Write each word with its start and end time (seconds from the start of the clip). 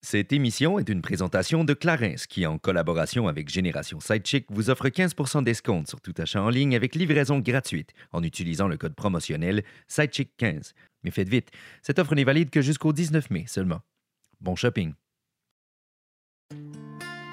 Cette 0.00 0.32
émission 0.32 0.78
est 0.78 0.88
une 0.88 1.02
présentation 1.02 1.64
de 1.64 1.74
Clarins 1.74 2.14
qui, 2.28 2.46
en 2.46 2.56
collaboration 2.56 3.26
avec 3.26 3.48
Génération 3.48 3.98
Sidechick, 3.98 4.46
vous 4.48 4.70
offre 4.70 4.88
15% 4.88 5.42
d'escompte 5.42 5.88
sur 5.88 6.00
tout 6.00 6.14
achat 6.18 6.40
en 6.40 6.50
ligne 6.50 6.76
avec 6.76 6.94
livraison 6.94 7.40
gratuite 7.40 7.92
en 8.12 8.22
utilisant 8.22 8.68
le 8.68 8.76
code 8.76 8.94
promotionnel 8.94 9.64
Sidechick15. 9.90 10.72
Mais 11.02 11.10
faites 11.10 11.28
vite, 11.28 11.50
cette 11.82 11.98
offre 11.98 12.14
n'est 12.14 12.24
valide 12.24 12.50
que 12.50 12.62
jusqu'au 12.62 12.92
19 12.92 13.30
mai 13.30 13.44
seulement. 13.48 13.80
Bon 14.40 14.54
shopping! 14.54 14.94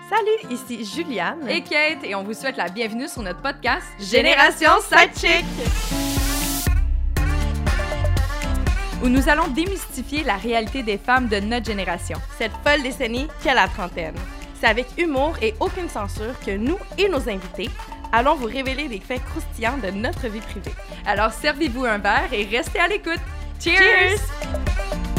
Salut, 0.10 0.54
ici 0.54 0.86
Juliane. 0.86 1.48
et 1.48 1.62
Kate 1.62 2.04
et 2.04 2.16
on 2.16 2.24
vous 2.24 2.34
souhaite 2.34 2.58
la 2.58 2.70
bienvenue 2.70 3.08
sur 3.08 3.22
notre 3.22 3.42
podcast 3.42 3.86
Génération 4.00 4.72
Sidechick. 4.82 5.46
Où 9.04 9.10
nous 9.10 9.30
allons 9.30 9.48
démystifier 9.48 10.24
la 10.24 10.38
réalité 10.38 10.84
des 10.84 10.98
femmes 10.98 11.28
de 11.28 11.40
notre 11.40 11.66
génération. 11.66 12.18
Cette 12.38 12.54
folle 12.64 12.84
décennie 12.84 13.28
qu'est 13.44 13.54
la 13.54 13.68
trentaine. 13.68 14.16
C'est 14.60 14.68
avec 14.68 14.88
humour 14.98 15.36
et 15.42 15.54
aucune 15.60 15.90
censure 15.90 16.40
que 16.46 16.52
nous 16.52 16.78
et 16.98 17.10
nos 17.10 17.30
invités 17.30 17.70
allons 18.16 18.36
vous 18.36 18.46
révéler 18.46 18.88
des 18.88 19.00
faits 19.00 19.24
croustillants 19.26 19.78
de 19.78 19.92
notre 19.92 20.28
vie 20.28 20.40
privée. 20.40 20.74
Alors 21.06 21.32
servez-vous 21.32 21.86
un 21.86 21.98
verre 21.98 22.30
et 22.32 22.46
restez 22.46 22.80
à 22.80 22.88
l'écoute. 22.88 23.20
Cheers! 23.60 23.78
Cheers! 23.78 25.15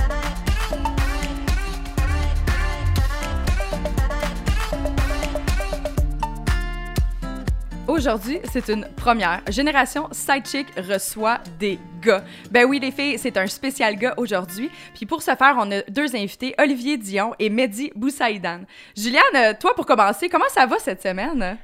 Aujourd'hui, 7.97 8.41
c'est 8.53 8.69
une 8.69 8.87
première. 8.95 9.41
Génération 9.49 10.07
Sidechick 10.13 10.67
reçoit 10.77 11.39
des 11.59 11.79
gars. 12.03 12.23
Ben 12.51 12.67
oui, 12.67 12.79
les 12.79 12.91
filles, 12.91 13.19
c'est 13.19 13.39
un 13.39 13.47
spécial 13.47 13.97
gars 13.97 14.13
aujourd'hui. 14.19 14.71
Puis 14.95 15.07
pour 15.07 15.23
ce 15.23 15.35
faire, 15.35 15.57
on 15.57 15.71
a 15.73 15.81
deux 15.89 16.15
invités, 16.15 16.55
Olivier 16.59 16.99
Dion 16.99 17.33
et 17.39 17.49
Mehdi 17.49 17.91
Boussaïdan. 17.97 18.61
Juliane, 18.95 19.57
toi, 19.59 19.75
pour 19.75 19.87
commencer, 19.87 20.29
comment 20.29 20.49
ça 20.51 20.67
va 20.67 20.79
cette 20.79 21.03
semaine? 21.03 21.57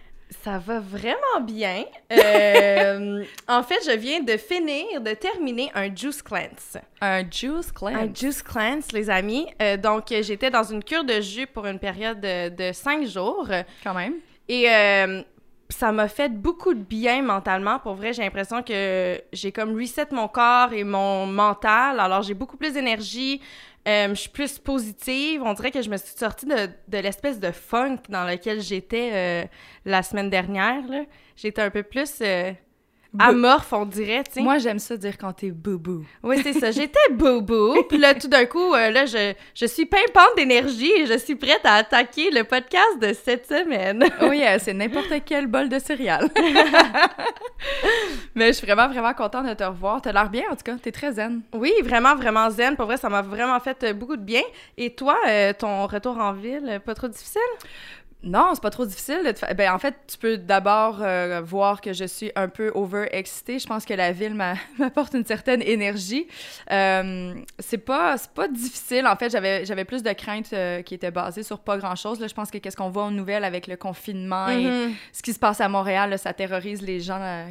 Ça 0.42 0.56
va 0.56 0.80
vraiment 0.80 1.42
bien. 1.42 1.84
Euh, 2.10 3.22
en 3.46 3.62
fait, 3.62 3.80
je 3.84 3.94
viens 3.94 4.20
de 4.20 4.38
finir, 4.38 5.02
de 5.02 5.12
terminer 5.12 5.70
un 5.74 5.94
juice 5.94 6.22
cleanse. 6.22 6.78
Un 7.02 7.30
juice 7.30 7.70
cleanse? 7.70 7.94
Un 7.94 8.14
juice 8.14 8.42
cleanse, 8.42 8.90
les 8.92 9.10
amis. 9.10 9.48
Euh, 9.60 9.76
donc, 9.76 10.04
j'étais 10.08 10.48
dans 10.48 10.64
une 10.64 10.82
cure 10.82 11.04
de 11.04 11.20
jus 11.20 11.46
pour 11.46 11.66
une 11.66 11.78
période 11.78 12.20
de, 12.20 12.48
de 12.48 12.72
cinq 12.72 13.06
jours. 13.06 13.48
Quand 13.84 13.92
même. 13.92 14.14
Et 14.48 14.68
euh, 14.68 15.22
ça 15.72 15.92
m'a 15.92 16.08
fait 16.08 16.28
beaucoup 16.28 16.74
de 16.74 16.82
bien 16.82 17.22
mentalement. 17.22 17.78
Pour 17.78 17.94
vrai, 17.94 18.12
j'ai 18.12 18.22
l'impression 18.22 18.62
que 18.62 19.20
j'ai 19.32 19.52
comme 19.52 19.74
reset 19.74 20.06
mon 20.12 20.28
corps 20.28 20.72
et 20.72 20.84
mon 20.84 21.26
mental. 21.26 21.98
Alors, 21.98 22.22
j'ai 22.22 22.34
beaucoup 22.34 22.56
plus 22.56 22.74
d'énergie. 22.74 23.40
Euh, 23.88 24.08
je 24.10 24.14
suis 24.14 24.30
plus 24.30 24.58
positive. 24.58 25.42
On 25.42 25.54
dirait 25.54 25.70
que 25.70 25.82
je 25.82 25.90
me 25.90 25.96
suis 25.96 26.16
sortie 26.16 26.46
de, 26.46 26.98
l'espèce 26.98 27.40
de 27.40 27.50
funk 27.50 27.98
dans 28.08 28.24
lequel 28.24 28.60
j'étais 28.60 29.10
euh, 29.12 29.44
la 29.84 30.02
semaine 30.02 30.30
dernière. 30.30 30.84
J'étais 31.36 31.62
un 31.62 31.70
peu 31.70 31.82
plus 31.82 32.18
euh, 32.20 32.52
amorphe, 33.18 33.72
on 33.72 33.84
dirait, 33.84 34.24
tu 34.24 34.32
sais. 34.32 34.40
Moi, 34.40 34.58
j'aime 34.58 34.78
ça 34.78 34.96
dire 34.96 35.18
quand 35.18 35.32
t'es 35.32 35.50
boubou. 35.50 36.04
Oui, 36.22 36.40
c'est 36.42 36.54
ça. 36.54 36.70
J'étais 36.70 37.10
boubou. 37.10 37.74
Puis 37.88 37.98
là, 37.98 38.14
tout 38.14 38.28
d'un 38.28 38.46
coup, 38.46 38.74
euh, 38.74 38.90
là, 38.90 39.06
je, 39.06 39.34
je 39.54 39.66
suis 39.66 39.86
pimpante 39.86 40.36
d'énergie 40.36 40.92
et 40.92 41.06
je 41.06 41.18
suis 41.18 41.34
prête 41.34 41.60
à 41.64 41.74
attaquer 41.74 42.30
le 42.30 42.44
podcast 42.44 43.00
de 43.00 43.12
cette 43.12 43.46
semaine. 43.46 44.04
oui, 44.22 44.42
euh, 44.44 44.58
c'est 44.60 44.72
n'importe 44.72 45.12
quel 45.24 45.46
bol 45.46 45.68
de 45.68 45.78
céréales. 45.78 46.28
Mais 48.34 48.48
je 48.48 48.52
suis 48.52 48.66
vraiment, 48.66 48.88
vraiment 48.88 49.14
contente 49.14 49.46
de 49.46 49.54
te 49.54 49.64
revoir. 49.64 50.00
T'as 50.00 50.12
l'air 50.12 50.30
bien, 50.30 50.44
en 50.50 50.56
tout 50.56 50.64
cas. 50.64 50.76
T'es 50.80 50.92
très 50.92 51.12
zen. 51.12 51.42
Oui, 51.52 51.72
vraiment, 51.84 52.16
vraiment 52.16 52.50
zen. 52.50 52.76
Pour 52.76 52.86
vrai, 52.86 52.96
ça 52.96 53.08
m'a 53.08 53.22
vraiment 53.22 53.58
fait 53.60 53.92
beaucoup 53.92 54.16
de 54.16 54.22
bien. 54.22 54.42
Et 54.76 54.94
toi, 54.94 55.16
euh, 55.28 55.52
ton 55.52 55.86
retour 55.86 56.18
en 56.18 56.32
ville, 56.32 56.80
pas 56.84 56.94
trop 56.94 57.08
difficile? 57.08 57.40
Non, 58.24 58.50
c'est 58.54 58.62
pas 58.62 58.70
trop 58.70 58.86
difficile. 58.86 59.20
De 59.24 59.32
te 59.32 59.40
fa- 59.40 59.52
Ben, 59.54 59.72
en 59.72 59.78
fait, 59.80 59.94
tu 60.06 60.16
peux 60.16 60.38
d'abord 60.38 60.98
euh, 61.02 61.40
voir 61.44 61.80
que 61.80 61.92
je 61.92 62.04
suis 62.04 62.30
un 62.36 62.48
peu 62.48 62.70
over-excitée. 62.74 63.58
Je 63.58 63.66
pense 63.66 63.84
que 63.84 63.94
la 63.94 64.12
ville 64.12 64.34
m'a- 64.34 64.54
m'apporte 64.78 65.14
une 65.14 65.24
certaine 65.24 65.60
énergie. 65.62 66.28
Euh, 66.70 67.34
c'est 67.58 67.78
pas, 67.78 68.14
pas 68.34 68.46
difficile. 68.48 69.06
En 69.08 69.16
fait, 69.16 69.30
j'avais, 69.30 69.84
plus 69.84 70.02
de 70.04 70.12
craintes 70.12 70.52
euh, 70.52 70.82
qui 70.82 70.94
étaient 70.94 71.10
basées 71.10 71.42
sur 71.42 71.58
pas 71.58 71.78
grand-chose. 71.78 72.24
Je 72.24 72.32
pense 72.34 72.50
que 72.50 72.58
qu'est-ce 72.58 72.76
qu'on 72.76 72.90
voit 72.90 73.06
aux 73.06 73.10
nouvelles 73.10 73.44
avec 73.44 73.66
le 73.66 73.76
confinement 73.76 74.48
et 74.48 74.64
Mhm. 74.66 74.94
ce 75.12 75.22
qui 75.22 75.32
se 75.32 75.38
passe 75.40 75.60
à 75.60 75.68
Montréal, 75.68 76.10
là, 76.10 76.18
ça 76.18 76.32
terrorise 76.32 76.80
les 76.82 77.00
gens 77.00 77.46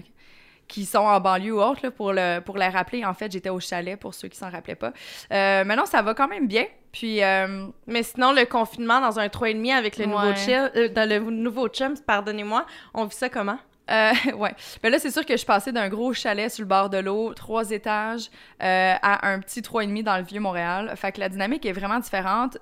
qui 0.70 0.86
sont 0.86 1.00
en 1.00 1.20
banlieue 1.20 1.54
ou 1.56 1.62
autre. 1.62 1.82
là, 1.84 1.92
pour, 1.92 2.14
le, 2.14 2.40
pour 2.40 2.58
les 2.58 2.70
rappeler, 2.70 3.04
en 3.04 3.14
fait, 3.14 3.30
j'étais 3.30 3.50
au 3.50 3.60
chalet 3.60 4.00
pour 4.00 4.14
ceux 4.14 4.30
qui 4.30 4.38
s'en 4.38 4.50
rappelaient 4.50 4.76
pas. 4.76 4.94
Mais 5.30 5.76
non, 5.76 5.86
ça 5.86 6.02
va 6.02 6.14
quand 6.14 6.30
même 6.30 6.48
bien. 6.48 6.66
Puis, 6.92 7.24
euh, 7.24 7.68
Mais 7.88 8.04
sinon, 8.04 8.34
le 8.34 8.46
confinement 8.46 9.00
dans 9.00 9.20
un 9.20 9.28
3,5 9.28 9.74
avec 9.78 9.98
le 9.98 10.06
nouveau 10.06 10.28
Ouais. 10.28 10.36
chum, 10.36 10.70
euh, 10.76 10.90
dans 10.90 11.08
le 11.10 11.20
nouveau 11.20 11.68
chum, 11.70 11.94
pardonnez-moi, 12.06 12.66
on 12.94 13.06
vit 13.06 13.16
ça 13.16 13.30
comment? 13.30 13.58
Euh, 13.90 14.12
ouais. 14.38 14.54
Ben 14.84 14.92
là, 14.92 15.00
c'est 15.00 15.12
sûr 15.12 15.26
que 15.26 15.34
je 15.34 15.38
suis 15.38 15.46
passée 15.46 15.72
d'un 15.72 15.90
gros 15.90 16.14
chalet 16.14 16.50
sur 16.52 16.64
le 16.64 16.68
bord 16.68 16.90
de 16.90 16.98
l'eau, 16.98 17.34
trois 17.34 17.72
étages, 17.72 18.30
euh, 18.62 18.94
à 19.02 19.28
un 19.30 19.40
petit 19.40 19.62
trois 19.62 19.84
et 19.84 19.88
demi 19.88 20.04
dans 20.04 20.18
le 20.18 20.24
vieux 20.24 20.40
Montréal. 20.40 20.94
Fait 20.96 21.12
que 21.12 21.20
la 21.20 21.30
dynamique 21.30 21.66
est 21.66 21.72
vraiment 21.74 22.00
différente. 22.00 22.58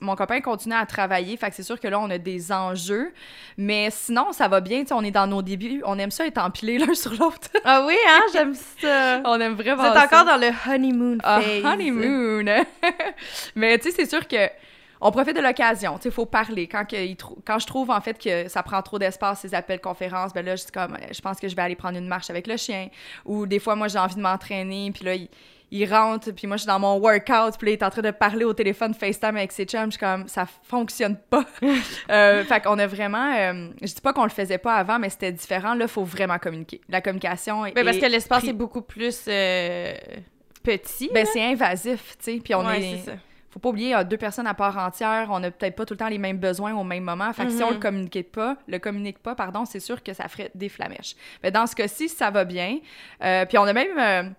Mon 0.00 0.14
copain 0.14 0.40
continue 0.40 0.74
à 0.74 0.86
travailler, 0.86 1.36
fait 1.36 1.50
que 1.50 1.56
c'est 1.56 1.62
sûr 1.62 1.80
que 1.80 1.88
là, 1.88 1.98
on 1.98 2.08
a 2.10 2.18
des 2.18 2.52
enjeux. 2.52 3.12
Mais 3.56 3.88
sinon, 3.90 4.32
ça 4.32 4.46
va 4.48 4.60
bien, 4.60 4.80
tu 4.82 4.88
sais, 4.88 4.94
on 4.94 5.02
est 5.02 5.10
dans 5.10 5.26
nos 5.26 5.42
débuts. 5.42 5.82
On 5.84 5.98
aime 5.98 6.10
ça 6.10 6.26
être 6.26 6.38
empilés 6.38 6.78
l'un 6.78 6.94
sur 6.94 7.12
l'autre. 7.12 7.48
Ah 7.64 7.84
oui, 7.86 7.96
hein? 8.08 8.20
J'aime 8.32 8.54
ça. 8.54 9.20
on 9.24 9.40
aime 9.40 9.52
Vous 9.54 9.62
vraiment 9.62 9.84
êtes 9.84 9.94
ça. 9.94 10.04
encore 10.04 10.24
dans 10.24 10.36
le 10.40 10.50
honeymoon 10.70 11.18
Ah, 11.24 11.40
phase. 11.40 11.64
honeymoon. 11.64 12.44
Mais 13.56 13.78
tu 13.78 13.90
sais, 13.90 13.96
c'est 13.96 14.08
sûr 14.10 14.26
que 14.26 14.48
on 15.00 15.12
profite 15.12 15.36
de 15.36 15.40
l'occasion. 15.40 15.94
Tu 15.96 16.02
sais, 16.04 16.08
il 16.08 16.12
faut 16.12 16.26
parler. 16.26 16.66
Quand, 16.66 16.84
que 16.84 16.96
il 16.96 17.16
quand 17.46 17.58
je 17.58 17.66
trouve, 17.66 17.90
en 17.90 18.00
fait, 18.00 18.18
que 18.18 18.48
ça 18.48 18.62
prend 18.64 18.82
trop 18.82 18.98
d'espace, 18.98 19.40
ces 19.40 19.54
appels 19.54 19.80
conférences, 19.80 20.32
ben 20.32 20.44
là, 20.44 20.56
je 20.56 20.64
comme, 20.72 20.94
euh, 20.94 21.06
je 21.12 21.20
pense 21.20 21.38
que 21.38 21.48
je 21.48 21.54
vais 21.54 21.62
aller 21.62 21.76
prendre 21.76 21.96
une 21.98 22.08
marche 22.08 22.30
avec 22.30 22.46
le 22.48 22.56
chien. 22.56 22.88
Ou 23.24 23.46
des 23.46 23.60
fois, 23.60 23.76
moi, 23.76 23.86
j'ai 23.88 23.98
envie 23.98 24.16
de 24.16 24.20
m'entraîner, 24.20 24.90
puis 24.92 25.04
là, 25.04 25.14
il, 25.14 25.28
il 25.70 25.84
rentre, 25.92 26.30
puis 26.32 26.46
moi, 26.46 26.56
je 26.56 26.62
suis 26.62 26.66
dans 26.66 26.78
mon 26.78 26.98
workout, 26.98 27.58
puis 27.58 27.66
là, 27.66 27.70
il 27.70 27.72
est 27.74 27.82
en 27.82 27.90
train 27.90 28.02
de 28.02 28.10
parler 28.10 28.44
au 28.44 28.54
téléphone 28.54 28.94
FaceTime 28.94 29.36
avec 29.36 29.52
ses 29.52 29.64
chums. 29.66 29.86
Je 29.86 29.90
suis 29.92 29.98
comme, 30.00 30.26
ça 30.28 30.46
fonctionne 30.64 31.16
pas. 31.28 31.44
euh, 32.10 32.44
fait 32.44 32.60
qu'on 32.62 32.78
a 32.78 32.86
vraiment... 32.86 33.34
euh, 33.36 33.68
je 33.82 33.86
dis 33.94 34.00
pas 34.00 34.12
qu'on 34.12 34.24
le 34.24 34.30
faisait 34.30 34.58
pas 34.58 34.74
avant, 34.76 34.98
mais 34.98 35.10
c'était 35.10 35.32
différent. 35.32 35.74
Là, 35.74 35.84
il 35.84 35.88
faut 35.90 36.04
vraiment 36.04 36.38
communiquer. 36.38 36.80
La 36.88 37.00
communication 37.00 37.66
est... 37.66 37.72
Ben, 37.72 37.84
parce 37.84 37.98
que 37.98 38.06
l'espace 38.06 38.44
est 38.44 38.52
beaucoup 38.54 38.82
plus 38.82 39.24
euh, 39.28 39.92
petit. 40.62 41.10
Ben, 41.12 41.26
c'est 41.30 41.42
invasif, 41.44 42.16
tu 42.18 42.32
sais. 42.36 42.40
Puis 42.42 42.54
on 42.54 42.64
Ouais, 42.66 42.80
est 42.80 42.96
c'est 42.98 43.10
ça. 43.10 43.16
faut 43.50 43.58
pas 43.60 43.68
oublier, 43.68 43.88
il 43.88 43.90
y 43.90 43.94
a 43.94 44.04
deux 44.04 44.16
personnes 44.16 44.46
à 44.46 44.54
part 44.54 44.76
entière, 44.78 45.28
on 45.30 45.42
a 45.42 45.50
peut-être 45.50 45.76
pas 45.76 45.84
tout 45.84 45.94
le 45.94 45.98
temps 45.98 46.08
les 46.08 46.18
mêmes 46.18 46.38
besoins 46.38 46.74
au 46.74 46.84
même 46.84 47.04
moment. 47.04 47.32
Fait 47.32 47.44
que 47.46 47.50
si 47.52 47.62
on 47.62 47.68
le 47.70 47.74
Mhm. 47.76 47.80
communique 47.80 48.32
pas, 48.32 48.56
le 48.66 48.78
communique 48.78 49.18
pas, 49.18 49.34
pardon, 49.34 49.64
c'est 49.64 49.80
sûr 49.80 50.02
que 50.02 50.12
ça 50.12 50.28
ferait 50.28 50.50
des 50.54 50.68
flamèches. 50.68 51.14
Mais 51.42 51.50
dans 51.50 51.66
ce 51.66 51.74
cas-ci, 51.74 52.08
ça 52.08 52.30
va 52.30 52.44
bien. 52.44 52.78
Euh, 53.22 53.44
puis 53.46 53.58
on 53.58 53.64
a 53.64 53.72
même... 53.72 54.34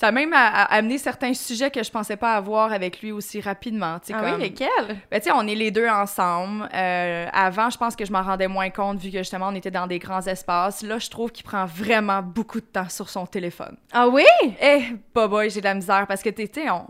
ça 0.00 0.08
a 0.08 0.12
même 0.12 0.32
a- 0.32 0.46
a- 0.62 0.74
amené 0.76 0.96
certains 0.96 1.34
sujets 1.34 1.70
que 1.70 1.82
je 1.82 1.90
pensais 1.90 2.16
pas 2.16 2.34
avoir 2.34 2.72
avec 2.72 3.02
lui 3.02 3.12
aussi 3.12 3.38
rapidement. 3.42 3.98
tu 3.98 4.06
sais, 4.06 4.12
Ah 4.16 4.22
comme- 4.22 4.36
oui, 4.36 4.40
lesquels? 4.48 4.96
ben, 5.10 5.20
tu 5.20 5.24
sais, 5.28 5.32
on 5.34 5.46
est 5.46 5.54
les 5.54 5.70
deux 5.70 5.86
ensemble. 5.88 6.66
Euh, 6.72 7.26
avant, 7.32 7.68
je 7.68 7.76
pense 7.76 7.94
que 7.94 8.06
je 8.06 8.10
m'en 8.12 8.22
rendais 8.22 8.48
moins 8.48 8.70
compte 8.70 8.98
vu 8.98 9.10
que 9.10 9.18
justement, 9.18 9.48
on 9.48 9.54
était 9.54 9.70
dans 9.70 9.86
des 9.86 9.98
grands 9.98 10.22
espaces. 10.26 10.82
Là, 10.82 10.98
je 10.98 11.10
trouve 11.10 11.30
qu'il 11.32 11.44
prend 11.44 11.66
vraiment 11.66 12.22
beaucoup 12.22 12.60
de 12.60 12.64
temps 12.66 12.88
sur 12.88 13.10
son 13.10 13.26
téléphone. 13.26 13.76
Ah 13.92 14.08
oui? 14.08 14.24
Eh, 14.62 14.84
bah 15.14 15.28
boy, 15.28 15.50
j'ai 15.50 15.60
de 15.60 15.66
la 15.66 15.74
misère 15.74 16.06
parce 16.06 16.22
que 16.22 16.30
tu 16.30 16.46
sais, 16.50 16.70
on, 16.70 16.86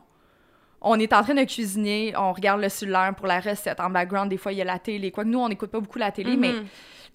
on 0.83 0.99
est 1.01 1.13
en 1.13 1.23
train 1.25 1.35
de 1.35 1.43
cuisiner, 1.45 2.15
on 2.17 2.33
regarde 2.33 2.61
le 2.61 2.69
cellulaire 2.69 3.13
pour 3.17 3.27
la 3.27 3.41
recette. 3.41 3.81
En 3.81 3.91
background, 3.91 4.31
des 4.31 4.37
fois, 4.39 4.53
il 4.53 4.59
y 4.59 4.63
a 4.63 4.65
la 4.65 4.79
télé. 4.79 5.11
Quoique 5.11 5.29
nous, 5.29 5.41
on 5.41 5.49
n'écoute 5.49 5.71
pas 5.73 5.81
beaucoup 5.81 5.99
la 5.99 6.13
télé, 6.13 6.37
mais 6.37 6.53
Mhm. 6.53 6.65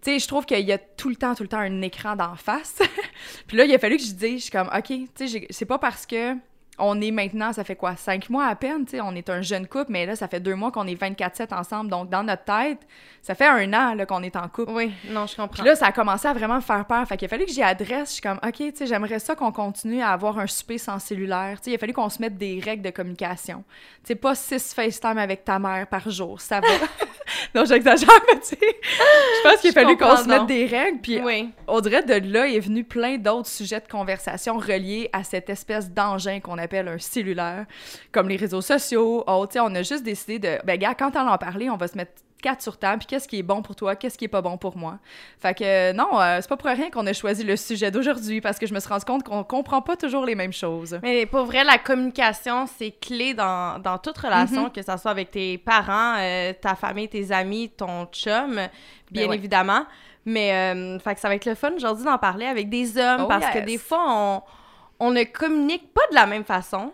Tu 0.02 0.12
sais, 0.12 0.20
je 0.20 0.28
trouve 0.28 0.46
qu'il 0.46 0.60
y 0.66 0.72
a 0.72 0.78
tout 0.78 1.10
le 1.10 1.16
temps, 1.16 1.36
tout 1.36 1.44
le 1.44 1.50
temps 1.50 1.60
un 1.60 1.82
écran 1.82 2.16
d'en 2.16 2.36
face. 2.36 2.80
Puis 3.48 3.58
là, 3.58 3.66
il 3.66 3.74
a 3.74 3.80
fallu 3.80 3.98
que 3.98 4.04
je 4.04 4.12
dise, 4.12 4.38
je 4.38 4.44
suis 4.44 4.52
comme, 4.52 4.70
OK, 4.76 4.94
tu 5.16 5.28
sais, 5.28 5.48
c'est 5.50 5.66
pas 5.66 5.80
parce 5.80 6.06
que 6.06 6.36
on 6.78 7.00
est 7.02 7.12
maintenant, 7.12 7.54
ça 7.54 7.64
fait 7.64 7.76
quoi, 7.76 7.96
cinq 7.96 8.30
mois 8.30 8.48
à 8.48 8.56
peine, 8.56 8.86
tu 8.86 8.92
sais, 8.92 9.02
on 9.02 9.16
est 9.16 9.30
un 9.30 9.42
jeune 9.42 9.68
couple, 9.68 9.92
mais 9.92 10.06
là, 10.06 10.16
ça 10.16 10.28
fait 10.28 10.40
deux 10.40 10.56
mois 10.56 10.72
qu'on 10.72 10.88
est 10.88 11.00
24-7 11.00 11.54
ensemble. 11.54 11.90
Donc, 11.90 12.10
dans 12.10 12.24
notre 12.24 12.44
tête, 12.44 12.80
ça 13.22 13.34
fait 13.34 13.48
un 13.48 13.74
an 13.74 13.96
là, 13.96 14.06
qu'on 14.06 14.22
est 14.24 14.36
en 14.36 14.48
couple. 14.48 14.72
Oui, 14.72 14.92
non, 15.10 15.26
je 15.26 15.36
comprends. 15.36 15.56
Puis 15.56 15.64
là, 15.64 15.76
ça 15.76 15.88
a 15.88 15.92
commencé 15.92 16.28
à 16.28 16.34
vraiment 16.34 16.56
me 16.56 16.62
faire 16.62 16.86
peur. 16.86 17.08
Fait 17.08 17.18
qu'il 17.18 17.26
a 17.26 17.30
fallu 17.30 17.46
que 17.46 17.52
j'y 17.52 17.64
adresse. 17.64 18.10
Je 18.10 18.14
suis 18.14 18.22
comme, 18.22 18.40
OK, 18.46 18.54
tu 18.58 18.72
sais, 18.76 18.88
j'aimerais 18.88 19.20
ça 19.20 19.36
qu'on 19.36 19.52
continue 19.52 20.02
à 20.02 20.10
avoir 20.10 20.38
un 20.38 20.48
souper 20.48 20.78
sans 20.78 21.00
cellulaire. 21.00 21.58
Tu 21.58 21.66
sais, 21.66 21.72
il 21.72 21.76
a 21.76 21.78
fallu 21.78 21.94
qu'on 21.94 22.10
se 22.10 22.22
mette 22.22 22.38
des 22.38 22.60
règles 22.64 22.84
de 22.84 22.90
communication. 22.90 23.64
Tu 24.04 24.10
sais, 24.10 24.16
pas 24.16 24.36
six 24.36 24.74
FaceTime 24.74 25.18
avec 25.18 25.46
ta 25.46 25.60
mère 25.60 25.88
par 25.88 26.10
jour. 26.10 26.42
Ça 26.42 26.60
va. 26.60 26.68
non, 27.56 27.66
j'exagère, 27.66 28.10
mais 28.32 28.40
tu 28.42 28.50
sais, 28.50 28.58
je 28.62 29.50
pense 29.50 29.62
qu'il 29.62 29.70
a 29.72 29.74
fallu 29.74 29.98
qu'on 29.98 30.18
se 30.18 30.28
mette 30.28 30.46
des 30.46 30.66
règles. 30.66 31.00
Puis 31.02 31.20
oui. 31.20 31.50
on 31.68 31.80
dirait 31.82 32.04
de 32.04 32.32
là 32.32 32.48
est 32.48 32.60
venu 32.60 32.84
plein 32.84 33.18
d'autres 33.18 33.50
sujets 33.50 33.80
de 33.80 33.88
conversation 33.88 34.58
reliés 34.58 35.10
à 35.14 35.24
cette 35.24 35.50
espèce 35.50 35.90
d'engin 35.90 36.40
qu'on 36.40 36.58
appelle 36.66 36.88
un 36.88 36.98
cellulaire, 37.00 37.66
comme 38.12 38.28
les 38.30 38.36
réseaux 38.38 38.62
sociaux. 38.62 39.24
sais, 39.50 39.60
on 39.60 39.74
a 39.76 39.82
juste 39.84 40.04
décidé 40.04 40.40
de, 40.40 40.58
ben 40.66 40.78
gars, 40.78 40.94
quand 40.96 41.16
on 41.16 41.28
en 41.28 41.38
parler, 41.38 41.70
on 41.70 41.78
va 41.78 41.88
se 41.88 41.98
mettre 41.98 42.12
quatre 42.42 42.62
sur 42.62 42.78
table, 42.78 43.00
puis 43.00 43.08
qu'est-ce 43.08 43.28
qui 43.28 43.40
est 43.40 43.44
bon 43.44 43.64
pour 43.64 43.76
toi, 43.76 43.96
qu'est-ce 43.96 44.20
qui 44.20 44.26
est 44.26 44.28
pas 44.28 44.42
bon 44.42 44.56
pour 44.58 44.78
moi? 44.78 45.00
Fait 45.40 45.58
que 45.58 45.94
non, 45.94 46.20
euh, 46.22 46.38
c'est 46.42 46.48
pas 46.50 46.58
pour 46.58 46.70
rien 46.70 46.92
qu'on 46.92 47.08
a 47.08 47.14
choisi 47.14 47.44
le 47.44 47.56
sujet 47.56 47.90
d'aujourd'hui, 47.90 48.40
parce 48.40 48.60
que 48.60 48.68
je 48.68 48.74
me 48.74 48.80
suis 48.80 48.90
rendu 48.90 49.06
compte 49.06 49.24
qu'on 49.24 49.44
comprend 49.44 49.82
pas 49.82 49.96
toujours 49.96 50.26
les 50.26 50.36
mêmes 50.36 50.54
choses. 50.54 51.00
Mais 51.02 51.26
pour 51.26 51.46
vrai, 51.46 51.64
la 51.64 51.80
communication, 51.80 52.68
c'est 52.78 52.92
clé 52.92 53.34
dans, 53.34 53.80
dans 53.82 53.98
toute 53.98 54.18
relation, 54.18 54.66
Mhm. 54.66 54.72
que 54.72 54.82
ça 54.84 54.98
soit 54.98 55.10
avec 55.12 55.32
tes 55.32 55.58
parents, 55.58 56.18
euh, 56.20 56.54
ta 56.62 56.76
famille, 56.76 57.10
tes 57.10 57.32
amis, 57.32 57.70
ton 57.76 58.06
chum, 58.12 58.54
bien 59.10 59.24
Ben 59.24 59.30
ouais. 59.30 59.36
évidemment. 59.38 59.86
Mais 60.28 60.54
euh, 60.54 61.00
fait 61.00 61.16
que 61.16 61.22
ça 61.22 61.30
va 61.30 61.36
être 61.36 61.46
le 61.46 61.56
fun 61.56 61.72
aujourd'hui 61.76 62.04
d'en 62.06 62.18
parler 62.20 62.46
avec 62.46 62.70
des 62.70 62.98
hommes, 62.98 63.22
Oh 63.24 63.28
parce 63.28 63.46
que 63.48 63.60
des 63.66 63.78
fois, 63.80 64.04
on, 64.08 64.42
on 65.00 65.12
ne 65.12 65.24
communique 65.24 65.94
pas 65.94 66.08
de 66.10 66.16
la 66.16 66.26
même 66.26 66.46
façon. 66.46 66.94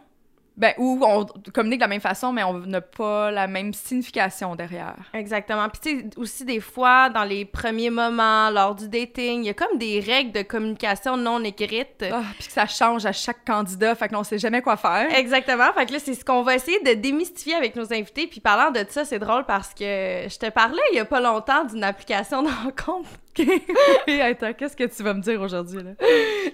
Ben, 0.58 0.74
ou 0.78 1.00
on 1.02 1.26
communique 1.54 1.80
de 1.80 1.86
la 1.86 1.88
même 1.88 2.02
façon, 2.02 2.34
mais 2.34 2.44
on 2.44 2.60
n'a 2.60 2.82
pas 2.82 3.32
la 3.32 3.48
même 3.48 3.74
signification 3.74 4.56
derrière. 4.56 4.98
Exactement. 5.14 5.68
Puis 5.70 5.82
tu 5.82 6.00
sais, 6.02 6.10
aussi 6.18 6.46
des 6.46 6.60
fois, 6.60 7.10
dans 7.10 7.24
les 7.24 7.46
premiers 7.46 7.90
moments, 7.90 8.50
lors 8.50 8.76
du 8.76 8.90
dating, 8.90 9.44
il 9.44 9.46
y 9.46 9.50
a 9.50 9.54
comme 9.54 9.78
des 9.78 10.00
règles 10.02 10.34
de 10.34 10.42
communication 10.42 11.16
non 11.16 11.42
écrites. 11.44 12.06
Ah, 12.12 12.24
puis 12.38 12.48
que 12.48 12.54
ça 12.54 12.68
change 12.68 13.06
à 13.06 13.14
chaque 13.14 13.46
candidat, 13.46 13.96
fait 13.96 14.10
que 14.10 14.14
l'on 14.14 14.24
sait 14.24 14.38
jamais 14.40 14.62
quoi 14.62 14.76
faire. 14.76 15.08
Exactement. 15.16 15.72
Fait 15.74 15.86
que 15.86 15.94
là, 15.94 16.00
c'est 16.00 16.14
ce 16.14 16.26
qu'on 16.26 16.44
va 16.44 16.56
essayer 16.56 16.80
de 16.82 16.94
démystifier 16.94 17.56
avec 17.56 17.76
nos 17.76 17.92
invités. 17.94 18.28
Puis 18.28 18.42
parlant 18.42 18.72
de 18.72 18.86
ça, 18.90 19.06
c'est 19.06 19.20
drôle 19.20 19.46
parce 19.46 19.74
que 19.74 19.84
je 19.84 20.38
te 20.38 20.50
parlais 20.50 20.82
il 20.92 20.98
y 20.98 21.00
a 21.00 21.06
pas 21.06 21.22
longtemps 21.22 21.64
d'une 21.64 21.84
application 21.84 22.44
de 22.44 22.50
rencontre. 22.50 23.10
Et 24.08 24.22
attends, 24.22 24.54
qu'est-ce 24.54 24.76
que 24.76 24.84
tu 24.84 25.02
vas 25.04 25.14
me 25.14 25.22
dire 25.22 25.42
aujourd'hui, 25.42 25.82
là? 25.82 25.92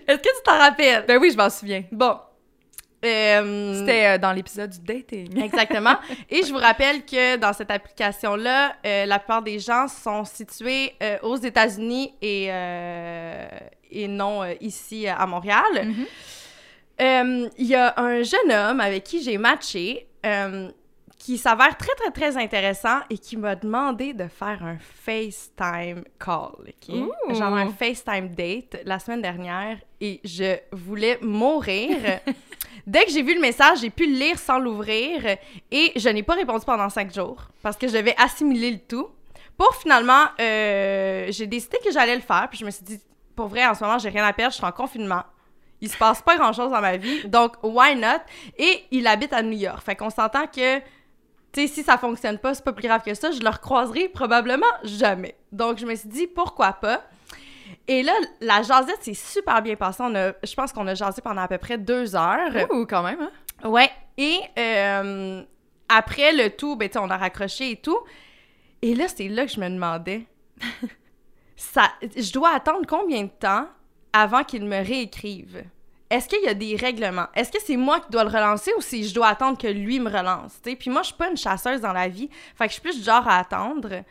Est-ce 0.07 0.17
que 0.17 0.29
tu 0.37 0.43
t'en 0.45 0.57
rappelles? 0.57 1.05
Ben 1.07 1.17
oui, 1.19 1.31
je 1.31 1.37
m'en 1.37 1.49
souviens. 1.49 1.83
Bon. 1.91 2.17
Euh, 3.05 3.73
C'était 3.79 4.05
euh, 4.07 4.17
dans 4.17 4.33
l'épisode 4.33 4.71
du 4.71 4.79
dating. 4.79 5.39
Exactement. 5.43 5.95
Et 6.29 6.43
je 6.43 6.51
vous 6.51 6.57
rappelle 6.59 7.05
que 7.05 7.37
dans 7.37 7.53
cette 7.53 7.69
application-là, 7.71 8.73
euh, 8.85 9.05
la 9.05 9.19
plupart 9.19 9.41
des 9.43 9.59
gens 9.59 9.87
sont 9.87 10.25
situés 10.25 10.93
aux 11.21 11.37
États-Unis 11.37 12.13
et, 12.21 12.45
et 13.91 14.07
non 14.07 14.43
ici 14.61 15.07
à 15.07 15.25
Montréal. 15.25 15.63
Mhm. 15.83 16.05
Euh, 16.99 17.49
Il 17.57 17.67
y 17.67 17.75
a 17.75 17.93
un 17.97 18.23
jeune 18.23 18.51
homme 18.51 18.79
avec 18.79 19.03
qui 19.03 19.21
j'ai 19.21 19.37
matché 19.37 20.07
qui 21.19 21.37
s'avère 21.37 21.75
très, 21.77 21.93
très, 21.95 22.11
très 22.11 22.37
intéressant 22.37 22.99
et 23.09 23.17
qui 23.17 23.37
m'a 23.37 23.55
demandé 23.55 24.13
de 24.13 24.27
faire 24.27 24.63
un 24.63 24.77
FaceTime 24.79 26.03
call, 26.19 26.51
OK? 26.59 26.89
Ouh. 26.95 27.33
Genre 27.33 27.53
un 27.53 27.69
FaceTime 27.71 28.29
date 28.29 28.77
la 28.85 28.99
semaine 28.99 29.21
dernière 29.21 29.77
et 29.99 30.21
je 30.23 30.55
voulais 30.71 31.17
mourir. 31.21 31.97
Dès 32.87 33.03
que 33.03 33.11
j'ai 33.11 33.21
vu 33.21 33.35
le 33.35 33.41
message, 33.41 33.81
j'ai 33.81 33.89
pu 33.89 34.05
le 34.05 34.17
lire 34.17 34.39
sans 34.39 34.59
l'ouvrir 34.59 35.37
et 35.71 35.91
je 35.97 36.07
n'ai 36.07 36.23
pas 36.23 36.35
répondu 36.35 36.63
pendant 36.65 36.89
cinq 36.89 37.13
jours 37.13 37.49
parce 37.61 37.75
que 37.75 37.85
je 37.85 37.91
devais 37.91 38.15
assimiler 38.17 38.71
le 38.71 38.79
tout. 38.79 39.09
Pour 39.57 39.75
finalement, 39.75 40.23
euh, 40.39 41.25
j'ai 41.29 41.47
décidé 41.47 41.77
que 41.83 41.91
j'allais 41.91 42.15
le 42.15 42.21
faire 42.21 42.47
puis 42.49 42.57
je 42.57 42.65
me 42.65 42.71
suis 42.71 42.85
dit, 42.85 43.01
pour 43.35 43.47
vrai, 43.47 43.67
en 43.67 43.75
ce 43.75 43.83
moment, 43.83 43.97
j'ai 43.97 44.07
rien 44.07 44.23
à 44.23 44.31
perdre, 44.31 44.53
je 44.53 44.57
suis 44.57 44.65
en 44.65 44.71
confinement. 44.71 45.23
Il 45.81 45.89
se 45.91 45.97
passe 45.97 46.21
pas 46.21 46.37
grand 46.37 46.53
chose 46.53 46.71
dans 46.71 46.79
ma 46.79 46.95
vie, 46.95 47.27
donc 47.27 47.55
why 47.61 47.93
not? 47.93 48.21
Et 48.57 48.85
il 48.91 49.05
habite 49.05 49.33
à 49.33 49.43
New 49.43 49.57
York. 49.57 49.83
Fait 49.83 49.97
qu'on 49.97 50.09
s'entend 50.09 50.47
que, 50.47 50.79
tu 50.79 50.83
sais, 51.55 51.67
si 51.67 51.83
ça 51.83 51.97
fonctionne 51.97 52.37
pas, 52.37 52.53
c'est 52.53 52.63
pas 52.63 52.71
plus 52.71 52.87
grave 52.87 53.03
que 53.03 53.13
ça, 53.13 53.31
je 53.31 53.41
le 53.41 53.49
recroiserai 53.49 54.07
probablement 54.07 54.65
jamais. 54.83 55.35
Donc 55.51 55.77
je 55.77 55.85
me 55.85 55.93
suis 55.93 56.07
dit, 56.07 56.25
pourquoi 56.25 56.71
pas? 56.71 57.03
Et 57.87 58.03
là, 58.03 58.13
la 58.41 58.61
jasette 58.61 59.01
s'est 59.03 59.13
super 59.13 59.61
bien 59.61 59.75
passée. 59.75 60.03
On 60.05 60.13
a, 60.15 60.33
je 60.43 60.53
pense 60.55 60.71
qu'on 60.71 60.87
a 60.87 60.95
jasé 60.95 61.21
pendant 61.21 61.41
à 61.41 61.47
peu 61.47 61.57
près 61.57 61.77
deux 61.77 62.15
heures. 62.15 62.69
Ouh, 62.71 62.85
quand 62.85 63.03
même, 63.03 63.21
hein? 63.21 63.69
Ouais. 63.69 63.89
Et 64.17 64.39
euh, 64.57 65.43
après 65.89 66.33
le 66.33 66.49
tout, 66.49 66.75
ben, 66.75 66.89
tu 66.89 66.93
sais, 66.93 66.99
on 66.99 67.09
a 67.09 67.17
raccroché 67.17 67.71
et 67.71 67.75
tout. 67.77 67.99
Et 68.81 68.95
là, 68.95 69.07
c'est 69.07 69.27
là 69.27 69.45
que 69.45 69.51
je 69.51 69.59
me 69.59 69.69
demandais, 69.69 70.25
ça, 71.55 71.91
je 72.15 72.31
dois 72.31 72.51
attendre 72.51 72.85
combien 72.87 73.23
de 73.23 73.29
temps 73.29 73.67
avant 74.13 74.43
qu'il 74.43 74.65
me 74.65 74.77
réécrive? 74.77 75.63
Est-ce 76.09 76.29
qu'il 76.29 76.41
y 76.43 76.47
a 76.47 76.53
des 76.53 76.75
règlements? 76.75 77.27
Est-ce 77.35 77.51
que 77.51 77.61
c'est 77.61 77.75
moi 77.75 77.99
qui 77.99 78.09
dois 78.11 78.23
le 78.23 78.29
relancer 78.29 78.71
ou 78.77 78.81
si 78.81 79.07
je 79.07 79.13
dois 79.13 79.27
attendre 79.27 79.57
que 79.57 79.67
lui 79.67 79.99
me 79.99 80.09
relance? 80.09 80.53
tu 80.63 80.69
sais? 80.69 80.75
Puis 80.75 80.89
moi, 80.89 81.01
je 81.01 81.07
suis 81.07 81.17
pas 81.17 81.29
une 81.29 81.37
chasseuse 81.37 81.81
dans 81.81 81.91
la 81.91 82.07
vie. 82.07 82.29
Fait 82.55 82.65
que 82.65 82.69
je 82.69 82.73
suis 82.73 82.81
plus 82.81 82.97
du 82.97 83.03
genre 83.03 83.27
à 83.27 83.39
attendre. 83.39 84.03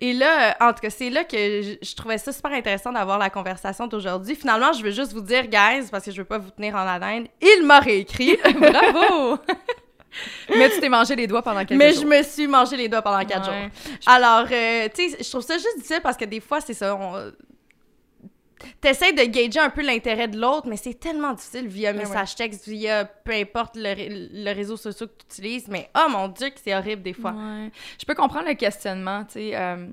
Et 0.00 0.12
là, 0.12 0.56
en 0.60 0.72
tout 0.74 0.80
cas, 0.80 0.90
c'est 0.90 1.08
là 1.10 1.24
que 1.24 1.36
je, 1.36 1.74
je 1.80 1.94
trouvais 1.94 2.18
ça 2.18 2.30
super 2.32 2.52
intéressant 2.52 2.92
d'avoir 2.92 3.18
la 3.18 3.30
conversation 3.30 3.86
d'aujourd'hui. 3.86 4.34
Finalement, 4.34 4.72
je 4.72 4.82
veux 4.82 4.90
juste 4.90 5.12
vous 5.14 5.20
dire, 5.22 5.46
guys, 5.46 5.88
parce 5.90 6.04
que 6.04 6.10
je 6.10 6.18
veux 6.18 6.24
pas 6.26 6.38
vous 6.38 6.50
tenir 6.50 6.74
en 6.74 6.86
haleine, 6.86 7.26
il 7.40 7.62
m'a 7.64 7.80
réécrit. 7.80 8.36
Bravo! 8.58 9.38
mais 10.50 10.70
tu 10.70 10.80
t'es 10.80 10.88
mangé 10.88 11.16
les 11.16 11.26
doigts 11.26 11.42
pendant 11.42 11.64
quelques 11.64 11.78
Mais 11.78 11.92
jours. 11.92 12.02
je 12.02 12.06
me 12.08 12.22
suis 12.22 12.46
mangé 12.46 12.76
les 12.76 12.88
doigts 12.88 13.02
pendant 13.02 13.24
quatre 13.24 13.50
Ouais. 13.50 13.62
jours. 13.62 13.70
Alors, 14.06 14.46
euh, 14.50 14.88
tu 14.94 15.10
sais, 15.10 15.16
je 15.22 15.30
trouve 15.30 15.42
ça 15.42 15.54
juste 15.54 15.76
difficile 15.76 16.00
parce 16.02 16.16
que 16.16 16.24
des 16.24 16.40
fois, 16.40 16.60
c'est 16.60 16.74
ça. 16.74 16.94
On... 16.94 17.32
T'essayes 18.80 19.14
de 19.14 19.24
gager 19.24 19.60
un 19.60 19.70
peu 19.70 19.82
l'intérêt 19.82 20.28
de 20.28 20.38
l'autre, 20.38 20.66
mais 20.68 20.76
c'est 20.76 20.94
tellement 20.98 21.32
difficile 21.32 21.66
via 21.68 21.92
Ben 21.92 22.00
message 22.00 22.34
texte, 22.34 22.68
via 22.68 23.04
peu 23.04 23.32
importe 23.32 23.76
le, 23.76 23.94
ré- 23.94 24.28
le 24.32 24.52
réseau 24.54 24.76
social 24.76 25.08
que 25.08 25.14
tu 25.34 25.40
utilises. 25.40 25.68
Mais 25.68 25.90
oh 25.96 26.08
mon 26.10 26.28
Dieu, 26.28 26.48
que 26.50 26.58
c'est 26.62 26.74
horrible 26.74 27.02
des 27.02 27.12
fois. 27.12 27.32
Ouais. 27.32 27.70
Je 28.00 28.04
peux 28.04 28.14
comprendre 28.14 28.48
le 28.48 28.54
questionnement, 28.54 29.24
tu 29.24 29.32
sais. 29.34 29.50
euh, 29.54 29.86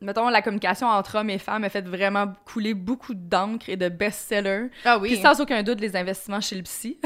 mettons, 0.00 0.28
la 0.28 0.42
communication 0.42 0.86
entre 0.86 1.18
hommes 1.18 1.30
et 1.30 1.38
femmes 1.38 1.64
a 1.64 1.68
fait 1.68 1.86
vraiment 1.86 2.32
couler 2.44 2.74
beaucoup 2.74 3.14
d'encre 3.14 3.68
et 3.68 3.76
de 3.76 3.88
best-sellers. 3.88 4.68
Ah 4.84 4.98
Puis 5.00 5.12
oui. 5.14 5.20
sans 5.22 5.40
aucun 5.40 5.62
doute, 5.62 5.80
les 5.80 5.96
investissements 5.96 6.40
chez 6.40 6.56
le 6.56 6.62
psy. 6.62 6.98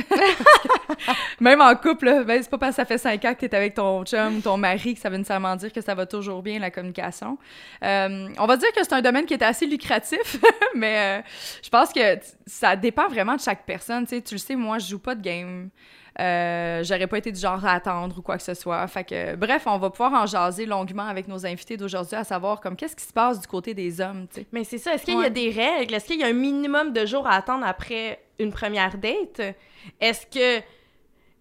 Même 1.40 1.60
en 1.60 1.75
couple, 1.76 2.25
ben, 2.25 2.42
c'est 2.42 2.50
pas 2.50 2.58
parce 2.58 2.72
que 2.72 2.76
ça 2.76 2.84
fait 2.84 2.98
cinq 2.98 3.25
ans 3.25 3.34
que 3.34 3.46
t'es 3.46 3.54
avec 3.54 3.75
ton 3.75 4.04
chum 4.04 4.38
ou 4.38 4.40
ton 4.40 4.56
mari 4.56 4.94
que 4.94 5.00
ça 5.00 5.08
veut 5.08 5.16
nécessairement 5.16 5.54
dire 5.56 5.72
que 5.72 5.81
ça 5.81 5.94
va 5.94 6.06
toujours 6.06 6.42
bien, 6.42 6.58
la 6.58 6.70
communication. 6.70 7.38
Euh, 7.84 8.28
on 8.38 8.46
va 8.46 8.56
dire 8.56 8.72
que 8.72 8.82
c'est 8.82 8.93
un 8.93 9.02
domaine 9.02 9.26
qui 9.26 9.34
est 9.34 9.43
assez 9.43 9.66
lucratif, 9.66 10.36
mais 10.75 11.20
euh, 11.20 11.22
je 11.62 11.69
pense 11.69 11.93
que 11.93 12.00
ça 12.46 12.75
dépend 12.76 13.08
vraiment 13.08 13.36
de 13.36 13.40
chaque 13.40 13.64
personne. 13.64 14.04
Tu 14.04 14.16
sais, 14.16 14.22
tu 14.22 14.34
le 14.34 14.40
sais, 14.40 14.56
moi, 14.56 14.78
je 14.78 14.88
joue 14.88 14.98
pas 14.98 15.14
de 15.14 15.22
game. 15.22 15.70
Euh, 16.18 16.82
J'aurais 16.82 17.06
pas 17.06 17.18
été 17.18 17.30
du 17.30 17.38
genre 17.40 17.64
à 17.64 17.72
attendre 17.74 18.18
ou 18.18 18.22
quoi 18.22 18.36
que 18.36 18.42
ce 18.42 18.54
soit. 18.54 18.86
Fait 18.88 19.04
que, 19.04 19.36
bref, 19.36 19.62
on 19.66 19.78
va 19.78 19.90
pouvoir 19.90 20.12
en 20.14 20.26
jaser 20.26 20.66
longuement 20.66 21.06
avec 21.06 21.28
nos 21.28 21.46
invités 21.46 21.76
d'aujourd'hui, 21.76 22.16
à 22.16 22.24
savoir 22.24 22.60
comme 22.60 22.74
qu'est-ce 22.76 22.96
qui 22.96 23.04
se 23.04 23.12
passe 23.12 23.40
du 23.40 23.46
côté 23.46 23.74
des 23.74 24.00
hommes, 24.00 24.26
tu 24.28 24.40
sais. 24.40 24.46
Mais 24.52 24.64
c'est 24.64 24.78
ça. 24.78 24.94
Est-ce 24.94 25.04
qu'il 25.04 25.14
y 25.14 25.16
a 25.16 25.20
Ouais. 25.20 25.30
des 25.30 25.50
règles? 25.50 25.94
Est-ce 25.94 26.06
qu'il 26.06 26.18
y 26.20 26.24
a 26.24 26.26
un 26.26 26.32
minimum 26.32 26.92
de 26.92 27.06
jours 27.06 27.26
à 27.26 27.34
attendre 27.34 27.64
après 27.66 28.20
une 28.38 28.50
première 28.52 28.98
date? 28.98 29.40
Est-ce 30.00 30.26
que. 30.26 30.62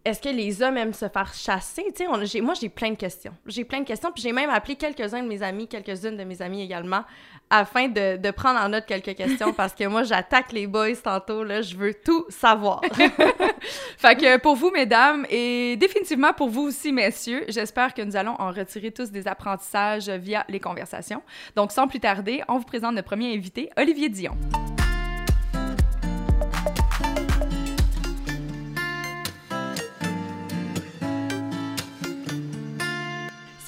Est-ce 0.05 0.21
que 0.21 0.29
les 0.29 0.61
hommes 0.63 0.77
aiment 0.77 0.93
se 0.93 1.09
faire 1.09 1.33
chasser? 1.33 1.83
On- 2.09 2.17
moi, 2.41 2.53
j'ai 2.59 2.69
plein 2.69 2.91
de 2.91 2.95
questions. 2.95 3.33
J'ai 3.45 3.65
plein 3.65 3.81
de 3.81 3.85
questions, 3.85 4.11
puis 4.13 4.23
j'ai 4.23 4.31
même 4.31 4.49
appelé 4.49 4.75
quelques-uns 4.75 5.21
de 5.21 5.27
mes 5.27 5.43
amis, 5.43 5.67
quelques-unes 5.67 6.15
de 6.15 6.23
mes 6.23 6.41
amis 6.41 6.61
également, 6.63 7.01
afin 7.49 7.87
de, 7.87 8.17
de 8.17 8.31
prendre 8.31 8.59
en 8.59 8.69
note 8.69 8.85
quelques 8.85 9.15
questions, 9.15 9.53
parce 9.53 9.73
que 9.73 9.85
moi, 9.85 10.03
j'attaque 10.03 10.51
les 10.51 10.67
boys 10.67 10.95
tantôt, 11.03 11.43
là, 11.43 11.61
je 11.61 11.75
veux 11.75 11.93
tout 11.93 12.25
savoir. 12.29 12.81
Fait 13.97 14.15
que 14.15 14.37
pour 14.37 14.55
vous, 14.55 14.71
mesdames, 14.71 15.25
et 15.29 15.75
définitivement 15.77 16.33
pour 16.33 16.49
vous 16.49 16.63
aussi, 16.63 16.91
messieurs, 16.91 17.45
j'espère 17.47 17.93
que 17.93 18.01
nous 18.01 18.15
allons 18.15 18.35
en 18.39 18.51
retirer 18.51 18.91
tous 18.91 19.11
des 19.11 19.27
apprentissages 19.27 20.09
via 20.09 20.45
les 20.49 20.59
conversations. 20.59 21.21
Donc, 21.55 21.71
sans 21.71 21.87
plus 21.87 21.99
tarder, 21.99 22.41
on 22.47 22.57
vous 22.57 22.65
présente 22.65 22.95
notre 22.95 23.07
premier 23.07 23.33
invité, 23.33 23.69
Olivier 23.77 24.09
Dion. 24.09 24.37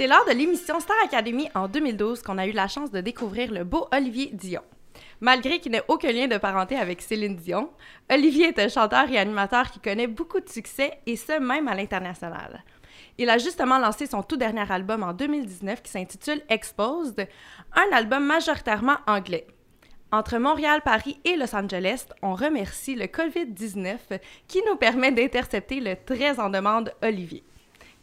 C'est 0.02 0.08
lors 0.08 0.26
de 0.26 0.32
l'émission 0.32 0.80
Star 0.80 0.98
Academy 1.06 1.48
en 1.54 1.68
2012 1.68 2.24
qu'on 2.24 2.40
a 2.40 2.48
eu 2.48 2.54
la 2.54 2.68
chance 2.68 2.90
de 2.90 3.02
découvrir 3.02 3.52
le 3.52 3.64
beau 3.64 3.88
Olivier 3.94 4.32
Dion. 4.34 4.64
Malgré 5.20 5.60
qu'il 5.60 5.74
n'ait 5.74 5.84
aucun 5.90 6.12
lien 6.12 6.28
de 6.28 6.40
parenté 6.40 6.76
avec 6.76 7.04
Céline 7.04 7.36
Dion, 7.36 7.70
Olivier 8.12 8.48
est 8.48 8.58
un 8.58 8.68
chanteur 8.68 9.08
et 9.12 9.20
animateur 9.20 9.70
qui 9.70 9.80
connaît 9.80 10.08
beaucoup 10.08 10.40
de 10.40 10.50
succès 10.50 10.98
et 11.06 11.16
ce 11.16 11.40
même 11.40 11.68
à 11.68 11.76
l'international. 11.76 12.64
Il 13.20 13.30
a 13.30 13.38
justement 13.38 13.78
lancé 13.78 14.08
son 14.08 14.24
tout 14.24 14.38
dernier 14.38 14.66
album 14.72 15.04
en 15.04 15.14
2019 15.14 15.84
qui 15.84 15.92
s'intitule 15.92 16.42
Exposed, 16.50 17.28
un 17.76 17.96
album 17.96 18.26
majoritairement 18.26 18.98
anglais. 19.06 19.46
Entre 20.12 20.40
Montréal, 20.40 20.82
Paris 20.84 21.20
et 21.26 21.36
Los 21.36 21.56
Angeles, 21.56 22.08
on 22.24 22.34
remercie 22.34 22.96
le 22.96 23.06
COVID-19 23.06 23.98
qui 24.48 24.64
nous 24.68 24.78
permet 24.78 25.12
d'intercepter 25.12 25.80
le 25.80 25.96
très 25.96 26.40
en 26.40 26.50
demande 26.50 26.92
Olivier. 27.04 27.44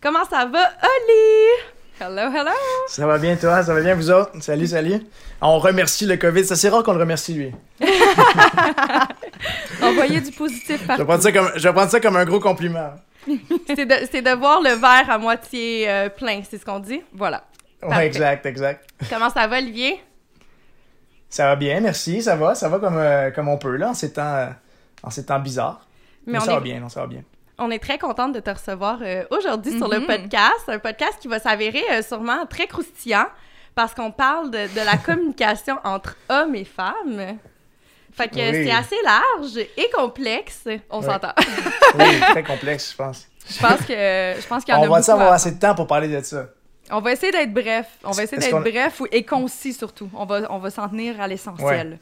Comment 0.01 0.25
ça 0.27 0.47
va, 0.47 0.61
Oli? 0.61 1.78
Hello, 2.01 2.31
hello! 2.33 2.53
Ça 2.87 3.07
va 3.07 3.19
bien, 3.19 3.35
toi? 3.37 3.63
Ça 3.63 3.75
va 3.75 3.81
bien, 3.81 3.95
vous 3.95 4.11
autres? 4.11 4.31
Salut, 4.41 4.67
salut. 4.69 5.01
On 5.41 5.59
remercie 5.59 6.07
le 6.07 6.17
COVID. 6.17 6.45
C'est 6.45 6.53
assez 6.53 6.69
rare 6.69 6.83
qu'on 6.85 6.93
le 6.93 7.01
remercie, 7.01 7.35
lui. 7.35 7.53
Envoyez 9.83 10.21
du 10.21 10.31
positif 10.33 10.81
Je 10.83 10.87
partout. 10.87 11.03
vais 11.03 11.07
prendre 11.07 11.23
ça 11.23 11.33
comme, 11.33 11.51
je 11.57 11.63
vais 11.69 11.73
prendre 11.75 11.91
ça 11.91 11.99
comme 12.01 12.17
un 12.17 12.25
gros 12.25 12.39
compliment. 12.41 12.91
C'est 13.67 13.85
de, 13.87 13.95
c'est 14.11 14.23
de 14.23 14.31
voir 14.31 14.61
le 14.63 14.71
verre 14.71 15.11
à 15.11 15.19
moitié 15.19 15.89
euh, 15.91 16.09
plein, 16.09 16.41
c'est 16.49 16.59
ce 16.59 16.65
qu'on 16.65 16.79
dit. 16.79 17.03
Voilà. 17.13 17.45
Ouais, 17.83 18.07
exact, 18.07 18.47
exact. 18.47 18.89
Comment 19.11 19.31
ça 19.31 19.47
va, 19.49 19.59
Olivier? 19.59 20.01
Ça 21.29 21.47
va 21.47 21.57
bien, 21.57 21.81
merci. 21.81 22.23
Ça 22.23 22.37
va, 22.37 22.55
ça 22.55 22.69
va 22.69 22.79
comme, 22.79 22.97
euh, 22.97 23.31
comme 23.33 23.49
on 23.49 23.59
peut, 23.59 23.77
là, 23.77 23.91
en 23.91 23.95
ces 23.95 24.13
temps, 24.13 24.23
euh, 24.37 24.47
en 25.03 25.11
ces 25.11 25.27
temps 25.27 25.41
bizarres. 25.41 25.87
Mais 26.27 26.35
Mais 26.35 26.39
on 26.39 26.43
ça 26.43 26.53
est- 26.53 26.55
va 26.55 26.61
bien, 26.61 26.81
non, 26.81 26.89
ça 26.89 27.01
va 27.01 27.07
bien. 27.07 27.23
On 27.59 27.71
est 27.71 27.79
très 27.81 27.99
contente 27.99 28.33
de 28.33 28.41
te 28.41 28.51
recevoir 28.51 28.99
euh, 29.03 29.25
aujourd'hui 29.31 29.77
sur 29.77 29.89
le 29.89 30.01
Mhm. 30.01 30.07
podcast. 30.07 30.69
Un 30.69 30.79
podcast 30.79 31.15
qui 31.21 31.29
va 31.29 31.39
s'avérer 31.41 31.83
euh, 31.91 32.03
sûrement 32.03 32.47
très 32.47 32.67
croustillant 32.67 33.27
parce 33.75 33.95
qu'on 33.95 34.11
parle 34.13 34.51
de, 34.51 34.59
de 34.75 34.85
la 34.85 34.97
communication 35.05 35.77
entre 35.85 36.17
hommes 36.29 36.55
et 36.55 36.65
femmes. 36.65 37.39
Fait 38.13 38.29
que 38.29 38.37
Oui. 38.37 38.65
c'est 38.67 38.71
assez 38.73 38.97
large 39.05 39.57
et 39.77 39.91
complexe. 39.95 40.65
On 40.91 41.01
Ouais. 41.01 41.07
s'entend. 41.07 41.33
Oui, 41.99 42.21
très 42.31 42.43
complexe, 42.43 42.93
je 42.93 42.97
pense. 42.97 43.27
Je 43.49 43.59
pense 43.61 43.81
que 43.81 43.95
je 44.43 44.47
pense 44.47 44.63
qu'il 44.63 44.75
y 44.75 44.77
en 44.77 44.83
a 44.83 44.87
On 44.87 44.91
va 44.91 44.99
beaucoup. 44.99 45.11
avoir 45.11 45.33
à- 45.33 45.37
assez 45.37 45.53
de 45.53 45.59
temps 45.59 45.75
pour 45.75 45.87
parler 45.87 46.07
de 46.09 46.21
ça. 46.23 46.49
On 46.91 47.01
va 47.01 47.13
essayer 47.13 47.33
d'être 47.33 47.53
bref. 47.55 47.87
On 48.05 48.11
va 48.11 48.25
essayer 48.25 48.37
d'être 48.39 48.61
bref 48.61 49.01
ou- 49.01 49.07
et 49.11 49.25
concis 49.25 49.73
surtout. 49.73 50.11
On 50.15 50.27
va, 50.27 50.43
on 50.51 50.59
va 50.59 50.69
s'en 50.71 50.87
tenir 50.89 51.19
à 51.19 51.27
l'essentiel. 51.27 51.99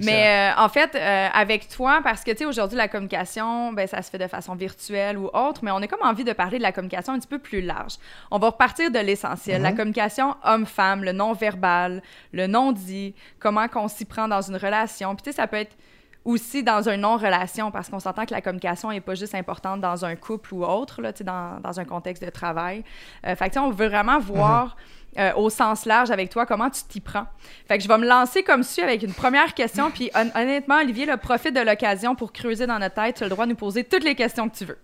Mais 0.00 0.52
euh, 0.52 0.62
en 0.62 0.68
fait, 0.68 0.94
euh, 0.94 1.28
avec 1.32 1.68
toi, 1.68 2.00
parce 2.02 2.24
que 2.24 2.30
tu 2.30 2.38
sais, 2.38 2.44
aujourd'hui, 2.44 2.76
la 2.76 2.88
communication, 2.88 3.72
ben, 3.72 3.86
ça 3.86 4.02
se 4.02 4.10
fait 4.10 4.18
de 4.18 4.26
façon 4.26 4.54
virtuelle 4.54 5.18
ou 5.18 5.26
autre, 5.32 5.60
mais 5.62 5.70
on 5.70 5.78
a 5.78 5.86
comme 5.86 6.02
envie 6.02 6.24
de 6.24 6.32
parler 6.32 6.58
de 6.58 6.62
la 6.62 6.72
communication 6.72 7.12
un 7.12 7.18
petit 7.18 7.28
peu 7.28 7.38
plus 7.38 7.60
large. 7.60 7.94
On 8.30 8.38
va 8.38 8.48
repartir 8.48 8.90
de 8.90 8.98
l'essentiel. 8.98 9.62
La 9.62 9.72
communication 9.72 10.36
homme-femme, 10.44 11.04
le 11.04 11.12
non-verbal, 11.12 12.02
le 12.32 12.46
non-dit, 12.46 13.14
comment 13.38 13.68
qu'on 13.68 13.88
s'y 13.88 14.04
prend 14.04 14.28
dans 14.28 14.42
une 14.42 14.56
relation. 14.56 15.14
Puis 15.14 15.24
tu 15.24 15.30
sais, 15.30 15.36
ça 15.36 15.46
peut 15.46 15.56
être 15.56 15.76
aussi 16.24 16.62
dans 16.62 16.88
une 16.88 17.00
non-relation, 17.00 17.70
parce 17.70 17.88
qu'on 17.88 18.00
s'entend 18.00 18.26
que 18.26 18.34
la 18.34 18.42
communication 18.42 18.90
n'est 18.90 19.00
pas 19.00 19.14
juste 19.14 19.34
importante 19.34 19.80
dans 19.80 20.04
un 20.04 20.16
couple 20.16 20.54
ou 20.54 20.64
autre, 20.64 21.00
là, 21.00 21.12
tu 21.12 21.18
sais, 21.18 21.24
dans, 21.24 21.60
dans 21.60 21.80
un 21.80 21.84
contexte 21.84 22.22
de 22.22 22.30
travail. 22.30 22.84
Euh, 23.26 23.34
fait 23.34 23.46
que, 23.46 23.50
tu 23.50 23.54
sais, 23.54 23.60
on 23.60 23.70
veut 23.70 23.88
vraiment 23.88 24.18
voir 24.18 24.76
euh, 25.18 25.32
au 25.34 25.50
sens 25.50 25.86
large 25.86 26.10
avec 26.10 26.30
toi 26.30 26.46
comment 26.46 26.70
tu 26.70 26.82
t'y 26.88 27.00
prends. 27.00 27.26
Fait 27.68 27.76
que 27.78 27.82
je 27.84 27.88
vais 27.88 27.98
me 27.98 28.06
lancer 28.06 28.42
comme 28.42 28.62
suit 28.62 28.82
avec 28.82 29.02
une 29.02 29.12
première 29.12 29.54
question, 29.54 29.90
puis 29.90 30.10
hon- 30.14 30.30
honnêtement, 30.40 30.78
Olivier, 30.78 31.06
le 31.06 31.16
profite 31.16 31.54
de 31.54 31.60
l'occasion 31.60 32.14
pour 32.14 32.32
creuser 32.32 32.66
dans 32.66 32.78
notre 32.78 32.94
tête. 32.94 33.16
Tu 33.16 33.22
as 33.24 33.26
le 33.26 33.30
droit 33.30 33.44
de 33.46 33.50
nous 33.50 33.56
poser 33.56 33.84
toutes 33.84 34.04
les 34.04 34.14
questions 34.14 34.48
que 34.48 34.56
tu 34.56 34.64
veux. 34.64 34.78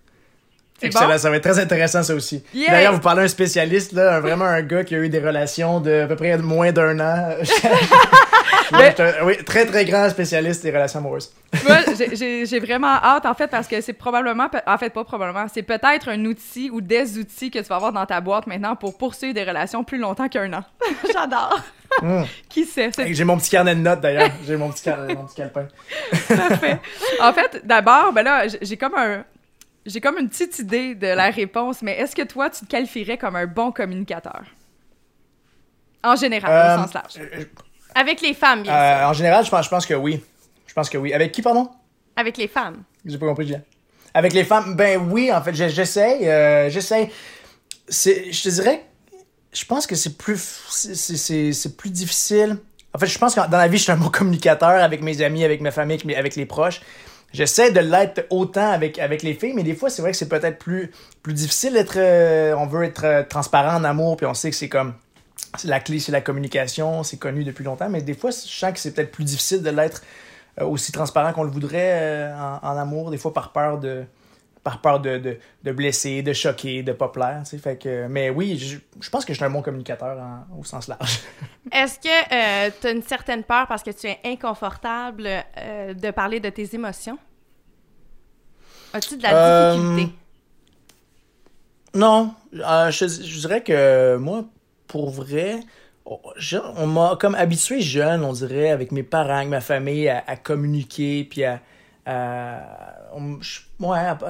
C'est 0.79 0.87
Excellent, 0.87 1.07
bon? 1.07 1.17
ça 1.17 1.29
va 1.31 1.37
être 1.37 1.43
très 1.49 1.59
intéressant 1.59 2.03
ça 2.03 2.13
aussi. 2.13 2.43
D'ailleurs, 2.67 2.93
vous 2.93 2.99
parlez 2.99 3.23
d'un 3.23 3.27
spécialiste, 3.27 3.93
là, 3.93 4.17
un- 4.17 4.19
vraiment 4.19 4.45
un 4.45 4.61
gars 4.61 4.83
qui 4.83 4.93
a 4.93 4.99
eu 4.99 5.09
des 5.09 5.17
relations 5.19 5.79
de 5.79 6.01
à 6.01 6.07
peu 6.07 6.15
près 6.15 6.37
moins 6.37 6.71
d'un 6.71 6.99
an. 6.99 7.29
Mais- 8.71 8.95
oui, 9.23 9.37
très 9.43 9.65
très 9.65 9.85
grand 9.85 10.09
spécialiste 10.09 10.63
des 10.63 10.71
relations 10.71 10.99
amoureuses. 10.99 11.31
Moi, 11.65 11.77
j'ai- 12.13 12.59
vraiment 12.59 12.95
hâte, 12.95 13.25
en 13.25 13.33
fait, 13.33 13.47
parce 13.47 13.67
que 13.67 13.79
c'est 13.81 13.93
probablement, 13.93 14.47
en 14.65 14.77
fait, 14.77 14.89
pas 14.89 15.03
probablement, 15.03 15.45
c'est 15.53 15.63
peut-être 15.63 16.09
un 16.09 16.25
outil 16.25 16.69
ou 16.69 16.81
des 16.81 17.17
outils 17.17 17.49
que 17.51 17.59
tu 17.59 17.65
vas 17.65 17.75
avoir 17.77 17.93
dans 17.93 18.05
ta 18.05 18.19
boîte 18.21 18.47
maintenant 18.47 18.75
pour 18.75 18.97
poursuivre 18.97 19.33
des 19.33 19.43
relations 19.43 19.83
plus 19.83 19.97
longtemps 19.97 20.27
qu'un 20.27 20.51
an. 20.53 20.63
J'adore. 21.13 21.59
Mm. 22.01 22.23
Qui 22.49 22.65
sait? 22.65 22.91
J'ai 22.97 23.23
mon 23.23 23.37
petit 23.37 23.49
carnet 23.49 23.73
de 23.75 23.79
notes 23.81 24.01
d'ailleurs. 24.01 24.29
J'ai 24.45 24.57
mon 24.57 24.69
petit, 24.71 24.83
car- 24.83 24.97
mon 24.99 25.25
petit 25.25 25.35
calepin. 25.35 25.67
parfait. 26.27 26.79
En 27.21 27.31
fait, 27.33 27.61
d'abord, 27.63 28.11
ben 28.11 28.23
là, 28.23 28.47
j'ai- 28.47 28.59
j'ai 28.61 28.77
comme 28.77 28.95
un. 28.95 29.23
J'ai 29.85 30.01
comme 30.01 30.17
une 30.17 30.27
petite 30.27 30.59
idée 30.59 30.95
de 30.95 31.07
la 31.07 31.29
réponse, 31.29 31.81
mais 31.81 31.93
est-ce 31.97 32.13
que 32.13 32.23
toi, 32.23 32.49
tu 32.49 32.65
te 32.65 32.69
qualifierais 32.69 33.17
comme 33.17 33.37
un 33.37 33.45
bon 33.47 33.71
communicateur? 33.71 34.41
En 36.03 36.15
général, 36.17 36.51
Euh, 36.51 36.75
au 36.75 36.83
sens 36.85 36.93
large. 36.93 37.13
Avec 37.99 38.21
les 38.21 38.33
femmes, 38.33 38.63
bien 38.63 38.73
euh, 38.73 38.99
sûr. 38.99 39.07
en 39.09 39.13
général, 39.13 39.45
je 39.45 39.49
pense, 39.49 39.65
je 39.65 39.69
pense 39.69 39.85
que 39.85 39.93
oui. 39.93 40.23
Je 40.67 40.73
pense 40.73 40.89
que 40.89 40.97
oui. 40.97 41.13
Avec 41.13 41.31
qui, 41.31 41.41
pardon? 41.41 41.69
Avec 42.15 42.37
les 42.37 42.47
femmes. 42.47 42.83
J'ai 43.05 43.17
pas 43.17 43.25
compris, 43.27 43.45
Julien. 43.47 43.61
Avec 44.13 44.33
les 44.33 44.43
femmes, 44.43 44.75
ben 44.75 44.99
oui, 45.11 45.31
en 45.31 45.41
fait, 45.41 45.53
je- 45.53 45.67
j'essaye. 45.69 46.27
euh, 46.27 46.69
j'essaye. 46.69 47.09
Je 47.89 48.43
te 48.43 48.49
dirais, 48.49 48.83
je 49.53 49.65
pense 49.65 49.87
que 49.87 49.95
c'est 49.95 50.17
plus, 50.17 50.37
c'est- 50.69 51.77
plus 51.77 51.89
difficile. 51.89 52.57
En 52.93 52.99
fait, 52.99 53.07
je 53.07 53.17
pense 53.17 53.35
que 53.35 53.39
dans 53.49 53.57
la 53.57 53.67
vie, 53.67 53.77
je 53.77 53.83
suis 53.83 53.91
un 53.91 53.97
bon 53.97 54.09
communicateur 54.09 54.69
avec 54.83 55.01
mes 55.01 55.21
amis, 55.21 55.43
avec 55.43 55.61
ma 55.61 55.71
famille, 55.71 55.99
avec, 56.15 56.35
les 56.35 56.45
proches. 56.45 56.81
J'essaie 57.33 57.71
de 57.71 57.79
l'être 57.79 58.25
autant 58.29 58.71
avec, 58.71 58.99
avec 58.99 59.21
les 59.23 59.33
filles, 59.33 59.53
mais 59.53 59.63
des 59.63 59.75
fois, 59.75 59.89
c'est 59.89 60.01
vrai 60.01 60.11
que 60.11 60.17
c'est 60.17 60.29
peut-être 60.29 60.57
plus, 60.59 60.91
plus 61.21 61.33
difficile 61.33 61.73
d'être. 61.73 61.97
euh, 61.97 62.53
on 62.57 62.65
veut 62.67 62.83
être 62.83 63.27
transparent 63.27 63.75
en 63.75 63.83
amour, 63.83 64.17
puis 64.17 64.25
on 64.25 64.33
sait 64.33 64.49
que 64.49 64.55
c'est 64.55 64.69
comme. 64.69 64.93
C'est 65.57 65.67
La 65.67 65.79
clé, 65.79 65.99
c'est 65.99 66.11
la 66.11 66.21
communication, 66.21 67.03
c'est 67.03 67.17
connu 67.17 67.43
depuis 67.43 67.63
longtemps, 67.63 67.89
mais 67.89 68.01
des 68.01 68.13
fois, 68.13 68.31
je 68.31 68.35
sens 68.37 68.73
que 68.73 68.79
c'est 68.79 68.93
peut-être 68.93 69.11
plus 69.11 69.23
difficile 69.23 69.61
de 69.63 69.69
l'être 69.69 70.01
euh, 70.61 70.65
aussi 70.65 70.91
transparent 70.91 71.33
qu'on 71.33 71.43
le 71.43 71.51
voudrait 71.51 72.31
euh, 72.31 72.35
en, 72.37 72.59
en 72.63 72.77
amour, 72.77 73.11
des 73.11 73.17
fois 73.17 73.33
par 73.33 73.51
peur 73.53 73.79
de 73.79 74.05
par 74.63 74.81
peur 74.81 74.99
de, 75.01 75.17
de, 75.17 75.37
de 75.63 75.71
blesser, 75.73 76.21
de 76.23 76.33
choquer, 76.33 76.83
de 76.83 76.93
pas 76.93 77.09
plaire, 77.09 77.41
tu 77.45 77.51
sais, 77.51 77.57
fait 77.59 77.77
que 77.77 78.07
mais 78.07 78.29
oui, 78.29 78.57
je, 78.59 78.77
je 79.01 79.09
pense 79.09 79.25
que 79.25 79.33
je 79.33 79.37
suis 79.37 79.45
un 79.45 79.49
bon 79.49 79.61
communicateur 79.63 80.19
en- 80.19 80.59
au 80.59 80.63
sens 80.65 80.87
large. 80.89 81.19
Est-ce 81.71 81.99
que 81.99 82.79
tu 82.81 82.87
as 82.87 82.91
une 82.91 83.03
certaine 83.03 83.43
peur 83.43 83.67
parce 83.67 83.83
que 83.83 83.91
tu 83.91 84.07
es 84.07 84.19
inconfortable 84.25 85.27
euh, 85.57 85.93
de 85.93 86.11
parler 86.11 86.39
de 86.39 86.49
tes 86.49 86.73
émotions? 86.75 87.17
As-tu 88.91 89.15
de 89.17 89.23
la 89.23 89.33
Euh, 89.33 89.33
difficulté? 89.33 90.17
Non, 91.93 92.35
euh, 92.53 92.91
je, 92.91 93.05
je 93.07 93.39
dirais 93.39 93.63
que 93.63 94.17
moi, 94.17 94.45
pour 94.87 95.09
vrai, 95.09 95.59
on- 96.05 96.87
m'a 96.87 97.17
comme 97.19 97.35
habitué 97.35 97.81
jeune, 97.81 98.23
on 98.23 98.33
dirait, 98.33 98.69
avec 98.71 98.91
mes 98.91 99.03
parents, 99.03 99.37
avec 99.37 99.49
ma 99.49 99.61
famille, 99.61 100.07
à, 100.09 100.35
communiquer, 100.37 101.25
puis 101.29 101.43
à... 101.43 101.61
à- 102.05 103.09
on, 103.13 103.39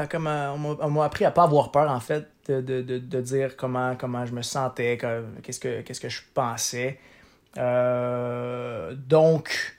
comme, 0.10 0.28
à- 0.28 0.54
on 0.54 0.90
m'a- 0.90 1.06
appris 1.06 1.26
à 1.26 1.32
pas 1.32 1.44
avoir 1.44 1.72
peur, 1.72 1.90
en 1.92 2.00
fait, 2.00 2.28
de, 2.48 2.62
de, 2.62 2.82
de, 2.82 3.22
dire 3.22 3.56
comment, 3.58 3.96
comment 3.96 4.26
je 4.26 4.34
me 4.34 4.42
sentais, 4.42 4.98
que- 4.98 5.24
qu'est-ce 5.44 5.60
que, 5.60 5.82
que 5.82 6.10
je 6.10 6.22
pensais. 6.34 7.00
Euh, 7.58 8.94
donc, 8.96 9.78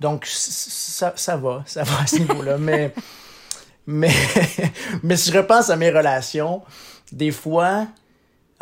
donc 0.00 0.26
ça, 0.26 1.12
ça 1.16 1.36
va, 1.36 1.62
ça 1.66 1.82
va 1.84 2.02
à 2.02 2.06
ce 2.06 2.16
niveau-là, 2.18 2.58
mais... 2.58 2.92
Mais, 3.86 4.08
mais 5.02 5.14
si 5.18 5.30
je 5.30 5.36
repense 5.36 5.68
à 5.68 5.76
mes 5.76 5.90
relations, 5.90 6.62
des 7.12 7.30
fois, 7.30 7.86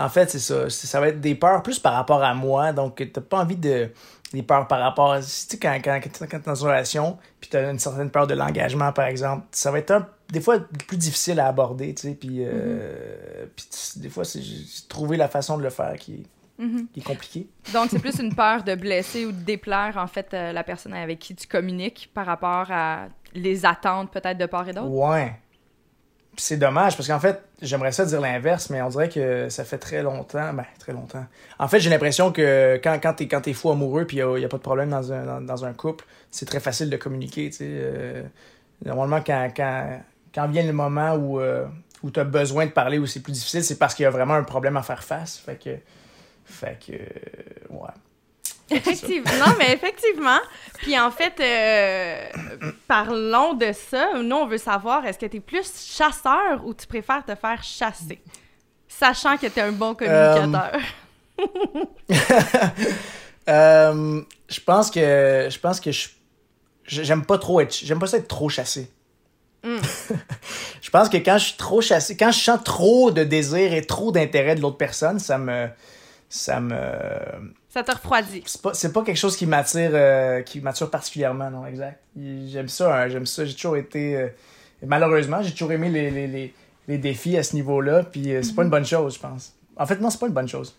en 0.05 0.09
fait, 0.09 0.31
c'est 0.31 0.39
ça. 0.39 0.69
Ça 0.71 1.01
va 1.01 1.09
être 1.09 1.21
des 1.21 1.35
peurs 1.35 1.63
plus 1.63 1.79
par 1.79 1.95
rapport 1.95 2.23
à 2.23 2.35
moi. 2.35 2.73
Donc, 2.73 3.03
t'as 3.13 3.21
pas 3.21 3.41
envie 3.41 3.57
de. 3.57 3.91
Des 4.33 4.43
peurs 4.43 4.67
par 4.67 4.81
rapport 4.81 5.13
à. 5.13 5.21
Tu 5.21 5.27
sais, 5.29 5.59
quand, 5.59 5.79
quand, 5.85 6.01
quand 6.03 6.27
t'es 6.29 6.39
dans 6.47 6.55
une 6.55 6.67
relation, 6.69 7.19
puis 7.39 7.51
t'as 7.51 7.71
une 7.71 7.79
certaine 7.79 8.09
peur 8.11 8.27
de 8.27 8.33
l'engagement, 8.35 8.91
par 8.91 9.05
exemple, 9.05 9.45
ça 9.51 9.71
va 9.71 9.79
être 9.79 9.91
un- 9.91 10.09
des 10.31 10.41
fois 10.41 10.59
plus 10.89 10.97
difficile 10.97 11.39
à 11.39 11.49
aborder, 11.49 11.95
tu 11.95 12.09
sais. 12.09 12.15
Puis, 12.15 12.39
euh, 12.41 13.45
tu- 13.57 13.99
des 13.99 14.09
fois, 14.09 14.25
c'est 14.25 14.41
trouver 14.89 15.19
la 15.19 15.29
façon 15.29 15.59
de 15.59 15.63
le 15.63 15.69
faire 15.69 15.95
qui 15.99 16.15
est, 16.15 16.63
Mhm. 16.65 16.87
qui 16.95 17.01
est 17.01 17.03
compliqué. 17.03 17.47
Donc, 17.75 17.89
c'est 17.91 17.99
plus 17.99 18.19
une 18.21 18.35
peur 18.35 18.65
de 18.65 18.75
blesser 18.75 19.27
ou 19.27 19.33
de 19.33 19.43
déplaire, 19.43 19.99
en 19.99 20.07
fait, 20.07 20.33
euh, 20.33 20.53
la 20.53 20.65
personne 20.65 20.95
avec 20.95 21.19
qui 21.19 21.35
tu 21.35 21.47
communiques 21.47 22.11
par 22.15 22.25
rapport 22.25 22.69
à 22.71 23.09
les 23.35 23.67
attentes, 23.67 24.11
peut-être, 24.11 24.39
de 24.39 24.47
part 24.47 24.67
et 24.67 24.73
d'autre? 24.73 24.89
Ouais. 24.89 25.35
C'est 26.39 26.57
dommage 26.57 26.97
parce 26.97 27.09
qu'en 27.09 27.21
fait, 27.21 27.43
j'aimerais 27.63 27.93
ça 27.93 28.05
dire 28.05 28.21
l'inverse, 28.21 28.69
mais 28.71 28.83
on 28.83 28.89
dirait 28.89 29.09
que 29.09 29.49
ça 29.49 29.65
fait 29.65 29.79
très 29.79 30.03
longtemps. 30.03 30.53
Ben, 30.53 30.67
très 30.79 30.93
longtemps. 30.93 31.25
En 31.59 31.69
fait, 31.69 31.81
j'ai 31.81 31.91
l'impression 31.91 32.33
que 32.33 32.81
quand, 32.83 32.99
quand 33.03 33.15
t'es 33.15 33.29
quand 33.29 33.53
fou 33.55 33.71
amoureux 33.71 34.05
puis 34.05 34.19
il 34.19 34.27
n'y 34.27 34.45
a, 34.45 34.49
pas 34.49 34.59
de 34.59 34.63
problème 34.63 34.91
dans 34.91 35.13
un, 35.13 35.25
dans, 35.25 35.41
dans 35.41 35.65
un 35.65 35.73
couple, 35.73 36.05
c'est 36.31 36.47
très 36.47 36.61
facile 36.61 36.91
de 36.91 36.97
communiquer. 36.97 37.51
Euh, 37.61 38.23
normalement, 38.85 39.23
quand, 39.25 39.51
quand, 39.57 40.01
quand 40.35 40.49
vient 40.49 40.65
le 40.65 40.73
moment 40.73 41.15
où, 41.15 41.41
euh, 41.41 41.67
où 42.03 42.11
tu 42.11 42.21
as 42.21 42.25
besoin 42.25 42.67
de 42.67 42.73
parler, 42.73 42.99
où 42.99 43.07
c'est 43.07 43.21
plus 43.21 43.33
difficile, 43.33 43.65
c'est 43.65 43.79
parce 43.79 43.95
qu'il 43.95 44.03
y 44.03 44.07
a 44.07 44.11
vraiment 44.11 44.35
un 44.35 44.45
problème 44.45 44.77
à 44.77 44.83
faire 44.83 45.03
face. 45.03 45.39
Fait 45.39 45.57
que. 45.57 45.77
Fait 46.45 46.79
que. 46.85 46.93
ouais. 47.73 47.91
Effectivement. 48.77 49.31
non, 49.39 49.55
mais 49.59 49.73
effectivement. 49.73 50.39
Puis 50.79 50.99
en 50.99 51.11
fait, 51.11 51.35
euh, 51.41 52.73
parlons 52.89 53.55
de 53.55 53.73
ça. 53.73 54.15
Nous, 54.23 54.37
on 54.37 54.47
veut 54.47 54.59
savoir, 54.59 55.05
est-ce 55.07 55.19
que 55.19 55.27
tu 55.27 55.37
es 55.37 55.41
plus 55.41 55.71
chasseur 55.77 56.65
ou 56.65 56.75
tu 56.75 56.87
préfères 56.87 57.25
te 57.25 57.35
faire 57.35 57.63
chasser? 57.63 58.21
Sachant 58.89 59.37
que 59.37 59.47
tu 59.47 59.59
es 59.59 59.63
un 59.63 59.73
bon 59.73 59.95
communicateur. 59.95 60.81
Euh, 63.49 64.23
je 64.49 64.61
pense 64.61 64.89
que 64.89 65.49
je 65.51 65.59
pense 65.59 65.81
que 65.81 65.91
je 65.91 66.11
j'aime 66.87 67.25
pas 67.25 67.39
trop 67.39 67.61
être 67.61 67.75
j'aime 67.75 67.99
pas 67.99 68.07
ça 68.07 68.19
être 68.19 68.29
trop 68.29 68.49
chassé. 68.49 68.89
Mm. 69.65 69.79
je 70.81 70.91
pense 70.91 71.09
que 71.09 71.17
quand 71.17 71.39
je 71.39 71.47
suis 71.47 71.57
trop 71.57 71.81
chassé, 71.81 72.17
quand 72.17 72.31
je 72.31 72.39
sens 72.39 72.63
trop 72.63 73.11
de 73.11 73.25
désir 73.25 73.73
et 73.73 73.83
trop 73.83 74.13
d'intérêt 74.13 74.55
de 74.55 74.61
l'autre 74.61 74.77
personne, 74.77 75.19
ça 75.19 75.39
me 75.39 75.69
ça 76.29 76.61
me 76.61 76.77
Ça 77.73 77.83
te 77.83 77.91
refroidit. 77.93 78.43
c'est 78.47 78.61
pas 78.61 78.75
c'est 78.75 78.93
pas 78.93 79.03
quelque 79.03 79.17
chose 79.17 79.37
qui 79.37 79.47
m'attire 79.47 79.91
euh, 79.95 80.43
qui 80.43 80.61
m'attire 80.61 80.91
particulièrement 80.91 81.51
non 81.51 81.67
exact. 81.67 82.01
J'aime 82.17 82.69
ça 82.69 82.95
hein, 82.95 83.09
j'aime 83.09 83.25
ça, 83.27 83.45
j'ai 83.47 83.55
toujours 83.55 83.77
été 83.79 84.17
euh, 84.17 84.29
malheureusement, 84.85 85.43
j'ai 85.43 85.53
toujours 85.53 85.73
aimé 85.73 85.89
les, 85.89 86.11
les, 86.11 86.27
les, 86.27 86.55
les 86.89 86.99
défis 86.99 87.37
à 87.39 87.43
ce 87.43 87.55
niveau-là 87.55 88.03
puis 88.05 88.35
euh, 88.35 88.43
c'est 88.43 88.55
pas 88.55 88.63
une 88.65 88.71
bonne 88.71 88.85
chose, 88.85 89.15
je 89.15 89.21
pense. 89.21 89.55
En 89.77 89.87
fait 89.87 89.99
non, 90.01 90.11
c'est 90.11 90.19
pas 90.21 90.27
une 90.27 90.35
bonne 90.35 90.49
chose. 90.49 90.75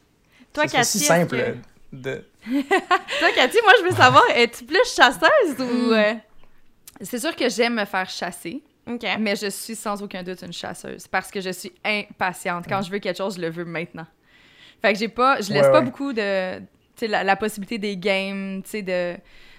Toi, 0.54 0.66
C'est 0.68 0.78
Cathy, 0.78 0.90
si 0.92 0.98
est-ce 1.00 1.06
simple 1.08 1.36
que- 1.38 1.56
de 1.94 2.24
Toi, 2.48 3.30
Cathy, 3.36 3.58
moi, 3.64 3.74
je 3.80 3.84
veux 3.90 3.96
savoir, 3.96 4.24
es-tu 4.36 4.64
plus 4.66 4.78
chasseuse 4.96 5.60
ou... 5.60 5.94
euh, 5.94 6.14
C'est 7.02 7.18
sûr 7.20 7.36
que 7.36 7.50
j'aime 7.50 7.74
me 7.76 7.86
faire 7.86 8.08
chasser, 8.10 8.62
OK. 8.88 9.04
mais 9.20 9.36
je 9.36 9.50
suis 9.50 9.76
sans 9.76 10.02
aucun 10.04 10.22
doute 10.22 10.42
une 10.44 10.54
chasseuse 10.54 11.08
parce 11.08 11.32
que 11.32 11.42
je 11.42 11.50
suis 11.50 11.72
impatiente. 11.84 12.66
Quand 12.70 12.82
je 12.84 12.92
veux 12.92 13.00
quelque 13.00 13.18
chose, 13.18 13.36
je 13.38 13.42
le 13.42 13.50
veux 13.50 13.66
maintenant. 13.66 14.06
Fait 14.82 14.94
que 14.94 15.00
j'ai 15.00 15.08
pas, 15.08 15.40
je 15.42 15.52
laisse 15.54 15.64
Ouais, 15.66 15.72
pas 15.72 15.80
ouais. 15.80 15.86
beaucoup 15.86 16.14
de, 16.14 16.60
la, 17.08 17.24
la 17.24 17.36
possibilité 17.36 17.78
des 17.78 17.98
games, 17.98 18.62
tu 18.64 18.70
sais, 18.70 18.82
de, 18.82 19.16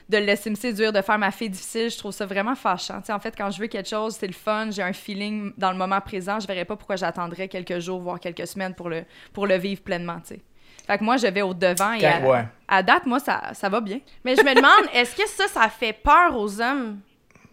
de 0.08 0.18
le 0.18 0.24
laisser 0.24 0.50
me 0.50 0.54
séduire, 0.54 0.92
de 0.92 1.00
faire 1.00 1.18
ma 1.18 1.30
fille 1.30 1.48
difficile, 1.50 1.90
je 1.90 1.96
trouve 1.98 2.12
ça 2.12 2.26
vraiment 2.26 2.54
fâchant. 2.54 3.00
Tu 3.00 3.06
sais, 3.06 3.12
en 3.12 3.18
fait, 3.20 3.34
quand 3.36 3.50
je 3.50 3.58
veux 3.60 3.66
quelque 3.68 3.88
chose, 3.88 4.16
c'est 4.18 4.26
le 4.26 4.32
fun, 4.34 4.70
j'ai 4.70 4.82
un 4.82 4.92
feeling 4.92 5.52
dans 5.56 5.70
le 5.72 5.78
moment 5.78 6.00
présent, 6.00 6.38
je 6.40 6.46
verrais 6.46 6.64
pas 6.66 6.76
pourquoi 6.76 6.96
j'attendrais 6.96 7.48
quelques 7.48 7.78
jours, 7.78 8.00
voire 8.00 8.20
quelques 8.20 8.46
semaines 8.46 8.74
pour 8.74 8.88
le, 8.90 9.04
pour 9.32 9.46
le 9.46 9.56
vivre 9.56 9.80
pleinement, 9.82 10.20
tu 10.20 10.34
sais. 10.34 10.40
Fait 10.86 10.98
que 10.98 11.04
moi, 11.04 11.16
je 11.16 11.26
vais 11.26 11.40
au 11.40 11.54
devant 11.54 11.92
et 11.94 12.04
à, 12.04 12.20
Quand- 12.20 12.28
ouais. 12.30 12.44
à 12.68 12.82
date, 12.82 13.06
moi, 13.06 13.18
ça, 13.18 13.54
ça 13.54 13.70
va 13.70 13.80
bien. 13.80 14.00
Mais 14.22 14.36
je 14.36 14.42
me 14.42 14.54
demande, 14.54 14.86
est-ce 14.92 15.16
que 15.16 15.26
ça, 15.26 15.48
ça 15.48 15.68
fait 15.70 15.94
peur 15.94 16.36
aux 16.36 16.60
hommes, 16.60 16.98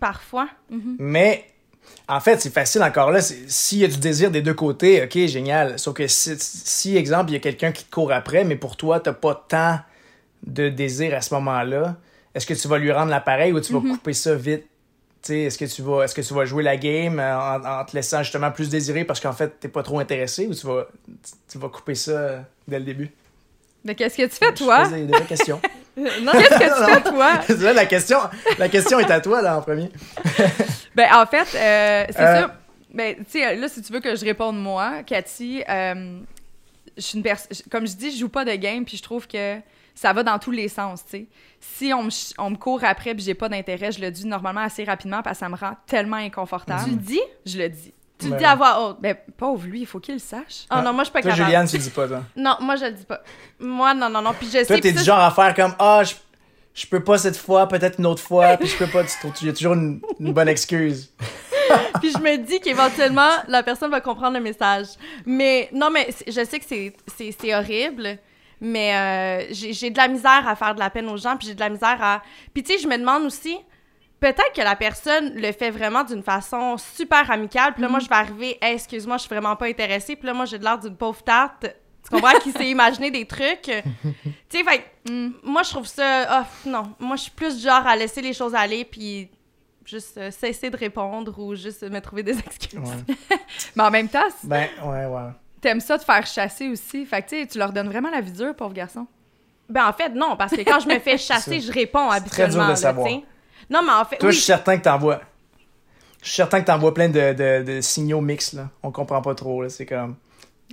parfois? 0.01 0.49
Mais 0.99 1.45
en 2.07 2.19
fait, 2.19 2.41
c'est 2.41 2.53
facile 2.53 2.83
encore 2.83 3.11
là. 3.11 3.21
S'il 3.21 3.79
y 3.79 3.85
a 3.85 3.87
du 3.87 3.97
désir 3.97 4.31
des 4.31 4.41
deux 4.41 4.53
côtés, 4.53 5.03
ok, 5.03 5.27
génial. 5.27 5.79
Sauf 5.79 5.93
que 5.93 6.07
si, 6.07 6.35
si, 6.39 6.97
exemple, 6.97 7.31
il 7.31 7.33
y 7.33 7.37
a 7.37 7.39
quelqu'un 7.39 7.71
qui 7.71 7.85
te 7.85 7.91
court 7.91 8.11
après, 8.11 8.43
mais 8.43 8.55
pour 8.55 8.75
toi, 8.77 8.99
t'as 8.99 9.13
pas 9.13 9.45
tant 9.47 9.79
de 10.45 10.69
désir 10.69 11.13
à 11.15 11.21
ce 11.21 11.33
moment-là, 11.35 11.95
est-ce 12.33 12.45
que 12.45 12.53
tu 12.53 12.67
vas 12.67 12.77
lui 12.77 12.91
rendre 12.91 13.11
l'appareil 13.11 13.53
ou 13.53 13.59
tu 13.61 13.73
vas 13.73 13.79
couper 13.79 14.13
ça 14.13 14.35
vite? 14.35 14.65
Est-ce 15.29 15.57
que, 15.57 15.65
tu 15.65 15.83
vas- 15.83 16.03
est-ce 16.05 16.15
que 16.15 16.21
tu 16.21 16.33
vas 16.33 16.45
jouer 16.45 16.63
la 16.63 16.77
game 16.77 17.19
euh, 17.19 17.37
en, 17.37 17.63
en 17.63 17.85
te 17.85 17.95
laissant 17.95 18.23
justement 18.23 18.49
plus 18.49 18.69
désirer 18.69 19.05
parce 19.05 19.19
qu'en 19.19 19.33
fait, 19.33 19.59
t'es 19.59 19.67
pas 19.67 19.83
trop 19.83 19.99
intéressé 19.99 20.47
ou 20.47 20.55
tu 20.55 20.65
vas, 20.65 20.87
tu, 21.47 21.59
vas 21.59 21.69
couper 21.69 21.93
ça 21.93 22.43
dès 22.67 22.79
le 22.79 22.85
début? 22.85 23.11
Mais 23.85 23.93
qu'est-ce 23.93 24.17
que 24.17 24.23
tu 24.23 24.35
fais, 24.35 24.53
toi? 24.53 24.85
Je 24.85 25.05
des, 25.05 25.25
questions. 25.25 25.61
Non, 25.97 26.31
Qu'est-ce 26.31 26.57
que 26.57 26.85
tu 26.85 26.91
fais, 27.03 27.09
toi? 27.11 27.65
Là, 27.65 27.73
la, 27.73 27.85
question, 27.85 28.17
la 28.57 28.69
question 28.69 28.99
est 28.99 29.11
à 29.11 29.19
toi, 29.19 29.41
là, 29.41 29.57
en 29.57 29.61
premier. 29.61 29.91
Ben, 30.95 31.07
en 31.15 31.25
fait, 31.25 31.47
euh, 31.55 32.05
c'est 32.09 32.19
Euh. 32.19 32.41
ça. 32.41 32.55
Ben, 32.93 33.15
tu 33.17 33.23
sais, 33.29 33.55
là, 33.55 33.67
si 33.69 33.81
tu 33.81 33.93
veux 33.93 33.99
que 34.01 34.15
je 34.15 34.25
réponde 34.25 34.61
moi, 34.61 35.03
Cathy, 35.05 35.63
euh, 35.69 36.19
je 36.97 37.01
suis 37.01 37.17
une 37.17 37.23
personne. 37.23 37.55
Comme 37.71 37.87
je 37.87 37.93
dis, 37.95 38.11
je 38.11 38.19
joue 38.19 38.29
pas 38.29 38.43
de 38.43 38.53
game, 38.55 38.83
puis 38.83 38.97
je 38.97 39.03
trouve 39.03 39.27
que 39.27 39.57
ça 39.95 40.11
va 40.13 40.23
dans 40.23 40.37
tous 40.39 40.51
les 40.51 40.67
sens, 40.67 41.03
tu 41.05 41.11
sais. 41.11 41.25
Si 41.61 41.93
on 41.93 42.03
me, 42.03 42.09
ch- 42.09 42.33
on 42.37 42.49
me 42.49 42.55
court 42.57 42.83
après, 42.83 43.13
puis 43.13 43.23
j'ai 43.23 43.33
pas 43.33 43.47
d'intérêt, 43.47 43.91
je 43.91 44.01
le 44.01 44.11
dis 44.11 44.25
normalement 44.25 44.61
assez 44.61 44.83
rapidement, 44.83 45.21
parce 45.21 45.37
que 45.37 45.45
ça 45.45 45.49
me 45.49 45.55
rend 45.55 45.75
tellement 45.87 46.17
inconfortable. 46.17 46.83
Tu 46.83 46.89
le 46.91 46.95
dis? 46.97 47.21
Je 47.45 47.57
le 47.59 47.69
dis. 47.69 47.93
Tu 48.17 48.25
le 48.25 48.31
Ben 48.33 48.37
dis 48.39 48.45
à 48.45 48.55
voix 48.55 48.81
haute. 48.89 48.97
Ben, 49.01 49.15
pauvre 49.37 49.65
lui, 49.65 49.81
il 49.81 49.85
faut 49.87 49.99
qu'il 49.99 50.15
le 50.15 50.19
sache. 50.19 50.65
Oh 50.71 50.75
non, 50.83 50.91
moi, 50.93 51.03
je 51.03 51.03
suis 51.05 51.13
pas 51.13 51.21
Toi, 51.21 51.31
capable. 51.31 51.45
Juliane, 51.45 51.67
tu 51.67 51.77
le 51.77 51.83
dis 51.83 51.89
pas, 51.89 52.07
toi. 52.07 52.21
Non, 52.35 52.57
moi, 52.59 52.75
je 52.75 52.85
le 52.85 52.91
dis 52.91 53.05
pas. 53.05 53.21
Moi, 53.59 53.93
non, 53.93 54.09
non, 54.09 54.21
non. 54.21 54.33
Puis 54.33 54.47
je 54.47 54.51
sais 54.51 54.65
Toi, 54.65 54.79
t'es 54.79 54.91
ça, 54.93 54.99
du 54.99 55.03
genre 55.05 55.19
à 55.19 55.31
faire 55.31 55.53
comme 55.55 55.73
Ah, 55.79 56.03
je, 56.03 56.13
je 56.73 56.85
peux 56.87 57.03
pas 57.03 57.17
cette 57.17 57.37
fois, 57.37 57.67
peut-être 57.67 57.99
une 57.99 58.05
autre 58.05 58.21
fois, 58.21 58.57
puis 58.57 58.67
je 58.67 58.77
peux 58.77 58.87
pas. 58.87 59.03
Il 59.41 59.47
y 59.47 59.49
a 59.49 59.53
toujours 59.53 59.73
une, 59.73 60.01
une 60.19 60.33
bonne 60.33 60.47
excuse. 60.49 61.11
Puis 62.01 62.11
je 62.11 62.17
me 62.17 62.37
dis 62.37 62.59
qu'éventuellement, 62.59 63.29
la 63.47 63.63
personne 63.63 63.91
va 63.91 64.01
comprendre 64.01 64.35
le 64.37 64.43
message. 64.43 64.87
Mais 65.25 65.69
non, 65.71 65.89
mais 65.89 66.09
je 66.27 66.43
sais 66.43 66.59
que 66.59 66.65
c'est- 66.65 66.93
c'est 67.15 67.33
c'est 67.39 67.55
horrible, 67.55 68.17
mais 68.59 68.93
euh, 68.93 69.45
j'ai 69.51 69.71
j'ai 69.71 69.89
de 69.89 69.97
la 69.97 70.07
misère 70.09 70.45
à 70.47 70.55
faire 70.57 70.75
de 70.75 70.79
la 70.79 70.89
peine 70.89 71.07
aux 71.09 71.15
gens, 71.17 71.37
puis 71.37 71.47
j'ai 71.47 71.55
de 71.55 71.59
la 71.61 71.69
misère 71.69 71.97
à... 72.01 72.21
Puis 72.53 72.63
tu 72.63 72.73
sais, 72.73 72.79
je 72.79 72.87
me 72.89 72.97
demande 72.97 73.23
aussi, 73.23 73.57
peut-être 74.19 74.51
que 74.53 74.61
la 74.61 74.75
personne 74.75 75.33
le 75.35 75.51
fait 75.53 75.69
vraiment 75.71 76.03
d'une 76.03 76.23
façon 76.23 76.77
super 76.77 77.31
amicale, 77.31 77.73
puis 77.73 77.83
là, 77.83 77.87
moi, 77.89 77.99
je 77.99 78.09
vais 78.09 78.15
arriver, 78.15 78.57
Hey, 78.61 78.75
excuse-moi, 78.75 79.15
je 79.17 79.21
suis 79.21 79.29
vraiment 79.29 79.55
pas 79.55 79.67
intéressée, 79.67 80.15
puis 80.17 80.27
là, 80.27 80.33
moi, 80.33 80.43
j'ai 80.45 80.57
de 80.59 80.63
l'air 80.65 80.77
d'une 80.77 80.97
pauvre 80.97 81.23
tarte. 81.23 81.67
Tu 82.11 82.21
comprends? 82.21 82.39
qui 82.39 82.51
s'est 82.51 82.69
imaginé 82.69 83.09
des 83.11 83.25
trucs. 83.25 83.61
tu 83.63 83.81
sais, 84.49 84.63
fait 84.63 84.79
que, 84.79 85.11
Mm. 85.11 85.33
moi, 85.43 85.63
je 85.63 85.69
trouve 85.71 85.87
ça... 85.87 86.25
ah, 86.29 86.45
non, 86.65 86.93
moi, 86.99 87.15
je 87.15 87.23
suis 87.23 87.31
plus 87.31 87.55
du 87.57 87.63
genre 87.63 87.85
à 87.87 87.95
laisser 87.95 88.21
les 88.21 88.33
choses 88.33 88.53
aller, 88.53 88.85
puis 88.85 89.29
juste 89.83 90.15
euh, 90.17 90.29
cesser 90.29 90.69
de 90.69 90.77
répondre 90.77 91.33
ou 91.39 91.55
juste 91.55 91.81
me 91.89 91.99
trouver 91.99 92.21
des 92.21 92.37
excuses. 92.37 92.77
Ouais. 92.77 93.15
Mais 93.75 93.83
en 93.83 93.89
même 93.89 94.07
temps, 94.07 94.19
Ben, 94.43 94.67
ouais, 94.85 95.05
ouais. 95.07 95.29
t'aimes 95.59 95.79
ça 95.79 95.97
te 95.97 96.03
faire 96.05 96.25
chasser 96.27 96.67
aussi. 96.69 97.03
Fait 97.07 97.23
que, 97.23 97.29
tu 97.29 97.39
sais, 97.41 97.47
tu 97.47 97.57
leur 97.57 97.73
donnes 97.73 97.89
vraiment 97.89 98.11
la 98.11 98.21
vie 98.21 98.31
dure, 98.31 98.53
pauvre 98.55 98.73
garçon. 98.73 99.07
Ben, 99.67 99.87
en 99.87 99.93
fait, 99.93 100.09
non, 100.09 100.35
parce 100.37 100.51
que 100.55 100.61
quand 100.61 100.79
je 100.79 100.87
me 100.87 100.99
fais 100.99 101.17
chasser, 101.17 101.59
je 101.59 101.71
réponds 101.71 102.07
très 102.09 102.17
habituellement. 102.17 102.53
dur 102.57 102.63
de 102.65 102.69
là, 102.69 102.75
savoir. 102.75 103.07
Non, 103.69 103.81
mais 103.83 103.93
en 103.93 104.05
fait, 104.05 104.17
Toi, 104.17 104.29
oui, 104.29 104.33
je 104.35 104.37
suis 104.37 104.45
certain 104.45 104.77
que 104.77 104.83
t'envoies. 104.83 105.19
Je 106.21 106.27
suis 106.27 106.35
certain 106.35 106.61
que 106.61 106.67
t'envoies 106.67 106.93
plein 106.93 107.09
de, 107.09 107.33
de, 107.33 107.63
de 107.63 107.81
signaux 107.81 108.21
mixtes, 108.21 108.53
là. 108.53 108.69
On 108.83 108.91
comprend 108.91 109.21
pas 109.23 109.33
trop, 109.33 109.63
là. 109.63 109.69
C'est 109.69 109.87
comme. 109.87 110.15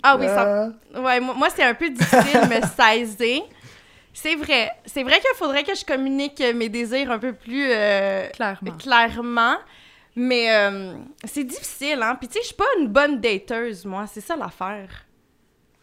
Ah 0.02 0.16
oui, 0.18 0.26
ça... 0.26 0.70
Ah. 0.94 1.00
Ouais, 1.00 1.20
moi, 1.20 1.34
moi, 1.34 1.48
c'est 1.54 1.64
un 1.64 1.74
peu 1.74 1.90
difficile 1.90 2.40
de 2.40 2.54
me 2.54 2.60
saisir. 3.06 3.42
C'est 4.12 4.34
vrai. 4.34 4.70
C'est 4.86 5.02
vrai 5.02 5.20
qu'il 5.20 5.36
faudrait 5.36 5.62
que 5.64 5.74
je 5.74 5.84
communique 5.84 6.42
mes 6.54 6.68
désirs 6.68 7.10
un 7.10 7.18
peu 7.18 7.32
plus 7.32 7.68
euh, 7.70 8.28
Clairement. 8.30 8.76
clairement. 8.78 9.56
Mais 10.16 10.52
euh, 10.52 10.94
c'est 11.24 11.44
difficile, 11.44 12.00
hein. 12.02 12.16
Puis, 12.16 12.26
tu 12.28 12.34
sais, 12.34 12.40
je 12.40 12.46
suis 12.48 12.56
pas 12.56 12.64
une 12.80 12.88
bonne 12.88 13.20
dateuse, 13.20 13.84
moi. 13.84 14.06
C'est 14.12 14.20
ça 14.20 14.34
l'affaire. 14.34 14.88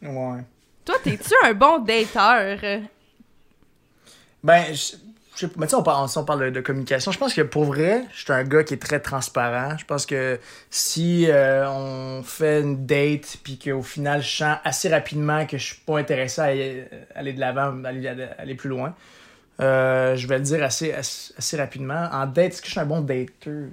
Ouais. 0.02 0.42
Toi, 0.84 0.96
t'es-tu 1.04 1.34
un 1.44 1.54
bon 1.54 1.80
dateur? 1.80 2.58
Ben, 4.44 4.74
je, 4.76 4.98
je 5.36 5.48
sais 5.48 5.76
on 5.76 5.84
parle, 5.84 6.08
on 6.16 6.24
parle 6.24 6.52
de, 6.52 6.62
communication. 6.62 7.12
Je 7.12 7.18
pense 7.18 7.34
que 7.34 7.42
pour 7.42 7.66
vrai, 7.66 8.04
je 8.14 8.24
suis 8.24 8.34
un 8.34 8.44
gars 8.44 8.64
qui 8.64 8.74
est 8.74 8.82
très 8.82 9.00
transparent. 9.00 9.78
Je 9.78 9.86
pense 9.86 10.06
que 10.06 10.40
si 10.70 11.26
euh, 11.30 11.70
on 11.70 12.24
fait 12.24 12.62
une 12.62 12.86
date, 12.86 13.38
puis 13.44 13.58
qu'au 13.58 13.82
final, 13.82 14.22
je 14.22 14.38
sens 14.38 14.58
assez 14.64 14.90
rapidement 14.90 15.46
que 15.46 15.58
je 15.58 15.66
suis 15.66 15.82
pas 15.86 16.00
intéressé 16.00 16.42
à 16.42 16.46
aller 17.20 17.34
de 17.34 17.40
l'avant, 17.40 17.84
aller, 17.84 18.08
aller, 18.38 18.56
plus 18.56 18.70
loin, 18.70 18.96
euh, 19.60 20.16
je 20.16 20.28
vais 20.28 20.38
le 20.38 20.44
dire 20.44 20.64
assez, 20.64 20.94
assez, 20.94 21.58
rapidement. 21.58 22.08
En 22.12 22.26
date, 22.26 22.54
est-ce 22.54 22.62
que 22.62 22.68
je 22.68 22.72
suis 22.72 22.80
un 22.80 22.86
bon 22.86 23.02
dateur? 23.02 23.68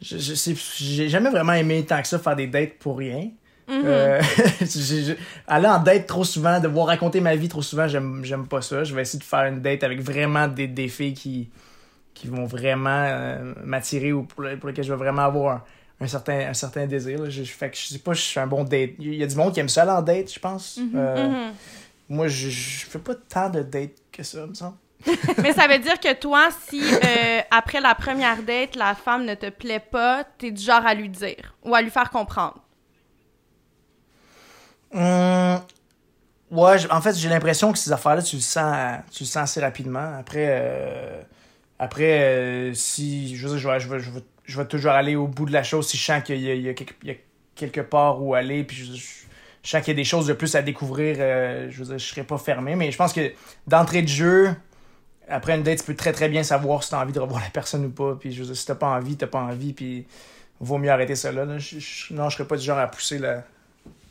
J'ai 0.00 1.08
jamais 1.08 1.30
vraiment 1.30 1.54
aimé 1.54 1.84
tant 1.86 2.02
que 2.02 2.08
ça 2.08 2.18
faire 2.18 2.36
des 2.36 2.46
dates 2.46 2.74
pour 2.78 2.98
rien. 2.98 3.30
Euh, 3.68 4.20
j'ai- 4.60 5.16
aller 5.46 5.66
en 5.68 5.78
date 5.82 6.06
trop 6.06 6.24
souvent, 6.24 6.60
devoir 6.60 6.86
raconter 6.86 7.20
ma 7.20 7.34
vie 7.36 7.48
trop 7.48 7.62
souvent, 7.62 7.88
j'aime 7.88 8.24
j'aime 8.24 8.46
pas 8.46 8.62
ça. 8.62 8.84
Je 8.84 8.94
vais 8.94 9.02
essayer 9.02 9.18
de 9.18 9.24
faire 9.24 9.44
une 9.46 9.60
date 9.60 9.82
avec 9.84 10.00
vraiment 10.00 10.46
des, 10.48 10.68
des 10.68 10.88
filles 10.88 11.14
qui, 11.14 11.48
qui 12.14 12.28
vont 12.28 12.44
vraiment 12.46 12.90
euh, 13.06 13.54
m'attirer 13.64 14.12
ou 14.12 14.22
pour, 14.22 14.44
pour 14.60 14.68
lesquelles 14.68 14.84
je 14.84 14.92
vais 14.92 14.98
vraiment 14.98 15.22
avoir 15.22 15.56
un, 15.56 15.62
un 16.04 16.06
certain, 16.06 16.48
un 16.48 16.54
certain 16.54 16.86
désir. 16.86 17.20
là. 17.22 17.28
Je, 17.30 17.42
fait 17.42 17.70
que 17.70 17.76
je 17.76 17.86
sais 17.86 17.98
pas, 17.98 18.12
je 18.12 18.20
suis 18.22 18.38
un 18.40 18.46
bon 18.46 18.64
date. 18.64 18.90
Il 18.98 19.14
y 19.14 19.22
a 19.22 19.26
du 19.26 19.34
monde 19.36 19.52
qui 19.52 19.60
aime 19.60 19.68
ça 19.68 19.82
aller 19.82 19.90
en 19.92 20.02
date, 20.02 20.32
je 20.32 20.38
pense. 20.38 20.78
Euh, 20.94 21.28
Mhm. 21.28 21.52
Moi, 22.08 22.28
je, 22.28 22.48
je 22.50 22.86
fais 22.86 23.00
pas 23.00 23.14
tant 23.16 23.50
de 23.50 23.62
dates 23.62 23.90
que 24.12 24.22
ça, 24.22 24.46
me 24.46 24.54
semble. 24.54 24.76
Mais 25.42 25.52
ça 25.52 25.66
veut 25.66 25.80
dire 25.80 25.98
que 25.98 26.14
toi, 26.14 26.48
si 26.68 26.80
euh, 26.82 27.40
après 27.50 27.80
la 27.80 27.96
première 27.96 28.42
date, 28.44 28.76
la 28.76 28.94
femme 28.94 29.24
ne 29.24 29.34
te 29.34 29.50
plaît 29.50 29.80
pas, 29.90 30.22
t'es 30.38 30.52
du 30.52 30.62
genre 30.62 30.86
à 30.86 30.94
lui 30.94 31.08
dire 31.08 31.54
ou 31.64 31.74
à 31.74 31.82
lui 31.82 31.90
faire 31.90 32.10
comprendre. 32.10 32.62
Hum, 34.96 35.60
ouais, 36.50 36.90
en 36.90 37.00
fait, 37.02 37.14
j'ai 37.14 37.28
l'impression 37.28 37.70
que 37.70 37.78
ces 37.78 37.92
affaires-là, 37.92 38.22
tu 38.22 38.36
le 38.36 38.42
sens, 38.42 39.00
tu 39.12 39.24
assez 39.34 39.60
rapidement. 39.60 40.14
Après, 40.18 40.46
euh, 40.48 41.22
après 41.78 42.20
euh, 42.22 42.74
si 42.74 43.36
je 43.36 43.46
veux 43.46 43.58
dire, 43.58 43.78
je 43.78 43.88
vais, 43.88 44.00
je, 44.00 44.58
vais, 44.58 44.66
toujours 44.66 44.92
aller 44.92 45.14
au 45.14 45.28
bout 45.28 45.44
de 45.44 45.52
la 45.52 45.62
chose 45.62 45.86
si 45.86 45.98
je 45.98 46.04
sens 46.04 46.22
qu'il 46.22 46.40
y 46.40 46.68
a, 46.70 46.74
quelque, 47.54 47.80
part 47.82 48.22
où 48.22 48.34
aller, 48.34 48.64
puis 48.64 48.76
je, 48.76 49.68
sens 49.68 49.82
qu'il 49.82 49.88
y 49.88 49.96
a 49.96 50.00
des 50.00 50.04
choses 50.04 50.26
de 50.26 50.32
plus 50.32 50.54
à 50.54 50.62
découvrir. 50.62 51.16
euh, 51.18 51.68
je 51.70 51.78
veux 51.78 51.84
dire, 51.84 51.98
je 51.98 52.06
serais 52.06 52.24
pas 52.24 52.38
fermé, 52.38 52.74
mais 52.74 52.90
je 52.90 52.96
pense 52.96 53.12
que 53.12 53.32
d'entrée 53.66 54.00
de 54.00 54.08
jeu, 54.08 54.54
après 55.28 55.56
une 55.56 55.62
date, 55.62 55.80
tu 55.80 55.84
peux 55.84 55.96
très 55.96 56.12
très 56.12 56.30
bien 56.30 56.42
savoir 56.42 56.82
si 56.82 56.90
t'as 56.90 57.02
envie 57.02 57.12
de 57.12 57.20
revoir 57.20 57.42
la 57.42 57.50
personne 57.50 57.84
ou 57.84 57.90
pas. 57.90 58.16
Puis 58.18 58.32
je 58.32 58.40
veux 58.40 58.46
dire, 58.46 58.56
si 58.56 58.64
t'as 58.64 58.76
pas 58.76 58.88
envie, 58.88 59.16
t'as 59.16 59.26
pas 59.26 59.40
envie, 59.40 59.74
puis 59.74 60.06
vaut 60.60 60.78
mieux 60.78 60.90
arrêter 60.90 61.16
ça 61.16 61.32
là. 61.32 61.44
non, 61.44 61.58
je 61.58 61.80
serais 62.08 62.48
pas 62.48 62.56
du 62.56 62.64
genre 62.64 62.78
à 62.78 62.86
pousser 62.86 63.18
la, 63.18 63.44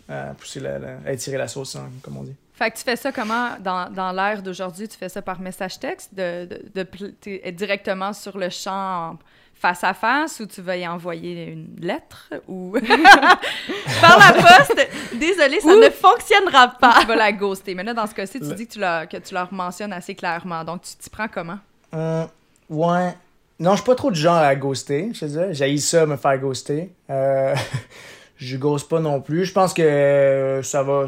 à 0.09 0.33
pousser 0.37 0.59
la, 0.59 0.79
la- 0.79 0.97
à 1.05 1.11
étirer 1.11 1.37
la 1.37 1.47
sauce, 1.47 1.75
hein, 1.75 1.89
comme 2.01 2.17
on 2.17 2.23
dit. 2.23 2.35
Fait 2.53 2.71
que 2.71 2.77
tu 2.77 2.83
fais 2.83 2.95
ça 2.95 3.11
comment? 3.11 3.49
Dans, 3.59 3.89
dans 3.91 4.11
l'ère 4.13 4.41
d'aujourd'hui? 4.41 4.87
Tu 4.87 4.97
fais 4.97 5.09
ça 5.09 5.21
par 5.21 5.39
message 5.41 5.77
texte, 5.79 6.13
de, 6.15 6.47
de, 6.73 6.83
de 7.25 7.49
directement 7.51 8.13
sur 8.13 8.37
le 8.37 8.49
champ 8.49 9.17
face 9.55 9.83
à 9.83 9.93
face 9.93 10.39
ou 10.39 10.45
tu 10.45 10.61
vas 10.61 10.77
y 10.77 10.87
envoyer 10.87 11.45
une 11.51 11.67
lettre 11.81 12.29
ou? 12.47 12.77
Par 14.01 14.19
la 14.19 14.33
poste, 14.33 14.87
désolé, 15.15 15.59
ça 15.59 15.69
Ouh. 15.69 15.79
ne 15.79 15.89
fonctionnera 15.89 16.67
pas. 16.79 16.97
tu 17.01 17.07
vas 17.07 17.15
la 17.15 17.31
ghoster? 17.31 17.73
Mais 17.75 17.83
là, 17.83 17.93
dans 17.93 18.05
ce 18.07 18.13
cas-ci, 18.13 18.39
tu 18.39 18.53
dis 18.53 18.67
que 18.67 18.73
tu, 18.73 18.79
leur, 18.79 19.07
que 19.07 19.17
tu 19.17 19.33
leur 19.33 19.51
mentionnes 19.53 19.93
assez 19.93 20.13
clairement. 20.15 20.63
Donc, 20.63 20.81
tu 20.83 20.95
t'y 20.95 21.09
prends 21.09 21.27
comment? 21.27 21.57
Hum, 21.93 22.27
ouais. 22.69 23.15
Non, 23.59 23.71
je 23.71 23.77
suis 23.77 23.85
pas 23.85 23.95
trop 23.95 24.11
du 24.11 24.19
genre 24.19 24.35
à 24.35 24.55
ghoster, 24.55 25.09
je 25.13 25.25
dis. 25.25 25.37
J'ai 25.51 25.77
ça, 25.77 26.05
me 26.05 26.17
faire 26.17 26.37
ghoster. 26.39 26.89
Euh, 27.09 27.55
je 28.37 28.57
ghost 28.57 28.89
pas 28.89 28.99
non 28.99 29.21
plus. 29.21 29.45
Je 29.45 29.53
pense 29.53 29.73
que 29.73 29.81
euh, 29.81 30.63
ça 30.63 30.83
va. 30.83 31.07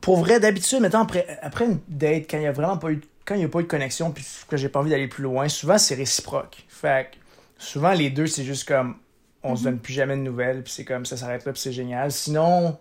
Pour 0.00 0.18
vrai, 0.18 0.40
d'habitude, 0.40 0.80
mettons, 0.80 1.00
après, 1.00 1.26
après 1.42 1.66
une 1.66 1.80
date, 1.88 2.26
quand 2.30 2.38
il 2.38 2.44
y 2.44 2.46
a 2.46 2.52
vraiment 2.52 2.76
pas 2.76 2.90
eu, 2.90 3.00
quand 3.24 3.34
il 3.34 3.42
y 3.42 3.44
a 3.44 3.48
pas 3.48 3.60
eu 3.60 3.64
de 3.64 3.68
connexion, 3.68 4.10
puis 4.10 4.24
que 4.48 4.56
j'ai 4.56 4.68
pas 4.68 4.80
envie 4.80 4.90
d'aller 4.90 5.08
plus 5.08 5.22
loin, 5.22 5.48
souvent 5.48 5.78
c'est 5.78 5.94
réciproque. 5.94 6.64
Fait 6.68 7.10
que 7.12 7.16
souvent 7.58 7.92
les 7.92 8.10
deux, 8.10 8.26
c'est 8.26 8.44
juste 8.44 8.66
comme 8.66 8.96
on 9.42 9.56
se 9.56 9.64
donne 9.64 9.78
plus 9.78 9.92
jamais 9.92 10.16
de 10.16 10.22
nouvelles, 10.22 10.62
puis 10.62 10.72
c'est 10.72 10.84
comme 10.84 11.06
ça 11.06 11.16
s'arrête 11.16 11.44
là, 11.44 11.52
puis 11.52 11.60
c'est 11.60 11.72
génial. 11.72 12.12
Sinon, 12.12 12.78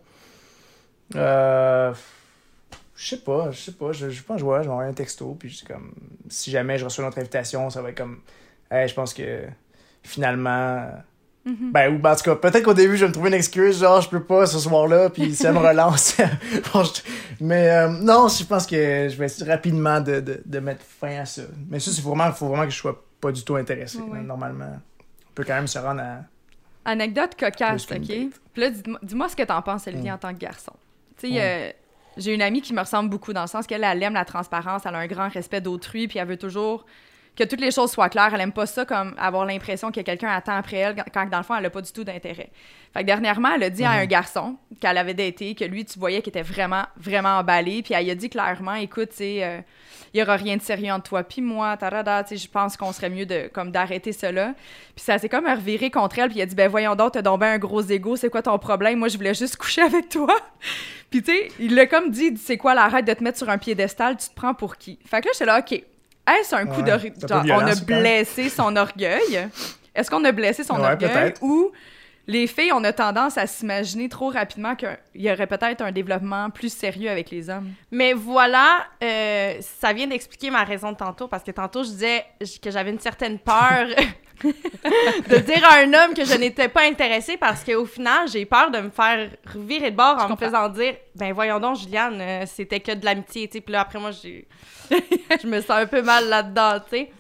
euh, 1.16 1.94
je 2.96 3.08
sais 3.08 3.22
pas, 3.22 3.52
je 3.52 3.58
sais 3.58 3.72
pas, 3.72 3.92
je, 3.92 4.10
je 4.10 4.24
pense 4.24 4.42
que 4.42 4.42
je 4.42 4.52
vais 4.52 4.58
je 4.58 4.64
vais 4.64 4.70
envoyer 4.70 4.90
un 4.90 4.94
texto, 4.94 5.36
puis 5.40 5.56
c'est 5.58 5.68
comme 5.68 5.94
si 6.30 6.52
jamais 6.52 6.78
je 6.78 6.86
reçois 6.86 7.04
notre 7.06 7.20
invitation, 7.20 7.70
ça 7.70 7.82
va 7.82 7.90
être 7.90 7.98
comme, 7.98 8.20
hey, 8.72 8.88
je 8.88 8.94
pense 8.94 9.14
que 9.14 9.44
finalement, 10.04 10.90
Ben, 11.72 11.94
ou 11.94 12.00
ben, 12.00 12.12
en 12.12 12.16
tout 12.16 12.24
cas, 12.24 12.36
peut-être 12.36 12.64
qu'au 12.64 12.74
début, 12.74 12.96
je 12.98 13.02
vais 13.06 13.08
me 13.10 13.14
trouver 13.14 13.30
une 13.30 13.36
excuse, 13.36 13.80
genre, 13.80 14.02
je 14.02 14.10
peux 14.10 14.24
pas 14.24 14.46
ce 14.46 14.60
soir-là, 14.60 15.10
puis 15.10 15.36
elle 15.44 15.54
me 15.54 15.60
relance. 15.60 16.18
bon, 16.74 16.84
je- 16.84 17.02
Mais 17.42 17.70
euh, 17.70 17.88
non, 17.90 18.28
je 18.28 18.44
pense 18.44 18.66
que 18.68 18.76
je 19.10 19.16
vais 19.16 19.26
essayer 19.26 19.50
rapidement 19.50 20.00
de, 20.02 20.20
de, 20.20 20.42
de 20.46 20.60
mettre 20.60 20.84
fin 20.84 21.20
à 21.22 21.26
ça. 21.26 21.44
Mais 21.70 21.80
ça, 21.80 21.92
c'est 21.92 22.04
vraiment, 22.04 22.32
faut 22.32 22.48
vraiment 22.48 22.66
que 22.66 22.72
je 22.72 22.78
sois 22.78 23.04
pas 23.22 23.32
du 23.32 23.44
tout 23.44 23.56
intéressé. 23.56 24.00
Normalement, 24.00 24.78
on 24.78 25.34
peut 25.36 25.44
quand 25.46 25.56
même 25.56 25.68
se 25.68 25.80
rendre 25.80 26.02
à. 26.02 26.18
Anecdote 26.86 27.32
cocasse, 27.40 27.86
OK? 27.92 28.08
Puis 28.54 28.62
là, 28.62 28.70
dis-moi 29.04 29.30
ce 29.30 29.36
que 29.36 29.44
t'en 29.44 29.62
penses, 29.62 29.86
Olivier, 29.88 30.10
Mm. 30.12 30.14
en 30.14 30.18
tant 30.18 30.34
que 30.34 30.40
garçon. 30.40 30.74
Tu 31.18 31.28
sais, 31.30 31.42
euh, 31.42 31.70
j'ai 32.18 32.34
une 32.34 32.42
amie 32.42 32.62
qui 32.62 32.74
me 32.74 32.80
ressemble 32.80 33.10
beaucoup 33.10 33.34
dans 33.34 33.42
le 33.42 33.48
sens 33.48 33.68
qu'elle, 33.68 33.84
elle 33.84 34.02
aime 34.02 34.14
la 34.14 34.26
transparence, 34.26 34.84
elle 34.86 34.96
a 34.96 35.00
un 35.00 35.08
grand 35.08 35.30
respect 35.30 35.62
d'autrui, 35.62 36.08
puis 36.08 36.18
elle 36.20 36.28
veut 36.28 36.38
toujours 36.38 36.86
que 37.40 37.44
toutes 37.50 37.62
les 37.62 37.72
choses 37.72 37.92
soient 37.92 38.10
claires. 38.10 38.32
Elle 38.34 38.42
aime 38.42 38.52
pas 38.52 38.66
ça 38.66 38.86
comme 38.86 39.16
avoir 39.18 39.46
l'impression 39.46 39.92
que 39.92 40.02
quelqu'un 40.02 40.30
attend 40.30 40.56
après 40.56 40.78
elle 40.78 40.96
quand- 41.14 41.30
dans 41.30 41.38
le 41.38 41.44
fond, 41.44 41.56
elle 41.56 41.66
a 41.66 41.70
pas 41.70 41.82
du 41.82 41.92
tout 41.92 42.04
d'intérêt. 42.04 42.50
Fait 42.94 43.02
que 43.02 43.06
dernièrement, 43.06 43.50
elle 43.56 43.64
a 43.64 43.70
dit 43.70 43.84
à 43.84 43.92
Mhm. 43.94 44.00
un 44.00 44.06
garçon 44.06 44.56
qu'elle 44.82 44.98
avait 44.98 45.14
daté, 45.14 45.54
que 45.56 45.64
lui, 45.64 45.86
tu 45.86 45.98
voyais 46.00 46.22
qu'il 46.22 46.30
était 46.32 46.42
vraiment, 46.42 46.84
vraiment 46.98 47.38
emballé, 47.38 47.82
puis 47.84 47.94
elle 47.94 48.04
lui 48.06 48.12
a 48.12 48.16
dit 48.16 48.30
clairement, 48.30 48.74
écoute, 48.76 49.10
tu 49.12 49.18
sais, 49.18 49.44
euh, 49.44 49.60
il 50.14 50.20
y 50.20 50.24
aura 50.24 50.36
rien 50.38 50.58
de 50.58 50.62
sérieux 50.62 50.92
entre 50.92 51.10
toi 51.10 51.24
puis 51.24 51.40
moi, 51.42 51.78
tarada, 51.78 52.24
tu 52.24 52.30
sais, 52.30 52.38
je 52.44 52.50
pense 52.50 52.76
qu'on 52.78 52.92
serait 52.92 53.12
mieux 53.12 53.28
de 53.28 53.48
comme 53.54 53.72
d'arrêter 53.72 54.12
cela. 54.12 54.54
Puis 54.96 55.06
ça 55.06 55.20
s'est 55.20 55.30
comme 55.30 55.46
reviré 55.48 55.92
contre 55.92 56.18
elle, 56.18 56.30
puis 56.30 56.40
il 56.40 56.42
a 56.42 56.46
dit 56.48 56.56
ben 56.56 56.68
voyons 56.68 56.96
donc, 56.96 57.12
t'as 57.14 57.22
ben 57.22 57.44
un 57.44 57.58
gros 57.60 57.82
ego, 57.84 58.16
c'est 58.16 58.30
quoi 58.30 58.42
ton 58.42 58.58
problème? 58.58 58.98
Moi, 59.00 59.08
je 59.08 59.18
voulais 59.18 59.36
juste 59.36 59.56
coucher 59.58 59.84
avec 59.84 60.10
toi. 60.10 60.36
puis 61.12 61.22
tu 61.22 61.32
sais, 61.32 61.48
il 61.60 61.76
l'a 61.76 61.86
comme 61.86 62.10
dit, 62.10 62.36
c'est 62.38 62.58
quoi 62.58 62.74
l'arrête 62.74 63.06
de 63.06 63.14
te 63.14 63.24
mettre 63.24 63.38
sur 63.38 63.50
un 63.50 63.58
piédestal, 63.60 64.18
tu 64.18 64.30
te 64.30 64.34
prends 64.36 64.56
pour 64.56 64.78
qui? 64.78 64.98
Fait 65.06 65.22
que 65.22 65.28
là, 65.28 65.32
j'étais 65.34 65.46
là, 65.46 65.60
OK. 65.60 65.84
Est-ce 66.40 66.56
un 66.56 66.66
coup 66.66 66.82
Ouais, 66.82 67.10
de 67.10 67.28
genre, 67.28 67.44
on 67.50 67.60
a 67.60 67.76
blessé 67.76 68.50
son 68.50 68.76
orgueil. 68.76 69.50
Est-ce 69.96 70.10
qu'on 70.10 70.24
a 70.24 70.32
blessé 70.32 70.64
son 70.64 70.76
Ouais, 70.76 70.92
orgueil 70.92 71.34
ou 71.42 71.72
les 72.28 72.46
filles, 72.46 72.72
on 72.74 72.84
a 72.84 72.94
tendance 72.94 73.40
à 73.40 73.48
s'imaginer 73.48 74.08
trop 74.08 74.30
rapidement 74.30 74.76
qu'il 74.76 74.96
y 75.16 75.32
aurait 75.32 75.48
peut-être 75.48 75.82
un 75.82 75.92
développement 75.92 76.52
plus 76.52 76.72
sérieux 76.72 77.10
avec 77.10 77.32
les 77.32 77.50
hommes? 77.50 77.72
Mais 77.92 78.14
voilà, 78.14 78.86
euh, 79.04 79.56
ça 79.62 79.94
vient 79.94 80.06
d'expliquer 80.06 80.52
ma 80.52 80.64
raison 80.64 80.92
de 80.92 80.98
tantôt, 80.98 81.28
parce 81.28 81.44
que 81.44 81.50
tantôt, 81.50 81.84
je 81.84 81.90
disais 81.90 82.26
que 82.62 82.70
j'avais 82.70 82.92
une 82.92 83.00
certaine 83.00 83.40
peur 83.40 83.88
de 84.44 85.38
dire 85.38 85.66
à 85.66 85.78
un 85.80 85.94
homme 85.94 86.14
que 86.16 86.24
je 86.26 86.36
n'étais 86.36 86.68
pas 86.70 86.84
intéressée, 86.84 87.38
parce 87.38 87.64
qu'au 87.64 87.86
final, 87.86 88.28
j'ai 88.28 88.46
peur 88.46 88.72
de 88.72 88.80
me 88.80 88.90
faire 88.90 89.30
virer 89.56 89.92
de 89.92 89.96
bord 89.96 90.16
en 90.20 90.24
me 90.24 90.30
comprends. 90.30 90.46
faisant 90.46 90.70
dire 90.70 90.96
«Ben 91.16 91.34
voyons 91.34 91.60
donc, 91.60 91.78
Juliane, 91.78 92.20
euh, 92.22 92.44
c'était 92.46 92.80
que 92.80 92.94
de 92.94 93.04
l'amitié, 93.06 93.48
tu 93.48 93.54
sais.» 93.58 93.62
Puis 93.62 93.74
là, 93.74 93.82
après, 93.82 94.00
moi, 94.00 94.12
j'ai... 94.12 94.48
je 94.90 95.48
me 95.48 95.60
sens 95.62 95.72
un 95.72 95.86
peu 95.88 96.02
mal 96.02 96.28
là-dedans, 96.30 96.80
tu 96.90 96.98
sais. 96.98 97.12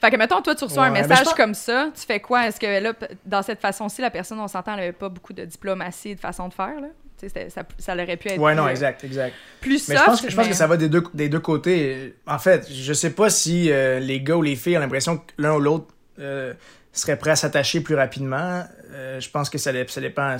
Fait 0.00 0.10
que, 0.10 0.16
mettons, 0.16 0.42
toi, 0.42 0.54
tu 0.54 0.64
reçois 0.64 0.84
un 0.84 0.92
Ouais, 0.92 1.00
message 1.02 1.24
pense- 1.24 1.34
comme 1.34 1.54
ça, 1.54 1.88
tu 1.98 2.04
fais 2.04 2.20
quoi? 2.20 2.46
Est-ce 2.48 2.60
que 2.60 2.80
là, 2.82 2.92
dans 3.24 3.42
cette 3.42 3.60
façon-ci, 3.60 4.02
la 4.02 4.10
personne, 4.10 4.38
on 4.38 4.48
s'entend, 4.48 4.74
elle 4.74 4.80
avait 4.80 4.92
pas 4.92 5.08
beaucoup 5.08 5.32
de 5.32 5.44
diplomatie 5.44 6.10
et 6.10 6.14
de 6.14 6.20
façon 6.20 6.48
de 6.48 6.52
faire, 6.54 6.78
là? 6.80 6.88
Tu 7.18 7.20
sais, 7.20 7.28
c'était- 7.28 7.48
ça, 7.48 7.62
ça 7.78 7.94
aurait 7.94 8.16
pu 8.16 8.28
être 8.28 8.38
Ouais, 8.40 8.54
non, 8.54 8.64
plus, 8.64 8.72
exact, 8.72 9.04
exact. 9.04 9.34
plus 9.60 9.88
Mais 9.88 9.94
soft, 9.96 10.04
je 10.04 10.10
pense 10.10 10.20
que, 10.22 10.30
je 10.30 10.36
pense 10.36 10.44
mais- 10.46 10.50
que 10.50 10.56
ça 10.56 10.66
va 10.66 10.76
des 10.76 10.88
deux, 10.88 11.04
des 11.14 11.28
deux 11.30 11.38
côtés. 11.40 12.16
En 12.26 12.38
fait, 12.40 12.68
je 12.70 12.92
sais 12.92 13.14
pas 13.14 13.30
si 13.30 13.70
euh, 13.70 14.00
les 14.00 14.20
gars 14.20 14.36
ou 14.36 14.42
les 14.42 14.56
filles 14.56 14.76
ont 14.76 14.80
l'impression 14.80 15.18
que 15.18 15.22
l'un 15.38 15.54
ou 15.54 15.60
l'autre 15.60 15.93
euh, 16.18 16.54
serait 16.92 17.16
prêt 17.18 17.30
à 17.30 17.36
s'attacher 17.36 17.80
plus 17.80 17.94
rapidement. 17.94 18.64
Euh, 18.92 19.20
je 19.20 19.28
pense 19.30 19.50
que 19.50 19.58
ça, 19.58 19.70
ça 19.88 20.00
dépend. 20.00 20.36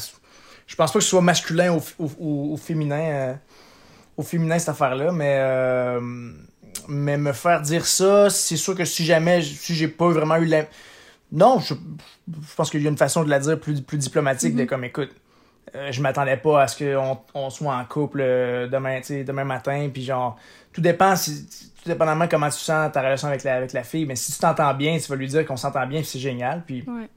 Je 0.67 0.77
pense 0.77 0.93
pas 0.93 0.99
que 0.99 1.05
ce 1.05 1.11
soit 1.11 1.21
masculin 1.21 1.73
ou, 1.75 1.83
ou, 1.99 2.11
ou- 2.19 2.53
ou 2.53 2.57
féminin, 2.57 3.01
euh, 3.01 3.35
au 4.17 4.23
féminin 4.23 4.59
cette 4.59 4.71
affaire-là, 4.71 5.13
mais, 5.13 5.37
euh, 5.39 6.01
mais 6.89 7.17
me 7.19 7.33
faire 7.33 7.61
dire 7.61 7.85
ça, 7.87 8.31
c'est 8.31 8.57
sûr 8.57 8.75
que 8.75 8.85
si 8.85 9.05
jamais, 9.05 9.43
si 9.43 9.75
j'ai 9.75 9.89
pas 9.89 10.09
vraiment 10.09 10.37
eu 10.37 10.47
la. 10.47 10.67
Non, 11.33 11.59
je, 11.61 11.75
je 11.75 12.55
pense 12.57 12.71
qu'il 12.71 12.83
y 12.83 12.87
a 12.87 12.91
une 12.91 12.97
façon 12.99 13.25
de 13.25 13.31
la 13.31 13.41
dire 13.41 13.59
plus, 13.59 13.81
plus 13.81 13.99
diplomatique, 13.99 14.55
de 14.55 14.65
comme 14.65 14.85
écoute, 14.85 15.11
euh, 15.11 15.24
je 15.73 16.01
m'attendais 16.01 16.37
pas 16.37 16.63
à 16.63 16.69
ce 16.69 16.77
qu'on 16.95 17.19
on 17.35 17.51
soit 17.51 17.75
en 17.75 17.85
couple 17.85 18.21
euh, 18.23 18.69
demain, 18.69 19.01
demain 19.27 19.45
matin, 19.45 19.89
puis 19.93 20.05
genre, 20.05 20.37
tout 20.73 20.81
dépend, 20.81 21.17
si, 21.17 21.47
tout 21.83 21.89
dépendamment 21.89 22.29
comment 22.29 22.49
tu 22.49 22.59
sens 22.59 22.93
ta 22.93 23.01
relation 23.01 23.29
avec 23.29 23.43
la, 23.45 23.57
avec 23.57 23.73
la 23.73 23.83
fille, 23.83 24.07
mais 24.07 24.17
si 24.17 24.33
tu 24.33 24.39
t'entends 24.39 24.73
bien, 24.75 24.99
tu 24.99 25.09
vas 25.09 25.17
lui 25.17 25.27
dire 25.27 25.45
qu'on 25.47 25.57
s'entend 25.57 25.87
bien, 25.87 26.03
c'est 26.05 26.19
génial, 26.19 26.63
puis 26.67 26.85
Ouais. 26.87 27.09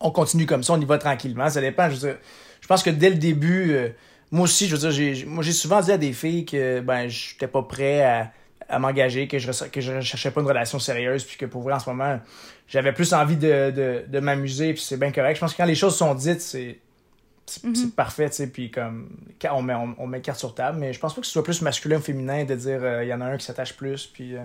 on 0.00 0.10
continue 0.10 0.46
comme 0.46 0.62
ça, 0.62 0.74
on 0.74 0.80
y 0.80 0.84
va 0.84 0.98
tranquillement, 0.98 1.48
ça 1.48 1.60
dépend, 1.60 1.88
je 1.90 1.94
veux 1.94 2.08
dire, 2.08 2.16
je 2.60 2.66
pense 2.66 2.82
que 2.82 2.90
dès 2.90 3.10
le 3.10 3.16
début, 3.16 3.72
euh, 3.72 3.88
moi 4.30 4.44
aussi, 4.44 4.66
je 4.68 4.76
veux 4.76 4.80
dire, 4.80 4.90
j'ai, 4.90 5.24
moi 5.26 5.42
j'ai 5.42 5.52
souvent 5.52 5.80
dit 5.80 5.92
à 5.92 5.98
des 5.98 6.12
filles 6.12 6.44
que, 6.46 6.80
ben, 6.80 7.08
j'étais 7.08 7.46
pas 7.48 7.62
prêt 7.62 8.02
à, 8.02 8.30
à 8.68 8.78
m'engager, 8.78 9.28
que 9.28 9.38
je, 9.38 9.50
que 9.68 9.80
je 9.80 10.00
cherchais 10.00 10.30
pas 10.30 10.40
une 10.40 10.46
relation 10.46 10.78
sérieuse, 10.78 11.24
puis 11.24 11.36
que 11.36 11.46
pour 11.46 11.62
vrai, 11.62 11.74
en 11.74 11.78
ce 11.78 11.90
moment, 11.90 12.18
j'avais 12.66 12.92
plus 12.92 13.12
envie 13.12 13.36
de, 13.36 13.70
de, 13.70 14.04
de 14.08 14.20
m'amuser, 14.20 14.72
puis 14.72 14.82
c'est 14.82 14.96
bien 14.96 15.12
correct. 15.12 15.34
Je 15.36 15.40
pense 15.40 15.52
que 15.52 15.58
quand 15.58 15.66
les 15.66 15.74
choses 15.74 15.96
sont 15.96 16.14
dites, 16.14 16.40
c'est 16.40 16.78
c'est 17.46 17.60
c'est 17.76 17.94
parfait, 17.94 18.30
tu 18.30 18.36
sais, 18.36 18.46
puis 18.46 18.70
comme, 18.70 19.08
on 19.52 19.62
met, 19.62 19.74
on, 19.74 19.94
on 19.98 20.06
met 20.06 20.20
carte 20.20 20.38
sur 20.38 20.54
table, 20.54 20.78
mais 20.78 20.92
je 20.92 20.98
pense 21.00 21.14
pas 21.14 21.20
que 21.20 21.26
ce 21.26 21.32
soit 21.32 21.44
plus 21.44 21.60
masculin 21.62 21.98
ou 21.98 22.00
féminin 22.00 22.44
de 22.44 22.54
dire, 22.54 22.78
euh, 22.82 23.04
il 23.04 23.08
y 23.08 23.14
en 23.14 23.20
a 23.20 23.26
un 23.26 23.36
qui 23.36 23.44
s'attache 23.44 23.74
plus, 23.74 24.06
puis... 24.06 24.34
euh, 24.34 24.40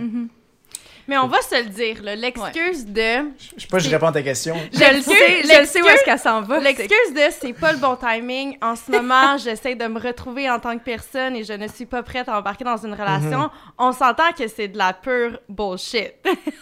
Mais 1.08 1.18
on 1.18 1.28
va 1.28 1.42
se 1.42 1.64
le 1.64 1.70
dire, 1.70 2.04
là, 2.04 2.16
l'excuse 2.16 2.86
de... 2.86 3.30
Je 3.56 3.62
sais 3.62 3.68
pas 3.68 3.80
si 3.80 3.88
je 3.88 3.92
réponds 3.96 4.08
à 4.08 4.12
ta 4.12 4.22
question. 4.22 4.56
Je 4.74 4.96
le 4.96 5.02
sais, 5.02 5.44
je 5.44 5.60
le 5.62 5.66
sais 5.66 5.82
où 5.82 5.88
est-ce 5.88 6.04
qu'elle 6.04 6.20
s'en 6.20 6.42
va. 6.42 6.60
L'excuse 6.60 7.14
de 7.16 7.22
c'est 7.40 7.54
pas 7.54 7.72
le 7.72 7.80
bon 7.80 7.96
timing. 7.96 8.58
En 8.62 8.76
ce 8.76 8.92
moment, 8.96 9.38
j'essaie 9.38 9.76
de 9.76 9.88
me 9.88 10.00
retrouver 10.00 10.50
en 10.50 10.60
tant 10.60 10.78
que 10.78 10.84
personne 10.84 11.36
et 11.36 11.44
je 11.44 11.54
ne 11.54 11.68
suis 11.68 11.86
pas 11.88 12.04
prête 12.04 12.28
à 12.30 12.38
embarquer 12.38 12.64
dans 12.66 12.78
une 12.78 12.94
relation. 12.94 13.40
Mhm. 13.44 13.50
On 13.80 13.92
s'entend 13.94 14.32
que 14.38 14.48
c'est 14.48 14.68
de 14.68 14.78
la 14.78 14.94
pure 14.94 15.40
bullshit. 15.50 16.14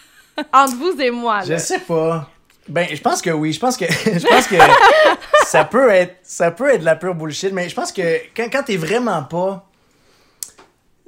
Entre 0.54 0.76
vous 0.76 1.02
et 1.02 1.10
moi, 1.12 1.41
Je 1.45 1.54
là. 1.54 1.58
sais 1.60 1.80
pas. 1.80 2.30
Ben, 2.69 2.86
je 2.93 3.02
pense 3.02 3.21
que 3.21 3.30
oui. 3.32 3.52
Je 3.54 3.60
pense 3.60 3.76
que, 3.78 3.86
je 3.86 4.28
pense 4.28 4.45
que 4.47 4.56
ça 5.47 5.63
peut 5.65 5.89
être, 5.89 6.15
ça 6.23 6.51
peut 6.51 6.73
être 6.73 6.81
de 6.81 6.86
la 6.86 6.95
pure 6.95 7.15
bullshit, 7.15 7.53
mais 7.53 7.69
je 7.69 7.75
pense 7.75 7.91
que 7.91 8.17
quand, 8.36 8.47
quand 8.51 8.63
t'es 8.63 8.77
vraiment 8.77 9.23
pas, 9.23 9.67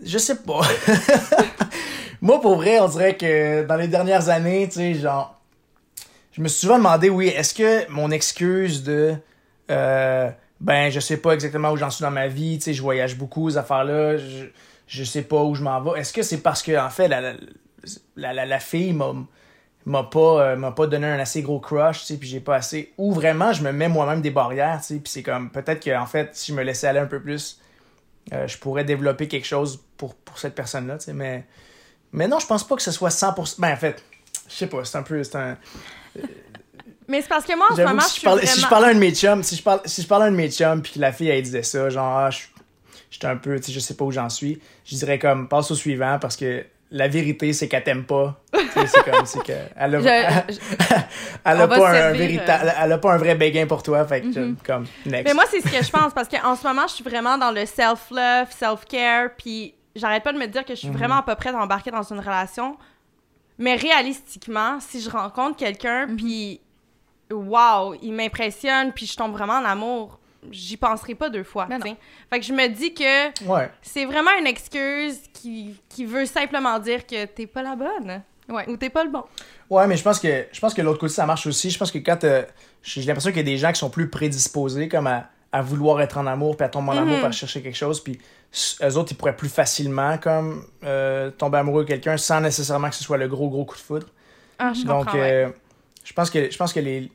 je 0.03 0.17
sais 0.17 0.35
pas. 0.37 0.61
Moi, 2.21 2.39
pour 2.41 2.55
vrai, 2.57 2.79
on 2.79 2.87
dirait 2.87 3.15
que 3.17 3.63
dans 3.63 3.75
les 3.75 3.87
dernières 3.87 4.29
années, 4.29 4.67
tu 4.67 4.75
sais, 4.75 4.93
genre, 4.93 5.39
je 6.31 6.41
me 6.41 6.47
suis 6.47 6.61
souvent 6.61 6.77
demandé, 6.77 7.09
oui, 7.09 7.27
est-ce 7.27 7.53
que 7.53 7.89
mon 7.89 8.11
excuse 8.11 8.83
de, 8.83 9.15
euh, 9.71 10.29
ben, 10.59 10.89
je 10.89 10.99
sais 10.99 11.17
pas 11.17 11.33
exactement 11.33 11.71
où 11.71 11.77
j'en 11.77 11.89
suis 11.89 12.03
dans 12.03 12.11
ma 12.11 12.27
vie, 12.27 12.57
tu 12.57 12.65
sais, 12.65 12.73
je 12.73 12.81
voyage 12.81 13.17
beaucoup, 13.17 13.49
ces 13.49 13.57
affaires-là, 13.57 14.17
je, 14.17 14.45
je 14.87 15.03
sais 15.03 15.21
pas 15.21 15.43
où 15.43 15.55
je 15.55 15.63
m'en 15.63 15.81
vais. 15.81 15.99
Est-ce 15.99 16.11
que 16.13 16.21
c'est 16.21 16.39
parce 16.39 16.61
que, 16.61 16.77
en 16.77 16.89
fait, 16.89 17.07
la, 17.07 17.21
la, 17.21 18.33
la, 18.33 18.45
la- 18.45 18.59
fille 18.59 18.93
m'a 18.93 19.13
m'a 19.89 20.03
pas 20.03 20.41
euh, 20.41 20.55
m'a 20.55 20.71
pas 20.71 20.87
donné 20.87 21.07
un 21.07 21.19
assez 21.19 21.41
gros 21.41 21.59
crush, 21.59 22.01
tu 22.01 22.05
sais, 22.05 22.17
puis 22.17 22.29
j'ai 22.29 22.39
pas 22.39 22.55
assez 22.55 22.93
ou 22.97 23.13
vraiment 23.13 23.51
je 23.53 23.63
me 23.63 23.71
mets 23.71 23.89
moi-même 23.89 24.21
des 24.21 24.29
barrières, 24.31 24.79
tu 24.81 24.87
sais, 24.87 24.99
puis 24.99 25.11
c'est 25.11 25.23
comme 25.23 25.49
peut-être 25.49 25.83
que 25.83 25.95
en 25.97 26.05
fait 26.05 26.29
si 26.33 26.51
je 26.51 26.57
me 26.57 26.63
laissais 26.63 26.87
aller 26.87 26.99
un 26.99 27.07
peu 27.07 27.19
plus 27.19 27.59
euh, 28.33 28.47
je 28.47 28.57
pourrais 28.57 28.83
développer 28.83 29.27
quelque 29.27 29.47
chose 29.47 29.83
pour 29.97 30.15
pour 30.15 30.37
cette 30.37 30.55
personne-là, 30.55 30.97
tu 30.99 31.05
sais, 31.05 31.13
mais 31.13 31.45
mais 32.11 32.27
non, 32.27 32.39
je 32.39 32.47
pense 32.47 32.65
pas 32.67 32.75
que 32.75 32.81
ce 32.81 32.91
soit 32.91 33.09
100% 33.09 33.59
ben 33.59 33.73
en 33.73 33.77
fait, 33.77 34.03
je 34.47 34.53
sais 34.53 34.67
pas, 34.67 34.85
c'est 34.85 34.97
un 34.97 35.03
peu 35.03 35.23
c'est 35.23 35.35
un 35.35 35.57
Mais 37.07 37.23
c'est 37.23 37.27
parce 37.27 37.43
que 37.45 37.57
moi, 37.57 37.67
en 37.71 37.75
ce 37.75 37.81
moment, 37.81 38.01
si 38.03 38.11
suis 38.11 38.21
je, 38.21 38.25
parlais, 38.25 38.41
vraiment... 38.43 38.55
si 38.55 38.61
je 38.61 38.67
parlais 38.67 38.87
à 38.87 38.89
un 38.91 38.93
de 38.93 38.99
mes 38.99 39.15
chums, 39.15 39.41
si 39.41 39.55
je, 39.55 39.63
parle, 39.63 39.81
si 39.85 40.03
je 40.03 40.07
parlais 40.07 40.25
à 40.25 40.27
un 40.27 40.31
de 40.31 40.35
mes 40.35 40.51
chums, 40.51 40.79
puis 40.83 40.93
que 40.93 40.99
la 40.99 41.11
fille, 41.11 41.29
elle 41.29 41.41
disait 41.41 41.63
ça, 41.63 41.89
genre, 41.89 42.17
ah, 42.19 42.29
je- 42.29 42.45
j'étais 43.09 43.25
un 43.25 43.35
peu, 43.35 43.59
tu 43.59 43.65
sais, 43.65 43.71
je 43.71 43.79
sais 43.79 43.95
pas 43.95 44.05
où 44.05 44.11
j'en 44.11 44.29
suis, 44.29 44.61
je 44.85 44.95
dirais 44.95 45.17
comme, 45.17 45.47
passe 45.49 45.71
au 45.71 45.75
suivant, 45.75 46.19
parce 46.21 46.37
que 46.37 46.63
la 46.91 47.07
vérité, 47.07 47.53
c'est 47.53 47.67
qu'elle 47.67 47.83
t'aime 47.83 48.03
pas. 48.05 48.39
C'est 48.87 49.03
comme, 49.03 49.25
c'est 49.25 49.43
que, 49.43 49.53
elle 49.75 49.95
a, 49.95 49.99
Je- 49.99 50.53
je- 50.53 50.59
elle 51.45 51.57
on 51.57 51.61
a 51.61 51.65
va 51.65 51.67
pas 51.67 51.89
un 51.89 51.93
servir, 51.93 52.19
véritable, 52.19 52.67
euh, 52.69 52.71
elle 52.83 52.91
a 52.93 52.97
pas 52.97 53.13
un 53.13 53.17
vrai 53.17 53.35
béguin 53.35 53.67
pour 53.67 53.83
toi, 53.83 54.05
fait 54.05 54.21
que, 54.21 54.39
Mhm. 54.39 54.55
comme, 54.65 54.85
next. 55.05 55.25
Mais 55.27 55.33
moi, 55.33 55.43
c'est 55.49 55.61
ce 55.61 55.67
que 55.71 55.83
je 55.83 55.89
pense 55.91 56.13
parce 56.13 56.27
qu'en 56.27 56.55
ce 56.55 56.65
moment, 56.67 56.87
je 56.87 56.93
suis 56.95 57.03
vraiment 57.03 57.37
dans 57.37 57.51
le 57.51 57.65
self-love, 57.65 58.47
self-care, 58.51 59.29
puis 59.37 59.75
j'arrête 59.95 60.23
pas 60.23 60.33
de 60.33 60.37
me 60.39 60.47
dire 60.47 60.65
que 60.65 60.73
je 60.73 60.79
suis 60.79 60.87
Mhm. 60.89 60.97
vraiment 60.97 61.21
pas 61.21 61.35
prête 61.35 61.53
à 61.53 61.59
embarquer 61.59 61.91
dans 61.91 62.03
une 62.03 62.19
relation. 62.19 62.77
Mais 63.57 63.75
réalistiquement, 63.75 64.79
si 64.79 65.01
je 65.01 65.09
rencontre 65.09 65.57
quelqu'un, 65.57 66.07
Mhm. 66.07 66.15
puis 66.15 66.61
wow, 67.31 67.93
il 68.01 68.13
m'impressionne, 68.13 68.91
puis 68.93 69.05
je 69.05 69.15
tombe 69.15 69.31
vraiment 69.33 69.53
en 69.57 69.65
amour, 69.65 70.18
j'y 70.51 70.77
penserai 70.77 71.15
pas 71.15 71.29
deux 71.29 71.43
fois. 71.43 71.67
Fait 72.29 72.39
que 72.39 72.45
je 72.45 72.53
me 72.53 72.67
dis 72.69 72.93
que 72.93 73.43
ouais. 73.45 73.69
c'est 73.81 74.05
vraiment 74.05 74.31
une 74.39 74.47
excuse 74.47 75.19
qui, 75.33 75.75
qui 75.89 76.05
veut 76.05 76.25
simplement 76.25 76.79
dire 76.79 77.05
que 77.05 77.25
t'es 77.25 77.47
pas 77.47 77.63
la 77.63 77.75
bonne 77.75 78.21
Ouais. 78.47 78.67
ou 78.67 78.77
t'es 78.77 78.89
pas 78.89 79.03
le 79.03 79.11
bon. 79.11 79.23
Ouais, 79.69 79.85
mais 79.85 79.95
je 79.95 80.01
pense 80.01 80.19
que 80.19 80.45
je 80.51 80.59
pense 80.59 80.73
que 80.73 80.81
l'autre 80.81 80.97
côté 80.99 81.13
ça 81.13 81.25
marche 81.27 81.45
aussi. 81.45 81.69
Je 81.69 81.77
pense 81.77 81.91
que 81.91 81.99
quand 81.99 82.23
euh, 82.23 82.41
j'ai 82.81 83.03
l'impression 83.03 83.29
qu'il 83.29 83.37
y 83.37 83.41
a 83.41 83.43
des 83.43 83.57
gens 83.57 83.71
qui 83.71 83.77
sont 83.79 83.91
plus 83.91 84.09
prédisposés 84.09 84.87
comme 84.89 85.05
à, 85.05 85.29
à 85.51 85.61
vouloir 85.61 86.01
être 86.01 86.17
en 86.17 86.25
amour 86.25 86.57
puis 86.57 86.65
à 86.65 86.69
tomber 86.69 86.89
en 86.93 86.97
amour 86.97 87.17
Mhm. 87.17 87.21
pour 87.25 87.31
chercher 87.33 87.61
quelque 87.61 87.77
chose 87.77 88.03
puis 88.03 88.17
eux 88.81 88.97
autres 88.97 89.11
ils 89.11 89.15
pourraient 89.15 89.35
plus 89.35 89.49
facilement 89.49 90.17
comme 90.17 90.65
euh, 90.83 91.29
tomber 91.29 91.59
amoureux 91.59 91.83
de 91.83 91.89
quelqu'un 91.89 92.17
sans 92.17 92.41
nécessairement 92.41 92.89
que 92.89 92.95
ce 92.95 93.03
soit 93.03 93.17
le 93.17 93.27
gros 93.27 93.49
gros 93.49 93.65
coup 93.65 93.75
de 93.75 93.81
foudre. 93.81 94.07
Ah, 94.57 94.73
je 94.73 94.83
Donc 94.83 95.03
comprends, 95.05 95.19
ouais. 95.19 95.45
euh, 95.45 95.49
je 96.03 96.13
pense 96.13 96.31
que 96.31 96.49
je 96.49 96.57
pense 96.57 96.73
que 96.73 96.79
les 96.79 97.11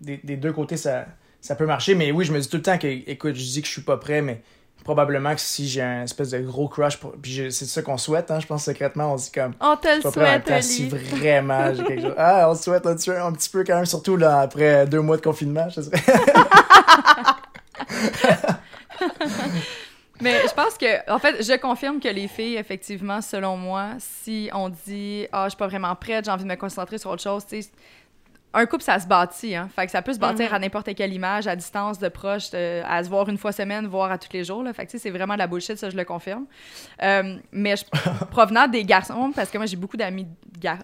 des, 0.00 0.16
des 0.24 0.36
deux 0.36 0.52
côtés 0.52 0.76
ça 0.76 1.06
ça 1.42 1.54
peut 1.54 1.66
marcher 1.66 1.94
mais 1.94 2.10
oui, 2.10 2.24
je 2.24 2.32
me 2.32 2.40
dis 2.40 2.48
tout 2.48 2.56
le 2.56 2.62
temps 2.62 2.78
que 2.78 2.86
écoute, 2.86 3.34
je 3.34 3.42
dis 3.42 3.60
que 3.60 3.66
je 3.68 3.72
suis 3.72 3.82
pas 3.82 3.98
prêt 3.98 4.22
mais 4.22 4.40
probablement 4.84 5.34
que 5.34 5.40
si 5.40 5.68
j'ai 5.68 5.82
un 5.82 6.02
espèce 6.02 6.30
de 6.30 6.40
gros 6.40 6.68
crush, 6.68 6.96
pour... 6.96 7.12
puis 7.12 7.48
c'est 7.50 7.66
ça 7.66 7.82
qu'on 7.82 7.98
souhaite, 7.98 8.30
hein, 8.30 8.40
je 8.40 8.46
pense 8.46 8.64
secrètement, 8.64 9.12
on 9.12 9.18
se 9.18 9.26
dit 9.26 9.32
comme, 9.32 9.52
On 9.60 9.76
te 9.76 9.88
le 9.88 10.00
souhaite, 10.00 10.62
si 10.62 10.88
vraiment 10.88 11.72
j'ai 11.74 11.84
quelque 11.84 12.02
chose. 12.02 12.14
Ah, 12.16 12.48
on 12.50 12.54
souhaite 12.54 12.86
un 12.86 12.94
petit, 12.96 13.10
peu- 13.10 13.20
un 13.20 13.32
petit 13.32 13.50
peu 13.50 13.62
quand 13.64 13.76
même, 13.76 13.86
surtout 13.86 14.16
là, 14.16 14.40
après 14.40 14.86
deux 14.86 15.00
mois 15.00 15.16
de 15.16 15.22
confinement, 15.22 15.68
je 15.68 15.82
dirais. 15.82 16.02
Mais 20.20 20.40
je 20.46 20.54
pense 20.54 20.78
que, 20.78 21.10
en 21.10 21.18
fait, 21.18 21.42
je 21.42 21.58
confirme 21.58 21.98
que 21.98 22.06
les 22.08 22.28
filles, 22.28 22.56
effectivement, 22.56 23.20
selon 23.20 23.56
moi, 23.56 23.88
si 23.98 24.48
on 24.52 24.68
dit 24.68 25.26
Ah, 25.32 25.44
je 25.46 25.50
suis 25.50 25.56
pas 25.58 25.66
vraiment 25.66 25.94
prête, 25.96 26.24
j'ai 26.24 26.30
envie 26.30 26.44
de 26.44 26.48
me 26.48 26.54
concentrer 26.54 26.98
sur 26.98 27.10
autre 27.10 27.22
chose, 27.22 27.44
tu 27.44 27.60
sais, 27.60 27.70
un 28.54 28.66
couple, 28.66 28.82
ça 28.82 28.98
se 28.98 29.06
bâtit, 29.06 29.54
hein. 29.54 29.68
Fait 29.74 29.86
que 29.86 29.92
ça 29.92 30.02
peut 30.02 30.12
se 30.12 30.18
bâtir 30.18 30.48
Mhm. 30.50 30.54
à 30.54 30.58
n'importe 30.58 30.94
quelle 30.94 31.12
image, 31.12 31.46
à 31.46 31.56
distance, 31.56 31.98
de 31.98 32.08
proche, 32.08 32.50
de- 32.50 32.82
à 32.84 33.02
se 33.02 33.08
voir 33.08 33.28
une 33.28 33.38
fois 33.38 33.50
semaine, 33.52 33.86
voir 33.86 34.10
à 34.12 34.18
tous 34.18 34.28
les 34.32 34.44
jours, 34.44 34.62
là. 34.62 34.72
Fait 34.72 34.84
que, 34.86 34.90
tu 34.90 34.98
sais, 34.98 35.02
c'est 35.04 35.10
vraiment 35.10 35.34
de 35.34 35.38
la 35.38 35.46
bullshit, 35.46 35.76
ça, 35.78 35.88
je 35.90 35.96
le 35.96 36.04
confirme. 36.04 36.44
Euh, 37.02 37.36
mais 37.50 37.76
je- 37.76 37.84
provenant 38.30 38.68
des 38.68 38.84
garçons, 38.84 39.32
parce 39.34 39.50
que 39.50 39.56
moi, 39.58 39.66
j'ai 39.66 39.76
beaucoup 39.76 39.96
d'amis 39.96 40.26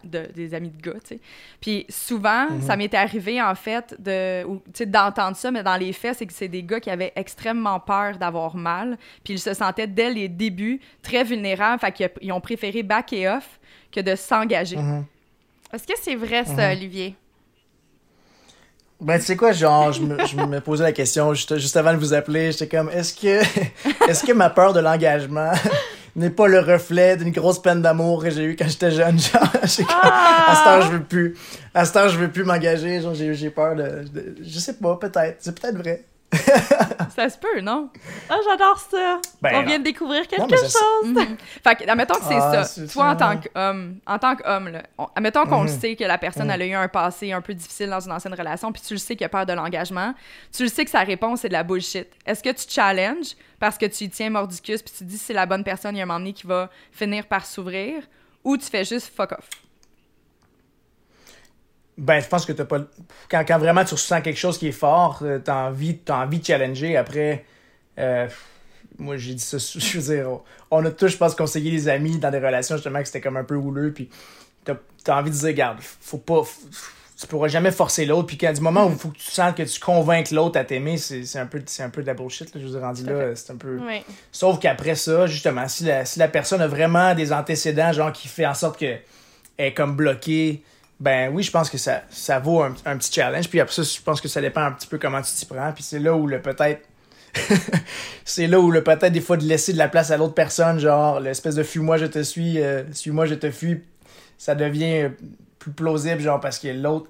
de, 0.03 0.27
des 0.35 0.55
amis 0.55 0.71
de 0.71 0.81
gars, 0.83 0.99
tu 1.01 1.17
sais. 1.17 1.21
Puis 1.61 1.87
souvent, 1.89 2.51
Mhm. 2.51 2.63
ça 2.63 2.77
m'est 2.77 2.93
arrivé, 2.95 3.41
en 3.41 3.55
fait, 3.55 3.95
de, 3.99 4.45
ou, 4.45 4.57
tu 4.67 4.71
sais, 4.75 4.87
d'entendre 4.87 5.37
ça, 5.37 5.51
mais 5.51 5.63
dans 5.63 5.77
les 5.77 5.93
faits, 5.93 6.17
c'est 6.19 6.27
que 6.27 6.33
c'est 6.33 6.49
des 6.49 6.63
gars 6.63 6.81
qui 6.81 6.91
avaient 6.91 7.13
extrêmement 7.17 7.79
peur 7.79 8.17
d'avoir 8.19 8.57
mal, 8.57 8.97
puis 9.23 9.35
ils 9.35 9.39
se 9.39 9.55
sentaient, 9.55 9.87
dès 9.87 10.11
les 10.11 10.29
débuts, 10.29 10.81
très 11.03 11.23
vulnérables, 11.23 11.81
fait 11.81 11.93
qu'ils 11.93 12.11
ils 12.23 12.33
ont 12.33 12.41
préféré 12.41 12.83
back 12.83 13.13
et 13.13 13.29
off 13.29 13.61
que 13.93 14.01
de 14.01 14.15
s'engager. 14.17 14.77
Mhm. 14.79 15.05
Est-ce 15.73 15.87
que 15.87 15.93
c'est 16.01 16.17
vrai, 16.17 16.45
ça. 16.45 16.73
Olivier? 16.73 17.15
Ben, 19.01 19.19
tu 19.19 19.25
sais 19.27 19.37
quoi, 19.37 19.53
genre, 19.53 19.93
je 19.93 20.03
me, 20.03 20.27
je 20.27 20.35
me 20.37 20.61
posais 20.61 20.83
la 20.83 20.93
question 20.93 21.33
juste, 21.33 21.57
juste 21.59 21.77
avant 21.77 21.93
de 21.93 21.99
vous 21.99 22.15
appeler. 22.15 22.51
J'étais 22.51 22.67
comme, 22.67 22.91
est-ce 22.91 23.15
que, 23.15 23.41
est-ce 24.11 24.25
que 24.27 24.33
ma 24.33 24.51
peur 24.51 24.73
de 24.73 24.81
l'engagement 24.81 25.53
n'est 26.17 26.31
pas 26.31 26.49
le 26.49 26.59
reflet 26.59 27.17
d'une 27.17 27.31
grosse 27.31 27.63
peine 27.63 27.81
d'amour 27.81 28.25
que 28.25 28.31
j'ai 28.31 28.43
eue 28.43 28.57
quand 28.57 28.67
j'étais 28.69 28.91
jeune? 28.91 29.17
Genre, 29.21 29.41
comme, 29.53 29.61
à 29.63 29.67
cette 29.69 30.67
heure, 30.67 30.83
je 30.83 30.89
veux 30.93 31.03
plus. 31.05 31.37
À 31.75 31.85
cette 31.85 31.95
heure, 31.97 32.09
je 32.09 32.19
veux 32.19 32.29
plus 32.31 32.43
m'engager. 32.43 33.01
Genre, 33.01 33.15
j'ai, 33.15 33.35
j'ai 33.35 33.51
peur 33.51 33.77
de- 33.77 34.05
Je 34.43 34.59
sais 34.59 34.75
pas, 34.75 34.97
peut-être. 34.97 35.37
C'est 35.39 35.57
peut-être 35.59 35.77
vrai. 35.79 36.03
Ça 37.15 37.29
se 37.31 37.39
peut, 37.39 37.61
non? 37.61 37.91
Ah, 38.29 38.37
j'adore 38.45 38.79
ça! 38.79 39.19
Ben, 39.41 39.51
On 39.55 39.61
non. 39.61 39.67
vient 39.67 39.79
de 39.79 39.85
découvrir 39.85 40.27
quelque 40.29 40.43
Non, 40.43 40.49
chose! 40.49 41.05
Mhm. 41.05 41.37
Fait 41.65 41.75
que, 41.77 41.91
admettons 41.91 42.15
que 42.15 42.25
c'est 42.29 42.35
Ah, 42.37 42.65
ça. 42.65 42.83
Toi, 42.87 42.89
ça. 42.89 43.11
en 43.11 43.17
tant 43.17 43.41
qu'homme, 43.41 43.97
en 44.07 44.19
tant 44.19 44.37
qu'homme, 44.37 44.69
là, 44.69 44.83
on- 44.99 45.09
admettons 45.17 45.47
qu'on 45.47 45.63
le 45.65 45.71
Mhm. 45.73 45.81
sait 45.81 45.97
que 45.97 46.05
la 46.05 46.19
personne, 46.19 46.45
Mhm. 46.47 46.51
elle 46.53 46.63
a 46.63 46.67
eu 46.67 46.75
un 46.75 46.89
passé 46.89 47.33
un 47.33 47.41
peu 47.41 47.55
difficile 47.55 47.89
dans 47.91 48.01
une 48.01 48.13
ancienne 48.13 48.35
relation, 48.35 48.71
puis 48.73 48.83
tu 48.87 48.93
le 48.95 48.99
sais 48.99 49.17
qu'il 49.17 49.25
a 49.25 49.29
peur 49.31 49.47
de 49.47 49.53
l'engagement, 49.55 50.15
tu 50.55 50.63
le 50.65 50.69
sais 50.69 50.85
que 50.85 50.91
sa 50.91 51.01
réponse, 51.01 51.41
c'est 51.41 51.49
de 51.49 51.55
la 51.55 51.63
bullshit. 51.65 52.09
Est-ce 52.27 52.43
que 52.43 52.51
tu 52.51 52.65
challenges 52.69 53.35
parce 53.59 53.79
que 53.79 53.87
tu 53.87 54.05
y 54.05 54.11
tiens 54.11 54.31
mordicus, 54.31 54.83
puis 54.83 54.93
tu 54.93 54.99
te 54.99 55.05
dis 55.05 55.19
c'est 55.19 55.33
la 55.35 55.47
bonne 55.47 55.65
personne, 55.65 55.97
il 55.97 55.99
y 55.99 56.01
a 56.01 56.05
un 56.05 56.07
moment 56.07 56.19
donné 56.21 56.33
qui 56.35 56.47
va 56.47 56.69
finir 56.93 57.27
par 57.27 57.47
s'ouvrir, 57.47 58.03
ou 58.45 58.57
tu 58.57 58.67
fais 58.67 58.85
juste 58.85 59.13
fuck 59.15 59.33
off? 59.33 59.49
Ben, 61.99 62.21
je 62.21 62.29
pense 62.29 62.47
que 62.47 62.53
t'as 62.53 62.65
pas. 62.65 62.79
Quand, 63.31 63.45
quand 63.47 63.59
vraiment 63.59 63.85
tu 63.85 63.95
ressens 63.95 64.21
quelque 64.23 64.39
chose 64.39 64.57
qui 64.57 64.69
est 64.69 64.73
fort, 64.73 65.19
euh, 65.23 65.39
t'as 65.39 65.67
envie, 65.67 65.99
t'as 65.99 66.23
envie 66.25 66.39
de 66.39 66.45
challenger. 66.47 66.97
Après, 66.97 67.45
euh, 67.99 68.29
moi, 68.99 69.17
j'ai 69.17 69.35
dit 69.35 69.43
ça, 69.43 69.59
je 69.79 69.99
veux 69.99 70.15
dire, 70.17 70.29
on- 70.71 70.85
a 70.85 70.91
tous, 70.91 71.09
je 71.09 71.17
pense, 71.17 71.35
conseillé 71.35 71.71
des 71.71 71.89
amis 71.89 72.19
dans 72.19 72.31
des 72.31 72.39
relations, 72.39 72.77
justement, 72.77 73.01
que 73.01 73.07
c'était 73.07 73.21
comme 73.21 73.37
un 73.37 73.45
peu 73.45 73.57
houleux. 73.57 73.93
Puis 73.93 74.09
t'as 74.65 74.75
as 75.09 75.19
envie 75.19 75.31
de 75.31 75.35
dire, 75.37 75.49
regarde, 75.49 75.79
faut 75.81 76.19
pas. 76.19 76.43
Tu 77.21 77.27
pourras 77.27 77.49
jamais 77.49 77.73
forcer 77.73 78.07
l'autre. 78.07 78.29
Puis 78.29 78.39
quand 78.39 78.53
du 78.53 78.61
moment 78.61 78.87
où 78.87 78.91
il 78.93 78.97
faut 78.97 79.09
que 79.09 79.19
tu 79.19 79.29
sens 79.29 79.53
que 79.53 79.65
tu 79.65 79.81
convainques 79.81 80.31
l'autre 80.31 80.57
à 80.57 80.63
t'aimer, 80.65 80.99
c'est 80.99 81.25
c'est 81.25 81.41
un, 81.41 81.47
peu- 81.47 81.61
c'est 81.67 81.83
un 81.83 81.91
peu 81.91 82.01
de 82.03 82.07
la 82.07 82.15
bullshit. 82.15 82.55
Là, 82.55 82.61
je 82.61 82.67
vous 82.69 82.77
ai 82.77 82.81
rendu 82.81 83.03
là, 83.05 83.35
c'est 83.35 83.51
un 83.53 83.57
peu. 83.57 83.77
Oui. 83.85 84.03
Sauf 84.31 84.61
qu'après 84.61 84.95
ça, 84.95 85.27
justement, 85.27 85.67
si 85.67 85.83
la, 85.83 86.05
si 86.05 86.21
la 86.21 86.29
personne 86.29 86.61
a 86.61 86.69
vraiment 86.69 87.17
des 87.17 87.33
antécédents, 87.33 87.93
genre 87.93 88.13
qui 88.13 88.29
fait 88.29 88.47
en 88.47 88.55
sorte 88.55 88.79
que 88.79 88.85
elle 89.57 89.67
est 89.67 89.75
comme 89.75 89.97
bloquée, 89.97 90.63
ben 91.01 91.31
oui, 91.33 91.43
je 91.43 91.51
pense 91.51 91.71
que 91.71 91.79
ça, 91.79 92.03
ça 92.11 92.39
vaut 92.39 92.63
un, 92.63 92.75
un 92.85 92.97
petit 92.97 93.13
challenge. 93.13 93.49
Puis 93.49 93.61
après 93.61 93.75
ça, 93.75 93.83
je 93.83 94.01
pense 94.03 94.21
que 94.21 94.29
ça 94.29 94.41
dépend 94.41 94.63
un 94.63 94.73
petit 94.73 94.87
peu 94.89 94.99
comment 94.99 95.23
tu 95.23 95.33
t'y 95.33 95.47
prends. 95.47 95.73
Puis 95.73 95.83
c'est 95.85 95.99
là 96.01 96.15
où 96.15 96.27
le 96.27 96.41
peut-être. 96.43 96.83
c'est 98.25 98.47
là 98.47 98.59
où 98.61 98.71
le 98.71 98.83
peut-être 98.83 99.13
des 99.13 99.21
fois 99.21 99.37
de 99.37 99.45
laisser 99.45 99.73
de 99.73 99.79
la 99.79 99.89
place 99.89 100.11
à 100.11 100.17
l'autre 100.17 100.35
personne, 100.35 100.79
genre 100.79 101.21
l'espèce 101.21 101.55
de 101.55 101.63
fuis-moi, 101.63 101.97
je 101.99 102.07
te 102.07 102.23
suis, 102.23 102.61
euh, 102.61 102.83
suis-moi, 102.93 103.27
je 103.27 103.35
te 103.35 103.51
fuis, 103.51 103.83
ça 104.39 104.55
devient 104.55 105.03
euh, 105.03 105.09
plus 105.59 105.73
plausible, 105.73 106.21
genre 106.21 106.41
parce 106.41 106.59
que 106.59 106.69
l'autre, 106.69 107.09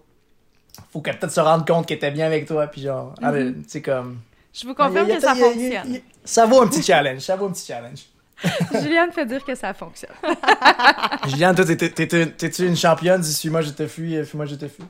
faut 0.92 1.01
qu'elle 1.01 1.18
peut-être 1.18 1.33
se 1.33 1.40
rende 1.40 1.66
compte 1.66 1.87
qu'elle 1.87 1.96
était 1.98 2.11
bien 2.11 2.27
avec 2.27 2.46
toi, 2.46 2.66
puis 2.66 2.83
genre, 2.83 3.14
ah, 3.22 3.33
ben, 3.33 3.55
tu 3.62 3.68
sais, 3.68 3.83
comme. 3.83 4.18
Je 4.53 4.66
vous 4.66 4.74
confirme 4.74 5.07
que 5.07 5.20
ça 5.20 5.35
y 5.35 5.40
a- 5.40 5.44
fonctionne. 5.44 5.83
il 5.87 5.94
y 5.94 5.96
a- 5.98 6.01
Ça 6.24 6.46
vaut 6.46 6.62
un 6.62 6.66
petit 6.68 6.83
challenge, 6.83 7.20
ça 7.20 7.37
vaut 7.37 7.46
un 7.46 7.53
petit 7.53 7.66
challenge. 7.66 8.01
Juliane 8.83 9.11
fait 9.12 9.27
dire 9.27 9.44
que 9.44 9.55
ça 9.55 9.74
fonctionne. 9.74 10.14
Juliane, 11.29 11.55
toi, 11.57 11.64
t'es- 11.64 11.77
t'es- 11.77 12.07
t'es- 12.07 12.27
t'es-tu 12.27 12.66
une 12.66 12.77
championne? 12.77 13.20
Du 13.20 13.29
suis-moi, 13.33 13.62
je 13.62 13.70
te 13.70 13.87
fuis, 13.87 14.16
euh, 14.16 14.24
fuis-moi, 14.24 14.46
je 14.46 14.55
te 14.55 14.68
fuis? 14.68 14.85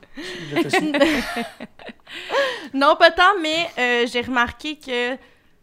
Je 0.55 0.61
te 0.61 0.69
suis. 0.69 0.91
Non, 2.73 2.95
pas 2.97 3.11
tant, 3.11 3.37
mais 3.41 3.67
euh, 3.77 4.07
j'ai 4.11 4.21
remarqué 4.21 4.77
que 4.77 5.15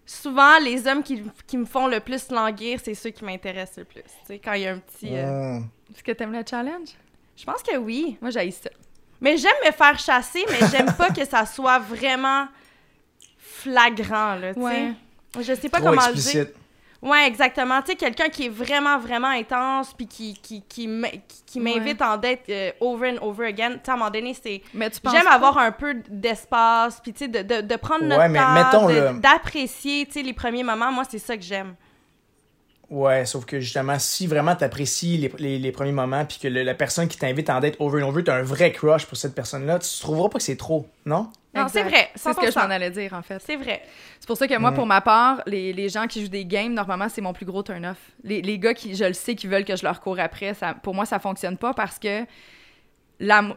souvent, 0.05 0.59
les 0.59 0.87
hommes 0.87 1.03
qui, 1.03 1.23
qui 1.47 1.57
me 1.57 1.65
font 1.65 1.87
le 1.87 2.01
plus 2.01 2.29
languir, 2.31 2.79
c'est 2.83 2.95
ceux 2.95 3.11
qui 3.11 3.25
m'intéressent 3.25 3.79
le 3.79 3.85
plus. 3.85 4.03
Tu 4.03 4.09
sais, 4.27 4.39
quand 4.39 4.53
il 4.55 4.63
y 4.63 4.67
a 4.67 4.73
un 4.73 4.79
petit... 4.79 5.11
euh, 5.13 5.59
Mm. 5.59 5.65
Est-ce 5.95 6.03
que 6.03 6.13
t'aimes 6.13 6.33
le 6.33 6.43
challenge? 6.49 6.89
Je 7.37 7.45
pense 7.45 7.63
que 7.63 7.77
oui. 7.77 8.19
Moi, 8.21 8.31
j'ai 8.31 8.51
ça. 8.51 8.71
Mais 9.21 9.37
j'aime 9.37 9.53
me 9.65 9.71
faire 9.73 9.99
chasser, 9.99 10.45
mais 10.51 10.67
j'aime 10.71 10.93
pas 10.95 11.11
que 11.11 11.25
ça 11.25 11.47
soit 11.47 11.79
vraiment 11.79 12.49
flagrant, 13.39 14.35
là, 14.35 14.53
tu 14.55 14.61
sais. 14.61 14.67
Ouais. 14.67 14.93
Je 15.39 15.55
sais 15.55 15.69
pas 15.69 15.79
Trop 15.79 15.91
comment 15.91 16.07
le 16.09 16.15
dire. 16.15 16.47
Ouais, 17.03 17.27
exactement. 17.27 17.83
Tu 17.83 17.89
sais, 17.93 17.97
quelqu'un 17.97 18.29
qui 18.29 18.47
est 18.47 18.49
vraiment, 18.49 18.99
vraiment 18.99 19.29
intense, 19.29 19.93
puis 19.95 20.07
qui, 20.07 20.35
qui, 20.35 20.63
qui, 20.63 20.89
qui- 21.47 21.61
m'invite 21.61 22.01
en 22.03 22.17
date 22.17 22.41
euh, 22.49 22.73
over 22.81 23.11
and 23.13 23.23
over 23.27 23.47
again. 23.47 23.73
Tu 23.73 23.81
sais, 23.85 23.91
à 23.91 23.95
un 23.95 23.97
moment 23.99 24.11
donné, 24.11 24.35
c'est... 24.35 24.63
Mais 24.75 24.89
tu 24.91 25.01
penses 25.01 25.13
J'aime 25.15 25.27
avoir 25.27 25.59
un 25.59 25.73
peu 25.73 25.95
d'espace, 26.09 27.01
puis 27.03 27.13
tu 27.13 27.21
sais, 27.25 27.29
de, 27.29 27.43
de, 27.43 27.61
de 27.61 27.77
prendre 27.77 28.05
notre 28.05 28.19
Ouais, 28.23 28.29
mais 28.29 28.39
temps, 28.39 28.53
mettons 28.53 28.89
de- 28.89 28.95
le- 29.15 29.21
d'apprécier, 29.21 30.07
tu 30.07 30.13
sais, 30.13 30.23
les 30.23 30.33
premiers 30.33 30.63
moments. 30.65 30.91
Moi, 30.91 31.05
c'est 31.09 31.19
ça 31.19 31.37
que 31.37 31.43
j'aime. 31.43 31.75
Ouais, 32.89 33.27
sauf 33.27 33.45
que 33.45 33.59
justement, 33.59 33.99
si 33.99 34.29
vraiment 34.29 34.55
t'apprécies 34.55 35.17
les, 35.19 35.33
les, 35.39 35.59
les 35.59 35.73
premiers 35.73 35.91
moments, 35.93 36.25
puis 36.25 36.39
que 36.41 36.47
le- 36.47 36.63
la 36.63 36.75
personne 36.75 37.09
qui 37.09 37.19
t'invite 37.19 37.51
en 37.51 37.59
date 37.59 37.75
over 37.81 38.01
and 38.03 38.09
over, 38.09 38.23
t'as 38.23 38.37
un 38.37 38.43
vrai 38.43 38.71
crush 38.71 39.07
pour 39.07 39.17
cette 39.17 39.35
personne-là, 39.35 39.81
tu 39.81 39.89
trouveras 40.01 40.29
pas 40.29 40.39
que 40.39 40.45
c'est 40.45 40.57
trop, 40.57 40.87
non? 41.05 41.29
Non, 41.63 41.69
c'est 41.69 41.83
vrai, 41.83 42.11
C'est 42.15 42.33
ce 42.33 42.39
que 42.39 42.47
je 42.47 42.51
100%. 42.53 42.63
m'en 42.67 42.71
allais 42.75 42.91
dire, 42.91 43.13
en 43.15 43.23
fait. 43.23 43.41
C'est 43.45 43.57
vrai. 43.57 43.83
C'est 44.21 44.27
pour 44.27 44.37
ça 44.37 44.47
que 44.49 44.57
moi, 44.59 44.71
Mm. 44.71 44.75
pour 44.75 44.87
ma 44.87 45.01
part, 45.01 45.43
les, 45.47 45.73
les 45.73 45.89
gens 45.89 46.07
qui 46.07 46.23
jouent 46.23 46.29
des 46.31 46.45
games, 46.45 46.73
normalement, 46.73 47.09
c'est 47.09 47.21
mon 47.21 47.33
plus 47.33 47.47
gros 47.47 47.63
turn-off. 47.63 47.97
Les, 48.23 48.43
les 48.43 48.59
gars 48.59 48.75
qui, 48.75 48.95
je 48.95 49.05
le 49.05 49.13
sais, 49.13 49.35
qui 49.35 49.47
veulent 49.47 49.65
que 49.65 49.77
je 49.77 49.83
leur 49.85 50.01
cours 50.01 50.19
après, 50.21 50.55
ça, 50.55 50.75
pour 50.75 50.95
moi, 50.95 51.05
ça 51.07 51.19
fonctionne 51.19 51.57
pas 51.57 51.73
parce 51.75 51.99
que 51.99 52.25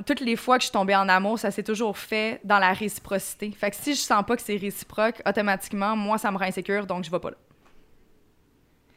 toutes 0.05 0.21
les 0.21 0.35
fois 0.37 0.57
que 0.57 0.61
je 0.61 0.67
suis 0.67 0.73
tombée 0.73 0.95
en 0.95 1.09
amour, 1.09 1.37
ça 1.37 1.51
s'est 1.51 1.63
toujours 1.63 1.97
fait 1.97 2.39
dans 2.45 2.59
la 2.59 2.71
réciprocité. 2.71 3.51
Fait 3.51 3.69
que 3.71 3.75
si 3.75 3.93
je 3.93 3.99
sens 3.99 4.23
pas 4.25 4.35
que 4.37 4.41
c'est 4.41 4.55
réciproque, 4.55 5.21
automatiquement, 5.27 5.95
moi, 5.95 6.17
ça 6.17 6.31
me 6.31 6.37
rend 6.37 6.45
insécure, 6.45 6.85
donc 6.85 7.03
je 7.03 7.11
vais 7.11 7.19
pas 7.19 7.31
là. 7.31 7.37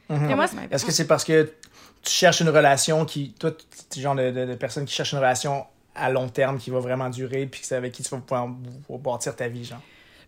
Mhm. 0.09 0.41
Est-ce 0.71 0.85
que 0.85 0.93
c'est 0.93 1.07
parce 1.07 1.25
que 1.25 1.51
tu 2.03 2.11
cherches 2.13 2.41
une 2.41 2.49
relation 2.51 3.05
qui. 3.07 3.33
Toi, 3.39 3.53
tu 3.53 3.65
es 3.65 3.97
le 3.97 4.03
genre 4.03 4.15
de, 4.15 4.31
de, 4.31 4.45
de 4.47 4.55
personne 4.55 4.85
qui 4.85 4.93
cherche 4.95 5.13
une 5.13 5.19
relation 5.19 5.65
à 5.95 6.11
long 6.11 6.29
terme 6.29 6.59
qui 6.59 6.71
va 6.71 6.79
vraiment 6.81 7.11
durer, 7.11 7.47
puis 7.47 7.61
que 7.61 7.67
c'est 7.67 7.77
avec 7.77 7.93
qui 7.93 8.03
tu 8.03 8.09
vas 8.11 8.19
pouvoir 8.21 8.49
bâtir 8.99 9.35
ta 9.37 9.49
vie, 9.49 9.65
genre? 9.65 9.81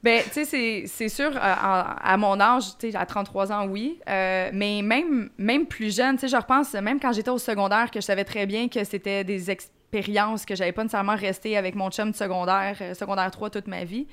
Ben, 0.02 0.22
tu 0.22 0.44
sais, 0.44 0.84
c'est- 0.86 1.08
sûr, 1.08 1.30
euh, 1.34 1.38
à, 1.40 2.12
à 2.12 2.16
mon 2.18 2.38
âge, 2.38 2.76
tu 2.78 2.90
sais, 2.90 2.96
à 2.96 3.06
33 3.06 3.50
ans, 3.50 3.66
oui. 3.66 3.98
Euh, 4.06 4.50
mais 4.52 4.82
même, 4.82 5.30
même 5.38 5.64
plus 5.64 5.96
jeune, 5.96 6.16
tu 6.16 6.22
sais, 6.22 6.28
je 6.28 6.36
repense, 6.36 6.74
même 6.74 7.00
quand 7.00 7.12
j'étais 7.12 7.30
au 7.30 7.38
secondaire, 7.38 7.90
que 7.90 8.00
je 8.00 8.04
savais 8.04 8.24
très 8.24 8.44
bien 8.44 8.68
que 8.68 8.84
c'était 8.84 9.24
des 9.24 9.50
expériences 9.50 10.44
que 10.44 10.54
j'avais 10.54 10.72
pas 10.72 10.82
nécessairement 10.82 11.16
resté 11.16 11.56
avec 11.56 11.74
mon 11.74 11.90
chum 11.90 12.10
de 12.10 12.16
secondaire, 12.16 12.76
euh, 12.82 12.92
secondaire 12.94 13.30
3 13.30 13.48
toute 13.48 13.66
ma 13.66 13.84
vie. 13.84 14.06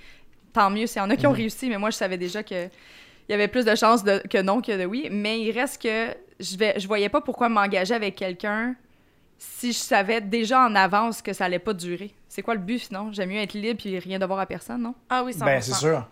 Tant 0.54 0.70
mieux, 0.70 0.88
s'il 0.88 1.02
y 1.02 1.06
en 1.06 1.10
a 1.10 1.18
qui 1.18 1.28
ont 1.28 1.32
Mhm. 1.32 1.38
réussi, 1.38 1.68
mais 1.70 1.78
moi, 1.78 1.90
je 1.90 1.98
savais 1.98 2.18
déjà 2.18 2.42
que 2.44 2.66
il 3.28 3.32
y 3.32 3.34
avait 3.34 3.48
plus 3.50 3.66
de 3.66 3.76
chances 3.76 4.04
de- 4.04 4.22
que 4.30 4.42
non 4.42 4.62
que 4.62 4.78
de 4.78 4.86
oui. 4.86 5.10
Mais 5.12 5.42
il 5.42 5.52
reste 5.52 5.82
que 5.82 6.08
je, 6.40 6.56
vais, 6.58 6.80
je 6.80 6.88
voyais 6.88 7.10
pas 7.10 7.22
pourquoi 7.22 7.50
m'engager 7.50 7.94
avec 7.94 8.16
quelqu'un 8.16 8.76
si 9.44 9.74
je 9.74 9.80
savais 9.80 10.22
déjà 10.22 10.62
en 10.62 10.76
avance 10.76 11.24
que 11.24 11.34
ça 11.34 11.46
allait 11.46 11.58
pas 11.58 11.74
durer. 11.74 12.14
C'est 12.30 12.44
quoi 12.44 12.54
le 12.54 12.60
but, 12.60 12.78
sinon? 12.78 13.12
J'aime 13.12 13.30
mieux 13.30 13.40
être 13.40 13.56
libre 13.56 13.82
et 13.86 13.98
rien 13.98 14.20
devoir 14.20 14.40
à 14.40 14.46
personne, 14.46 14.84
non? 14.84 14.94
Ah 15.10 15.24
oui, 15.24 15.34
100%. 15.34 15.46
Ben, 15.46 15.62
c'est 15.62 15.74
sûr. 15.74 16.08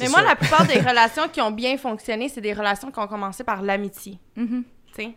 Mais 0.00 0.08
moi, 0.08 0.18
sûr. 0.18 0.28
la 0.28 0.34
plupart 0.34 0.66
des 0.66 0.80
relations 0.88 1.28
qui 1.28 1.40
ont 1.40 1.52
bien 1.52 1.78
fonctionné, 1.78 2.28
c'est 2.28 2.40
des 2.40 2.52
relations 2.52 2.90
qui 2.90 2.98
ont 2.98 3.06
commencé 3.06 3.44
par 3.44 3.62
l'amitié. 3.62 4.18
Tu 4.34 4.64
sais? 4.96 5.12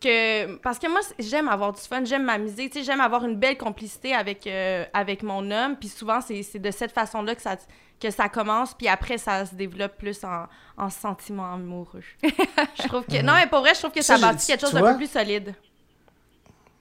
Que, 0.00 0.54
parce 0.58 0.78
que 0.78 0.88
moi, 0.88 1.00
j'aime 1.18 1.48
avoir 1.48 1.72
du 1.72 1.80
fun, 1.80 2.04
j'aime 2.04 2.24
m'amuser, 2.24 2.70
tu 2.70 2.78
sais, 2.78 2.84
j'aime 2.84 3.00
avoir 3.00 3.24
une 3.24 3.36
belle 3.36 3.58
complicité 3.58 4.14
avec, 4.14 4.46
euh, 4.46 4.84
avec 4.92 5.24
mon 5.24 5.50
homme. 5.50 5.76
Puis 5.76 5.88
souvent, 5.88 6.20
c'est 6.20 6.44
c'est 6.44 6.60
de 6.60 6.70
cette 6.70 6.92
façon-là 6.92 7.34
que 7.34 7.42
ça, 7.42 7.56
que 8.00 8.10
ça 8.10 8.28
commence, 8.28 8.72
puis 8.72 8.86
après, 8.86 9.18
ça 9.18 9.46
se 9.46 9.54
développe 9.56 9.96
plus 9.98 10.22
en, 10.22 10.46
en 10.76 10.90
sentiment 10.90 11.54
amoureux. 11.54 12.04
je 12.22 12.86
trouve 12.86 13.04
que... 13.04 13.20
Non, 13.20 13.32
mais 13.34 13.48
pour 13.48 13.60
vrai, 13.60 13.74
je 13.74 13.80
trouve 13.80 13.92
que 13.92 14.02
ça, 14.02 14.16
Ça, 14.16 14.26
bâtit 14.28 14.46
quelque 14.46 14.60
chose 14.60 14.72
d'un 14.72 14.92
peu 14.92 14.96
plus 14.96 15.10
solide. 15.10 15.54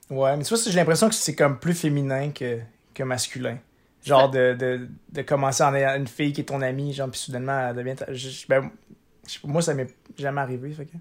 Ouais, 0.10 0.36
mais 0.38 0.44
tu 0.44 0.54
vois, 0.54 0.64
j'ai 0.66 0.76
l'impression 0.78 1.10
que 1.10 1.16
c'est 1.16 1.36
comme 1.36 1.58
plus 1.60 1.74
féminin 1.74 2.32
que, 2.32 2.60
que 2.94 3.04
masculin. 3.04 3.58
Genre 4.06 4.30
de, 4.30 4.54
de, 4.54 4.90
de 5.14 5.22
commencer 5.22 5.64
en 5.64 5.74
ayant 5.74 5.96
une 5.96 6.08
fille 6.08 6.34
qui 6.34 6.42
est 6.42 6.46
ton 6.46 6.62
amie, 6.62 6.94
genre, 6.94 7.10
puis 7.10 7.20
soudainement, 7.20 7.70
elle 7.70 7.76
devient 7.76 7.96
ta- 7.96 8.12
je- 8.12 8.30
je- 8.30 8.46
ben, 8.48 8.70
je- 9.26 9.38
moi, 9.46 9.62
ça 9.62 9.74
m'est 9.74 9.88
jamais 10.18 10.42
arrivé. 10.42 10.72
Fait 10.74 10.84
que... 10.86 10.92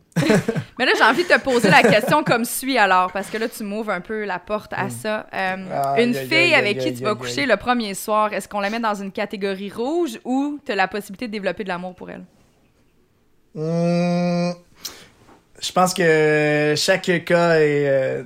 Mais 0.79 0.87
là, 0.87 0.93
j'ai 0.97 1.03
envie 1.03 1.25
de 1.25 1.29
te 1.29 1.41
poser 1.41 1.69
la 1.69 1.83
question 1.83 2.23
comme 2.23 2.45
suit 2.45 2.79
alors, 2.79 3.11
parce 3.11 3.29
que 3.29 3.39
là, 3.39 3.49
tu 3.49 3.65
m'ouvres 3.65 3.91
un 3.91 4.01
peu 4.01 4.25
la 4.25 4.39
porte 4.39 4.73
à 4.73 4.85
Mm. 4.85 4.91
ça. 4.91 5.27
Euh, 5.35 5.83
Aïe, 5.95 6.05
une 6.05 6.15
fille 6.15 6.55
avec 6.55 6.79
qui 6.79 6.95
tu 6.95 7.03
vas 7.03 7.17
coucher 7.17 7.45
le 7.45 7.57
premier 7.57 7.95
soir, 7.95 8.33
est-ce 8.33 8.49
qu'on 8.49 8.61
la 8.61 8.71
met 8.71 8.79
dans 8.79 8.95
une 8.95 9.11
catégorie 9.11 9.71
rouge 9.71 10.21
ou 10.25 10.61
tu 10.65 10.71
as 10.71 10.77
la 10.77 10.87
possibilité 10.87 11.27
de 11.27 11.33
développer 11.33 11.65
de 11.65 11.69
l'amour 11.71 11.97
pour 11.97 12.09
elle? 12.09 12.23
Hum, 13.57 14.55
je 15.61 15.73
pense 15.73 15.93
que 15.93 16.75
chaque 16.77 17.25
cas 17.25 17.57
est, 17.57 17.89
euh, 17.89 18.23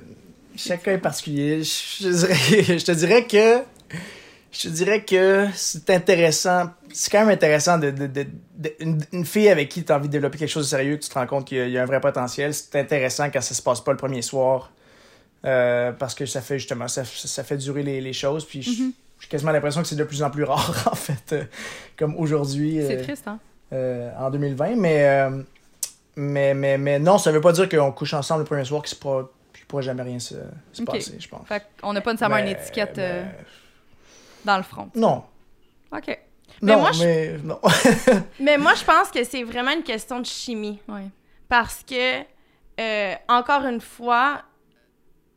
cas 0.77 0.91
est 0.93 0.97
particulier. 0.97 1.63
Je, 1.63 1.69
je 2.03 2.09
dirais, 2.09 2.79
je 2.79 2.85
te 2.85 2.91
dirais 2.91 3.25
que 3.25 3.59
je 4.51 4.61
te 4.61 4.67
dirais 4.69 5.03
que 5.03 5.47
c'est 5.55 5.89
intéressant. 5.89 6.69
C'est 6.93 7.11
quand 7.11 7.19
même 7.19 7.29
intéressant 7.29 7.77
de, 7.77 7.91
de, 7.91 8.07
de, 8.07 8.25
de- 8.57 8.73
une, 8.79 8.99
une 9.11 9.25
fille 9.25 9.49
avec 9.49 9.69
qui 9.69 9.83
tu 9.83 9.91
as 9.91 9.97
envie 9.97 10.07
de 10.07 10.11
développer 10.13 10.37
quelque 10.37 10.49
chose 10.49 10.65
de 10.65 10.69
sérieux, 10.77 10.97
que 10.97 11.03
tu 11.03 11.09
te 11.09 11.13
rends 11.13 11.27
compte 11.27 11.45
qu'il 11.47 11.57
y 11.57 11.61
a- 11.61 11.65
il 11.65 11.71
y 11.73 11.77
a 11.77 11.83
un 11.83 11.85
vrai 11.85 11.99
potentiel. 12.01 12.53
C'est 12.53 12.75
intéressant 12.79 13.29
quand 13.29 13.41
ça 13.41 13.53
se 13.53 13.61
passe 13.61 13.81
pas 13.81 13.91
le 13.91 13.97
premier 13.97 14.21
soir. 14.21 14.71
euh, 15.45 15.91
parce 15.91 16.15
que 16.15 16.25
ça 16.25 16.41
fait 16.41 16.57
justement, 16.57 16.87
ça, 16.87 17.03
ça 17.05 17.43
fait 17.43 17.57
durer 17.57 17.83
les, 17.83 18.01
les 18.01 18.13
choses. 18.13 18.43
Puis 18.45 18.63
je- 18.63 18.71
j'ai 19.19 19.27
quasiment 19.29 19.51
l'impression 19.51 19.81
que 19.81 19.87
c'est 19.87 19.95
de 19.95 20.03
plus 20.03 20.23
en 20.23 20.29
plus 20.31 20.43
rare, 20.43 20.87
en 20.91 20.95
fait, 20.95 21.33
euh, 21.33 21.43
comme 21.97 22.15
aujourd'hui. 22.17 22.79
C'est 22.87 22.97
euh, 22.97 23.03
triste, 23.03 23.27
hein? 23.27 23.37
euh, 23.73 24.09
en 24.17 24.31
2020, 24.31 24.75
mais, 24.77 25.29
mais, 26.15 26.53
mais, 26.55 26.77
mais 26.79 26.97
non, 26.99 27.17
ça 27.19 27.31
veut 27.31 27.41
pas 27.41 27.51
dire 27.51 27.69
qu'on 27.69 27.91
couche 27.91 28.13
ensemble 28.15 28.41
le 28.41 28.45
premier 28.45 28.65
soir 28.65 28.81
qu'il 28.81 28.97
ne 28.97 29.23
pourra 29.67 29.81
jamais 29.81 30.03
rien 30.03 30.19
se, 30.19 30.35
passer, 30.85 31.17
je 31.19 31.27
pense. 31.27 31.47
Fait 31.47 31.63
qu'on 31.81 31.93
n'a 31.93 32.01
pas 32.01 32.11
nécessairement 32.11 32.37
une 32.37 32.45
Mais- 32.45 32.51
étiquette 32.53 32.97
euh, 32.97 33.23
dans 34.45 34.57
le 34.57 34.63
front. 34.63 34.89
Non. 34.95 35.23
OK. 35.91 36.19
Mais 36.61 36.73
non, 36.73 36.79
moi, 36.81 36.91
je- 36.93 37.03
mais 37.03 37.37
non. 37.43 37.59
Mais 38.39 38.57
moi, 38.57 38.73
je 38.73 38.83
pense 38.83 39.11
que 39.11 39.23
c'est 39.23 39.43
vraiment 39.43 39.71
une 39.71 39.83
question 39.83 40.19
de 40.19 40.25
chimie. 40.25 40.79
Ouais. 40.87 41.07
Parce 41.49 41.83
que, 41.83 42.21
euh, 42.79 43.15
encore 43.27 43.63
une 43.65 43.81
fois, 43.81 44.41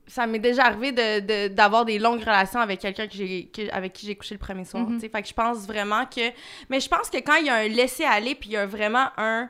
ça 0.06 0.26
m'est 0.26 0.38
déjà 0.38 0.64
arrivé 0.66 0.92
de- 0.92 1.20
de- 1.20 1.48
d'avoir 1.54 1.84
des 1.84 1.98
longues 1.98 2.20
relations 2.20 2.60
avec 2.60 2.80
quelqu'un 2.80 3.06
que 3.06 3.14
j'ai, 3.14 3.46
que- 3.46 3.70
avec 3.72 3.92
qui 3.92 4.06
j'ai 4.06 4.14
couché 4.16 4.34
le 4.34 4.38
premier 4.40 4.64
soir. 4.64 4.86
Tu 4.88 5.00
sais. 5.00 5.08
Fait 5.08 5.22
que 5.22 5.28
je 5.28 5.34
pense 5.34 5.66
vraiment 5.66 6.06
que. 6.06 6.30
Mais 6.68 6.80
je 6.80 6.88
pense 6.88 7.10
que 7.10 7.18
quand 7.18 7.36
il 7.36 7.46
y 7.46 7.50
a 7.50 7.56
un 7.56 7.68
laisser-aller, 7.68 8.34
puis 8.34 8.50
il 8.50 8.52
y 8.52 8.56
a 8.56 8.66
vraiment 8.66 9.08
un. 9.16 9.48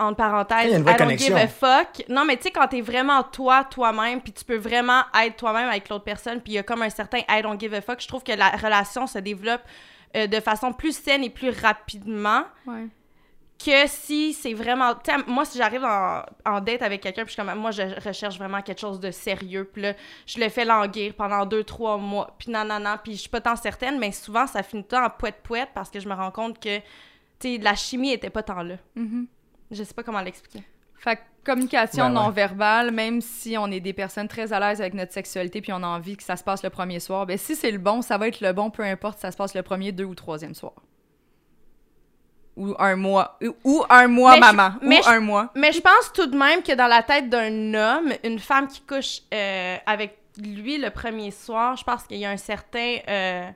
Entre 0.00 0.16
parenthèses, 0.16 0.72
I 0.78 0.82
don't 0.84 0.96
connexion. 0.96 1.36
give 1.36 1.44
a 1.44 1.48
fuck. 1.48 2.04
Non, 2.08 2.24
mais 2.24 2.36
tu 2.36 2.44
sais, 2.44 2.50
quand 2.52 2.68
t'es 2.68 2.80
vraiment 2.80 3.22
toi, 3.24 3.64
toi-même, 3.64 4.20
puis 4.20 4.32
tu 4.32 4.44
peux 4.44 4.56
vraiment 4.56 5.02
être 5.24 5.36
toi-même 5.36 5.68
avec 5.68 5.88
l'autre 5.88 6.04
personne, 6.04 6.40
puis 6.40 6.52
il 6.52 6.54
y 6.54 6.58
a 6.58 6.62
comme 6.62 6.82
un 6.82 6.90
certain 6.90 7.18
I 7.28 7.42
don't 7.42 7.58
give 7.58 7.74
a 7.74 7.80
fuck, 7.80 8.00
je 8.00 8.06
trouve 8.06 8.22
que 8.22 8.30
la 8.32 8.50
relation 8.50 9.06
se 9.08 9.18
développe 9.18 9.62
euh, 10.16 10.26
de 10.28 10.38
façon 10.40 10.72
plus 10.72 10.96
saine 10.96 11.24
et 11.24 11.30
plus 11.30 11.50
rapidement 11.50 12.44
Ouais. 12.66 12.86
que 13.62 13.88
si 13.88 14.32
c'est 14.34 14.54
vraiment 14.54 14.94
moi 15.26 15.44
si 15.44 15.58
j'arrive 15.58 15.84
en, 15.84 16.22
en 16.46 16.60
date 16.60 16.80
avec 16.82 17.00
quelqu'un 17.02 17.24
puis 17.24 17.34
je 17.36 17.40
suis 17.40 17.42
comme 17.44 17.58
moi 17.58 17.72
je 17.72 17.82
recherche 18.06 18.38
vraiment 18.38 18.62
quelque 18.62 18.78
chose 18.80 19.00
de 19.00 19.10
sérieux 19.10 19.68
puis 19.70 19.82
là 19.82 19.94
je 20.26 20.38
le 20.38 20.48
fais 20.48 20.64
languir 20.64 21.12
pendant 21.14 21.44
deux 21.44 21.64
trois 21.64 21.98
mois 21.98 22.34
puis 22.38 22.50
non 22.52 22.64
non 22.64 22.78
non 22.78 22.94
puis 23.02 23.14
je 23.14 23.18
suis 23.22 23.28
pas 23.28 23.40
tant 23.40 23.56
certaine 23.56 23.98
mais 23.98 24.12
souvent 24.12 24.46
ça 24.46 24.62
finit 24.62 24.84
tout 24.84 24.94
en 24.96 25.10
poète 25.10 25.42
poète 25.42 25.70
parce 25.74 25.90
que 25.90 25.98
je 25.98 26.08
me 26.08 26.14
rends 26.14 26.30
compte 26.30 26.58
que 26.60 26.78
tu 26.78 26.84
sais 27.40 27.58
la 27.58 27.74
chimie 27.74 28.12
était 28.12 28.30
pas 28.30 28.44
tant 28.44 28.62
là 28.62 28.76
Mhm. 28.94 29.26
Je 29.70 29.82
sais 29.84 29.94
pas 29.94 30.02
comment 30.02 30.20
l'expliquer 30.20 30.62
Fait 30.96 31.16
que 31.16 31.20
communication 31.44 32.04
Ouais, 32.04 32.08
ouais. 32.10 32.14
non 32.14 32.30
verbale, 32.30 32.90
même 32.90 33.20
si 33.20 33.56
on 33.58 33.68
est 33.70 33.80
des 33.80 33.92
personnes 33.92 34.28
très 34.28 34.52
à 34.52 34.60
l'aise 34.60 34.80
avec 34.80 34.94
notre 34.94 35.12
sexualité 35.12 35.60
puis 35.60 35.72
on 35.72 35.82
a 35.82 35.86
envie 35.86 36.16
que 36.16 36.22
ça 36.22 36.36
se 36.36 36.44
passe 36.44 36.62
le 36.62 36.70
premier 36.70 37.00
soir, 37.00 37.24
ben 37.26 37.38
si 37.38 37.54
c'est 37.56 37.70
le 37.70 37.78
bon, 37.78 38.02
ça 38.02 38.18
va 38.18 38.28
être 38.28 38.40
le 38.40 38.52
bon, 38.52 38.70
peu 38.70 38.82
importe 38.82 39.16
si 39.16 39.22
ça 39.22 39.30
se 39.32 39.36
passe 39.36 39.54
le 39.54 39.62
premier, 39.62 39.92
deux 39.92 40.04
ou 40.04 40.14
troisième 40.14 40.54
soir. 40.54 40.72
Ou 42.56 42.74
un 42.78 42.96
mois. 42.96 43.38
Ou- 43.64 43.84
un 43.88 44.08
mois, 44.08 44.32
Mais 44.32 44.36
je- 44.36 44.40
maman. 44.54 44.74
mais 44.82 44.98
ou 44.98 45.02
je- 45.04 45.08
un 45.10 45.20
mois. 45.20 45.50
mais 45.54 45.72
je 45.72 45.80
pense 45.80 46.12
tout 46.12 46.26
de 46.26 46.36
même 46.36 46.62
que 46.62 46.72
dans 46.74 46.88
la 46.88 47.02
tête 47.04 47.28
d'un 47.30 47.72
homme 47.74 48.12
une 48.24 48.40
femme 48.40 48.66
qui 48.66 48.80
couche 48.80 49.20
euh, 49.32 49.76
avec 49.86 50.18
lui 50.38 50.76
le 50.78 50.90
premier 50.90 51.30
soir 51.30 51.76
je 51.76 51.84
pense 51.84 52.04
qu'il 52.04 52.18
y 52.18 52.24
a 52.26 52.30
un 52.30 52.36
certain 52.36 52.96
euh, 53.08 53.48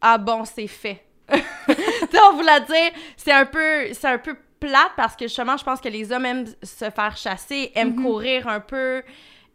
ah 0.00 0.18
bon 0.18 0.44
c'est 0.44 0.66
fait 0.68 1.04
tu 1.28 1.34
sais, 1.36 2.18
on 2.30 2.36
vous 2.36 2.42
l'a 2.42 2.60
dire, 2.60 2.92
c'est 3.16 3.32
un 3.32 3.46
peu 3.46 3.92
c'est 3.92 4.06
un 4.06 4.18
peu 4.18 4.36
plate 4.60 4.92
parce 4.96 5.16
que 5.16 5.26
justement, 5.26 5.56
je 5.56 5.64
pense 5.64 5.80
que 5.80 5.88
les 5.88 6.12
hommes 6.12 6.26
aiment 6.26 6.46
se 6.62 6.90
faire 6.90 7.16
chasser, 7.16 7.72
aiment 7.74 7.94
Mhm. 7.94 8.02
courir 8.02 8.48
un 8.48 8.60
peu, 8.60 9.02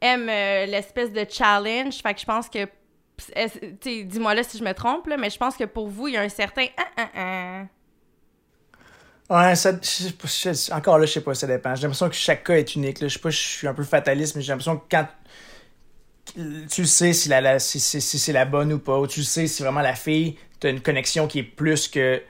aiment 0.02 0.30
euh, 0.30 0.66
l'espèce 0.66 1.12
de 1.12 1.26
challenge. 1.30 1.96
Fait 2.02 2.14
que 2.14 2.20
je 2.22 2.26
pense 2.26 2.50
que 2.50 2.68
dis-moi 4.06 4.34
là 4.36 4.44
si 4.44 4.58
je 4.58 4.64
me 4.64 4.74
trompe 4.74 5.08
là, 5.08 5.18
mais 5.18 5.30
je 5.30 5.38
pense 5.38 5.56
que 5.58 5.66
pour 5.66 5.88
vous, 5.90 6.08
il 6.08 6.16
y 6.16 6.18
a 6.18 6.22
un 6.22 6.30
certain 6.30 6.66
ah, 6.78 6.88
ah, 6.98 7.10
ah. 7.16 7.64
Ouais, 9.30 9.56
ça, 9.56 9.72
je- 9.82 10.10
je- 10.10 10.54
je- 10.54 10.74
encore 10.74 10.98
là, 11.00 11.06
je 11.06 11.14
sais 11.14 11.22
pas, 11.22 11.34
ça 11.34 11.48
dépend. 11.48 11.74
J'ai 11.76 11.84
l'impression 11.84 12.10
que 12.10 12.16
chaque 12.16 12.44
cas 12.44 12.56
est 12.56 12.76
unique. 12.76 13.00
Là. 13.00 13.08
Je 13.08 13.14
sais 13.14 13.20
pas, 13.20 13.30
je 13.30 13.38
suis 13.38 13.68
un 13.68 13.74
peu 13.74 13.84
fataliste, 13.84 14.36
mais 14.36 14.42
j'ai 14.42 14.52
l'impression 14.52 14.78
que 14.78 14.84
quand 14.92 15.08
tu 16.70 16.86
sais 16.86 17.14
si, 17.14 17.30
la, 17.30 17.42
la- 17.42 17.60
si, 17.60 17.80
si- 17.80 18.02
si 18.02 18.20
c'est 18.20 18.34
la 18.34 18.46
bonne 18.46 18.72
ou 18.74 18.80
pas, 18.80 19.00
ou 19.00 19.08
tu 19.08 19.24
sais 19.24 19.48
si 19.48 19.64
vraiment 19.64 19.82
la 19.82 19.96
fille, 19.96 20.38
t'as 20.60 20.70
une 20.70 20.82
connexion 20.82 21.28
qui 21.28 21.40
est 21.40 21.44
plus 21.44 21.88
que 21.88 22.22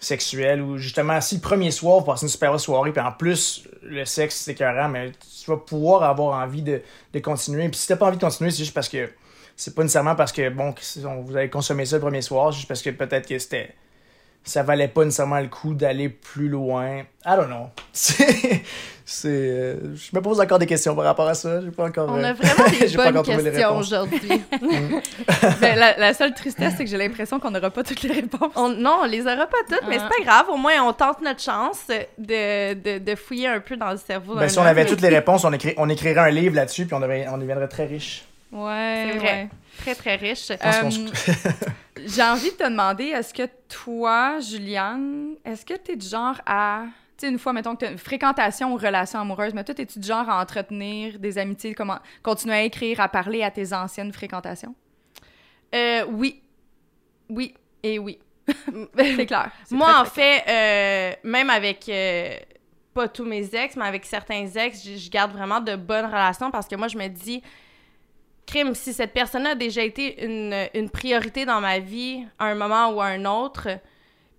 sexuelle, 0.00 0.60
ou 0.60 0.78
justement, 0.78 1.20
si 1.20 1.36
le 1.36 1.40
premier 1.40 1.70
soir, 1.70 2.00
vous 2.00 2.06
passez 2.06 2.24
une 2.24 2.28
super 2.30 2.58
soirée, 2.58 2.92
puis 2.92 3.02
en 3.02 3.12
plus, 3.12 3.64
le 3.82 4.04
sexe, 4.04 4.36
c'est 4.36 4.52
écœurant, 4.52 4.88
mais 4.88 5.12
tu 5.12 5.50
vas 5.50 5.58
pouvoir 5.58 6.02
avoir 6.02 6.42
envie 6.42 6.62
de, 6.62 6.82
de 7.12 7.18
continuer. 7.20 7.68
Puis 7.68 7.80
si 7.80 7.86
t'as 7.86 7.96
pas 7.96 8.06
envie 8.06 8.16
de 8.16 8.22
continuer, 8.22 8.50
c'est 8.50 8.58
juste 8.58 8.74
parce 8.74 8.88
que 8.88 9.10
c'est 9.56 9.74
pas 9.74 9.82
nécessairement 9.82 10.16
parce 10.16 10.32
que, 10.32 10.48
bon, 10.48 10.74
vous 11.22 11.36
avez 11.36 11.50
consommé 11.50 11.84
ça 11.84 11.96
le 11.96 12.02
premier 12.02 12.22
soir, 12.22 12.52
c'est 12.52 12.58
juste 12.58 12.68
parce 12.68 12.82
que 12.82 12.90
peut-être 12.90 13.28
que 13.28 13.38
c'était 13.38 13.74
ça 14.42 14.62
valait 14.62 14.88
pas 14.88 15.04
nécessairement 15.04 15.40
le 15.40 15.48
coup 15.48 15.74
d'aller 15.74 16.08
plus 16.08 16.48
loin. 16.48 17.00
I 17.26 17.36
don't 17.36 17.48
know. 17.48 17.70
C'est. 19.12 19.28
euh, 19.28 19.74
je 19.96 20.10
me 20.16 20.20
pose 20.22 20.40
encore 20.40 20.60
des 20.60 20.66
questions 20.66 20.94
par 20.94 21.04
rapport 21.04 21.26
à 21.26 21.34
ça. 21.34 21.60
J'ai 21.60 21.72
pas 21.72 21.84
encore. 21.86 22.08
On 22.10 22.18
euh, 22.22 22.28
a 22.30 22.32
vraiment 22.32 22.64
des 22.80 22.86
bonnes 22.96 23.08
encore 23.08 23.22
trouvé 23.24 23.42
les 23.42 23.50
questions 23.50 23.68
réponses. 23.70 23.86
aujourd'hui. 23.86 24.42
Ben, 25.60 25.76
la, 25.78 25.96
la 25.98 26.14
seule 26.14 26.32
tristesse, 26.32 26.74
c'est 26.76 26.84
que 26.84 26.90
j'ai 26.90 26.96
l'impression 26.96 27.40
qu'on 27.40 27.50
n'aura 27.50 27.70
pas 27.70 27.82
toutes 27.82 28.02
les 28.02 28.12
réponses. 28.12 28.52
On- 28.54 28.68
non, 28.68 28.98
on 29.02 29.06
les 29.06 29.22
aura 29.22 29.46
pas 29.46 29.58
toutes, 29.68 29.86
mais 29.88 29.96
Ah. 29.98 30.08
c'est 30.08 30.16
pas 30.24 30.24
grave. 30.24 30.46
Au 30.50 30.56
moins, 30.56 30.80
on 30.82 30.92
tente 30.92 31.22
notre 31.22 31.42
chance 31.42 31.80
de, 32.18 32.74
de, 32.74 32.98
de 32.98 33.14
fouiller 33.16 33.48
un 33.48 33.60
peu 33.60 33.76
dans 33.76 33.90
le 33.90 33.96
cerveau. 33.96 34.36
Ben, 34.36 34.48
si 34.48 34.58
on 34.58 34.62
avait 34.62 34.86
toutes 34.86 35.00
les 35.00 35.08
réponses, 35.08 35.44
on, 35.44 35.52
écrit, 35.52 35.74
on 35.76 35.88
écrirait 35.88 36.20
un 36.20 36.30
livre 36.30 36.54
là-dessus, 36.54 36.86
puis 36.86 36.94
on, 36.94 37.00
devrait- 37.00 37.26
on 37.32 37.38
deviendrait 37.38 37.68
très 37.68 37.86
riche. 37.86 38.24
Ouais, 38.52 39.08
C'est 39.12 39.18
vrai. 39.18 39.26
ouais. 39.28 39.48
Très, 39.80 39.94
très 39.94 40.16
riche. 40.16 40.50
Euh, 40.50 40.90
J'ai 42.06 42.22
envie 42.22 42.50
de 42.50 42.56
te 42.56 42.64
demander, 42.68 43.04
est-ce 43.06 43.32
que 43.34 43.48
toi, 43.68 44.38
Juliane, 44.40 45.34
est-ce 45.44 45.64
que 45.66 45.74
t'es 45.74 45.96
du 45.96 46.06
genre 46.06 46.36
à... 46.46 46.82
Tu 47.20 47.26
sais, 47.26 47.32
une 47.32 47.38
fois, 47.38 47.52
mettons 47.52 47.76
que 47.76 47.84
t'as 47.84 47.90
une 47.92 47.98
fréquentation 47.98 48.72
ou 48.72 48.78
relation 48.78 49.20
amoureuse, 49.20 49.52
mais 49.52 49.62
toi, 49.62 49.74
t'es-tu 49.74 49.98
du 49.98 50.08
genre 50.08 50.26
à 50.26 50.40
entretenir 50.40 51.18
des 51.18 51.36
amitiés, 51.36 51.74
comment, 51.74 51.98
continuer 52.22 52.54
à 52.54 52.62
écrire, 52.62 52.98
à 52.98 53.08
parler 53.08 53.42
à 53.42 53.50
tes 53.50 53.74
anciennes 53.74 54.10
fréquentations? 54.10 54.74
Euh, 55.74 56.06
oui. 56.08 56.40
Oui 57.28 57.52
et 57.82 57.98
oui. 57.98 58.18
C'est 58.96 59.26
clair. 59.26 59.50
Moi, 59.70 59.86
très, 59.86 59.98
en 59.98 60.04
très 60.04 60.10
fait, 60.10 60.44
euh, 60.48 61.14
même 61.24 61.50
avec 61.50 61.90
euh, 61.90 62.36
pas 62.94 63.06
tous 63.06 63.26
mes 63.26 63.54
ex, 63.54 63.76
mais 63.76 63.84
avec 63.84 64.06
certains 64.06 64.46
ex, 64.46 64.82
je 64.82 64.96
je 64.96 65.10
garde 65.10 65.32
vraiment 65.32 65.60
de 65.60 65.76
bonnes 65.76 66.06
relations 66.06 66.50
parce 66.50 66.68
que 66.68 66.76
moi, 66.76 66.88
je 66.88 66.96
me 66.96 67.08
dis, 67.08 67.42
crime, 68.46 68.74
si 68.74 68.94
cette 68.94 69.12
personne 69.12 69.46
a 69.46 69.54
déjà 69.54 69.82
été 69.82 70.24
une, 70.24 70.56
une 70.72 70.88
priorité 70.88 71.44
dans 71.44 71.60
ma 71.60 71.80
vie 71.80 72.24
à 72.38 72.46
un 72.46 72.54
moment 72.54 72.92
ou 72.92 73.02
à 73.02 73.08
un 73.08 73.26
autre, 73.26 73.68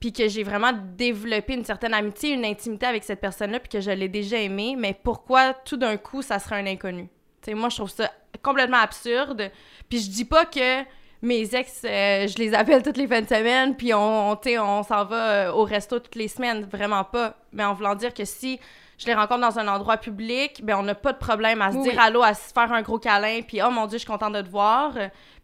puis 0.02 0.12
que 0.12 0.28
j'ai 0.28 0.42
vraiment 0.42 0.74
développé 0.98 1.54
une 1.54 1.64
certaine 1.64 1.94
amitié, 1.94 2.32
une 2.32 2.44
intimité 2.44 2.88
avec 2.88 3.04
cette 3.04 3.22
personne-là, 3.22 3.60
puis 3.60 3.70
que 3.70 3.80
je 3.80 3.92
l'ai 3.92 4.10
déjà 4.10 4.38
aimée, 4.38 4.76
mais 4.76 4.98
pourquoi 5.02 5.54
tout 5.54 5.78
d'un 5.78 5.96
coup, 5.96 6.24
ça 6.24 6.40
serait 6.40 6.60
un 6.60 6.66
inconnu? 6.66 7.08
Tu 7.42 7.52
sais, 7.52 7.54
moi, 7.54 7.70
je 7.70 7.78
trouve 7.78 7.90
ça 7.90 8.12
complètement 8.42 8.80
absurde. 8.80 9.52
Puis 9.88 10.00
je 10.00 10.10
dis 10.10 10.26
pas 10.26 10.46
que 10.46 10.84
mes 11.22 11.54
ex, 11.54 11.84
euh, 11.86 12.28
je 12.28 12.36
les 12.40 12.56
appelle 12.56 12.82
toutes 12.82 12.98
les 12.98 13.08
fins 13.08 13.22
de 13.22 13.28
semaine, 13.28 13.76
puis 13.76 13.94
on, 13.94 14.32
on, 14.32 14.40
on 14.60 14.84
s'en 14.84 15.06
va 15.06 15.16
euh, 15.16 15.52
au 15.52 15.66
resto 15.66 16.00
toutes 16.00 16.16
les 16.16 16.28
semaines. 16.28 16.66
Vraiment 16.66 17.04
pas. 17.04 17.36
Mais 17.54 17.64
en 17.64 17.76
voulant 17.76 17.94
dire 17.94 18.12
que 18.16 18.26
si 18.26 18.60
je 18.98 19.06
les 19.06 19.14
rencontre 19.14 19.42
dans 19.42 19.60
un 19.60 19.68
endroit 19.68 19.98
public, 19.98 20.62
ben 20.64 20.78
on 20.80 20.84
n'a 20.84 20.96
pas 20.96 21.14
de 21.14 21.20
problème 21.20 21.62
à 21.62 21.72
se 21.72 21.78
Oui, 21.78 21.84
dire 21.84 22.00
allô, 22.00 22.24
à 22.24 22.34
se 22.34 22.52
faire 22.52 22.74
un 22.74 22.82
gros 22.82 22.98
câlin, 22.98 23.42
puis 23.44 23.62
oh 23.62 23.70
mon 23.70 23.86
Dieu, 23.86 24.00
je 24.00 24.04
suis 24.04 24.12
contente 24.12 24.34
de 24.34 24.42
te 24.42 24.50
voir. 24.50 24.94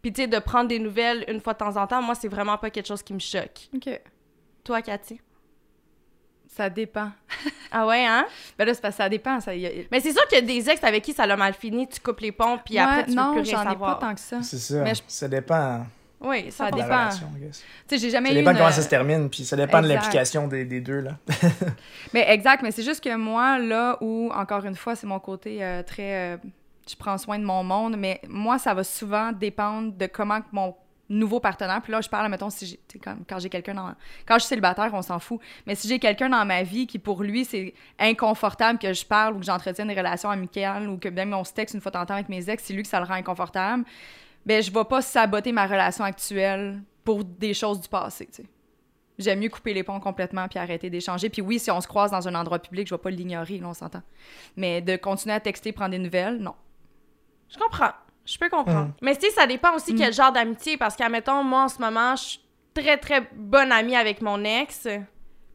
Puis 0.02 0.12
tu 0.12 0.22
sais, 0.22 0.26
de 0.26 0.38
prendre 0.40 0.66
des 0.66 0.80
nouvelles 0.80 1.24
une 1.28 1.40
fois 1.40 1.52
de 1.52 1.58
temps 1.58 1.76
en 1.76 1.86
temps, 1.86 2.02
moi, 2.02 2.16
c'est 2.16 2.28
vraiment 2.28 2.58
pas 2.58 2.70
quelque 2.70 2.86
chose 2.88 3.04
qui 3.04 3.14
me 3.14 3.20
choque. 3.20 3.68
OK. 3.72 4.00
Toi, 4.64 4.82
Cathy? 4.82 5.20
Ça 6.48 6.68
dépend. 6.70 7.10
Ah 7.70 7.86
ouais, 7.86 8.02
hein? 8.06 8.24
Ben 8.58 8.64
là, 8.64 8.72
c'est 8.72 8.80
parce 8.80 8.94
que 8.96 9.02
ça 9.02 9.10
dépend. 9.10 9.40
Ça, 9.40 9.54
y 9.54 9.66
a- 9.66 9.70
Mais 9.92 10.00
c'est 10.00 10.12
sûr 10.12 10.26
qu'il 10.26 10.38
y 10.38 10.40
a 10.40 10.44
des 10.44 10.70
ex 10.70 10.82
avec 10.82 11.04
qui 11.04 11.12
ça 11.12 11.26
l'a 11.26 11.36
mal 11.36 11.52
fini, 11.52 11.86
tu 11.86 12.00
coupes 12.00 12.20
les 12.20 12.32
ponts, 12.32 12.58
puis 12.64 12.76
Ouais, 12.76 12.80
après, 12.80 13.04
tu 13.04 13.10
non, 13.14 13.34
veux 13.34 13.42
plus 13.42 13.50
rien 13.50 13.58
j'en 13.58 13.62
ai 13.68 13.72
savoir. 13.72 13.98
pas 13.98 14.06
tant 14.06 14.14
que 14.14 14.20
ça. 14.20 14.40
C'est 14.42 14.56
ça. 14.56 14.82
Mais 14.82 14.94
je- 14.94 15.02
Ça 15.06 15.28
dépend 15.28 15.84
Oui, 16.18 16.50
ça 16.50 16.64
Ça 16.64 16.70
de 16.70 16.78
la 16.78 16.82
dépend. 16.84 17.08
Tu 17.10 17.52
sais, 17.88 17.98
j'ai 17.98 18.08
jamais 18.08 18.30
Ça 18.30 18.34
eu 18.34 18.38
dépend 18.38 18.52
une- 18.52 18.56
comment 18.56 18.70
ça 18.72 18.80
se 18.80 18.88
termine, 18.88 19.28
puis 19.28 19.44
ça 19.44 19.54
dépend 19.54 19.82
de 19.82 19.84
Exact. 19.86 20.00
l'implication 20.00 20.48
des, 20.48 20.64
des 20.64 20.80
deux. 20.80 21.00
là. 21.00 21.10
Mais 22.14 22.24
exact, 22.32 22.62
mais 22.62 22.70
c'est 22.70 22.82
juste 22.82 23.04
que 23.04 23.14
moi, 23.14 23.58
là 23.58 23.98
où, 24.00 24.30
encore 24.34 24.64
une 24.64 24.74
fois, 24.74 24.96
c'est 24.96 25.06
mon 25.06 25.20
côté 25.20 25.62
euh, 25.62 25.82
très... 25.82 26.34
euh, 26.34 26.36
je 26.90 26.96
prends 26.96 27.18
soin 27.18 27.38
de 27.38 27.44
mon 27.44 27.62
monde, 27.62 27.96
mais 27.98 28.22
moi, 28.26 28.58
ça 28.58 28.72
va 28.72 28.82
souvent 28.82 29.30
dépendre 29.32 29.92
de 29.92 30.06
comment 30.06 30.40
que 30.40 30.46
mon 30.52 30.74
nouveau 31.08 31.40
partenaire, 31.40 31.80
puis 31.82 31.92
là, 31.92 32.00
je 32.00 32.08
parle, 32.08 32.30
mettons, 32.30 32.50
si 32.50 32.78
quand, 33.02 33.38
j'ai 33.38 33.48
quelqu'un 33.48 33.74
dans... 33.74 33.94
Quand 34.26 34.34
je 34.34 34.40
suis 34.40 34.48
célibataire, 34.48 34.90
on 34.92 35.02
s'en 35.02 35.18
fout. 35.18 35.40
Mais 35.66 35.74
si 35.74 35.88
j'ai 35.88 35.98
quelqu'un 35.98 36.28
dans 36.28 36.44
ma 36.44 36.62
vie 36.62 36.86
qui, 36.86 36.98
pour 36.98 37.22
lui, 37.22 37.44
c'est 37.44 37.74
inconfortable 37.98 38.78
que 38.78 38.92
je 38.92 39.04
parle 39.04 39.36
ou 39.36 39.38
que 39.40 39.46
j'entretienne 39.46 39.88
des 39.88 39.94
relations 39.94 40.30
amicales 40.30 40.88
ou 40.88 40.98
que 40.98 41.08
même 41.08 41.32
on 41.32 41.44
se 41.44 41.52
texte 41.52 41.74
une 41.74 41.80
fois 41.80 41.90
de 41.90 42.04
temps 42.04 42.14
avec 42.14 42.28
mes 42.28 42.48
ex, 42.50 42.62
c'est 42.62 42.74
lui 42.74 42.82
que 42.82 42.88
ça 42.88 43.00
le 43.00 43.06
rend 43.06 43.14
inconfortable, 43.14 43.84
ben 44.44 44.62
je 44.62 44.70
vais 44.70 44.84
pas 44.84 45.02
saboter 45.02 45.52
ma 45.52 45.66
relation 45.66 46.04
actuelle 46.04 46.82
pour 47.04 47.24
des 47.24 47.54
choses 47.54 47.80
du 47.80 47.88
passé, 47.88 48.28
tu. 48.32 48.42
J'aime 49.18 49.40
mieux 49.40 49.48
couper 49.48 49.74
les 49.74 49.82
ponts 49.82 49.98
complètement 49.98 50.46
puis 50.46 50.60
arrêter 50.60 50.90
d'échanger. 50.90 51.28
Puis 51.28 51.42
oui, 51.42 51.58
si 51.58 51.72
on 51.72 51.80
se 51.80 51.88
croise 51.88 52.12
dans 52.12 52.28
un 52.28 52.34
endroit 52.36 52.60
public, 52.60 52.86
je 52.86 52.94
vais 52.94 53.00
pas 53.00 53.10
l'ignorer, 53.10 53.60
on 53.64 53.74
s'entend. 53.74 54.02
Mais 54.56 54.80
de 54.80 54.96
continuer 54.96 55.34
à 55.34 55.40
texter, 55.40 55.72
prendre 55.72 55.90
des 55.90 55.98
nouvelles, 55.98 56.38
non. 56.38 56.54
Je 57.48 57.58
comprends. 57.58 57.90
Je 58.30 58.38
peux 58.38 58.48
comprendre. 58.48 58.88
Mm. 58.88 58.94
Mais 59.02 59.16
tu 59.16 59.22
sais, 59.26 59.30
ça 59.32 59.46
dépend 59.46 59.74
aussi 59.74 59.94
Mm. 59.94 59.98
quel 59.98 60.12
genre 60.12 60.32
d'amitié. 60.32 60.76
Parce 60.76 60.96
qu'admettons, 60.96 61.42
moi, 61.42 61.62
en 61.64 61.68
ce 61.68 61.78
moment, 61.80 62.14
je 62.16 62.22
suis 62.24 62.40
très, 62.74 62.96
très 62.98 63.28
bonne 63.34 63.72
amie 63.72 63.96
avec 63.96 64.20
mon 64.20 64.44
ex. 64.44 64.86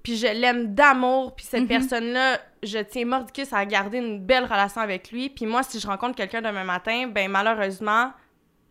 Puis 0.02 0.18
je 0.18 0.28
l'aime 0.28 0.74
d'amour. 0.74 1.36
Puis 1.36 1.46
cette 1.46 1.62
Mhm. 1.62 1.68
personne-là, 1.68 2.40
je 2.64 2.80
tiens 2.80 3.06
mordicus 3.06 3.54
à 3.54 3.66
garder 3.66 4.00
une 4.00 4.20
belle 4.20 4.46
relation 4.46 4.82
avec 4.82 5.12
lui. 5.12 5.30
Puis 5.30 5.46
moi, 5.46 5.64
si 5.64 5.80
je 5.80 5.88
rencontre 5.88 6.16
quelqu'un 6.16 6.42
demain 6.42 6.64
matin, 6.64 7.08
ben 7.08 7.30
malheureusement, 7.30 8.12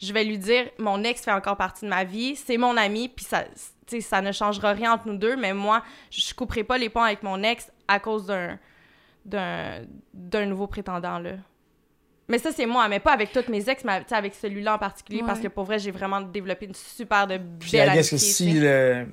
je 0.01 0.13
vais 0.13 0.25
lui 0.25 0.37
dire 0.37 0.69
mon 0.79 1.03
ex 1.05 1.23
fait 1.25 1.31
encore 1.33 1.57
partie 1.57 1.85
de 1.85 1.91
ma 1.91 2.05
vie. 2.05 2.35
C'est 2.37 2.57
mon 2.59 2.77
ami. 2.77 3.09
Puis 3.09 3.25
ça, 3.25 3.45
ça 4.01 4.21
ne 4.21 4.33
changera 4.33 4.73
rien 4.73 4.93
entre 4.95 5.07
nous 5.09 5.17
deux. 5.17 5.37
Mais 5.37 5.55
moi, 5.55 5.83
je 6.11 6.35
couperai 6.35 6.65
pas 6.65 6.77
les 6.77 6.89
ponts 6.91 7.03
avec 7.03 7.23
mon 7.23 7.43
ex 7.43 7.71
à 7.89 8.01
cause 8.01 8.27
d'un 8.27 8.59
d'un 9.25 9.83
d'un 10.13 10.47
nouveau 10.47 10.67
prétendant, 10.67 11.19
là. 11.21 11.33
Mais 12.29 12.39
ça, 12.39 12.51
c'est 12.55 12.67
moi, 12.67 12.89
mais 12.89 13.01
pas 13.01 13.13
avec 13.13 13.33
toutes 13.33 13.49
mes 13.49 13.69
ex, 13.69 13.85
mais 13.85 14.03
avec 14.11 14.35
celui-là 14.35 14.75
en 14.75 14.79
particulier, 14.79 15.23
parce 15.27 15.41
que 15.41 15.49
pour 15.49 15.65
vrai, 15.65 15.79
j'ai 15.79 15.91
vraiment 15.91 16.21
développé 16.21 16.67
une 16.67 16.75
super 16.75 17.27
de 17.27 17.39
Puis 17.59 17.73
belle 17.73 17.91
amitié. 17.91 18.11
que 18.11 18.17
si 18.17 18.53
le, 18.53 19.07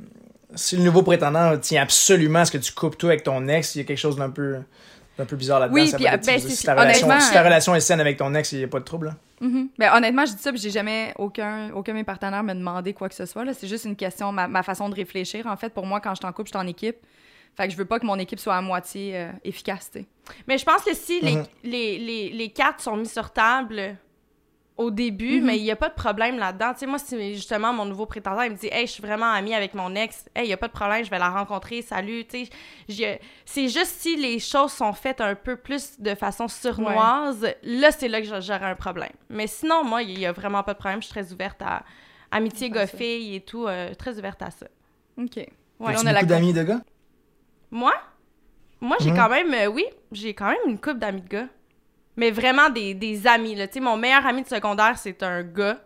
si 0.55 0.77
le 0.77 0.83
nouveau 0.83 1.01
prétendant 1.01 1.57
tient 1.57 1.81
absolument 1.81 2.39
à 2.39 2.45
ce 2.45 2.51
que 2.51 2.57
tu 2.59 2.71
coupes 2.71 2.97
tout 2.97 3.07
avec 3.07 3.23
ton 3.23 3.47
ex, 3.47 3.75
il 3.75 3.79
y 3.79 3.81
a 3.81 3.83
quelque 3.83 3.97
chose 3.97 4.15
d'un 4.15 4.29
peu, 4.29 4.57
d'un 5.17 5.25
peu 5.25 5.35
bizarre 5.35 5.59
là-dedans. 5.59 5.75
Oui, 5.75 5.91
puis, 5.93 6.07
euh, 6.07 6.17
ben, 6.17 6.39
si, 6.39 6.51
si 6.51 6.63
ta 6.65 6.75
relation 6.75 7.75
est 7.75 7.79
saine 7.79 7.99
avec 7.99 8.17
ton 8.17 8.33
ex, 8.35 8.51
il 8.51 8.59
n'y 8.59 8.63
a 8.63 8.67
pas 8.67 8.79
de 8.79 8.85
trouble. 8.85 9.07
là. 9.07 9.15
Mhm. 9.41 9.69
Ben, 9.77 9.91
honnêtement, 9.93 10.25
je 10.25 10.33
dis 10.33 10.41
ça, 10.41 10.51
puis 10.51 10.61
j'ai 10.61 10.69
jamais 10.69 11.13
aucun, 11.17 11.71
aucun 11.73 11.93
de 11.93 11.97
mes 11.97 12.03
partenaires 12.03 12.43
me 12.43 12.53
demandé 12.53 12.93
quoi 12.93 13.09
que 13.09 13.15
ce 13.15 13.25
soit. 13.25 13.43
là. 13.43 13.53
C'est 13.53 13.67
juste 13.67 13.85
une 13.85 13.95
question, 13.95 14.31
ma, 14.31 14.47
ma 14.47 14.63
façon 14.63 14.87
de 14.87 14.95
réfléchir. 14.95 15.47
En 15.47 15.57
fait, 15.57 15.73
pour 15.73 15.85
moi, 15.85 15.99
quand 15.99 16.13
je 16.15 16.21
t'en 16.21 16.31
couple, 16.31 16.49
je 16.53 16.57
suis 16.57 16.63
en 16.65 16.67
équipe. 16.67 16.97
Fait 17.59 17.67
que 17.67 17.73
je 17.73 17.77
veux 17.77 17.83
pas 17.85 17.99
que 17.99 18.05
mon 18.05 18.17
équipe 18.17 18.39
soit 18.39 18.55
à 18.55 18.61
moitié 18.61 19.17
euh, 19.17 19.31
efficace. 19.43 19.91
Mais 20.47 20.57
je 20.57 20.63
pense 20.63 20.81
que 20.81 20.93
si 20.95 21.19
les, 21.19 21.35
Mhm. 21.35 21.45
les, 21.63 21.97
les, 21.99 22.29
les 22.29 22.49
cartes 22.51 22.79
sont 22.79 22.95
mises 22.95 23.11
sur 23.11 23.31
table 23.31 23.97
au 24.77 24.91
début, 24.91 25.41
Mhm. 25.41 25.45
mais 25.45 25.57
il 25.57 25.63
n'y 25.63 25.71
a 25.71 25.75
pas 25.75 25.89
de 25.89 25.93
problème 25.93 26.37
là-dedans. 26.39 26.71
Tu 26.71 26.79
sais, 26.79 26.85
moi, 26.85 26.99
si 26.99 27.35
justement 27.35 27.73
mon 27.73 27.83
nouveau 27.83 28.05
prétendant, 28.05 28.43
il 28.43 28.51
me 28.51 28.55
dit 28.55 28.69
Hey, 28.71 28.87
je 28.87 28.93
suis 28.93 29.01
vraiment 29.01 29.29
amie 29.29 29.53
avec 29.53 29.73
mon 29.73 29.93
ex, 29.93 30.29
hey, 30.33 30.45
il 30.45 30.47
n'y 30.47 30.53
a 30.53 30.57
pas 30.57 30.69
de 30.69 30.71
problème, 30.71 31.03
je 31.03 31.09
vais 31.09 31.19
la 31.19 31.29
rencontrer, 31.29 31.81
salut. 31.81 32.23
Tu 32.23 32.45
sais, 32.87 33.19
c'est 33.43 33.67
juste 33.67 33.95
si 33.99 34.15
les 34.15 34.39
choses 34.39 34.71
sont 34.71 34.93
faites 34.93 35.19
un 35.19 35.35
peu 35.35 35.57
plus 35.57 35.99
de 35.99 36.15
façon 36.15 36.47
surnoise, 36.47 37.45
là, 37.63 37.91
c'est 37.91 38.07
là 38.07 38.21
que 38.21 38.27
j'a- 38.27 38.39
j'aurais 38.39 38.67
un 38.67 38.75
problème. 38.75 39.11
Mais 39.29 39.47
sinon, 39.47 39.83
moi, 39.83 40.01
il 40.01 40.17
n'y 40.17 40.25
a 40.25 40.31
vraiment 40.31 40.63
pas 40.63 40.73
de 40.75 40.79
problème. 40.79 41.01
Je 41.01 41.07
suis 41.07 41.13
très 41.13 41.33
ouverte 41.33 41.61
à 41.61 41.83
amitié, 42.31 42.67
À 42.67 42.69
gars, 42.69 42.87
ça. 42.87 42.97
filles 42.97 43.35
et 43.35 43.41
tout, 43.41 43.67
euh, 43.67 43.93
très 43.95 44.17
ouverte 44.17 44.41
à 44.41 44.49
ça. 44.51 44.67
OK. 45.17 45.35
Ouais. 45.35 45.47
on 45.79 45.87
a 45.89 46.03
la 46.13 46.21
beaucoup 46.21 46.25
d'amis 46.27 46.53
de 46.53 46.63
gars? 46.63 46.79
Moi? 47.71 47.93
Moi, 48.81 48.97
j'ai 48.99 49.11
Mhm. 49.11 49.17
quand 49.17 49.29
même, 49.29 49.53
euh, 49.53 49.67
oui, 49.67 49.85
j'ai 50.11 50.33
quand 50.33 50.47
même 50.47 50.57
une 50.67 50.79
couple 50.79 50.99
d'amis 50.99 51.21
de 51.21 51.27
gars. 51.27 51.47
Mais 52.15 52.31
vraiment 52.31 52.69
des, 52.69 52.93
des 52.93 53.27
amis, 53.27 53.55
là. 53.55 53.67
Tu 53.67 53.75
sais, 53.75 53.79
mon 53.79 53.95
meilleur 53.97 54.25
ami 54.25 54.43
de 54.43 54.47
secondaire, 54.47 54.97
c'est 54.97 55.21
un 55.23 55.43
gars. 55.43 55.77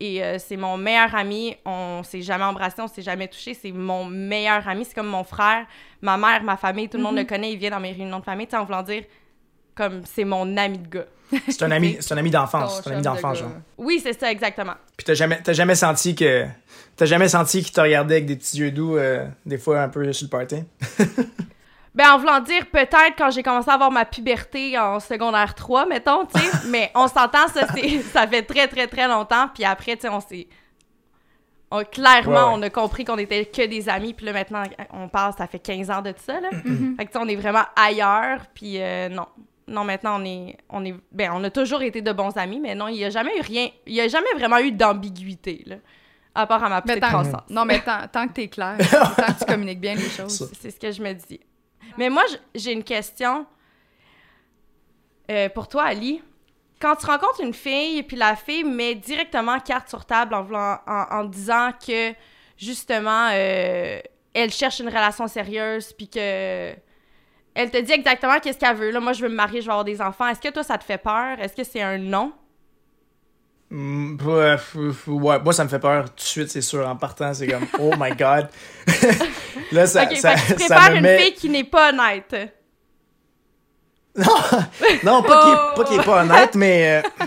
Et 0.00 0.22
euh, 0.22 0.38
c'est 0.38 0.56
mon 0.56 0.76
meilleur 0.76 1.14
ami. 1.14 1.56
On 1.64 2.02
s'est 2.04 2.22
jamais 2.22 2.44
embrassé, 2.44 2.80
on 2.80 2.86
s'est 2.88 3.02
jamais 3.02 3.26
touché. 3.28 3.52
C'est 3.54 3.72
mon 3.72 4.04
meilleur 4.04 4.66
ami. 4.68 4.84
C'est 4.84 4.94
comme 4.94 5.08
mon 5.08 5.24
frère, 5.24 5.66
ma 6.02 6.16
mère, 6.16 6.42
ma 6.42 6.56
famille. 6.56 6.88
Tout 6.88 6.98
le 6.98 7.02
monde 7.02 7.14
Mhm. 7.14 7.20
le 7.20 7.24
connaît. 7.26 7.52
Il 7.52 7.58
vient 7.58 7.70
dans 7.70 7.80
mes 7.80 7.92
réunions 7.92 8.18
de 8.20 8.24
famille. 8.24 8.46
Tu 8.46 8.52
sais, 8.52 8.56
en 8.58 8.64
voulant 8.64 8.82
dire, 8.82 9.04
comme 9.78 10.02
c'est 10.04 10.24
mon 10.24 10.56
ami 10.56 10.78
de 10.78 10.88
gars. 10.88 11.06
C'est 11.48 11.62
un 11.62 11.70
ami, 11.70 11.96
c'est 12.00 12.12
un 12.12 12.16
ami 12.18 12.30
d'enfance. 12.30 12.86
Un 12.86 12.92
ami 12.92 13.02
d'enfance, 13.02 13.38
genre. 13.38 13.50
Oui, 13.78 14.00
c'est 14.02 14.18
ça, 14.18 14.30
exactement. 14.30 14.74
Puis 14.96 15.04
t'as 15.04 15.14
jamais, 15.14 15.40
t'as 15.42 15.52
jamais 15.52 15.74
senti 15.76 16.14
que, 16.14 16.44
t'as 16.96 17.06
jamais 17.06 17.28
senti 17.28 17.62
qu'il 17.62 17.72
te 17.72 17.80
regardait 17.80 18.16
avec 18.16 18.26
des 18.26 18.36
petits 18.36 18.58
yeux 18.58 18.70
doux, 18.72 18.96
euh, 18.96 19.26
des 19.46 19.58
fois 19.58 19.82
un 19.82 19.88
peu 19.88 20.12
sur 20.12 20.26
le 20.26 20.30
party? 20.30 20.64
Ben, 21.94 22.12
en 22.12 22.18
voulant 22.18 22.38
dire, 22.40 22.64
peut-être 22.70 23.14
quand 23.16 23.30
j'ai 23.30 23.42
commencé 23.42 23.68
à 23.70 23.74
avoir 23.74 23.90
ma 23.90 24.04
puberté 24.04 24.78
en 24.78 25.00
secondaire 25.00 25.54
3, 25.56 25.86
mettons, 25.86 26.26
tu 26.26 26.38
sais. 26.38 26.46
mais 26.68 26.92
on 26.94 27.08
s'entend, 27.08 27.48
ça, 27.48 27.66
ça 28.12 28.26
fait 28.28 28.42
très, 28.42 28.68
très, 28.68 28.86
très 28.86 29.08
longtemps. 29.08 29.48
Puis 29.52 29.64
après, 29.64 29.96
tu 29.96 30.02
sais, 30.02 30.08
on 30.08 30.20
s'est. 30.20 30.46
on- 31.72 31.82
clairement, 31.82 32.30
Ouais, 32.30 32.36
ouais. 32.36 32.58
on 32.58 32.62
a 32.62 32.70
compris 32.70 33.04
qu'on 33.04 33.18
était 33.18 33.46
que 33.46 33.66
des 33.66 33.88
amis. 33.88 34.14
Puis 34.14 34.26
là, 34.26 34.32
maintenant, 34.32 34.62
on 34.92 35.08
parle, 35.08 35.32
ça 35.36 35.48
fait 35.48 35.58
15 35.58 35.90
ans 35.90 36.00
de 36.02 36.14
ça, 36.24 36.40
là. 36.40 36.50
Mhm. 36.64 36.94
Fait 36.96 37.06
que, 37.06 37.10
tu 37.10 37.18
sais, 37.18 37.24
on 37.24 37.28
est 37.28 37.36
vraiment 37.36 37.64
ailleurs. 37.74 38.42
Puis 38.54 38.80
euh, 38.80 39.08
non. 39.08 39.26
Non, 39.68 39.84
maintenant, 39.84 40.20
on 40.20 40.24
est, 40.24 40.56
on 40.70 40.84
est. 40.84 40.94
Ben, 41.12 41.30
on 41.34 41.44
a 41.44 41.50
toujours 41.50 41.82
été 41.82 42.02
de 42.02 42.12
bons 42.12 42.36
amis, 42.36 42.58
mais 42.60 42.74
non, 42.74 42.88
il 42.88 42.94
n'y 42.94 43.04
a 43.04 43.10
jamais 43.10 43.36
eu 43.38 43.40
rien. 43.42 43.68
Il 43.86 43.92
n'y 43.94 44.00
a 44.00 44.08
jamais 44.08 44.32
vraiment 44.34 44.58
eu 44.58 44.72
d'ambiguïté, 44.72 45.62
là. 45.66 45.76
À 46.34 46.46
part 46.46 46.62
à 46.64 46.68
ma 46.68 46.80
petite 46.82 47.00
croissance. 47.08 47.50
non, 47.50 47.64
mais 47.64 47.80
tant, 47.80 48.06
tant 48.12 48.28
que 48.28 48.32
t'es 48.34 48.48
clair, 48.48 48.76
tant 48.78 49.32
que 49.32 49.38
tu 49.40 49.44
communiques 49.48 49.80
bien 49.80 49.94
les 49.94 50.08
choses. 50.08 50.50
C'est 50.60 50.70
ce 50.70 50.78
que 50.78 50.90
je 50.92 51.02
me 51.02 51.12
dis. 51.12 51.40
Mais 51.96 52.08
moi, 52.10 52.22
j'ai 52.54 52.72
une 52.72 52.84
question 52.84 53.44
euh, 55.30 55.48
pour 55.48 55.68
toi, 55.68 55.84
Ali. 55.84 56.22
Quand 56.80 56.94
tu 56.96 57.06
rencontres 57.06 57.40
une 57.42 57.54
fille, 57.54 58.02
puis 58.04 58.16
la 58.16 58.36
fille 58.36 58.62
met 58.64 58.94
directement 58.94 59.58
carte 59.58 59.88
sur 59.88 60.04
table 60.04 60.32
en, 60.34 60.42
voulant- 60.44 60.78
en, 60.86 61.04
en 61.10 61.24
disant 61.24 61.70
que, 61.84 62.12
justement, 62.56 63.30
euh, 63.32 64.00
elle 64.32 64.52
cherche 64.52 64.78
une 64.80 64.88
relation 64.88 65.26
sérieuse, 65.26 65.92
puis 65.92 66.08
que... 66.08 66.72
Elle 67.60 67.72
te 67.72 67.78
dit 67.78 67.90
exactement 67.90 68.38
qu'est-ce 68.38 68.56
qu'elle 68.56 68.76
veut. 68.76 68.92
Là, 68.92 69.00
moi, 69.00 69.12
je 69.12 69.20
veux 69.20 69.28
me 69.28 69.34
marier, 69.34 69.60
je 69.60 69.66
veux 69.66 69.72
avoir 69.72 69.84
des 69.84 70.00
enfants. 70.00 70.28
Est-ce 70.28 70.40
que 70.40 70.48
toi, 70.48 70.62
ça 70.62 70.78
te 70.78 70.84
fait 70.84 70.96
peur? 70.96 71.40
Est-ce 71.40 71.54
que 71.56 71.64
c'est 71.64 71.82
un 71.82 71.98
non? 71.98 72.32
Mm, 73.70 74.16
ouais, 74.24 75.38
moi 75.40 75.52
ça 75.52 75.64
me 75.64 75.68
fait 75.68 75.80
peur 75.80 76.04
tout 76.04 76.14
de 76.16 76.20
suite, 76.20 76.50
c'est 76.50 76.62
sûr. 76.62 76.88
En 76.88 76.94
partant, 76.96 77.34
c'est 77.34 77.48
comme 77.48 77.66
oh 77.80 77.92
my 77.98 78.12
god. 78.12 78.48
Là, 79.72 79.86
ça, 79.88 80.04
ok, 80.04 80.16
ça, 80.16 80.36
fait 80.36 80.54
que 80.54 80.60
tu 80.60 80.66
ça 80.68 80.88
me 80.90 80.96
une 80.96 81.02
met. 81.02 81.18
fille 81.18 81.34
qui 81.34 81.50
n'est 81.50 81.64
pas 81.64 81.90
honnête. 81.90 82.34
Non, 84.16 84.24
non, 85.04 85.22
pas 85.22 85.72
Oh! 85.74 85.76
pas 85.76 85.84
qu'il 85.84 86.00
est 86.00 86.04
pas 86.04 86.22
honnête, 86.22 86.54
mais 86.54 87.02
euh, 87.04 87.26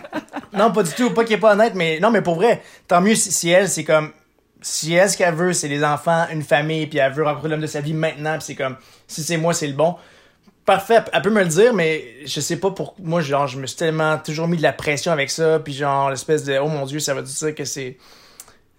non, 0.54 0.72
pas 0.72 0.84
du 0.84 0.92
tout, 0.94 1.12
pas 1.12 1.26
qu'il 1.26 1.36
est 1.36 1.40
pas 1.40 1.54
honnête, 1.54 1.74
mais 1.76 2.00
non, 2.00 2.10
mais 2.10 2.22
pour 2.22 2.36
vrai, 2.36 2.64
tant 2.88 3.02
mieux 3.02 3.16
si, 3.16 3.32
si 3.32 3.50
elle, 3.50 3.70
c'est 3.70 3.84
comme 3.84 4.12
si 4.62 4.94
elle 4.94 5.10
ce 5.10 5.18
qu'elle 5.18 5.36
veut, 5.36 5.54
c'est 5.54 5.70
des 5.70 5.84
enfants, 5.84 6.26
une 6.32 6.42
famille, 6.44 6.88
puis 6.88 7.00
elle 7.00 7.12
veut 7.12 7.24
rencontrer 7.24 7.50
l'homme 7.50 7.62
de 7.62 7.68
sa 7.68 7.82
vie 7.82 7.94
maintenant, 7.94 8.34
puis 8.34 8.44
c'est 8.44 8.56
comme 8.56 8.78
si 9.08 9.24
c'est 9.24 9.38
moi, 9.38 9.54
c'est 9.54 9.68
le 9.68 9.74
bon. 9.74 9.96
Parfait, 10.72 11.00
elle 11.12 11.22
peut 11.22 11.30
me 11.30 11.42
le 11.42 11.50
dire, 11.50 11.74
mais 11.74 12.26
je 12.26 12.40
sais 12.40 12.56
pas 12.56 12.72
pour 12.72 12.96
moi, 12.98 13.20
genre, 13.20 13.46
je 13.46 13.60
me 13.60 13.68
suis 13.68 13.76
tellement 13.76 14.18
toujours 14.18 14.48
mis 14.48 14.56
de 14.56 14.62
la 14.62 14.72
pression 14.72 15.12
avec 15.12 15.30
ça, 15.30 15.60
puis 15.60 15.74
genre 15.74 16.10
l'espèce 16.10 16.46
de 16.46 16.58
oh 16.60 16.70
mon 16.70 16.86
dieu, 16.86 17.00
ça 17.00 17.14
veut 17.14 17.24
dire 17.24 17.54
que 17.54 17.66
c'est 17.66 17.98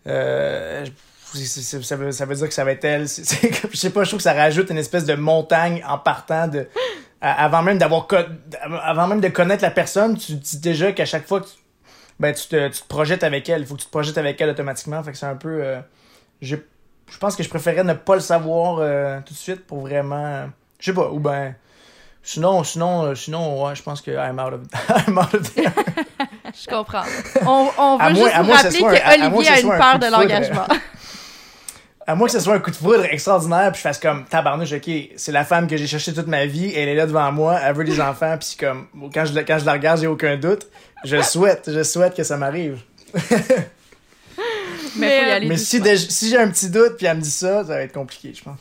euh, 0.06 0.86
ça, 1.34 1.96
veut, 1.96 2.10
ça 2.10 2.24
veut 2.24 2.34
dire 2.34 2.48
que 2.48 2.54
ça 2.54 2.64
va 2.64 2.72
être 2.72 2.84
elle. 2.86 3.02
Je 3.08 3.76
sais 3.76 3.90
pas, 3.90 4.04
je 4.04 4.08
trouve 4.08 4.20
que 4.20 4.22
ça 4.22 4.32
rajoute 4.32 4.70
une 4.70 4.78
espèce 4.78 5.04
de 5.04 5.12
montagne 5.12 5.84
en 5.86 5.98
partant 5.98 6.48
de. 6.48 6.66
avant 7.20 7.60
même 7.60 7.76
d'avoir. 7.76 8.08
Avant 8.82 9.06
même 9.06 9.20
de 9.20 9.28
connaître 9.28 9.62
la 9.62 9.70
personne, 9.70 10.16
tu 10.16 10.32
dis 10.32 10.60
déjà 10.60 10.92
qu'à 10.92 11.04
chaque 11.04 11.26
fois 11.26 11.42
que 11.42 11.48
tu, 11.48 11.56
ben, 12.18 12.32
tu, 12.32 12.48
te, 12.48 12.68
tu 12.68 12.80
te 12.80 12.88
projettes 12.88 13.22
avec 13.22 13.50
elle. 13.50 13.60
Il 13.60 13.66
faut 13.66 13.74
que 13.74 13.80
tu 13.80 13.86
te 13.86 13.92
projettes 13.92 14.16
avec 14.16 14.40
elle 14.40 14.48
automatiquement. 14.48 15.02
Fait 15.02 15.12
que 15.12 15.18
c'est 15.18 15.26
un 15.26 15.36
peu. 15.36 15.62
euh, 15.62 15.80
je, 16.40 16.56
je 17.10 17.18
pense 17.18 17.36
que 17.36 17.42
je 17.42 17.50
préférais 17.50 17.84
ne 17.84 17.92
pas 17.92 18.14
le 18.14 18.22
savoir 18.22 18.78
euh, 18.78 19.20
tout 19.26 19.34
de 19.34 19.38
suite 19.38 19.66
pour 19.66 19.82
vraiment. 19.82 20.48
je 20.78 20.86
sais 20.86 20.94
pas, 20.94 21.10
ou 21.10 21.20
ben. 21.20 21.54
Sinon, 22.24 22.62
sinon, 22.64 23.04
euh, 23.06 23.14
sinon, 23.14 23.64
ouais, 23.64 23.74
je 23.74 23.82
pense 23.82 24.00
que 24.00 24.10
I'm 24.12 24.38
out 24.38 24.52
of, 24.54 24.60
I'm 25.08 25.18
out 25.18 25.34
of 25.34 25.54
there. 25.54 25.72
Je 26.54 26.66
comprends. 26.70 27.02
On, 27.46 27.68
on 27.78 27.96
veut 27.96 28.02
À 28.04 28.08
juste 28.10 28.20
vous 28.20 28.50
ce 28.50 28.52
rappeler 28.52 28.80
qu'Olivier 29.30 29.48
a 29.48 29.60
une 29.60 29.68
peur 29.68 29.98
de 29.98 30.06
l'engagement. 30.10 30.66
À 32.04 32.16
moins 32.16 32.26
que 32.26 32.32
ce 32.32 32.40
soit 32.40 32.54
un 32.54 32.58
coup 32.58 32.72
de 32.72 32.76
foudre 32.76 33.04
extraordinaire, 33.04 33.70
puis 33.70 33.78
je 33.78 33.82
fasse 33.82 33.98
comme 34.00 34.24
tabarnouche, 34.24 34.72
ok, 34.72 34.90
c'est 35.14 35.30
la 35.30 35.44
femme 35.44 35.68
que 35.68 35.76
j'ai 35.76 35.86
cherchée 35.86 36.12
toute 36.12 36.26
ma 36.26 36.46
vie, 36.46 36.72
elle 36.74 36.88
est 36.88 36.96
là 36.96 37.06
devant 37.06 37.30
moi, 37.30 37.58
elle 37.62 37.76
veut 37.76 37.84
des 37.84 38.00
enfants, 38.00 38.36
puis 38.38 38.56
comme, 38.58 38.88
quand 39.14 39.24
je, 39.24 39.32
la- 39.34 39.44
quand 39.44 39.60
je 39.60 39.64
la 39.64 39.72
regarde, 39.74 40.00
j'ai 40.00 40.08
aucun 40.08 40.36
doute. 40.36 40.66
Je 41.04 41.22
souhaite, 41.22 41.70
je 41.72 41.82
souhaite 41.84 42.16
que 42.16 42.24
ça 42.24 42.36
m'arrive. 42.36 42.80
Mais, 43.14 43.22
Mais, 44.96 45.20
faut 45.20 45.26
y 45.26 45.30
aller 45.30 45.46
Mais 45.46 45.56
si, 45.56 45.80
si 46.10 46.28
j'ai 46.28 46.38
un 46.38 46.48
petit 46.50 46.70
doute, 46.70 46.96
puis 46.96 47.06
elle 47.06 47.18
me 47.18 47.22
dit 47.22 47.30
ça, 47.30 47.58
ça 47.58 47.74
va 47.74 47.82
être 47.82 47.92
compliqué, 47.94 48.32
je 48.34 48.42
pense. 48.42 48.58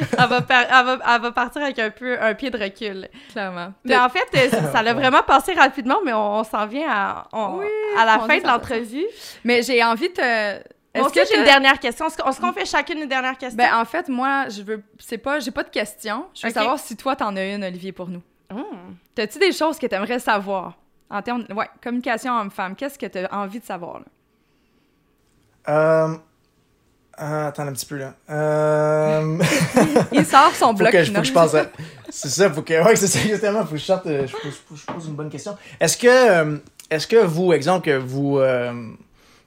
Elle, 0.00 0.28
va 0.28 0.40
par- 0.42 0.64
elle, 0.68 0.84
va, 0.86 0.98
elle 1.14 1.20
va 1.22 1.32
partir 1.32 1.62
avec 1.62 1.78
un 1.78 1.90
peu 1.90 2.20
un 2.20 2.34
pied 2.34 2.50
de 2.50 2.58
recul. 2.58 3.08
clairement. 3.32 3.72
Mais 3.84 3.96
en 3.96 4.08
fait, 4.08 4.26
euh, 4.34 4.70
ça- 4.72 4.82
l'a 4.82 4.94
vraiment 5.02 5.22
passé 5.22 5.52
rapidement, 5.54 5.98
mais 6.04 6.12
on, 6.12 6.38
on 6.40 6.44
s'en 6.44 6.66
vient 6.66 6.88
à, 6.90 7.28
on- 7.32 7.58
Oui, 7.58 7.66
à 7.98 8.04
la 8.04 8.18
fin 8.20 8.38
de 8.38 8.46
l'entrevue. 8.46 9.04
Mais 9.44 9.62
j'ai 9.62 9.82
envie 9.84 10.08
de 10.08 10.14
te... 10.14 10.60
Est-ce 10.94 11.08
que 11.08 11.20
j'ai 11.26 11.38
une 11.38 11.44
dernière 11.44 11.78
question? 11.80 12.06
Est-ce 12.06 12.40
qu'on 12.40 12.52
fait 12.52 12.66
chacune 12.66 12.98
une 12.98 13.08
dernière 13.08 13.38
question? 13.38 13.56
Ben, 13.56 13.74
en 13.74 13.84
fait, 13.86 14.08
moi, 14.08 14.48
je 14.50 14.62
veux... 14.62 14.82
C'est 14.98 15.16
pas... 15.18 15.40
J'ai 15.40 15.50
pas 15.50 15.62
de 15.62 15.70
questions. 15.70 16.26
Je 16.34 16.46
veux 16.46 16.52
savoir 16.52 16.78
si 16.78 16.96
toi, 16.96 17.16
t'en 17.16 17.34
as 17.36 17.44
une, 17.46 17.64
Olivier, 17.64 17.92
pour 17.92 18.08
nous. 18.08 18.22
Hmm. 18.50 18.94
T'as-tu 19.14 19.38
des 19.38 19.52
choses 19.52 19.78
que 19.78 19.86
t'aimerais 19.86 20.18
savoir? 20.18 20.74
En 21.08 21.22
termes... 21.22 21.46
Ouais, 21.54 21.68
communication 21.82 22.38
homme-femme. 22.38 22.76
Qu'est-ce 22.76 22.98
que 22.98 23.06
t'as 23.06 23.26
envie 23.34 23.60
de 23.60 23.64
savoir, 23.64 24.00
là? 24.00 24.04
Euh, 25.68 26.16
euh, 27.20 27.48
attends 27.48 27.66
un 27.66 27.72
petit 27.72 27.86
peu, 27.86 27.96
là. 27.98 28.14
Euh... 28.30 29.38
Il 30.12 30.24
sort 30.26 30.54
son 30.54 30.68
faut 30.68 30.74
bloc. 30.74 30.92
que, 30.92 31.04
faut 31.04 31.12
que 31.12 31.24
je 31.24 31.32
pense 31.32 31.54
à... 31.54 31.66
C'est 32.10 32.28
ça, 32.28 32.50
faut 32.50 32.62
que... 32.62 32.82
Ouais, 32.84 32.96
c'est 32.96 33.06
ça, 33.06 33.20
exactement. 33.20 33.64
Faut 33.64 33.72
que 33.72 33.78
je 33.78 33.84
sorte... 33.84 34.06
euh, 34.06 34.26
Je 34.26 34.32
pose, 34.32 34.78
je 34.86 34.92
pose 34.92 35.06
une 35.06 35.14
bonne 35.14 35.30
question. 35.30 35.56
Est-ce 35.80 35.96
que... 35.96 36.06
euh, 36.08 36.58
Est-ce 36.90 37.06
que 37.06 37.16
vous, 37.24 37.52
exemple, 37.52 37.84
que 37.86 37.96
vous... 37.96 38.38
euh, 38.38 38.72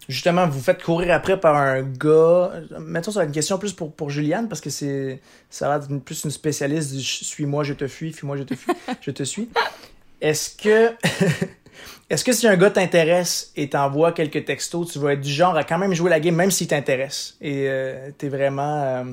Justement, 0.07 0.47
vous 0.47 0.59
faites 0.61 0.83
courir 0.83 1.15
après 1.15 1.39
par 1.39 1.55
un 1.55 1.81
gars. 1.81 2.51
Mettons, 2.79 3.09
ça 3.09 3.19
va 3.19 3.23
être 3.23 3.29
une 3.29 3.33
question 3.33 3.57
plus 3.57 3.73
pour, 3.73 3.91
pour 3.91 4.11
Juliane, 4.11 4.47
parce 4.47 4.61
que 4.61 4.69
c'est 4.69 5.19
ça 5.49 5.73
a 5.73 5.79
l'air 5.79 5.87
plus 6.01 6.23
une 6.25 6.29
spécialiste 6.29 6.93
du 6.93 7.01
suis-moi, 7.01 7.63
je 7.63 7.73
te 7.73 7.87
fuis, 7.87 8.13
fuis-moi, 8.13 8.37
je 8.37 8.43
te 8.43 8.53
fuis, 8.53 8.71
je 9.01 9.09
te 9.09 9.23
suis. 9.23 9.49
Est-ce 10.21 10.55
que. 10.55 10.91
Est-ce 12.09 12.23
que 12.23 12.31
si 12.31 12.47
un 12.47 12.55
gars 12.55 12.69
t'intéresse 12.69 13.51
et 13.55 13.69
t'envoie 13.69 14.11
quelques 14.11 14.45
textos, 14.45 14.91
tu 14.91 14.99
vas 14.99 15.13
être 15.13 15.21
du 15.21 15.31
genre 15.31 15.55
à 15.57 15.63
quand 15.63 15.77
même 15.77 15.93
jouer 15.93 16.09
la 16.09 16.19
game, 16.19 16.35
même 16.35 16.51
s'il 16.51 16.67
t'intéresse? 16.67 17.35
Et 17.41 17.67
euh, 17.67 18.11
t'es 18.17 18.29
vraiment. 18.29 18.83
euh, 18.83 19.03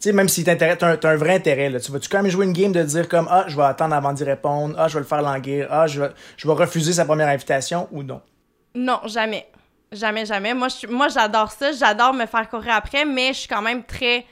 tu 0.00 0.08
sais, 0.08 0.12
même 0.12 0.28
s'il 0.28 0.44
t'intéresse, 0.44 0.78
t'as 0.78 1.10
un, 1.10 1.16
vrai 1.16 1.34
intérêt, 1.34 1.70
là. 1.70 1.78
Tu 1.78 1.92
vas-tu 1.92 2.08
quand 2.08 2.22
même 2.22 2.30
jouer 2.30 2.44
une 2.44 2.52
game 2.52 2.72
de 2.72 2.82
dire 2.82 3.08
comme 3.08 3.28
Ah, 3.30 3.44
je 3.48 3.56
vais 3.56 3.62
attendre 3.62 3.94
avant 3.94 4.12
d'y 4.12 4.24
répondre, 4.24 4.74
Ah, 4.78 4.88
je 4.88 4.94
vais 4.94 5.00
le 5.00 5.06
faire 5.06 5.22
languir, 5.22 5.68
Ah, 5.70 5.86
je 5.86 6.00
vais, 6.00 6.10
je 6.36 6.46
vais 6.48 6.54
refuser 6.54 6.92
sa 6.92 7.04
première 7.04 7.28
invitation 7.28 7.88
ou 7.92 8.02
non? 8.02 8.20
Non, 8.74 9.00
jamais. 9.06 9.46
Jamais, 9.92 10.24
jamais. 10.24 10.54
Moi, 10.54 10.68
moi 10.88 11.08
j'adore 11.08 11.52
ça. 11.52 11.72
J'adore 11.72 12.14
me 12.14 12.26
faire 12.26 12.48
courir 12.48 12.74
après, 12.74 13.04
mais 13.04 13.28
je 13.28 13.40
suis 13.40 13.48
quand 13.48 13.62
même 13.62 13.84
très. 13.84 14.24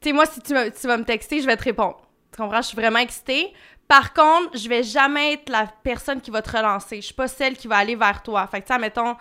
Tu 0.00 0.08
sais, 0.08 0.12
moi, 0.12 0.26
si 0.26 0.40
tu, 0.40 0.54
tu 0.54 0.86
vas 0.86 0.96
me 0.96 1.04
texter, 1.04 1.40
je 1.40 1.46
vais 1.46 1.56
te 1.56 1.64
répondre. 1.64 2.00
Tu 2.32 2.40
comprends? 2.40 2.62
Je 2.62 2.68
suis 2.68 2.76
vraiment 2.76 3.00
excitée. 3.00 3.52
Par 3.92 4.14
contre, 4.14 4.56
je 4.56 4.70
vais 4.70 4.82
jamais 4.82 5.34
être 5.34 5.50
la 5.50 5.66
personne 5.82 6.22
qui 6.22 6.30
va 6.30 6.40
te 6.40 6.56
relancer. 6.56 6.96
Je 6.96 7.02
suis 7.02 7.14
pas 7.14 7.28
celle 7.28 7.58
qui 7.58 7.68
va 7.68 7.76
aller 7.76 7.94
vers 7.94 8.22
toi. 8.22 8.46
Fait 8.46 8.62
que, 8.62 8.66
tu 8.66 8.80
mettons, 8.80 9.16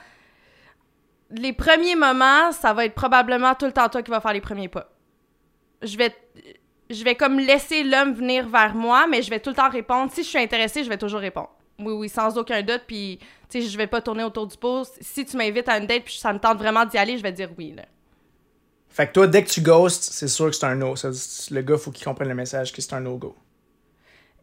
les 1.29 1.51
premiers 1.51 1.97
moments, 1.97 2.53
ça 2.53 2.71
va 2.71 2.85
être 2.85 2.95
probablement 2.95 3.53
tout 3.53 3.65
le 3.65 3.73
temps 3.73 3.89
toi 3.89 4.01
qui 4.01 4.09
va 4.09 4.21
faire 4.21 4.31
les 4.31 4.39
premiers 4.39 4.69
pas. 4.69 4.89
Je 5.81 5.97
vais, 5.97 6.15
je 6.89 7.03
vais 7.03 7.15
comme 7.15 7.37
laisser 7.37 7.83
l'homme 7.83 8.13
venir 8.13 8.47
vers 8.47 8.73
moi, 8.73 9.07
mais 9.07 9.21
je 9.21 9.29
vais 9.29 9.41
tout 9.41 9.49
le 9.49 9.57
temps 9.57 9.69
répondre. 9.69 10.09
Si 10.13 10.23
je 10.23 10.29
suis 10.29 10.39
intéressée, 10.39 10.85
je 10.85 10.89
vais 10.89 10.97
toujours 10.97 11.19
répondre. 11.19 11.49
Oui, 11.77 11.91
oui, 11.91 12.07
sans 12.07 12.37
aucun 12.37 12.61
doute. 12.61 12.83
Puis, 12.87 13.19
tu 13.49 13.61
sais, 13.61 13.67
je 13.67 13.77
vais 13.77 13.87
pas 13.87 13.99
tourner 13.99 14.23
autour 14.23 14.47
du 14.47 14.55
pot. 14.55 14.87
Si 15.01 15.25
tu 15.25 15.35
m'invites 15.35 15.67
à 15.67 15.79
une 15.79 15.85
date 15.85 16.05
puis 16.05 16.15
ça 16.15 16.31
me 16.31 16.39
tente 16.39 16.59
vraiment 16.59 16.85
d'y 16.85 16.97
aller, 16.97 17.17
je 17.17 17.23
vais 17.23 17.33
dire 17.33 17.49
oui, 17.57 17.73
là. 17.75 17.83
Fait 18.87 19.07
que 19.07 19.11
toi, 19.11 19.27
dès 19.27 19.43
que 19.43 19.49
tu 19.49 19.59
ghostes, 19.59 20.13
c'est 20.13 20.29
sûr 20.29 20.45
que 20.45 20.55
c'est 20.55 20.65
un 20.65 20.75
no. 20.75 20.95
Le 21.03 21.61
gars, 21.61 21.77
faut 21.77 21.91
qu'il 21.91 22.05
comprenne 22.05 22.29
le 22.29 22.35
message 22.35 22.71
que 22.71 22.81
c'est 22.81 22.93
un 22.93 23.01
no-go. 23.01 23.35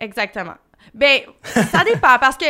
Exactement. 0.01 0.55
Ben, 0.95 1.21
ça 1.43 1.85
dépend, 1.85 2.19
parce 2.19 2.37
que 2.37 2.45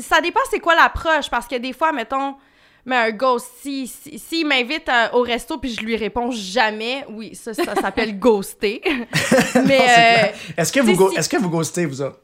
ça 0.00 0.20
dépend 0.20 0.40
c'est 0.50 0.60
quoi 0.60 0.74
l'approche, 0.74 1.28
parce 1.28 1.46
que 1.46 1.56
des 1.56 1.72
fois, 1.72 1.92
mettons, 1.92 2.36
mais 2.84 2.96
un 2.96 3.10
ghost, 3.10 3.46
si, 3.60 3.86
si, 3.86 4.18
s'il 4.18 4.46
m'invite 4.46 4.88
euh, 4.88 5.08
au 5.12 5.22
resto 5.22 5.58
puis 5.58 5.72
je 5.74 5.80
lui 5.82 5.96
réponds 5.96 6.30
jamais, 6.30 7.04
oui, 7.10 7.34
ça, 7.34 7.54
ça 7.54 7.74
s'appelle 7.74 8.18
ghoster. 8.18 8.80
mais, 9.66 9.80
euh, 9.80 10.32
Est-ce 10.56 10.72
que, 10.72 10.80
vous 10.80 11.10
si- 11.10 11.16
est-ce 11.16 11.28
que 11.28 11.36
vous 11.36 11.50
ghostez, 11.50 11.86
vous 11.86 12.02
autres? 12.02 12.20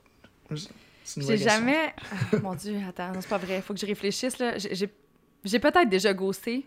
J'ai 1.16 1.36
jamais. 1.38 1.94
Ah, 2.12 2.36
mon 2.42 2.54
Dieu, 2.54 2.76
attends, 2.88 3.08
non, 3.08 3.20
c'est 3.20 3.28
pas 3.28 3.38
vrai. 3.38 3.62
Faut 3.62 3.72
que 3.74 3.80
je 3.80 3.86
réfléchisse, 3.86 4.38
là. 4.38 4.54
J'ai 4.58 5.58
peut-être 5.58 5.88
déjà 5.88 6.12
ghosté. 6.12 6.66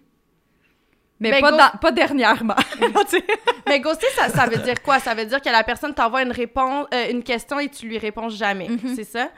Mais 1.29 1.39
pas, 1.39 1.51
dans- 1.51 1.77
pas 1.79 1.91
dernièrement. 1.91 2.55
Mais 3.67 3.79
ghoster, 3.79 4.07
ça, 4.15 4.29
ça 4.29 4.45
veut 4.47 4.57
dire 4.57 4.81
quoi? 4.81 4.99
Ça 4.99 5.13
veut 5.13 5.25
dire 5.25 5.39
que 5.41 5.49
la 5.49 5.63
personne 5.63 5.93
t'envoie 5.93 6.23
une 6.23 6.31
réponse, 6.31 6.87
euh, 6.93 7.11
une 7.11 7.23
question 7.23 7.59
et 7.59 7.69
tu 7.69 7.87
lui 7.87 7.97
réponds 7.97 8.29
jamais. 8.29 8.67
Mhm. 8.69 8.95
C'est 8.95 9.03
ça? 9.03 9.29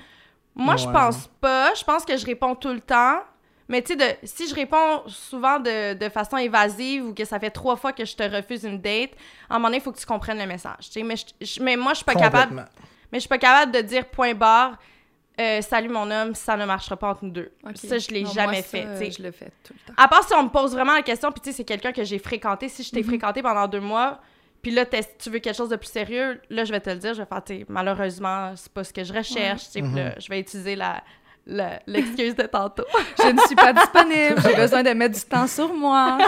Moi, 0.55 0.75
je 0.77 0.87
Ouais. 0.87 0.93
pense 0.93 1.29
pas. 1.41 1.73
Je 1.75 1.83
pense 1.83 2.05
que 2.05 2.15
je 2.17 2.25
réponds 2.25 2.55
tout 2.55 2.71
le 2.73 2.79
temps. 2.79 3.19
Mais 3.67 3.81
tu 3.81 3.93
sais, 3.93 3.95
de- 3.97 4.17
si 4.27 4.47
je 4.47 4.53
réponds 4.55 5.03
souvent 5.07 5.59
de, 5.59 5.93
de 5.93 6.09
façon 6.09 6.37
évasive 6.37 7.05
ou 7.07 7.13
que 7.13 7.25
ça 7.25 7.39
fait 7.39 7.49
trois 7.49 7.75
fois 7.75 7.93
que 7.93 8.05
je 8.05 8.15
te 8.15 8.23
refuse 8.23 8.63
une 8.65 8.79
date, 8.79 9.11
à 9.49 9.55
un 9.55 9.57
moment 9.57 9.67
donné, 9.69 9.77
il 9.77 9.81
faut 9.83 9.91
que 9.91 9.99
tu 9.99 10.05
comprennes 10.05 10.39
le 10.39 10.45
message. 10.47 10.75
tu 10.85 10.91
sais. 10.91 11.03
Mais, 11.03 11.15
je- 11.15 11.45
je- 11.45 11.61
mais 11.61 11.75
moi, 11.75 11.93
je 11.93 11.97
suis 11.97 12.05
pas 12.05 12.13
capable. 12.15 12.65
Mais 13.11 13.19
je 13.19 13.21
suis 13.21 13.29
pas 13.29 13.37
capable 13.37 13.71
de 13.71 13.81
dire 13.81 14.05
point 14.05 14.33
barre. 14.33 14.77
Euh, 15.39 15.61
salut 15.61 15.89
mon 15.89 16.09
homme, 16.11 16.35
ça 16.35 16.55
ne 16.57 16.65
marchera 16.65 16.95
pas 16.97 17.09
entre 17.09 17.25
nous 17.25 17.31
deux. 17.31 17.51
Ça, 17.75 17.97
je 17.97 18.09
l'ai 18.09 18.25
jamais 18.25 18.45
moi, 18.45 18.55
ça, 18.61 18.97
fait. 18.97 19.11
Je 19.11 19.23
le 19.23 19.31
fais 19.31 19.49
tout 19.63 19.73
le 19.73 19.79
temps. 19.93 20.01
À 20.01 20.07
part 20.07 20.27
si 20.27 20.33
on 20.33 20.43
me 20.43 20.49
pose 20.49 20.73
vraiment 20.73 20.93
la 20.93 21.01
question, 21.01 21.31
puis 21.31 21.41
tu 21.41 21.49
sais, 21.51 21.57
c'est 21.57 21.63
quelqu'un 21.63 21.91
que 21.91 22.03
j'ai 22.03 22.19
fréquenté. 22.19 22.69
Si 22.69 22.83
je 22.83 22.89
Mhm. 22.89 23.01
t'ai 23.01 23.03
fréquenté 23.03 23.41
pendant 23.41 23.67
deux 23.67 23.79
mois, 23.81 24.19
puis 24.61 24.71
là, 24.71 24.85
tu 24.85 25.29
veux 25.29 25.39
quelque 25.39 25.55
chose 25.57 25.69
de 25.69 25.75
plus 25.75 25.89
sérieux, 25.91 26.39
là, 26.49 26.63
je 26.65 26.71
vais 26.71 26.79
te 26.79 26.89
le 26.89 26.95
dire. 26.97 27.13
Je 27.13 27.21
vais 27.21 27.27
faire, 27.27 27.43
tu 27.43 27.57
sais, 27.59 27.65
malheureusement, 27.67 28.53
c'est 28.55 28.71
pas 28.71 28.83
ce 28.83 28.93
que 28.93 29.03
je 29.03 29.11
recherche. 29.13 29.63
Mhm. 29.75 29.95
là, 29.95 30.13
je 30.19 30.29
vais 30.29 30.39
utiliser 30.39 30.75
la- 30.75 31.01
l'excuse 31.87 32.35
de 32.37 32.43
tantôt. 32.43 32.85
Je 33.21 33.27
ne 33.29 33.37
suis 33.47 33.55
pas 33.55 33.73
disponible. 33.73 34.35
J'ai 34.47 34.55
besoin 34.63 34.81
de 34.81 34.91
mettre 34.91 35.15
du 35.19 35.25
temps 35.25 35.45
sur 35.47 35.73
moi. 35.73 36.17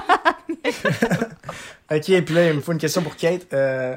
Ok, 1.91 2.01
puis 2.23 2.33
là, 2.35 2.49
il 2.49 2.55
me 2.55 2.61
faut 2.61 2.71
une 2.71 2.79
question 2.79 3.01
pour 3.03 3.15
Kate. 3.15 3.53
Euh, 3.53 3.95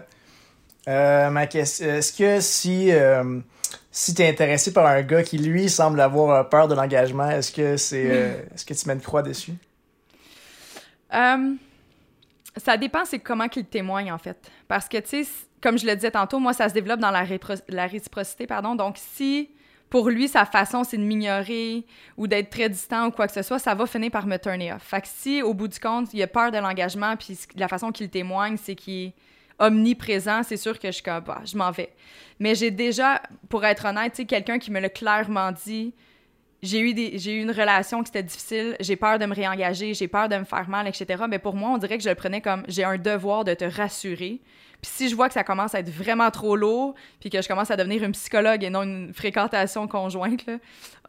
euh, 0.89 1.31
ma 1.31 1.47
question, 1.47 1.87
est-ce 1.87 2.13
que 2.13 2.41
si, 2.41 2.93
euh, 2.93 3.41
si 3.91 4.14
t'es 4.14 4.28
intéressé 4.28 4.72
par 4.72 4.86
un 4.86 5.03
gars 5.03 5.22
qui, 5.22 5.39
lui, 5.39 5.68
semble 5.68 6.01
avoir 6.01 6.30
euh, 6.30 6.45
peur 6.45 6.68
de 6.68 6.74
l'engagement, 6.74 7.28
est-ce 7.30 7.53
que 7.53 7.76
c'est, 7.76 8.07
euh, 8.07 8.43
est-ce 8.55 8.64
que 8.64 8.74
tu 8.74 8.86
mets 8.86 8.95
une 8.95 9.01
croix 9.01 9.22
dessus? 9.22 9.55
Euh, 11.14 11.55
ça 12.57 12.76
dépend, 12.76 13.05
c'est 13.05 13.18
comment 13.18 13.49
qu'il 13.49 13.64
témoigne, 13.64 14.12
en 14.12 14.18
fait. 14.18 14.51
Parce 14.66 14.89
que, 14.89 14.99
tu 14.99 15.24
sais, 15.24 15.30
comme 15.61 15.78
je 15.78 15.86
le 15.86 15.95
disais 15.95 16.11
tantôt, 16.11 16.39
moi, 16.39 16.53
ça 16.53 16.68
se 16.68 16.74
développe 16.74 17.01
dans 17.01 17.11
la, 17.11 17.24
répro- 17.24 17.62
la 17.68 17.86
réciprocité, 17.86 18.47
pardon. 18.47 18.74
Donc, 18.74 18.97
si 18.99 19.51
pour 19.91 20.11
lui, 20.11 20.28
sa 20.28 20.45
façon, 20.45 20.84
c'est 20.84 20.99
de 20.99 21.03
m'ignorer 21.03 21.86
ou 22.18 22.26
d'être 22.26 22.51
très 22.51 22.68
distant 22.68 23.07
ou 23.07 23.11
quoi 23.11 23.26
que 23.26 23.32
ce 23.32 23.43
soit, 23.43 23.59
ça 23.59 23.74
va 23.74 23.86
finir 23.86 24.11
par 24.11 24.26
me 24.26 24.36
turner 24.36 24.72
off. 24.74 24.82
Fait 24.82 25.01
que 25.01 25.09
si, 25.09 25.41
au 25.41 25.55
bout 25.55 25.68
du 25.68 25.80
compte, 25.80 26.12
il 26.12 26.22
a 26.22 26.26
peur 26.26 26.51
de 26.51 26.59
l'engagement, 26.59 27.16
puis 27.16 27.39
la 27.57 27.68
façon 27.68 27.91
qu'il 27.91 28.11
témoigne, 28.11 28.59
c'est 28.62 28.74
qu'il 28.74 29.12
omniprésent, 29.59 30.43
c'est 30.43 30.57
sûr 30.57 30.79
que 30.79 30.91
je 30.91 31.03
comme, 31.03 31.21
bah, 31.21 31.41
je 31.45 31.57
m'en 31.57 31.71
vais. 31.71 31.93
Mais 32.39 32.55
j'ai 32.55 32.71
déjà, 32.71 33.21
pour 33.49 33.65
être 33.65 33.87
honnête, 33.87 34.21
quelqu'un 34.27 34.59
qui 34.59 34.71
me 34.71 34.81
l'a 34.81 34.89
clairement 34.89 35.53
dit, 35.53 35.95
j'ai 36.63 36.81
eu, 36.81 36.95
des, 36.95 37.19
j'ai 37.19 37.35
eu 37.35 37.43
une 37.43 37.51
relation 37.51 38.03
qui 38.03 38.11
était 38.11 38.23
difficile, 38.23 38.77
j'ai 38.81 38.97
peur 38.97 39.19
de 39.19 39.27
me 39.27 39.35
réengager, 39.35 39.95
j'ai 39.95 40.09
peur 40.09 40.29
de 40.29 40.37
me 40.37 40.45
faire 40.45 40.69
mal, 40.69 40.89
etc. 40.89 41.25
Mais 41.29 41.39
pour 41.39 41.55
moi, 41.55 41.71
on 41.71 41.79
dirait 41.79 41.99
que 41.99 42.05
je 42.05 42.09
le 42.09 42.15
prenais 42.15 42.41
comme 42.41 42.65
j'ai 42.67 42.85
un 42.85 42.99
devoir 42.99 43.45
de 43.45 43.55
te 43.55 43.65
rassurer. 43.65 44.41
Puis 44.81 44.91
si 44.93 45.09
je 45.09 45.17
vois 45.17 45.29
que 45.29 45.35
ça 45.35 45.45
commence 45.45 45.75
à 45.75 45.81
être 45.81 45.91
vraiment 45.91 46.31
trop 46.31 46.57
lourd, 46.57 46.95
puis 47.21 47.31
que 47.31 47.41
je 47.41 47.49
commence 47.49 47.71
à 47.71 47.77
devenir 47.77 48.03
une 48.03 48.13
psychologue 48.13 48.63
et 48.63 48.71
non 48.71 48.83
une 48.83 49.13
fréquentation 49.13 49.87
conjointe, 49.89 50.47
là, 50.47 50.59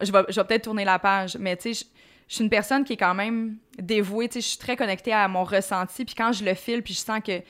je 0.00 0.12
vais, 0.12 0.24
je 0.28 0.40
vais 0.40 0.46
peut-être 0.46 0.64
tourner 0.64 0.84
la 0.84 0.98
page. 0.98 1.36
Mais 1.36 1.56
tu 1.56 1.74
sais, 1.74 1.84
je, 1.84 2.00
je 2.28 2.34
suis 2.36 2.44
une 2.44 2.50
personne 2.50 2.84
qui 2.84 2.92
est 2.92 2.96
quand 2.96 3.14
même 3.14 3.56
dévouée, 3.76 4.28
tu 4.28 4.34
sais, 4.34 4.40
je 4.40 4.46
suis 4.46 4.58
très 4.58 4.76
connectée 4.76 5.12
à 5.12 5.26
mon 5.26 5.42
ressenti, 5.42 6.04
puis 6.04 6.14
quand 6.14 6.30
je 6.32 6.44
le 6.44 6.54
file, 6.54 6.80
puis 6.80 6.94
je 6.94 7.00
sens 7.00 7.20
que 7.24 7.42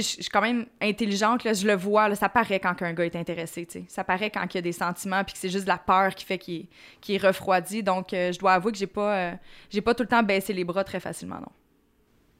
je 0.00 0.22
suis 0.22 0.30
quand 0.30 0.40
même 0.40 0.66
intelligente, 0.80 1.44
là, 1.44 1.52
je 1.52 1.66
le 1.66 1.74
vois, 1.74 2.08
là, 2.08 2.14
ça 2.14 2.28
paraît 2.28 2.60
quand 2.60 2.80
un 2.82 2.92
gars 2.92 3.04
est 3.04 3.16
intéressé, 3.16 3.66
tu 3.66 3.80
sais. 3.80 3.84
Ça 3.88 4.04
paraît 4.04 4.30
quand 4.30 4.44
il 4.52 4.54
y 4.54 4.58
a 4.58 4.62
des 4.62 4.72
sentiments, 4.72 5.24
puis 5.24 5.34
que 5.34 5.38
c'est 5.38 5.50
juste 5.50 5.64
de 5.64 5.68
la 5.68 5.78
peur 5.78 6.14
qui 6.14 6.24
fait 6.24 6.38
qu'il 6.38 6.66
est, 7.08 7.18
refroidi. 7.18 7.82
Donc, 7.82 8.12
euh, 8.12 8.32
je 8.32 8.38
dois 8.38 8.52
avouer 8.54 8.72
que 8.72 8.78
j'ai 8.78 8.86
pas, 8.86 9.14
euh, 9.14 9.32
j'ai 9.70 9.80
pas 9.80 9.94
tout 9.94 10.02
le 10.02 10.08
temps 10.08 10.22
baissé 10.22 10.52
les 10.52 10.64
bras 10.64 10.84
très 10.84 11.00
facilement, 11.00 11.36
non. 11.36 11.52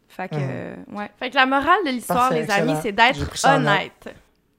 Fait 0.09 0.28
que, 0.28 0.34
euh, 0.38 0.74
ouais. 0.92 1.11
Fait 1.18 1.30
que 1.30 1.36
la 1.36 1.46
morale 1.46 1.78
de 1.86 1.90
l'histoire, 1.90 2.32
les 2.32 2.50
amis, 2.50 2.74
c'est 2.82 2.92
d'être 2.92 3.46
honnête. 3.46 4.14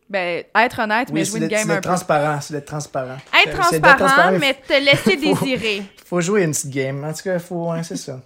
Ben, 0.10 0.44
être 0.56 0.80
honnête, 0.80 1.12
mais 1.12 1.26
jouer 1.26 1.40
une 1.40 1.48
game 1.48 1.66
c'est 1.66 1.72
un 1.72 1.76
peu. 1.76 1.82
transparent, 1.82 2.42
c'est 2.42 2.54
d'être 2.54 2.66
transparent. 2.66 3.18
Être 3.46 3.58
transparent, 3.58 4.38
mais 4.40 4.54
te 4.54 4.74
laisser 4.74 5.18
Faut- 5.18 5.46
désirer. 5.46 5.84
Faut 6.06 6.22
jouer 6.22 6.44
une 6.44 6.52
petite 6.52 6.70
game. 6.70 7.04
En 7.04 7.14
tout 7.14 7.24
cas, 7.24 7.40
faut, 7.40 7.72
ouais, 7.72 7.82
c'est 7.84 7.98
ça. 7.98 8.20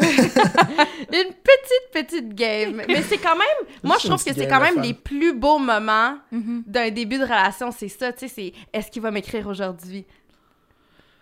Une 1.12 1.32
petite, 1.34 1.90
petite 1.92 2.34
game. 2.34 2.82
Mais 2.88 3.02
c'est 3.02 3.18
quand 3.18 3.36
même... 3.36 3.68
Moi, 3.82 3.96
je 4.00 4.06
trouve 4.08 4.22
que 4.24 4.32
c'est 4.32 4.46
quand 4.48 4.60
même 4.60 4.80
les 4.80 4.94
plus 4.94 5.32
beaux 5.34 5.58
moments 5.58 6.16
Mhm. 6.32 6.62
d'un 6.66 6.90
début 6.90 7.18
de 7.18 7.24
relation. 7.24 7.70
C'est 7.70 7.88
ça, 7.88 8.12
tu 8.12 8.20
sais, 8.20 8.28
c'est 8.28 8.52
«Est-ce 8.72 8.90
qu'il 8.90 9.02
va 9.02 9.10
m'écrire 9.10 9.46
aujourd'hui?» 9.46 10.06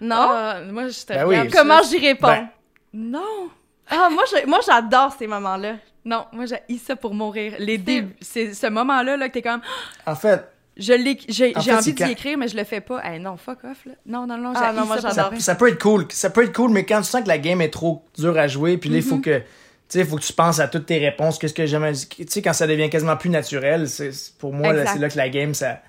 Non? 0.01 0.17
Ah, 0.31 0.61
moi, 0.71 0.89
je 0.89 1.01
te 1.05 1.13
Ben 1.13 1.27
oui. 1.27 1.49
Comment 1.51 1.81
j'y 1.83 1.99
réponds? 1.99 2.29
Ben, 2.29 2.49
Non! 2.93 3.51
Ah, 3.91 4.09
moi, 4.11 4.23
je- 4.31 4.47
moi, 4.47 4.61
j'adore 4.65 5.13
ces 5.19 5.27
moments-là. 5.27 5.77
Non, 6.05 6.27
moi, 6.33 6.45
j'ai 6.47 6.79
ça 6.79 6.95
pour 6.97 7.15
mourir. 7.15 7.55
Les 7.59 7.79
débuts, 7.79 8.15
c'est 8.21 8.55
ce 8.55 8.67
moment-là, 8.69 9.17
là, 9.17 9.29
que 9.29 9.35
t'es 9.35 9.43
comme, 9.43 9.61
En 10.07 10.15
fait, 10.15 10.43
je 10.79 10.93
l'ai, 10.93 11.19
j'ai, 11.29 11.57
En 11.57 11.61
j'ai 11.61 11.71
fait, 11.73 11.77
envie 11.77 11.93
d'y 11.93 12.03
quand- 12.05 12.09
écrire, 12.11 12.39
mais 12.39 12.49
je 12.49 12.57
le 12.57 12.65
fais 12.65 12.81
pas. 12.81 13.03
Eh 13.13 13.19
non, 13.19 13.37
fuck 13.37 13.59
off, 13.65 13.85
là. 13.87 13.93
Non, 14.07 14.27
non, 14.27 14.39
non, 14.39 14.53
Ah, 14.55 14.73
non, 14.73 14.87
moi, 14.87 15.01
ça 15.01 15.25
mourir. 15.25 15.41
ça 15.41 15.55
peut 15.55 15.69
être 15.69 15.83
cool. 15.83 16.07
Ça 16.11 16.31
peut 16.31 16.45
être 16.45 16.55
cool, 16.55 16.71
mais 16.71 16.85
quand 16.85 16.99
tu 17.03 17.09
sens 17.09 17.23
que 17.23 17.29
la 17.29 17.39
game 17.39 17.61
est 17.61 17.71
trop 17.71 18.05
dure 18.17 18.39
à 18.39 18.47
jouer, 18.49 18.79
puis 18.79 18.89
là, 18.91 18.97
il 18.97 19.03
faut 19.03 19.19
que. 19.19 19.39
Tu 19.39 19.99
sais, 19.99 20.05
faut 20.05 20.17
que 20.17 20.23
tu 20.23 20.33
penses 20.35 20.61
à 20.61 20.69
toutes 20.69 20.85
tes 20.87 20.99
réponses, 20.99 21.39
qu'est-ce 21.39 21.55
que 21.55 21.65
j'aime. 21.67 21.91
Tu 22.09 22.27
sais, 22.29 22.43
quand 22.43 22.53
ça 22.53 22.67
devient 22.67 22.91
quasiment 22.91 23.17
plus 23.17 23.31
naturel, 23.31 23.89
c'est, 23.89 24.11
pour 24.39 24.53
moi, 24.53 24.73
c'est 24.87 24.99
là 24.99 25.09
que 25.09 25.17
la 25.17 25.29
game, 25.29 25.55
ça. 25.55 25.81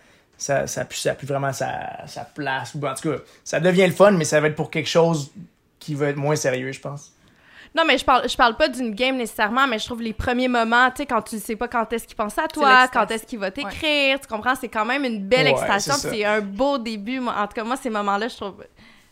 Ça, 0.41 0.67
ça, 0.67 0.81
a 0.81 0.85
plus, 0.85 0.97
ça 0.99 1.13
plus 1.15 1.27
vraiment 1.27 1.51
sa, 1.51 2.07
sa 2.07 2.21
place. 2.23 2.73
Ou 2.73 2.87
en 2.87 2.93
tout 2.93 3.11
cas, 3.11 3.17
ça 3.43 3.59
devient 3.59 3.85
le 3.85 3.91
fun, 3.91 4.11
mais 4.11 4.23
ça 4.23 4.39
va 4.39 4.47
être 4.47 4.55
pour 4.55 4.71
quelque 4.71 4.87
chose 4.87 5.31
qui 5.79 5.95
va 5.95 6.07
être 6.07 6.15
moins 6.15 6.37
sérieux, 6.37 6.71
je 6.71 6.79
pense. 6.79 7.11
Non, 7.75 7.83
mais 7.85 7.97
je 7.97 8.05
parle, 8.05 8.27
je 8.27 8.35
parle 8.35 8.55
pas 8.57 8.67
d'une 8.67 8.95
game 8.95 9.15
nécessairement, 9.15 9.67
mais 9.67 9.77
je 9.79 9.85
trouve 9.85 10.01
les 10.01 10.13
premiers 10.13 10.47
moments, 10.47 10.89
tu 10.89 10.97
sais, 10.97 11.05
quand 11.05 11.21
tu 11.21 11.37
sais 11.39 11.55
pas 11.55 11.67
quand 11.67 11.91
est-ce 11.93 12.07
qu'il 12.07 12.15
pense 12.15 12.37
à 12.37 12.47
toi, 12.47 12.87
quand 12.91 13.09
est-ce 13.11 13.25
qu'il 13.25 13.37
va 13.39 13.51
t'écrire, 13.51 14.19
tu 14.19 14.27
comprends? 14.27 14.55
C'est 14.59 14.69
quand 14.69 14.85
même 14.85 15.05
une 15.05 15.19
belle 15.19 15.45
Ouais, 15.45 15.51
excitation, 15.51 15.93
c'est 15.93 16.09
puis 16.09 16.21
ça. 16.21 16.25
c'est 16.25 16.37
un 16.37 16.41
beau 16.41 16.77
début. 16.79 17.19
Moi, 17.19 17.33
en 17.37 17.45
tout 17.47 17.53
cas, 17.53 17.63
moi, 17.63 17.75
ces 17.77 17.89
moments-là, 17.91 18.27
je 18.27 18.35
trouve, 18.35 18.63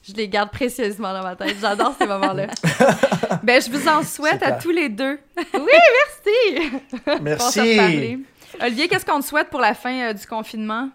Je 0.02 0.14
les 0.14 0.28
garde 0.28 0.50
précieusement 0.52 1.14
dans 1.14 1.22
ma 1.24 1.36
tête. 1.36 1.56
J'adore 1.62 1.94
ces 2.00 2.08
moments-là. 2.08 2.48
ben, 3.44 3.62
je 3.62 3.70
vous 3.70 3.88
en 3.88 4.02
souhaite 4.04 4.42
à 4.42 4.54
tous 4.54 4.72
les 4.72 4.90
deux. 4.90 5.20
Merci! 5.36 6.72
Se 7.06 7.22
Merci. 7.22 7.60
reparler. 7.60 8.20
Olivier, 8.62 8.88
qu'est-ce 8.88 9.06
qu'on 9.06 9.20
te 9.20 9.26
souhaite 9.26 9.50
pour 9.50 9.60
la 9.60 9.74
fin 9.76 9.94
euh, 10.10 10.14
du 10.14 10.26
confinement? 10.26 10.90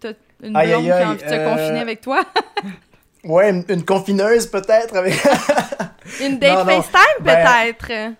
T'as- 0.00 0.10
une 0.42 0.50
blonde 0.52 0.56
Aïe, 0.56 0.72
aïe, 0.74 0.82
qui 0.84 0.90
a 0.90 1.08
envie 1.10 1.22
de 1.22 1.28
se 1.28 1.34
euh, 1.34 1.50
confiner 1.50 1.80
avec 1.80 2.00
toi? 2.00 2.20
Ouais, 3.26 3.50
une, 3.50 3.64
une 3.68 3.84
confineuse 3.84 4.46
peut-être 4.46 4.94
avec 4.96 5.14
Une 6.20 6.38
date 6.38 6.58
Non, 6.58 6.64
non. 6.64 6.82
FaceTime, 6.82 7.24
Ben, 7.24 7.44
peut-être? 7.76 8.14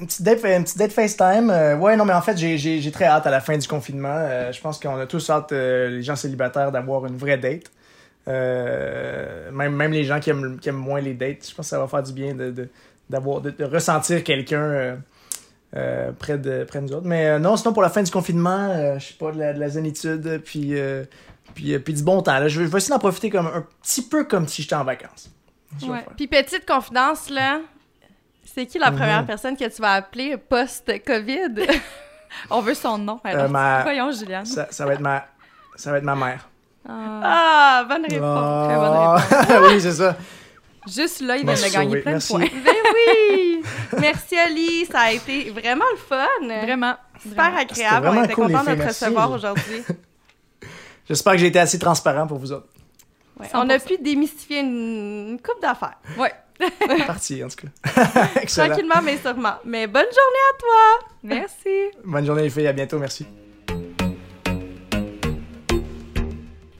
une 0.00 0.06
petite 0.06 0.22
date, 0.22 0.44
une 0.44 0.62
petite 0.64 0.78
date 0.78 0.92
FaceTime. 0.92 1.50
Euh, 1.50 1.76
ouais, 1.76 1.96
non, 1.96 2.04
mais 2.04 2.12
en 2.14 2.22
fait, 2.22 2.36
j'ai- 2.36 2.90
très 2.92 3.04
hâte 3.06 3.26
à 3.26 3.30
la 3.30 3.40
fin 3.40 3.56
du 3.58 3.66
confinement. 3.68 4.14
Euh, 4.14 4.52
je 4.52 4.60
pense 4.60 4.78
qu'on 4.78 4.96
a 4.98 5.06
tous 5.06 5.28
hâte, 5.28 5.52
euh, 5.52 5.88
les 5.90 6.02
gens 6.02 6.16
célibataires, 6.16 6.70
d'avoir 6.72 7.04
une 7.06 7.16
vraie 7.16 7.36
date. 7.36 7.64
Euh, 8.28 9.50
même, 9.50 9.74
même 9.74 9.92
les 9.92 10.04
gens 10.04 10.20
qui 10.20 10.30
aiment, 10.30 10.58
qui 10.60 10.68
aiment 10.68 10.76
moins 10.76 11.00
les 11.00 11.14
dates, 11.14 11.48
je 11.48 11.54
pense 11.54 11.66
que 11.66 11.70
ça 11.70 11.78
va 11.78 11.88
faire 11.88 12.02
du 12.02 12.12
bien 12.12 12.34
de, 12.34 12.50
de, 12.50 12.68
d'avoir, 13.10 13.40
de, 13.40 13.50
de 13.50 13.64
ressentir 13.64 14.22
quelqu'un 14.22 14.98
près, 16.18 16.38
de, 16.38 16.64
près 16.64 16.78
de 16.80 16.84
nous 16.86 16.92
autres. 16.92 17.06
Mais 17.06 17.38
non, 17.38 17.56
sinon 17.56 17.72
pour 17.72 17.82
la 17.82 17.88
fin 17.90 18.02
du 18.02 18.10
confinement, 18.10 18.98
je 18.98 19.04
sais 19.06 19.14
pas, 19.18 19.32
de 19.32 19.38
la, 19.38 19.52
de 19.52 19.60
la 19.60 19.68
zénitude, 19.68 20.40
puis, 20.44 20.74
puis, 21.58 21.74
euh, 21.74 21.80
puis 21.80 21.92
du 21.92 22.04
bon 22.04 22.22
temps. 22.22 22.38
Là. 22.38 22.46
Je, 22.46 22.60
vais- 22.60 22.66
je 22.66 22.70
vais 22.70 22.78
essayer 22.78 22.92
d'en 22.94 23.00
profiter 23.00 23.30
comme 23.30 23.48
un 23.48 23.66
petit 23.82 24.02
peu 24.02 24.22
comme 24.24 24.46
si 24.46 24.62
j'étais 24.62 24.76
en 24.76 24.84
vacances. 24.84 25.28
Ouais. 25.82 26.04
Puis 26.16 26.28
petite 26.28 26.64
confidence, 26.66 27.28
là, 27.30 27.58
c'est 28.44 28.64
qui 28.66 28.78
la 28.78 28.90
Mhm. 28.92 28.96
première 28.96 29.26
personne 29.26 29.56
que 29.56 29.64
tu 29.68 29.82
vas 29.82 29.94
appeler 29.94 30.36
post-COVID? 30.36 31.66
On 32.50 32.60
veut 32.60 32.74
son 32.74 32.96
nom. 32.98 33.18
Alors, 33.24 33.44
Euh, 33.46 33.48
ma- 33.48 33.82
Voyons, 33.82 34.12
Juliane. 34.12 34.46
Ça, 34.46 34.68
ça 34.70 34.86
va 34.86 34.94
être 34.94 35.00
ma, 35.00 35.26
ça 35.74 35.90
va 35.90 35.98
être 35.98 36.04
ma 36.04 36.14
mère. 36.14 36.48
Ah. 36.88 37.20
Ah, 37.24 37.84
bonne 37.88 38.02
réponse. 38.02 38.66
très 38.68 38.76
bonne 38.76 38.96
Ah, 38.96 39.60
oui, 39.68 39.80
c'est 39.80 39.92
ça. 39.92 40.16
Juste 40.86 41.20
là, 41.20 41.36
il 41.36 41.44
M'a 41.44 41.54
vient 41.54 41.68
de 41.68 41.72
gagner 41.72 41.96
plein 42.00 42.12
Merci. 42.12 42.32
de 42.32 42.38
points. 42.38 42.48
Ben 42.64 42.72
oui! 42.94 43.62
Merci, 44.00 44.38
Ali. 44.38 44.86
Ça 44.86 45.00
a 45.00 45.12
été 45.12 45.50
vraiment 45.50 45.84
le 45.92 45.98
fun. 45.98 46.26
Vraiment. 46.62 46.94
Super 47.20 47.34
vraiment. 47.50 47.58
agréable. 47.58 48.08
On 48.10 48.22
était 48.24 48.32
cool, 48.34 48.46
contents 48.52 48.70
de 48.70 48.74
te 48.76 48.86
recevoir 48.86 49.30
aujourd'hui. 49.32 49.82
J'espère 51.08 51.32
que 51.34 51.38
j'ai 51.38 51.46
été 51.46 51.58
assez 51.58 51.78
transparent 51.78 52.26
pour 52.26 52.38
vous 52.38 52.52
autres. 52.52 52.68
Ouais, 53.40 53.46
on 53.54 53.68
a 53.70 53.78
100%. 53.78 53.86
pu 53.86 54.02
démystifier 54.02 54.60
une, 54.60 55.28
une 55.30 55.40
coupe 55.40 55.62
d'affaires. 55.62 55.98
Ouais. 56.18 56.32
Parti, 57.06 57.42
en 57.42 57.48
tout 57.48 57.66
cas. 57.66 58.06
Tranquillement, 58.46 59.00
mais 59.02 59.16
sûrement. 59.16 59.54
Mais 59.64 59.86
bonne 59.86 60.02
journée 60.02 60.44
à 60.50 60.58
toi! 60.58 61.08
Merci. 61.22 61.96
Bonne 62.04 62.26
journée, 62.26 62.42
les 62.42 62.50
filles. 62.50 62.66
À 62.66 62.72
bientôt. 62.72 62.98
Merci. 62.98 63.26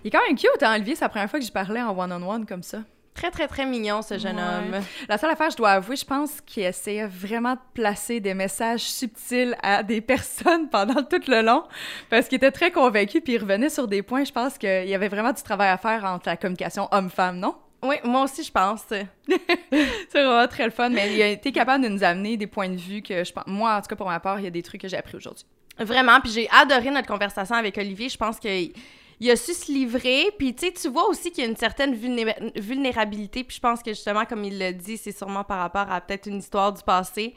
Il 0.03 0.09
est 0.09 0.11
quand 0.11 0.27
même 0.27 0.37
cute, 0.37 0.63
hein, 0.63 0.75
Olivier? 0.75 0.95
C'est 0.97 1.05
la 1.05 1.09
première 1.09 1.31
fois 1.31 1.39
que 1.39 1.47
je 1.47 1.53
parlais 1.53 1.81
en 1.81 1.97
one-on-one 1.97 2.45
comme 2.45 2.63
ça. 2.63 2.79
Très, 3.19 3.33
très, 3.33 3.49
très 3.49 3.67
mignon, 3.67 4.01
ce 4.01 4.17
jeune 4.17 4.37
Ouais. 4.37 4.43
homme. 4.77 4.81
La 5.09 5.19
seule 5.19 5.31
affaire, 5.31 5.51
je 5.51 5.57
dois 5.57 5.71
avouer, 5.71 5.97
je 5.97 6.05
pense 6.05 6.41
qu'il 6.41 6.63
essayait 6.63 7.09
vraiment 7.09 7.55
de 7.55 7.61
placer 7.75 8.21
des 8.21 8.33
messages 8.33 8.83
subtils 8.83 9.57
à 9.61 9.83
des 9.83 10.01
personnes 10.13 10.69
pendant 10.69 11.03
tout 11.03 11.21
le 11.27 11.43
long, 11.43 11.65
parce 12.11 12.29
qu'il 12.29 12.37
était 12.37 12.53
très 12.53 12.71
convaincu, 12.71 13.21
puis 13.21 13.33
il 13.33 13.39
revenait 13.39 13.71
sur 13.71 13.89
des 13.89 14.03
points. 14.03 14.23
Je 14.23 14.31
pense 14.31 14.57
qu'il 14.57 14.87
y 14.89 14.95
avait 14.95 15.09
vraiment 15.09 15.33
du 15.33 15.43
travail 15.43 15.69
à 15.69 15.77
faire 15.79 16.05
entre 16.05 16.29
la 16.29 16.37
communication 16.37 16.87
homme-femme, 16.93 17.41
non? 17.41 17.57
Oui, 17.83 17.97
moi 18.05 18.23
aussi, 18.23 18.45
je 18.45 18.53
pense. 18.53 18.83
C'est 18.89 20.23
vraiment 20.25 20.47
très 20.47 20.65
le 20.67 20.71
fun, 20.71 20.89
mais 20.89 21.13
il 21.13 21.21
a 21.21 21.27
été 21.27 21.51
capable 21.51 21.83
de 21.83 21.89
nous 21.89 22.05
amener 22.05 22.37
des 22.37 22.47
points 22.47 22.69
de 22.69 22.77
vue 22.77 23.03
que 23.03 23.25
je 23.25 23.33
pense. 23.33 23.45
Moi, 23.49 23.75
en 23.75 23.81
tout 23.81 23.89
cas, 23.89 23.97
pour 23.97 24.07
ma 24.09 24.21
part, 24.21 24.39
il 24.39 24.45
y 24.45 24.49
a 24.49 24.51
des 24.51 24.63
trucs 24.63 24.81
que 24.83 24.87
j'ai 24.89 24.97
appris 24.97 25.17
aujourd'hui. 25.17 25.45
Vraiment, 25.81 26.21
puis 26.21 26.31
j'ai 26.31 26.49
adoré 26.51 26.91
notre 26.91 27.09
conversation 27.09 27.57
avec 27.57 27.77
Olivier. 27.79 28.09
Je 28.09 28.17
pense 28.17 28.39
qu'il 28.39 28.73
il 29.21 29.31
a 29.31 29.37
su 29.37 29.53
se 29.53 29.71
livrer. 29.73 30.31
Puis, 30.39 30.55
tu 30.55 30.67
sais, 30.67 30.73
tu 30.73 30.89
vois 30.89 31.09
aussi 31.09 31.31
qu'il 31.31 31.45
y 31.45 31.47
a 31.47 31.51
une 31.51 31.57
certaine 31.57 31.95
vulné- 31.95 32.53
vulnérabilité. 32.61 33.45
Puis, 33.45 33.57
je 33.57 33.61
pense 33.61 33.83
que 33.83 33.91
justement, 33.91 34.25
comme 34.25 34.45
il 34.45 34.59
l'a 34.59 34.73
dit, 34.73 34.97
c'est 34.97 35.17
sûrement 35.17 35.45
par 35.45 35.59
rapport 35.59 35.91
à 35.91 36.01
peut-être 36.01 36.27
une 36.27 36.39
histoire 36.39 36.73
du 36.73 36.83
passé. 36.83 37.35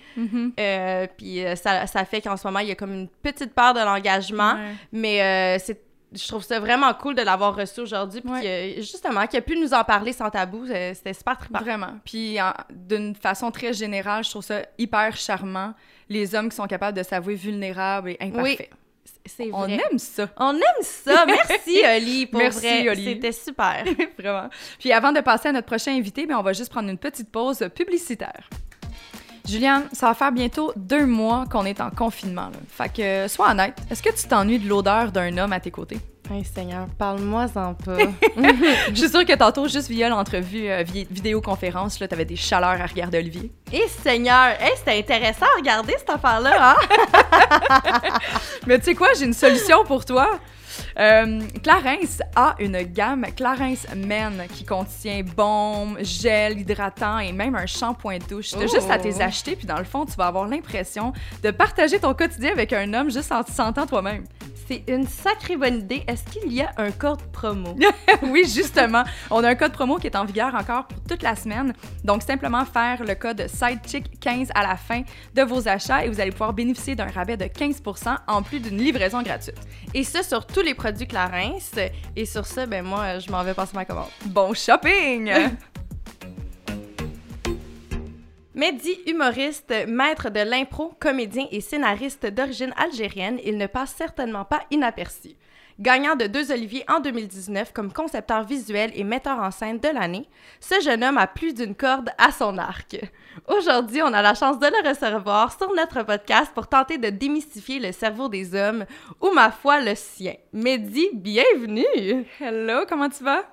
Euh, 0.60 1.08
puis, 1.18 1.44
euh, 1.46 1.56
ça, 1.56 1.88
ça 1.88 2.06
fait 2.06 2.22
qu'en 2.22 2.38
ce 2.38 2.48
moment, 2.48 2.60
il 2.60 2.68
y 2.68 2.72
a 2.72 2.76
comme 2.76 2.94
une 2.94 3.08
petite 3.08 3.54
part 3.54 3.74
de 3.74 3.80
l'engagement. 3.80 4.54
Ouais. 4.54 4.76
Mais 4.92 5.22
euh, 5.22 5.58
c'est 5.64 5.82
je 6.14 6.28
trouve 6.28 6.44
ça 6.44 6.60
vraiment 6.60 6.94
cool 6.94 7.16
de 7.16 7.22
l'avoir 7.22 7.56
reçu 7.56 7.80
aujourd'hui. 7.80 8.20
Puis, 8.20 8.30
Ouais. 8.32 8.74
que, 8.76 8.82
justement, 8.82 9.26
qu'il 9.28 9.40
a 9.40 9.42
pu 9.42 9.58
nous 9.58 9.74
en 9.74 9.86
parler 9.86 10.12
sans 10.12 10.30
tabou. 10.30 10.66
C'était 10.68 11.14
super 11.14 11.38
trippant. 11.38 11.60
Vraiment. 11.60 11.94
Puis, 12.04 12.38
d'une 12.70 13.16
façon 13.16 13.50
très 13.50 13.72
générale, 13.72 14.26
je 14.26 14.30
trouve 14.30 14.44
ça 14.44 14.64
hyper 14.78 15.16
charmant, 15.16 15.74
les 16.10 16.36
hommes 16.36 16.50
qui 16.50 16.58
sont 16.58 16.68
capables 16.68 16.98
de 16.98 17.04
s'avouer 17.04 17.36
vulnérables 17.36 18.10
et 18.10 18.18
imparfaits. 18.20 18.70
C'est 19.26 19.50
On 19.54 19.62
vrai. 19.62 19.80
aime 19.92 20.00
ça. 20.00 20.30
On 20.38 20.54
aime 20.56 20.82
ça. 20.82 21.26
Merci, 21.26 21.82
Oli, 21.98 22.26
pour 22.26 22.40
Merci, 22.40 22.60
vrai. 22.60 22.90
Oli. 22.90 23.06
C'était 23.06 23.32
super. 23.32 23.84
Vraiment. 24.18 24.50
Puis 24.80 24.92
avant 24.92 25.12
de 25.12 25.20
passer 25.22 25.50
à 25.50 25.52
notre 25.52 25.68
prochain 25.68 25.96
invité, 25.96 26.26
ben, 26.26 26.38
on 26.38 26.42
va 26.44 26.54
juste 26.54 26.72
prendre 26.72 26.90
une 26.90 26.98
petite 26.98 27.32
pause 27.32 27.68
publicitaire. 27.76 28.50
Juliane, 29.48 29.84
ça 29.94 30.08
va 30.08 30.14
faire 30.14 30.32
bientôt 30.32 30.72
deux 30.76 31.06
mois 31.06 31.46
qu'on 31.52 31.66
est 31.66 31.82
en 31.82 31.90
confinement. 31.90 32.50
là. 32.50 32.60
Fait 32.70 32.92
que, 32.94 33.28
sois 33.28 33.52
honnête, 33.52 33.76
est-ce 33.90 34.02
que 34.04 34.10
tu 34.16 34.28
t'ennuies 34.28 34.60
de 34.60 34.68
l'odeur 34.70 35.12
d'un 35.12 35.38
homme 35.38 35.54
à 35.54 35.60
tes 35.60 35.72
côtés? 35.72 35.98
Hey, 36.30 36.46
Seigneur, 36.46 36.86
parle-moi-en 36.98 37.74
pas. 37.74 37.98
Je 38.90 38.94
suis 38.96 39.10
sûre 39.10 39.26
que 39.26 39.36
tantôt, 39.36 39.68
juste 39.68 39.90
via 39.90 40.08
l'entrevue 40.08 40.70
euh, 40.70 40.82
vi- 40.84 41.06
vidéoconférence, 41.12 42.00
là, 42.00 42.08
t'avais 42.08 42.24
des 42.24 42.38
chaleurs 42.38 42.80
à 42.80 42.86
regarder 42.86 43.18
Olivier. 43.18 43.52
Et 43.74 43.86
Seigneur, 43.90 44.50
hey, 44.62 44.72
c'était 44.78 44.98
intéressant 45.00 45.46
à 45.54 45.58
regarder 45.60 45.94
cette 45.98 46.10
affaire-là, 46.10 46.76
hein? 46.80 48.10
Mais 48.68 48.80
tu 48.80 48.86
sais 48.86 48.96
quoi, 48.96 49.10
j'ai 49.18 49.26
une 49.26 49.34
solution 49.34 49.84
pour 49.84 50.06
toi. 50.06 50.40
Euh, 51.00 51.40
Clarins 51.64 52.20
a 52.36 52.56
une 52.60 52.82
gamme 52.84 53.26
Clarins 53.36 53.76
Men 53.96 54.44
qui 54.54 54.64
contient 54.66 55.22
baume, 55.36 55.98
gel 56.02 56.60
hydratant 56.60 57.20
et 57.20 57.32
même 57.32 57.56
un 57.56 57.66
shampoing 57.66 58.18
douche. 58.30 58.52
T'as 58.52 58.58
Oh. 58.60 58.68
juste 58.68 58.90
à 58.90 58.98
t'es 59.00 59.22
acheter, 59.22 59.56
puis 59.56 59.66
dans 59.68 59.78
le 59.78 59.84
fond, 59.86 60.06
tu 60.06 60.14
vas 60.18 60.28
avoir 60.28 60.48
l'impression 60.48 61.14
de 61.44 61.52
partager 61.52 62.00
ton 62.00 62.14
quotidien 62.14 62.52
avec 62.52 62.74
un 62.74 62.94
homme 62.94 63.10
juste 63.12 63.32
en 63.32 63.44
te 63.44 63.52
sentant 63.52 63.86
toi-même. 63.86 64.24
C'est 64.72 64.86
une 64.88 65.06
sacrée 65.06 65.58
bonne 65.58 65.80
idée. 65.80 66.02
Est-ce 66.08 66.24
qu'il 66.24 66.54
y 66.54 66.62
a 66.62 66.72
un 66.78 66.92
code 66.92 67.22
promo? 67.34 67.76
oui, 68.24 68.46
justement. 68.48 69.04
On 69.30 69.44
a 69.44 69.50
un 69.50 69.56
code 69.56 69.74
promo 69.74 69.98
qui 69.98 70.08
est 70.08 70.16
en 70.16 70.24
vigueur 70.24 70.56
encore 70.56 70.88
pour 70.88 71.04
toute 71.04 71.24
la 71.24 71.36
semaine. 71.36 71.74
Donc, 72.06 72.24
simplement 72.24 72.64
faire 72.64 73.04
le 73.04 73.14
code 73.16 73.48
SIDECHICK15 73.48 74.52
à 74.56 74.66
la 74.66 74.78
fin 74.78 75.02
de 75.34 75.42
vos 75.42 75.68
achats 75.68 76.06
et 76.06 76.08
vous 76.08 76.22
allez 76.22 76.32
pouvoir 76.32 76.54
bénéficier 76.54 76.96
d'un 76.96 77.08
rabais 77.08 77.36
de 77.36 77.48
15 77.48 77.82
en 78.30 78.42
plus 78.44 78.62
d'une 78.62 78.78
livraison 78.78 79.22
gratuite. 79.22 79.60
Et 79.94 80.06
ça 80.06 80.24
sur 80.24 80.48
tous 80.48 80.62
les 80.62 80.74
produits 80.74 81.06
Clarins. 81.06 81.60
Et 82.16 82.26
sur 82.26 82.46
ça, 82.46 82.66
ben 82.66 82.86
moi, 82.86 83.20
je 83.20 83.30
m'en 83.30 83.44
vais 83.44 83.54
passer 83.54 83.76
ma 83.76 83.84
commande. 83.84 84.08
Bon 84.28 84.54
shopping! 84.54 85.34
Mehdi, 88.54 89.00
humoriste, 89.08 89.74
maître 89.88 90.30
de 90.30 90.42
l'impro, 90.42 90.92
comédien 91.00 91.48
et 91.54 91.62
scénariste 91.62 92.26
d'origine 92.26 92.74
algérienne, 92.76 93.40
il 93.46 93.58
ne 93.58 93.66
passe 93.66 93.94
certainement 93.96 94.44
pas 94.44 94.64
inaperçu. 94.72 95.30
Gagnant 95.80 96.18
de 96.18 96.28
deux 96.28 96.52
Oliviers 96.52 96.84
en 96.90 97.00
2019 97.00 97.72
comme 97.72 97.94
concepteur 97.94 98.44
visuel 98.44 98.92
et 98.94 99.06
metteur 99.06 99.40
en 99.40 99.52
scène 99.52 99.80
de 99.80 99.88
l'année, 99.88 100.28
ce 100.60 100.82
jeune 100.82 101.02
homme 101.02 101.18
a 101.18 101.28
plus 101.28 101.54
d'une 101.54 101.76
corde 101.76 102.10
à 102.18 102.34
son 102.34 102.58
arc. 102.58 103.00
Aujourd'hui, 103.48 104.02
on 104.02 104.14
a 104.14 104.22
la 104.22 104.34
chance 104.34 104.60
de 104.60 104.68
le 104.68 104.90
recevoir 104.90 105.58
sur 105.58 105.74
notre 105.74 106.04
podcast 106.04 106.52
pour 106.54 106.68
tenter 106.68 106.98
de 106.98 107.10
démystifier 107.10 107.80
le 107.80 107.94
cerveau 107.94 108.28
des 108.28 108.54
hommes, 108.54 108.84
ou 109.22 109.32
ma 109.34 109.52
foi, 109.52 109.80
le 109.80 109.96
sien. 109.96 110.34
Mehdi, 110.52 111.08
bienvenue! 111.14 112.26
Hello, 112.42 112.84
comment 112.90 113.08
tu 113.08 113.24
vas? 113.24 113.46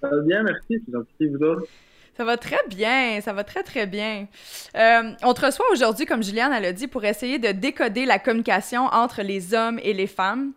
Ça 0.00 0.08
va 0.08 0.20
bien, 0.22 0.42
merci. 0.42 0.82
C'est 0.84 0.92
gentil, 0.92 1.28
vous 1.28 1.44
autres? 1.44 1.68
Ça 2.16 2.24
va 2.24 2.38
très 2.38 2.60
bien, 2.68 3.20
ça 3.20 3.34
va 3.34 3.44
très 3.44 3.62
très 3.62 3.86
bien. 3.86 4.26
Euh, 4.74 5.12
on 5.22 5.34
te 5.34 5.44
reçoit 5.44 5.66
aujourd'hui, 5.70 6.06
comme 6.06 6.22
Juliane 6.22 6.52
elle 6.52 6.64
a 6.64 6.72
dit, 6.72 6.86
pour 6.86 7.04
essayer 7.04 7.38
de 7.38 7.52
décoder 7.52 8.06
la 8.06 8.18
communication 8.18 8.86
entre 8.86 9.20
les 9.20 9.52
hommes 9.52 9.78
et 9.82 9.92
les 9.92 10.06
femmes. 10.06 10.52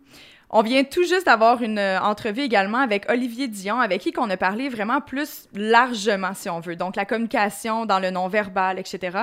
On 0.48 0.62
vient 0.62 0.82
tout 0.82 1.04
juste 1.04 1.26
d'avoir 1.26 1.62
une 1.62 1.78
euh, 1.78 2.00
entrevue 2.00 2.40
également 2.40 2.78
avec 2.78 3.08
Olivier 3.10 3.46
Dion, 3.46 3.78
avec 3.78 4.00
qui 4.00 4.12
on 4.16 4.28
a 4.30 4.36
parlé 4.36 4.68
vraiment 4.68 5.00
plus 5.00 5.48
largement, 5.54 6.32
si 6.34 6.48
on 6.48 6.60
veut. 6.60 6.76
Donc 6.76 6.96
la 6.96 7.04
communication 7.04 7.86
dans 7.86 8.00
le 8.00 8.10
non-verbal, 8.10 8.78
etc. 8.78 9.18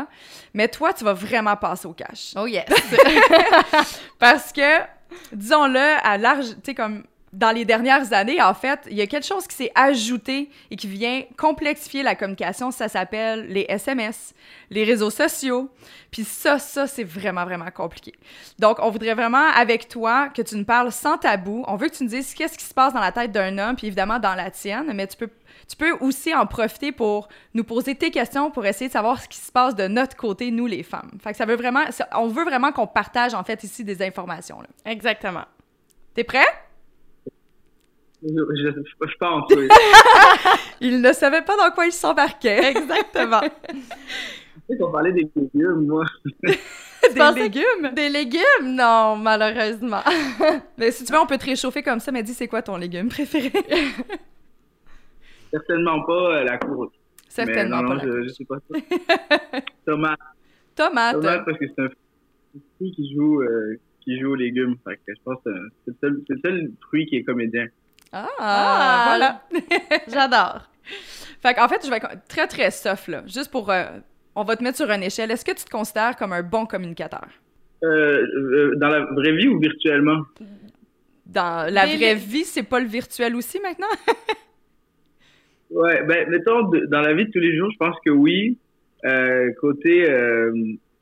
Mais 0.53 0.67
toi, 0.69 0.93
tu 0.93 1.03
vas 1.03 1.13
vraiment 1.13 1.57
passer 1.57 1.88
au 1.88 1.93
cash. 1.93 2.33
Oh 2.38 2.45
yes! 2.45 2.65
Parce 4.19 4.53
que, 4.53 4.79
disons-le, 5.33 5.97
à 6.01 6.17
large, 6.17 6.49
tu 6.49 6.57
sais, 6.65 6.75
comme 6.75 7.03
dans 7.38 7.51
les 7.51 7.65
dernières 7.65 8.13
années, 8.13 8.41
en 8.41 8.55
fait, 8.55 8.79
il 8.89 8.97
y 8.97 9.01
a 9.01 9.05
quelque 9.05 9.25
chose 9.25 9.45
qui 9.45 9.55
s'est 9.55 9.71
ajouté 9.75 10.49
et 10.71 10.75
qui 10.75 10.88
vient 10.88 11.21
complexifier 11.38 12.01
la 12.01 12.15
communication. 12.15 12.71
Ça 12.71 12.88
s'appelle 12.88 13.45
les 13.47 13.67
SMS, 13.69 14.33
les 14.71 14.83
réseaux 14.83 15.11
sociaux. 15.11 15.69
Puis 16.09 16.23
ça, 16.23 16.57
ça, 16.57 16.88
c'est 16.88 17.03
vraiment, 17.03 17.45
vraiment 17.45 17.69
compliqué. 17.69 18.13
Donc, 18.57 18.79
on 18.79 18.89
voudrait 18.89 19.13
vraiment, 19.13 19.49
avec 19.55 19.88
toi, 19.88 20.29
que 20.29 20.41
tu 20.41 20.55
nous 20.55 20.65
parles 20.65 20.91
sans 20.91 21.19
tabou. 21.19 21.63
On 21.67 21.75
veut 21.75 21.89
que 21.89 21.95
tu 21.95 22.05
nous 22.05 22.09
dises 22.09 22.33
qu'est-ce 22.33 22.57
qui 22.57 22.65
se 22.65 22.73
passe 22.73 22.91
dans 22.91 23.01
la 23.01 23.11
tête 23.11 23.31
d'un 23.31 23.55
homme, 23.59 23.75
puis 23.75 23.85
évidemment 23.85 24.17
dans 24.17 24.33
la 24.33 24.49
tienne, 24.49 24.91
mais 24.95 25.05
tu 25.05 25.15
peux, 25.15 25.29
tu 25.69 25.75
peux 25.75 25.91
aussi 25.99 26.33
en 26.33 26.47
profiter 26.47 26.91
pour 26.91 27.27
nous 27.53 27.63
poser 27.63 27.93
tes 27.93 28.09
questions 28.09 28.49
pour 28.49 28.65
essayer 28.65 28.88
de 28.88 28.93
savoir 28.93 29.21
ce 29.21 29.27
qui 29.27 29.38
se 29.38 29.51
passe 29.51 29.75
de 29.75 29.88
notre 29.88 30.15
côté, 30.15 30.49
nous, 30.49 30.65
les 30.65 30.81
femmes. 30.81 31.11
Fait 31.21 31.33
que 31.33 31.38
ça 31.38 31.45
veut 31.45 31.55
vraiment, 31.55 31.83
on 32.15 32.29
veut 32.29 32.45
vraiment 32.45 32.71
qu'on 32.71 32.88
partage, 32.88 33.35
en 33.35 33.43
fait, 33.43 33.63
ici 33.63 33.83
des 33.83 34.01
informations. 34.01 34.59
là. 34.59 34.67
Exactement. 34.91 35.45
T'es 36.15 36.23
prêt? 36.23 36.47
Je, 38.24 38.30
je, 38.30 38.70
je, 39.07 39.18
pense, 39.20 39.45
oui. 39.55 39.68
Il 40.82 41.01
ne 41.01 41.13
savait 41.13 41.43
pas 41.43 41.55
dans 41.55 41.72
quoi 41.72 41.86
il 41.86 41.91
s'embarquait. 41.91 42.72
Exactement. 42.72 43.41
Tu 43.70 43.78
sais 44.70 44.78
qu'on 44.78 44.91
parlait 44.91 45.11
des 45.13 45.30
légumes, 45.36 45.86
moi. 45.86 46.03
Des 46.43 47.39
légumes? 47.39 47.93
Des 47.95 48.09
légumes? 48.09 48.41
Non, 48.76 49.15
malheureusement. 49.18 50.01
Mais 50.78 50.91
si 50.91 51.05
tu 51.05 51.13
veux, 51.13 51.20
on 51.20 51.28
peut 51.28 51.38
te 51.38 51.45
réchauffer 51.45 51.84
comme 51.84 51.99
ça, 51.99 52.11
mais 52.11 52.24
dis, 52.24 52.34
c'est 52.34 52.47
quoi 52.47 52.61
ton 52.63 52.76
légume 52.78 53.07
préféré? 53.09 53.51
Certainement 55.51 56.03
pas 56.03 56.39
euh, 56.39 56.43
la 56.43 56.57
courge. 56.57 56.89
Certainement 57.30 57.78
Mais 57.78 57.84
non, 57.84 57.88
pas. 57.88 57.95
non, 57.95 58.11
la- 58.11 58.22
je, 58.24 58.24
je 58.24 58.30
sais 58.34 58.45
pas 58.45 58.57
ça. 58.70 59.61
Tomate. 59.86 60.20
Tomate. 60.76 61.13
Tomate 61.22 61.45
parce 61.45 61.57
que 61.59 61.65
c'est 61.68 61.82
un 61.84 61.89
fruit 62.76 62.91
qui 62.93 63.13
joue, 63.15 63.41
euh, 63.41 63.80
qui 64.01 64.20
joue 64.20 64.32
aux 64.32 64.36
légumes. 64.36 64.76
Fait 64.86 64.97
que 64.97 65.13
je 65.15 65.22
pense 65.24 65.38
que 65.45 65.51
c'est 65.86 65.91
le 65.91 65.95
seul, 66.01 66.22
le 66.28 66.39
seul 66.43 66.72
fruit 66.88 67.05
qui 67.05 67.18
est 67.18 67.24
comédien. 67.24 67.68
Ah, 68.12 68.28
Ah. 68.39 69.05
voilà. 69.10 69.41
J'adore. 70.08 70.62
Fait 71.41 71.53
qu'en 71.53 71.68
fait, 71.68 71.86
je 71.86 71.89
vais 71.89 71.97
être 71.97 72.10
très, 72.28 72.47
très 72.47 72.72
soft, 72.72 73.08
là. 73.08 73.24
Juste 73.28 73.51
pour... 73.51 73.70
euh, 73.70 73.86
on 74.36 74.43
va 74.43 74.55
te 74.55 74.64
mettre 74.64 74.78
sur 74.78 74.89
une 74.91 75.03
échelle. 75.03 75.32
Est-ce 75.32 75.43
que 75.45 75.51
tu 75.51 75.64
te 75.66 75.70
considères 75.70 76.16
comme 76.16 76.34
un 76.34 76.43
bon 76.43 76.66
communicateur? 76.66 77.28
Euh, 77.84 77.88
euh, 78.26 78.76
dans 78.78 78.88
la 78.89 79.01
vraie 79.05 79.34
vie 79.34 79.47
ou 79.47 79.60
virtuellement? 79.60 80.22
Dans 81.26 81.72
la 81.72 81.86
Des- 81.86 81.97
vraie 81.97 82.16
vie, 82.16 82.43
c'est 82.45 82.64
pas 82.64 82.80
le 82.80 82.88
virtuel 82.88 83.36
aussi, 83.36 83.60
maintenant? 83.60 83.88
Ouais, 85.70 86.01
ben, 86.03 86.30
mettons, 86.30 86.64
de- 86.70 86.86
dans 86.86 87.01
la 87.01 87.14
vie 87.14 87.26
de 87.26 87.32
tous 87.32 87.39
les 87.39 87.55
jours, 87.58 87.70
je 87.72 87.78
pense 87.78 87.95
que 88.05 88.10
oui. 88.10 88.58
Euh, 89.05 89.51
côté 89.60 90.10
euh, 90.10 90.51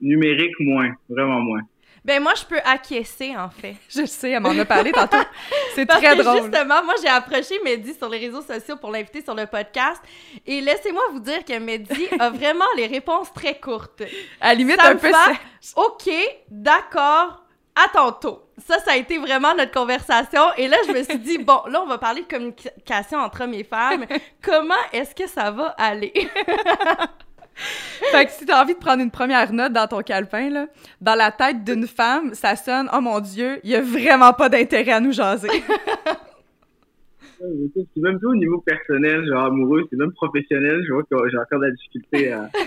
numérique, 0.02 0.60
moins. 0.60 0.92
Vraiment 1.08 1.40
moins. 1.40 1.62
Ben 2.06 2.22
moi, 2.22 2.36
je 2.36 2.46
peux 2.46 2.60
acquiescer, 2.64 3.36
en 3.36 3.50
fait. 3.50 3.76
Je 3.90 4.06
sais, 4.06 4.30
elle 4.30 4.40
m'en 4.40 4.56
a 4.58 4.64
parlé 4.64 4.92
tantôt. 4.92 5.18
C'est 5.74 5.88
très 5.88 6.16
que 6.16 6.22
drôle. 6.22 6.44
justement, 6.44 6.84
moi, 6.84 6.94
j'ai 7.02 7.08
approché 7.10 7.60
Mehdi 7.64 7.96
sur 7.96 8.08
les 8.08 8.20
réseaux 8.20 8.44
sociaux 8.44 8.76
pour 8.78 8.92
l'inviter 8.92 9.24
sur 9.24 9.34
le 9.34 9.48
podcast. 9.48 10.00
Et 10.46 10.62
laissez-moi 10.62 11.02
vous 11.12 11.20
dire 11.20 11.44
que 11.44 11.58
Mehdi 11.58 12.08
a 12.20 12.30
vraiment 12.30 12.66
les 12.78 12.86
réponses 12.86 13.34
très 13.34 13.60
courtes. 13.60 14.04
À 14.40 14.50
la 14.50 14.54
limite, 14.54 14.80
Ça 14.80 14.90
un 14.90 14.96
peu... 14.98 15.08
fait-. 15.12 15.40
OK, 15.76 16.10
d'accord, 16.48 17.44
à 17.74 17.90
tantôt. 17.92 18.44
Ça, 18.68 18.78
ça 18.80 18.92
a 18.92 18.98
été 18.98 19.18
vraiment 19.18 19.56
notre 19.56 19.72
conversation. 19.72 20.44
Et 20.58 20.68
là, 20.68 20.78
je 20.88 20.92
me 20.94 21.02
suis 21.02 21.18
dit, 21.18 21.40
bon, 21.40 21.62
là, 21.68 21.82
on 21.82 21.88
va 21.88 21.98
parler 21.98 22.22
de 22.22 22.28
communication 22.28 23.18
entre 23.18 23.44
hommes 23.44 23.56
et 23.56 23.64
femmes. 23.64 24.06
Comment 24.44 24.76
est-ce 24.94 25.16
que 25.16 25.28
ça 25.28 25.50
va 25.50 25.70
aller? 25.80 26.14
Fait 28.12 28.26
que 28.26 28.32
si 28.32 28.46
t'as 28.46 28.62
envie 28.62 28.74
de 28.74 28.80
prendre 28.80 29.02
une 29.02 29.12
première 29.12 29.52
note 29.54 29.74
dans 29.74 29.88
ton 29.88 30.02
calepin, 30.02 30.50
là, 30.50 30.68
dans 31.02 31.16
la 31.16 31.32
tête 31.32 31.64
d'une 31.64 31.88
femme, 31.88 32.34
ça 32.34 32.56
sonne 32.56 32.90
«Oh 32.94 33.02
mon 33.02 33.20
Dieu, 33.20 33.60
il 33.64 33.72
y 33.72 33.76
a 33.76 33.82
vraiment 33.82 34.34
pas 34.34 34.50
d'intérêt 34.50 34.92
à 34.92 35.00
nous 35.00 35.12
jaser. 35.14 35.50
C'est 37.38 38.02
même 38.02 38.18
plus 38.18 38.30
au 38.30 38.36
niveau 38.36 38.60
personnel, 38.62 39.28
genre 39.28 39.46
amoureux, 39.46 39.86
c'est 39.90 39.98
même 39.98 40.14
professionnel. 40.14 40.82
Je 40.88 40.94
vois 40.94 41.04
que 41.04 41.30
j'ai 41.30 41.38
encore 41.38 41.60
de 41.60 41.66
la 41.66 41.72
difficulté 41.72 42.32
à.» 42.32 42.50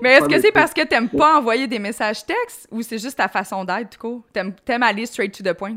Mais 0.00 0.10
est-ce 0.10 0.28
que 0.28 0.38
c'est 0.38 0.52
parce 0.52 0.72
que 0.72 0.86
t'aimes 0.86 1.08
pas 1.08 1.38
envoyer 1.38 1.66
des 1.66 1.80
messages 1.80 2.24
textes 2.24 2.68
ou 2.70 2.80
c'est 2.82 2.98
juste 2.98 3.16
ta 3.16 3.26
façon 3.26 3.64
d'être, 3.64 3.90
du 3.90 3.98
coup? 3.98 4.24
T'aimes 4.32 4.54
t'aimes 4.64 4.84
aller 4.84 5.04
straight 5.04 5.36
to 5.36 5.42
the 5.42 5.52
point? 5.52 5.76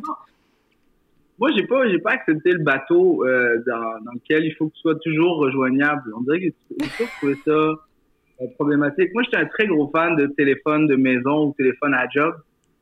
Moi, 1.39 1.51
j'ai 1.55 1.67
pas, 1.67 1.87
j'ai 1.87 1.99
pas 1.99 2.11
accepté 2.11 2.51
le 2.51 2.63
bateau 2.63 3.23
euh, 3.25 3.61
dans, 3.67 4.03
dans 4.03 4.11
lequel 4.13 4.45
il 4.45 4.55
faut 4.55 4.67
que 4.69 4.73
tu 4.73 4.81
sois 4.81 4.95
toujours 4.95 5.37
rejoignable. 5.37 6.11
On 6.17 6.21
dirait 6.21 6.39
que 6.39 6.75
toujours 6.83 7.09
trouvé 7.17 7.35
ça 7.45 7.51
euh, 7.51 8.47
problématique. 8.55 9.13
Moi, 9.13 9.23
j'étais 9.23 9.37
un 9.37 9.45
très 9.45 9.67
gros 9.67 9.89
fan 9.95 10.15
de 10.15 10.27
téléphone 10.27 10.87
de 10.87 10.95
maison 10.95 11.47
ou 11.47 11.53
téléphone 11.57 11.93
à 11.93 12.07
job. 12.09 12.33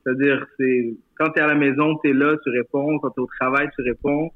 C'est-à-dire, 0.03 0.45
c'est 0.57 0.93
quand 1.17 1.31
tu 1.31 1.39
es 1.39 1.41
à 1.41 1.47
la 1.47 1.55
maison, 1.55 1.97
tu 2.03 2.09
es 2.09 2.13
là, 2.13 2.35
tu 2.43 2.49
réponds. 2.49 2.99
Quand 2.99 3.09
tu 3.09 3.19
es 3.19 3.23
au 3.23 3.29
travail, 3.39 3.69
tu 3.75 3.81
réponds. 3.81 4.31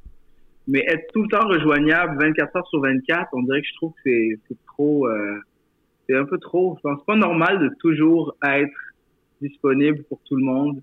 Mais 0.67 0.83
être 0.87 1.11
tout 1.13 1.23
le 1.23 1.29
temps 1.29 1.47
rejoignable 1.47 2.17
24 2.21 2.55
heures 2.57 2.67
sur 2.67 2.81
24, 2.81 3.29
on 3.33 3.43
dirait 3.43 3.61
que 3.61 3.67
je 3.67 3.75
trouve 3.75 3.93
que 3.93 3.99
c'est 4.05 4.39
c'est 4.47 4.57
trop... 4.67 5.07
euh, 5.07 5.39
c'est 6.07 6.15
un 6.15 6.25
peu 6.25 6.39
trop. 6.39 6.75
Je 6.77 6.81
pense 6.81 7.03
pas 7.05 7.15
normal 7.15 7.59
de 7.59 7.69
toujours 7.79 8.35
être 8.43 8.93
disponible 9.41 10.03
pour 10.09 10.19
tout 10.25 10.35
le 10.35 10.43
monde. 10.43 10.81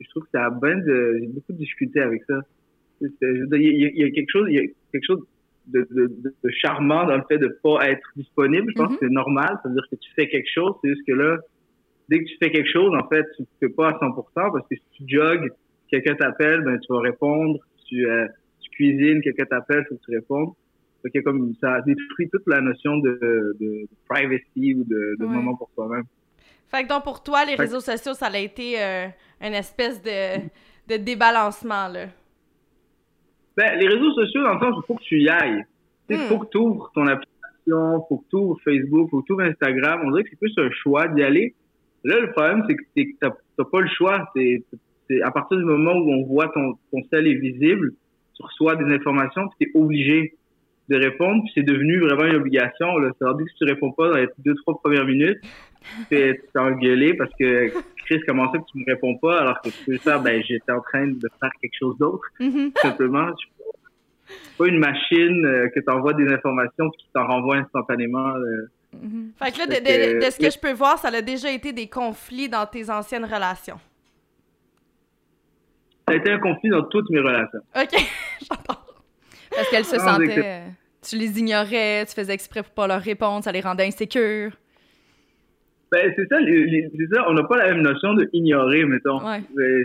Je 0.00 0.08
trouve 0.10 0.22
que 0.22 0.30
ça 0.32 0.46
a 0.46 0.50
bien 0.50 0.76
de... 0.76 1.18
J'ai 1.20 1.26
beaucoup 1.26 1.52
difficultés 1.52 2.00
avec 2.00 2.22
ça. 2.24 2.40
Dire, 3.00 3.10
Il 3.52 3.80
y, 3.80 3.86
a- 3.86 3.90
il 3.94 3.98
y 3.98 4.04
a 4.04 4.10
quelque 4.10 4.30
chose, 4.30 4.46
il 4.50 4.54
y 4.56 4.58
a 4.58 4.62
quelque 4.92 5.04
chose 5.06 5.22
de, 5.66 5.86
de, 5.90 6.06
de, 6.06 6.34
de 6.42 6.50
charmant 6.50 7.04
dans 7.06 7.16
le 7.16 7.22
fait 7.28 7.38
de 7.38 7.48
pas 7.62 7.88
être 7.90 8.08
disponible. 8.16 8.72
Je 8.74 8.82
pense 8.82 8.90
Mhm. 8.92 8.98
que 8.98 9.06
c'est 9.06 9.12
normal. 9.12 9.58
C'est-à-dire 9.62 9.84
que 9.90 9.96
tu 9.96 10.10
fais 10.14 10.28
quelque 10.28 10.48
chose, 10.52 10.74
c'est 10.82 10.88
juste 10.90 11.06
que 11.06 11.12
là, 11.12 11.38
dès 12.08 12.18
que 12.20 12.24
tu 12.24 12.36
fais 12.40 12.50
quelque 12.50 12.70
chose, 12.70 12.92
en 12.94 13.06
fait, 13.08 13.24
tu 13.36 13.42
ne 13.42 13.46
fais 13.60 13.68
pas 13.74 13.88
à 13.90 13.98
100% 13.98 14.50
parce 14.52 14.66
que 14.68 14.76
si 14.76 14.82
tu 15.04 15.16
jogues, 15.16 15.50
quelqu'un 15.90 16.14
t'appelle, 16.14 16.62
ben 16.62 16.78
tu 16.80 16.92
vas 16.92 17.00
répondre. 17.00 17.58
Tu, 17.86 18.06
euh, 18.06 18.26
tu 18.60 18.70
cuisines, 18.70 19.20
quelqu'un 19.22 19.44
t'appelle, 19.46 19.84
faut 19.88 19.94
que 19.96 20.00
tu 20.06 20.14
répondes. 20.16 20.52
Que 21.14 21.20
comme 21.20 21.54
ça 21.60 21.80
détruit 21.86 22.28
toute 22.30 22.42
la 22.46 22.60
notion 22.60 22.98
de, 22.98 23.86
privacy 24.08 24.74
ou 24.74 24.84
de, 24.84 25.16
Ouais. 25.20 25.26
moment 25.26 25.54
pour 25.56 25.70
toi-même. 25.74 26.02
Fait 26.70 26.82
que 26.82 26.88
donc, 26.88 27.02
pour 27.04 27.22
toi, 27.22 27.44
les 27.46 27.52
Fait 27.56 27.62
réseaux 27.62 27.80
sociaux, 27.80 28.12
ça 28.14 28.26
a 28.26 28.36
été 28.38 28.82
euh, 28.82 29.06
une 29.40 29.54
espèce 29.54 30.02
de, 30.02 30.40
de 30.88 31.02
débalancement, 31.02 31.88
là. 31.88 32.06
Ben, 33.58 33.78
les 33.78 33.88
réseaux 33.88 34.12
sociaux, 34.12 34.42
dans 34.44 34.54
le 34.54 34.60
sens, 34.60 34.74
il 34.82 34.86
faut 34.86 34.94
que 34.94 35.02
tu 35.02 35.20
y 35.20 35.28
ailles. 35.28 35.64
Il 36.08 36.16
Hmm. 36.16 36.20
faut 36.28 36.38
que 36.38 36.48
tu 36.50 36.58
ouvres 36.58 36.90
ton 36.94 37.06
application, 37.06 38.04
faut 38.08 38.18
que 38.18 38.28
tu 38.30 38.36
ouvres 38.36 38.58
Facebook, 38.64 39.10
faut 39.10 39.20
que 39.20 39.26
tu 39.26 39.32
ouvres 39.32 39.42
Instagram. 39.42 40.00
On 40.04 40.10
dirait 40.12 40.22
que 40.24 40.30
c'est 40.30 40.38
plus 40.38 40.54
un 40.58 40.70
choix 40.70 41.08
d'y 41.08 41.22
aller. 41.22 41.54
Là, 42.04 42.20
le 42.20 42.30
problème, 42.30 42.64
c'est 42.68 42.76
que 42.76 42.82
tu 42.96 43.16
n'as 43.22 43.64
pas 43.64 43.80
le 43.80 43.88
choix. 43.88 44.30
C'est 44.34 44.62
à 45.22 45.30
partir 45.30 45.58
du 45.58 45.64
moment 45.64 45.92
où 45.92 46.10
on 46.12 46.24
voit 46.26 46.48
ton, 46.48 46.74
ton 46.92 47.02
sel 47.10 47.26
est 47.26 47.34
visible, 47.34 47.92
tu 48.36 48.42
reçois 48.42 48.76
des 48.76 48.84
informations, 48.94 49.48
puis 49.48 49.66
tu 49.66 49.76
es 49.76 49.80
obligé 49.82 50.34
de 50.88 50.96
répondre, 50.96 51.42
puis 51.42 51.52
c'est 51.54 51.62
devenu 51.62 51.98
vraiment 51.98 52.24
une 52.24 52.36
obligation. 52.36 52.96
Là. 52.98 53.10
C'est-à-dire 53.18 53.44
que 53.44 53.50
si 53.50 53.56
tu 53.58 53.64
réponds 53.64 53.92
pas 53.92 54.08
dans 54.10 54.16
les 54.16 54.28
deux, 54.38 54.54
trois 54.62 54.78
premières 54.80 55.04
minutes, 55.04 55.40
tu 55.42 56.04
t'es 56.08 56.34
tu 56.36 56.42
t'es 56.52 56.58
engueulé 56.58 57.14
parce 57.14 57.30
que 57.38 57.72
Chris, 58.08 58.20
comment 58.26 58.50
ça 58.52 58.58
que 58.58 58.64
tu 58.72 58.78
me 58.78 58.84
réponds 58.86 59.16
pas 59.18 59.40
alors 59.40 59.60
que 59.62 59.68
tu 59.68 59.76
peux 59.84 59.92
le 59.92 59.98
faire, 59.98 60.20
ben 60.22 60.42
j'étais 60.42 60.72
en 60.72 60.80
train 60.80 61.06
de 61.08 61.28
faire 61.40 61.50
quelque 61.60 61.74
chose 61.78 61.96
d'autre 61.98 62.22
tout 62.38 62.72
simplement. 62.82 63.28
Je 63.28 63.36
suis 63.36 64.52
pas 64.58 64.66
une 64.66 64.78
machine 64.78 65.44
euh, 65.46 65.68
que 65.74 65.80
tu 65.80 65.90
envoies 65.90 66.14
des 66.14 66.26
informations 66.32 66.88
puis 66.90 67.02
qui 67.02 67.08
t'en 67.14 67.26
renvoie 67.26 67.56
instantanément. 67.56 68.34
euh. 68.36 68.70
Mhm. 69.02 69.32
Fait 69.38 69.52
que 69.52 69.58
là, 69.58 69.66
de, 69.66 69.72
de- 69.72 69.78
que- 70.20 70.24
de 70.26 70.30
ce 70.30 70.38
que 70.38 70.50
je 70.50 70.58
peux 70.58 70.72
voir, 70.72 70.98
ça 70.98 71.08
a 71.08 71.20
déjà 71.20 71.50
été 71.50 71.72
des 71.72 71.88
conflits 71.88 72.48
dans 72.48 72.64
tes 72.66 72.88
anciennes 72.90 73.24
relations. 73.26 73.78
Ça 76.06 76.14
a 76.14 76.16
été 76.16 76.30
un 76.32 76.38
conflit 76.38 76.70
dans 76.70 76.82
toutes 76.84 77.10
mes 77.10 77.20
relations. 77.20 77.60
OK, 77.76 77.90
j'entends. 78.48 78.80
Parce 79.50 79.68
qu'elles 79.70 79.84
se 79.84 79.98
sentaient... 79.98 80.42
euh, 80.44 80.66
Tu 81.02 81.16
les 81.16 81.38
ignorais, 81.38 82.04
tu 82.06 82.14
faisais 82.14 82.32
exprès 82.32 82.62
pour 82.62 82.72
pas 82.72 82.86
leur 82.86 83.00
répondre, 83.02 83.44
ça 83.44 83.52
les 83.52 83.60
rendait 83.60 83.86
insécures. 83.86 84.52
Ben, 85.90 86.12
c'est 86.16 86.26
ça, 86.28 86.38
les- 86.40 86.66
les- 86.66 86.88
c'est 86.96 87.14
ça, 87.14 87.24
on 87.28 87.32
n'a 87.34 87.44
pas 87.44 87.56
la 87.56 87.72
même 87.72 87.82
notion 87.82 88.12
de 88.14 88.28
ignorer, 88.32 88.84
mettons. 88.84 89.24
Ouais. 89.26 89.40
Ben, 89.56 89.84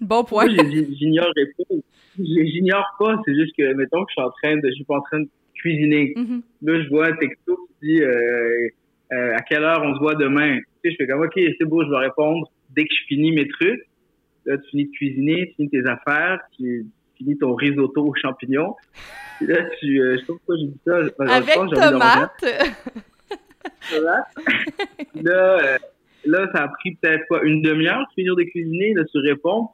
Bon 0.00 0.24
point. 0.24 0.46
Moi, 0.46 0.64
j'ignorerais 0.98 1.46
pas. 1.58 1.74
J'ignore 2.18 2.86
pas, 2.98 3.20
c'est 3.26 3.34
juste 3.34 3.54
que, 3.56 3.74
mettons 3.74 4.02
que 4.04 4.10
je 4.16 4.20
suis 4.20 4.26
en 4.26 4.30
train 4.42 4.56
de, 4.56 4.68
je 4.68 4.74
suis 4.74 4.84
pas 4.84 4.96
en 4.96 5.02
train 5.02 5.20
de 5.20 5.28
cuisiner. 5.54 6.14
Mhm. 6.16 6.40
Là, 6.62 6.82
je 6.82 6.88
vois 6.88 7.08
un 7.08 7.16
texto 7.16 7.56
qui 7.80 7.86
dit, 7.88 8.02
euh, 8.02 8.68
euh, 9.12 9.34
à 9.36 9.42
quelle 9.42 9.62
heure 9.64 9.82
on 9.84 9.94
se 9.94 9.98
voit 10.00 10.14
demain? 10.14 10.56
Tu 10.82 10.90
sais, 10.90 10.90
je 10.92 10.96
fais 11.04 11.06
comme, 11.06 11.20
OK, 11.22 11.32
c'est 11.36 11.66
beau, 11.66 11.84
je 11.84 11.90
vais 11.90 11.98
répondre 12.06 12.50
dès 12.74 12.84
que 12.84 12.94
je 12.98 13.04
finis 13.08 13.32
mes 13.32 13.46
trucs. 13.48 13.80
Là, 14.46 14.56
tu 14.58 14.70
finis 14.70 14.86
de 14.86 14.90
cuisiner, 14.92 15.48
tu 15.48 15.54
finis 15.56 15.68
tes 15.70 15.86
affaires, 15.86 16.40
tu 16.56 16.86
finis 17.18 17.36
ton 17.36 17.54
risotto 17.54 18.06
aux 18.06 18.14
champignons. 18.14 18.74
Puis 19.38 19.48
là, 19.48 19.56
tu, 19.80 20.00
euh, 20.00 20.12
je 20.14 20.20
sais 20.20 20.26
pas 20.26 20.32
pourquoi 20.34 20.56
j'ai 20.56 20.66
dit 20.68 20.80
ça. 20.86 20.96
Avec 21.18 21.54
tomate. 21.54 22.44
Là, 25.14 25.58
euh, 25.62 25.78
là, 26.24 26.46
ça 26.54 26.64
a 26.64 26.68
pris 26.68 26.96
peut-être 26.96 27.24
quoi, 27.28 27.42
une 27.44 27.62
demi-heure 27.62 28.00
de 28.00 28.12
finir 28.14 28.36
de 28.36 28.42
cuisiner, 28.42 28.94
là, 28.94 29.04
tu 29.04 29.18
réponds. 29.18 29.68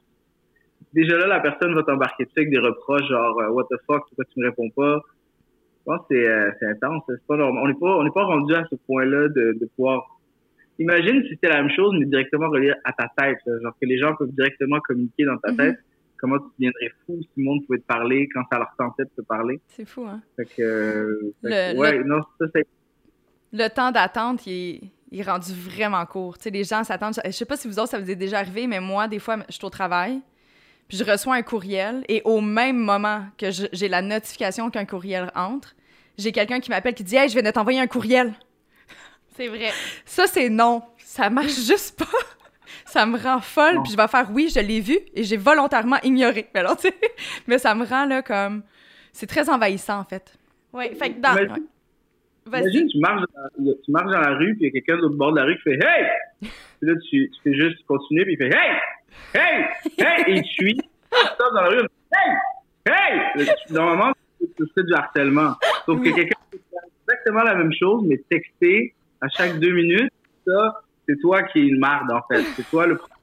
Déjà 0.92 1.16
là, 1.16 1.26
la 1.26 1.40
personne 1.40 1.74
va 1.74 1.82
t'embarquer 1.82 2.24
dessus 2.24 2.34
avec 2.38 2.50
des 2.50 2.58
reproches 2.58 3.08
genre 3.08 3.40
euh, 3.40 3.48
What 3.48 3.64
the 3.70 3.76
fuck, 3.86 4.02
pourquoi 4.08 4.24
tu 4.26 4.40
me 4.40 4.46
réponds 4.46 4.68
pas? 4.70 5.00
Je 5.78 5.84
pense 5.86 6.00
que 6.00 6.14
c'est, 6.14 6.28
euh, 6.28 6.50
intense. 6.70 7.02
C'est 7.08 7.26
pas 7.26 7.36
normal. 7.36 7.62
On 7.64 7.68
n'est 7.68 7.74
pas, 7.74 7.96
on 7.96 8.04
n'est 8.04 8.10
pas 8.10 8.24
rendu 8.24 8.54
à 8.54 8.64
ce 8.70 8.76
point-là 8.86 9.28
de, 9.28 9.56
de 9.58 9.68
pouvoir. 9.74 10.06
Imagine 10.78 11.22
si 11.22 11.30
c'était 11.30 11.48
la 11.48 11.62
même 11.62 11.70
chose, 11.74 11.94
mais 11.98 12.04
directement 12.06 12.48
relié 12.50 12.72
à 12.84 12.92
ta 12.92 13.08
tête. 13.16 13.38
là. 13.46 13.54
Genre 13.62 13.72
que 13.80 13.86
les 13.86 13.98
gens 13.98 14.14
peuvent 14.16 14.30
directement 14.32 14.80
communiquer 14.80 15.24
dans 15.24 15.38
ta 15.38 15.50
Mhm. 15.50 15.56
tête. 15.56 15.76
Comment 16.18 16.38
tu 16.38 16.44
deviendrais 16.58 16.90
fou 17.04 17.18
si 17.20 17.28
le 17.36 17.44
monde 17.44 17.66
pouvait 17.66 17.80
te 17.80 17.86
parler 17.86 18.28
quand 18.32 18.42
ça 18.52 18.58
leur 18.58 18.70
tentait 18.78 19.04
de 19.04 19.10
te 19.16 19.22
parler. 19.22 19.60
C'est 19.68 19.88
fou, 19.88 20.04
hein? 20.06 20.20
Fait 20.36 20.44
que, 20.44 20.62
euh, 20.62 21.32
fait 21.42 21.48
que, 21.48 21.72
Le- 21.74 21.78
ouais, 21.80 22.04
non, 22.04 22.20
ça, 22.38 22.46
c'est 22.54 22.66
Le 23.52 23.68
temps 23.68 23.90
d'attente, 23.92 24.46
il 24.46 24.52
est, 24.52 24.80
il 25.10 25.20
est 25.20 25.22
rendu 25.22 25.52
vraiment 25.52 26.04
court. 26.06 26.38
Tu 26.38 26.44
sais, 26.44 26.50
les 26.50 26.64
gens 26.64 26.84
s'attendent... 26.84 27.20
Je 27.24 27.30
sais 27.30 27.44
pas 27.44 27.56
si 27.56 27.68
vous 27.68 27.78
autres, 27.78 27.90
ça 27.90 27.98
vous 27.98 28.10
est 28.10 28.16
déjà 28.16 28.38
arrivé, 28.38 28.66
mais 28.66 28.80
moi, 28.80 29.08
des 29.08 29.18
fois, 29.18 29.36
je 29.48 29.54
suis 29.54 29.64
au 29.64 29.70
travail, 29.70 30.20
puis 30.88 30.96
je 30.96 31.04
reçois 31.04 31.34
un 31.34 31.42
courriel, 31.42 32.02
et 32.08 32.22
au 32.24 32.40
même 32.40 32.78
moment 32.78 33.26
que 33.36 33.50
j'ai 33.50 33.88
la 33.88 34.00
notification 34.00 34.70
qu'un 34.70 34.86
courriel 34.86 35.30
entre, 35.34 35.74
j'ai 36.16 36.32
quelqu'un 36.32 36.60
qui 36.60 36.70
m'appelle 36.70 36.94
qui 36.94 37.04
dit 37.04 37.16
«Hey, 37.16 37.28
je 37.28 37.34
viens 37.34 37.42
de 37.42 37.50
t'envoyer 37.50 37.80
un 37.80 37.86
courriel! 37.86 38.32
C'est 39.36 39.48
vrai.» 39.48 39.70
Ça, 40.06 40.26
c'est 40.26 40.48
non. 40.48 40.82
Ça 40.98 41.30
marche 41.30 41.54
juste 41.66 41.98
pas. 41.98 42.06
Ça 42.86 43.04
me 43.06 43.18
rend 43.18 43.40
folle, 43.40 43.76
Non. 43.76 43.82
puis 43.82 43.92
je 43.92 43.96
vais 43.96 44.08
faire 44.08 44.28
«Oui, 44.32 44.50
je 44.54 44.60
l'ai 44.60 44.80
vu, 44.80 44.98
et 45.14 45.24
j'ai 45.24 45.36
volontairement 45.36 45.98
ignoré.» 46.02 46.48
Mais 46.54 46.60
alors, 46.60 46.76
tu 46.76 46.88
sais, 46.88 46.94
mais 47.46 47.58
ça 47.58 47.74
me 47.74 47.84
rend, 47.84 48.06
là, 48.06 48.22
comme... 48.22 48.62
C'est 49.12 49.26
très 49.26 49.50
envahissant, 49.50 49.98
en 49.98 50.04
fait. 50.04 50.32
Oui, 50.72 50.94
fait 50.96 51.10
que 51.10 51.20
dans... 51.20 51.54
Imagine, 52.46 52.88
tu 52.88 52.98
marches, 52.98 53.22
dans 53.34 53.64
la, 53.64 53.72
tu 53.84 53.90
marches 53.90 54.12
dans 54.12 54.20
la 54.20 54.36
rue, 54.36 54.54
puis 54.56 54.62
il 54.62 54.66
y 54.66 54.68
a 54.68 54.72
quelqu'un 54.72 54.96
de 54.96 55.02
l'autre 55.02 55.16
bord 55.16 55.32
de 55.32 55.38
la 55.38 55.44
rue 55.44 55.56
qui 55.56 55.62
fait 55.62 55.78
Hey! 55.82 56.06
Puis 56.40 56.50
là, 56.82 56.94
tu, 57.08 57.30
tu 57.30 57.40
fais 57.42 57.54
juste 57.54 57.84
continuer, 57.86 58.24
puis 58.24 58.34
il 58.34 58.36
fait 58.38 58.50
Hey! 58.54 58.76
Hey! 59.34 59.64
Hey! 59.98 60.24
Et 60.26 60.36
il 60.36 60.42
te 60.42 60.48
suit. 60.48 60.80
Dans 61.38 61.60
la 61.60 61.68
rue, 61.68 61.86
Hey! 62.14 62.36
Hey! 62.86 63.48
Normalement, 63.70 64.12
tu 64.40 64.64
fais 64.74 64.82
du 64.82 64.92
harcèlement. 64.94 65.54
Sauf 65.86 66.00
que 66.00 66.10
quelqu'un 66.10 66.38
fait 66.50 66.60
exactement 67.08 67.42
la 67.42 67.54
même 67.54 67.72
chose, 67.72 68.04
mais 68.06 68.20
texter 68.28 68.94
à 69.20 69.28
chaque 69.28 69.58
deux 69.58 69.72
minutes, 69.72 70.12
ça, 70.46 70.82
c'est 71.06 71.18
toi 71.20 71.42
qui 71.44 71.60
es 71.60 71.62
une 71.62 71.78
marde, 71.78 72.10
en 72.10 72.22
fait. 72.28 72.42
C'est 72.56 72.68
toi 72.68 72.86
le 72.86 72.96
problème. 72.96 73.18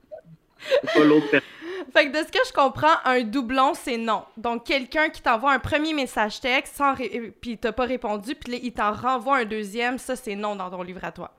C'est 0.59 0.93
pas 0.93 1.05
l'autre 1.05 1.29
personne. 1.29 1.58
Fait 1.99 2.09
que 2.09 2.17
de 2.17 2.25
ce 2.25 2.31
que 2.31 2.39
je 2.47 2.53
comprends, 2.53 2.95
un 3.03 3.23
doublon, 3.23 3.73
c'est 3.73 3.97
non. 3.97 4.23
Donc, 4.37 4.65
quelqu'un 4.65 5.09
qui 5.09 5.21
t'envoie 5.21 5.51
un 5.51 5.59
premier 5.59 5.93
message 5.93 6.39
texte 6.39 6.77
sans 6.77 6.93
ré- 6.93 7.33
puis 7.41 7.57
t'as 7.57 7.73
pas 7.73 7.83
répondu, 7.83 8.35
puis 8.35 8.53
là, 8.53 8.59
il 8.63 8.71
t'en 8.71 8.93
renvoie 8.93 9.39
un 9.39 9.45
deuxième, 9.45 9.97
ça, 9.97 10.15
c'est 10.15 10.35
non 10.35 10.55
dans 10.55 10.69
ton 10.69 10.81
livre 10.81 11.03
à 11.03 11.11
toi. 11.11 11.31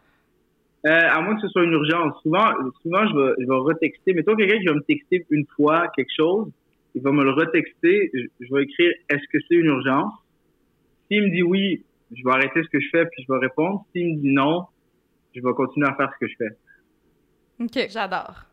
Euh, 0.86 0.90
à 0.90 1.22
moins 1.22 1.34
que 1.36 1.40
ce 1.40 1.48
soit 1.48 1.64
une 1.64 1.72
urgence. 1.72 2.14
Souvent, 2.22 2.46
souvent 2.82 3.06
je, 3.06 3.16
vais, 3.16 3.32
je 3.38 3.46
vais 3.46 3.56
retexter. 3.56 4.12
Mettons 4.12 4.36
quelqu'un 4.36 4.58
qui 4.58 4.66
va 4.66 4.74
me 4.74 4.82
texter 4.82 5.24
une 5.30 5.46
fois 5.56 5.88
quelque 5.96 6.12
chose, 6.14 6.50
il 6.94 7.00
va 7.00 7.10
me 7.10 7.24
le 7.24 7.30
retexter. 7.30 8.10
Je, 8.12 8.20
je 8.40 8.54
vais 8.54 8.64
écrire 8.64 8.92
est-ce 9.08 9.22
que 9.32 9.38
c'est 9.48 9.56
une 9.56 9.66
urgence? 9.66 10.12
S'il 11.08 11.22
me 11.22 11.30
dit 11.30 11.42
oui, 11.42 11.84
je 12.14 12.22
vais 12.22 12.32
arrêter 12.32 12.62
ce 12.62 12.68
que 12.68 12.80
je 12.80 12.88
fais 12.90 13.06
puis 13.06 13.24
je 13.26 13.32
vais 13.32 13.38
répondre. 13.38 13.86
S'il 13.92 14.16
me 14.16 14.20
dit 14.20 14.32
non, 14.32 14.66
je 15.34 15.40
vais 15.40 15.52
continuer 15.54 15.86
à 15.88 15.94
faire 15.94 16.10
ce 16.14 16.26
que 16.26 16.30
je 16.30 16.36
fais. 16.36 17.64
OK. 17.64 17.90
J'adore. 17.90 18.49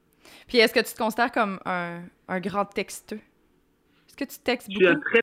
Puis 0.48 0.58
est-ce 0.60 0.74
que 0.74 0.80
tu 0.80 0.94
te 0.94 0.98
considères 0.98 1.32
comme 1.32 1.60
un, 1.66 2.02
un 2.28 2.40
grand 2.40 2.66
texteux? 2.66 3.20
Est-ce 4.08 4.16
que 4.16 4.26
tu 4.26 4.40
textes 4.40 4.68
Je 4.72 4.78
suis 4.78 4.88
un 4.88 4.94
beaucoup? 4.94 5.10
très, 5.10 5.20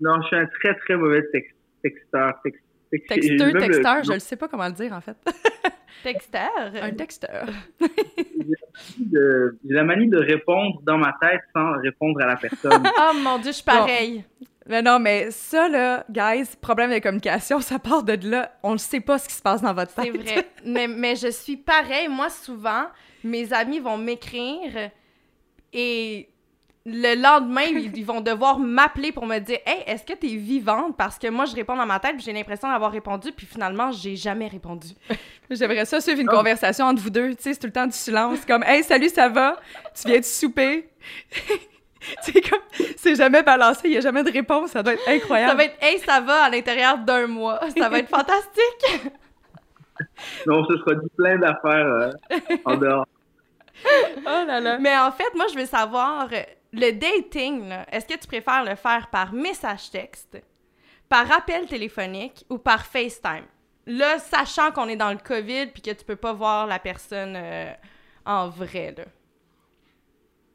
non, 0.00 0.20
je 0.22 0.26
suis 0.28 0.36
un 0.36 0.46
très 0.46 0.74
très 0.76 0.96
mauvais 0.96 1.22
tex- 1.32 1.54
texteur. 1.82 2.34
Tex, 2.42 2.58
tex- 2.90 3.08
Texteux, 3.08 3.46
même 3.46 3.54
le- 3.54 3.60
texteur, 3.60 4.04
je 4.04 4.12
ne 4.12 4.18
sais 4.18 4.36
pas 4.36 4.48
comment 4.48 4.66
le 4.66 4.72
dire 4.74 4.92
en 4.92 5.00
fait. 5.00 5.16
Texteur? 6.02 6.50
un 6.82 6.90
texteur. 6.92 7.46
J'ai 8.98 9.74
la 9.74 9.84
manie 9.84 10.08
de 10.08 10.18
répondre 10.18 10.80
dans 10.82 10.98
ma 10.98 11.14
tête 11.20 11.40
sans 11.54 11.72
répondre 11.80 12.20
à 12.22 12.26
la 12.26 12.36
personne. 12.36 12.82
Oh 12.98 13.12
mon 13.22 13.38
dieu, 13.38 13.52
je 13.52 13.56
suis 13.56 13.64
pareil. 13.64 14.24
Mais 14.66 14.80
non, 14.82 14.98
mais 14.98 15.30
ça 15.30 15.68
là, 15.68 16.04
guys, 16.10 16.56
problème 16.60 16.90
de 16.92 16.98
communication, 16.98 17.60
ça 17.60 17.78
part 17.78 18.02
de 18.02 18.18
là. 18.28 18.52
On 18.62 18.72
ne 18.72 18.78
sait 18.78 19.00
pas 19.00 19.18
ce 19.18 19.28
qui 19.28 19.34
se 19.34 19.42
passe 19.42 19.60
dans 19.62 19.74
votre 19.74 19.94
tête. 19.94 20.10
C'est 20.12 20.34
vrai. 20.34 20.46
mais, 20.64 20.88
mais 20.88 21.16
je 21.16 21.28
suis 21.28 21.56
pareil. 21.56 22.08
Moi, 22.08 22.28
souvent, 22.30 22.86
mes 23.24 23.52
amis 23.52 23.80
vont 23.80 23.96
m'écrire 23.96 24.90
et 25.72 26.28
le 26.86 27.14
lendemain, 27.20 27.62
ils, 27.94 28.04
vont 28.04 28.20
devoir 28.20 28.58
m'appeler 28.58 29.12
pour 29.12 29.26
me 29.26 29.38
dire 29.38 29.58
Hey, 29.66 29.82
est-ce 29.86 30.04
que 30.04 30.12
tu 30.18 30.26
es 30.26 30.36
vivante? 30.36 30.96
Parce 30.96 31.18
que 31.18 31.28
moi, 31.28 31.46
je 31.46 31.54
réponds 31.54 31.76
dans 31.76 31.86
ma 31.86 31.98
tête, 31.98 32.16
puis 32.16 32.24
j'ai 32.24 32.32
l'impression 32.32 32.68
d'avoir 32.70 32.92
répondu, 32.92 33.32
puis 33.32 33.46
finalement, 33.46 33.90
j'ai 33.90 34.16
jamais 34.16 34.48
répondu. 34.48 34.88
J'aimerais 35.50 35.84
ça 35.84 36.00
suivre 36.00 36.20
une 36.20 36.28
Ah. 36.30 36.36
conversation 36.36 36.86
entre 36.86 37.02
vous 37.02 37.10
deux. 37.10 37.34
Tu 37.34 37.42
sais, 37.42 37.54
c'est 37.54 37.60
tout 37.60 37.66
le 37.66 37.72
temps 37.72 37.86
du 37.86 37.92
silence. 37.92 38.44
Comme, 38.46 38.62
hey, 38.64 38.82
salut, 38.82 39.08
ça 39.08 39.28
va? 39.28 39.56
Tu 39.94 40.08
viens 40.08 40.20
de 40.20 40.24
souper? 40.24 40.88
c'est 42.22 42.40
comme, 42.48 42.60
c'est 42.96 43.14
jamais 43.14 43.42
balancé, 43.42 43.82
il 43.84 43.90
n'y 43.92 43.96
a 43.96 44.00
jamais 44.00 44.22
de 44.22 44.30
réponse. 44.30 44.70
Ça 44.70 44.82
doit 44.82 44.94
être 44.94 45.08
incroyable. 45.08 45.50
Ça 45.50 45.56
va 45.56 45.64
être 45.64 45.76
Hey, 45.82 45.98
ça 46.00 46.20
va 46.20 46.44
à 46.44 46.50
l'intérieur 46.50 46.98
d'un 46.98 47.26
mois. 47.26 47.60
Ça 47.76 47.88
va 47.88 47.98
être 47.98 48.08
fantastique. 48.08 49.12
Donc, 50.46 50.66
ce 50.70 50.76
sera 50.78 50.94
dit 50.96 51.08
plein 51.16 51.38
d'affaires 51.38 51.86
euh, 51.86 52.10
en 52.64 52.76
dehors. 52.76 53.06
Oh 54.18 54.44
là 54.46 54.60
là. 54.60 54.78
Mais 54.78 54.96
en 54.96 55.10
fait, 55.10 55.34
moi, 55.34 55.46
je 55.52 55.58
veux 55.58 55.66
savoir, 55.66 56.28
euh, 56.32 56.40
le 56.72 56.92
dating, 56.92 57.72
est-ce 57.92 58.06
que 58.06 58.18
tu 58.18 58.26
préfères 58.26 58.64
le 58.64 58.74
faire 58.74 59.08
par 59.10 59.32
message 59.32 59.90
texte, 59.90 60.42
par 61.08 61.30
appel 61.32 61.66
téléphonique 61.66 62.44
ou 62.50 62.58
par 62.58 62.86
FaceTime? 62.86 63.44
Là, 63.86 64.18
sachant 64.18 64.70
qu'on 64.72 64.88
est 64.88 64.96
dans 64.96 65.12
le 65.12 65.18
COVID 65.18 65.66
puis 65.66 65.82
que 65.82 65.90
tu 65.90 66.04
peux 66.04 66.16
pas 66.16 66.32
voir 66.32 66.66
la 66.66 66.78
personne 66.78 67.34
euh, 67.36 67.70
en 68.24 68.48
vrai, 68.48 68.94
là. 68.96 69.04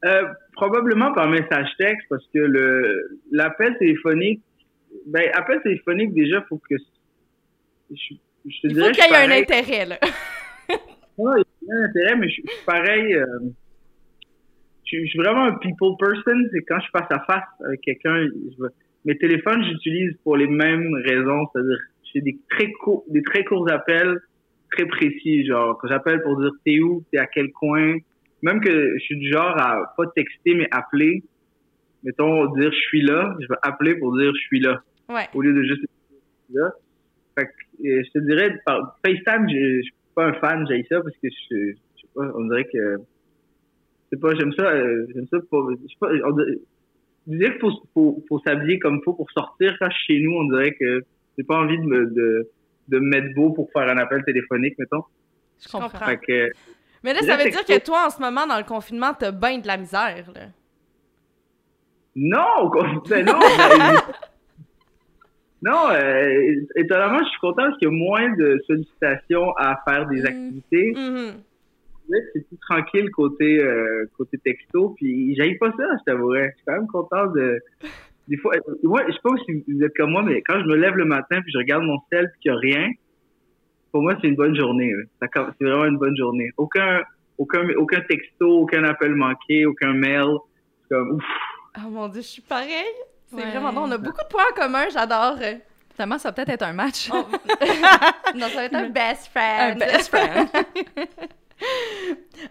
Euh, 0.02 0.26
probablement 0.54 1.12
par 1.12 1.28
message 1.28 1.68
texte 1.78 2.06
parce 2.08 2.24
que 2.32 2.38
le 2.38 3.20
l'appel 3.30 3.76
téléphonique, 3.78 4.40
ben 5.06 5.30
appel 5.34 5.60
téléphonique 5.62 6.14
déjà 6.14 6.40
faut 6.48 6.56
que 6.56 6.76
je, 7.90 8.14
je 8.46 8.60
te 8.62 8.68
Il 8.68 8.80
faut 8.80 8.90
qu'il 8.92 9.04
y 9.04 9.12
ait 9.12 9.16
un 9.16 9.30
intérêt, 9.30 9.84
là. 9.84 9.98
Ouais, 11.18 11.40
il 11.62 11.68
y 11.68 11.72
a 11.72 11.74
un 11.76 11.88
intérêt, 11.88 12.16
mais 12.16 12.28
je 12.28 12.32
suis 12.34 12.44
pareil. 12.66 13.14
euh, 13.14 13.26
je, 14.90 15.04
suis- 15.06 15.18
vraiment 15.18 15.44
un 15.44 15.54
people 15.58 15.94
person. 15.98 16.36
C'est 16.52 16.62
quand 16.62 16.76
je 16.78 16.82
suis 16.82 16.90
face 16.92 17.10
à 17.10 17.20
face 17.20 17.44
avec 17.66 17.80
quelqu'un, 17.82 18.26
mes 19.04 19.16
téléphones 19.18 19.62
j'utilise 19.64 20.16
pour 20.24 20.36
les 20.36 20.46
mêmes 20.48 20.94
raisons, 21.04 21.46
c'est-à-dire 21.52 21.78
je 22.04 22.10
fais 22.14 22.20
des 22.22 22.38
très 22.50 22.70
courts, 22.72 23.04
des 23.08 23.22
très 23.22 23.44
courts 23.44 23.70
appels 23.70 24.18
très 24.72 24.86
précis, 24.86 25.46
genre 25.46 25.76
quand 25.78 25.88
j'appelle 25.88 26.22
pour 26.22 26.40
dire 26.40 26.50
t'es 26.64 26.80
où, 26.80 27.04
t'es 27.12 27.18
à 27.18 27.26
quel 27.26 27.50
coin. 27.52 27.96
Même 28.42 28.60
que 28.60 28.94
je 28.98 29.02
suis 29.04 29.16
du 29.18 29.30
genre 29.30 29.56
à 29.58 29.92
pas 29.96 30.06
texter 30.14 30.54
mais 30.54 30.68
appeler. 30.70 31.22
Mettons 32.02 32.46
dire 32.54 32.72
je 32.72 32.78
suis 32.78 33.02
là, 33.02 33.36
je 33.40 33.46
vais 33.46 33.58
appeler 33.62 33.94
pour 33.96 34.16
dire 34.16 34.32
je 34.34 34.40
suis 34.40 34.60
là 34.60 34.80
Ouais. 35.08 35.26
au 35.34 35.42
lieu 35.42 35.52
de 35.52 35.62
juste 35.62 35.82
je 35.82 35.86
suis 36.46 36.54
là. 36.54 36.70
Fait 37.38 37.46
que, 37.46 37.86
euh, 37.88 38.02
je 38.06 38.10
te 38.12 38.18
dirais, 38.24 38.58
par 38.64 38.98
FaceTime, 39.04 39.48
je 39.48 39.82
je 39.82 39.90
pas 40.14 40.26
un 40.26 40.32
fan, 40.34 40.66
j'ai 40.68 40.84
ça 40.88 41.00
parce 41.00 41.16
que 41.16 41.28
je, 41.28 41.72
je 41.72 42.00
sais 42.00 42.08
pas, 42.14 42.22
on 42.34 42.44
dirait 42.44 42.64
que, 42.64 42.96
je 42.98 44.16
sais 44.16 44.20
pas, 44.20 44.34
j'aime 44.34 44.52
ça, 44.52 44.64
euh, 44.64 45.06
j'aime 45.14 45.26
ça 45.30 45.38
pour, 45.48 45.70
je 45.70 45.76
sais 45.76 45.96
pas, 46.00 46.08
on 46.24 46.32
dirait, 46.32 46.58
je 47.26 47.36
dirais 47.36 47.50
qu'il 47.52 47.60
faut, 47.60 47.72
faut, 47.94 48.24
faut 48.28 48.40
s'habiller 48.46 48.78
comme 48.78 49.00
faut 49.04 49.14
pour 49.14 49.30
sortir. 49.30 49.76
Quand 49.78 49.90
je 49.90 49.96
suis 49.96 50.16
chez 50.16 50.22
nous, 50.22 50.32
on 50.32 50.44
dirait 50.44 50.72
que 50.74 51.04
j'ai 51.36 51.44
pas 51.44 51.58
envie 51.58 51.78
de 51.78 51.84
me, 51.84 52.06
de, 52.06 52.50
de 52.88 52.98
me 52.98 53.08
mettre 53.08 53.34
beau 53.34 53.50
pour 53.50 53.70
faire 53.72 53.88
un 53.88 53.98
appel 53.98 54.22
téléphonique, 54.24 54.78
mettons. 54.78 55.04
Je 55.60 55.68
comprends. 55.70 55.88
comprends. 55.88 56.06
Fait 56.06 56.18
que, 56.18 56.50
Mais 57.04 57.12
là, 57.12 57.20
ça 57.22 57.36
veut 57.36 57.50
dire 57.50 57.64
que 57.64 57.78
toi, 57.84 58.06
en 58.06 58.10
ce 58.10 58.20
moment, 58.20 58.46
dans 58.46 58.58
le 58.58 58.64
confinement, 58.64 59.12
t'as 59.18 59.30
bien 59.30 59.58
de 59.58 59.66
la 59.66 59.76
misère, 59.76 60.24
là. 60.34 60.48
non, 62.16 62.70
ben 63.08 63.24
non, 63.24 63.38
ben, 63.38 63.96
non, 65.62 65.90
euh, 65.90 66.54
étonnamment, 66.76 67.18
je 67.18 67.28
suis 67.28 67.40
content 67.40 67.64
parce 67.64 67.78
qu'il 67.78 67.88
y 67.88 67.90
a 67.90 67.94
moins 67.94 68.34
de 68.36 68.58
sollicitations 68.66 69.52
à 69.56 69.80
faire 69.86 70.06
des 70.08 70.22
Mm. 70.22 70.26
activités. 70.26 70.92
Mhm. 70.96 71.32
que 72.10 72.16
c'est 72.34 72.44
plus 72.48 72.58
tranquille 72.68 73.08
côté 73.12 73.62
euh, 73.62 74.04
côté 74.18 74.36
texto 74.38 74.94
puis 74.96 75.32
j'aille 75.36 75.56
pas 75.58 75.70
ça 75.70 75.84
je 75.96 76.04
t'avouerais 76.04 76.48
je 76.50 76.56
suis 76.56 76.64
quand 76.66 76.72
même 76.72 76.88
content 76.88 77.26
de 77.28 77.60
des 78.26 78.36
fois 78.36 78.52
euh, 78.56 78.74
moi 78.82 79.02
je 79.06 79.12
sais 79.12 79.18
pas 79.22 79.30
si 79.46 79.62
vous 79.68 79.84
êtes 79.84 79.94
comme 79.96 80.10
moi 80.10 80.24
mais 80.24 80.42
quand 80.42 80.58
je 80.58 80.64
me 80.66 80.74
lève 80.74 80.96
le 80.96 81.04
matin 81.04 81.40
puis 81.40 81.52
je 81.52 81.58
regarde 81.58 81.84
mon 81.84 81.98
ciel 82.12 82.28
puis 82.32 82.40
qu'il 82.40 82.50
y 82.50 82.54
a 82.54 82.58
rien 82.58 82.88
pour 83.92 84.02
moi 84.02 84.16
c'est 84.20 84.26
une 84.26 84.34
bonne 84.34 84.56
journée 84.56 84.92
c'est 85.22 85.64
vraiment 85.64 85.84
une 85.84 85.98
bonne 85.98 86.16
journée 86.16 86.50
aucun 86.56 87.00
aucun 87.38 87.68
aucun 87.76 88.00
texto 88.00 88.58
aucun 88.62 88.82
appel 88.82 89.14
manqué 89.14 89.64
aucun 89.66 89.92
mail 89.92 90.26
C'est 90.88 90.96
comme 90.96 91.10
ouf 91.12 91.24
Oh 91.76 91.88
mon 91.88 92.08
dieu, 92.08 92.22
je 92.22 92.26
suis 92.26 92.42
pareil. 92.42 92.92
C'est 93.30 93.36
Ouais. 93.36 93.50
vraiment 93.50 93.72
bon. 93.72 93.82
On 93.88 93.90
a 93.92 93.98
beaucoup 93.98 94.22
de 94.22 94.28
points 94.28 94.42
en 94.50 94.54
commun, 94.60 94.84
j'adore. 94.92 95.36
Finalement, 95.94 96.18
ça 96.18 96.28
va 96.28 96.32
peut-être 96.32 96.48
être 96.50 96.62
un 96.64 96.72
match. 96.72 97.08
Oh. 97.12 97.26
non, 98.34 98.46
ça 98.48 98.56
va 98.56 98.64
être 98.64 98.74
un 98.74 98.88
best 98.88 99.30
un 99.36 99.74
friend. 99.74 99.78
best 99.78 100.08
friend. 100.08 100.48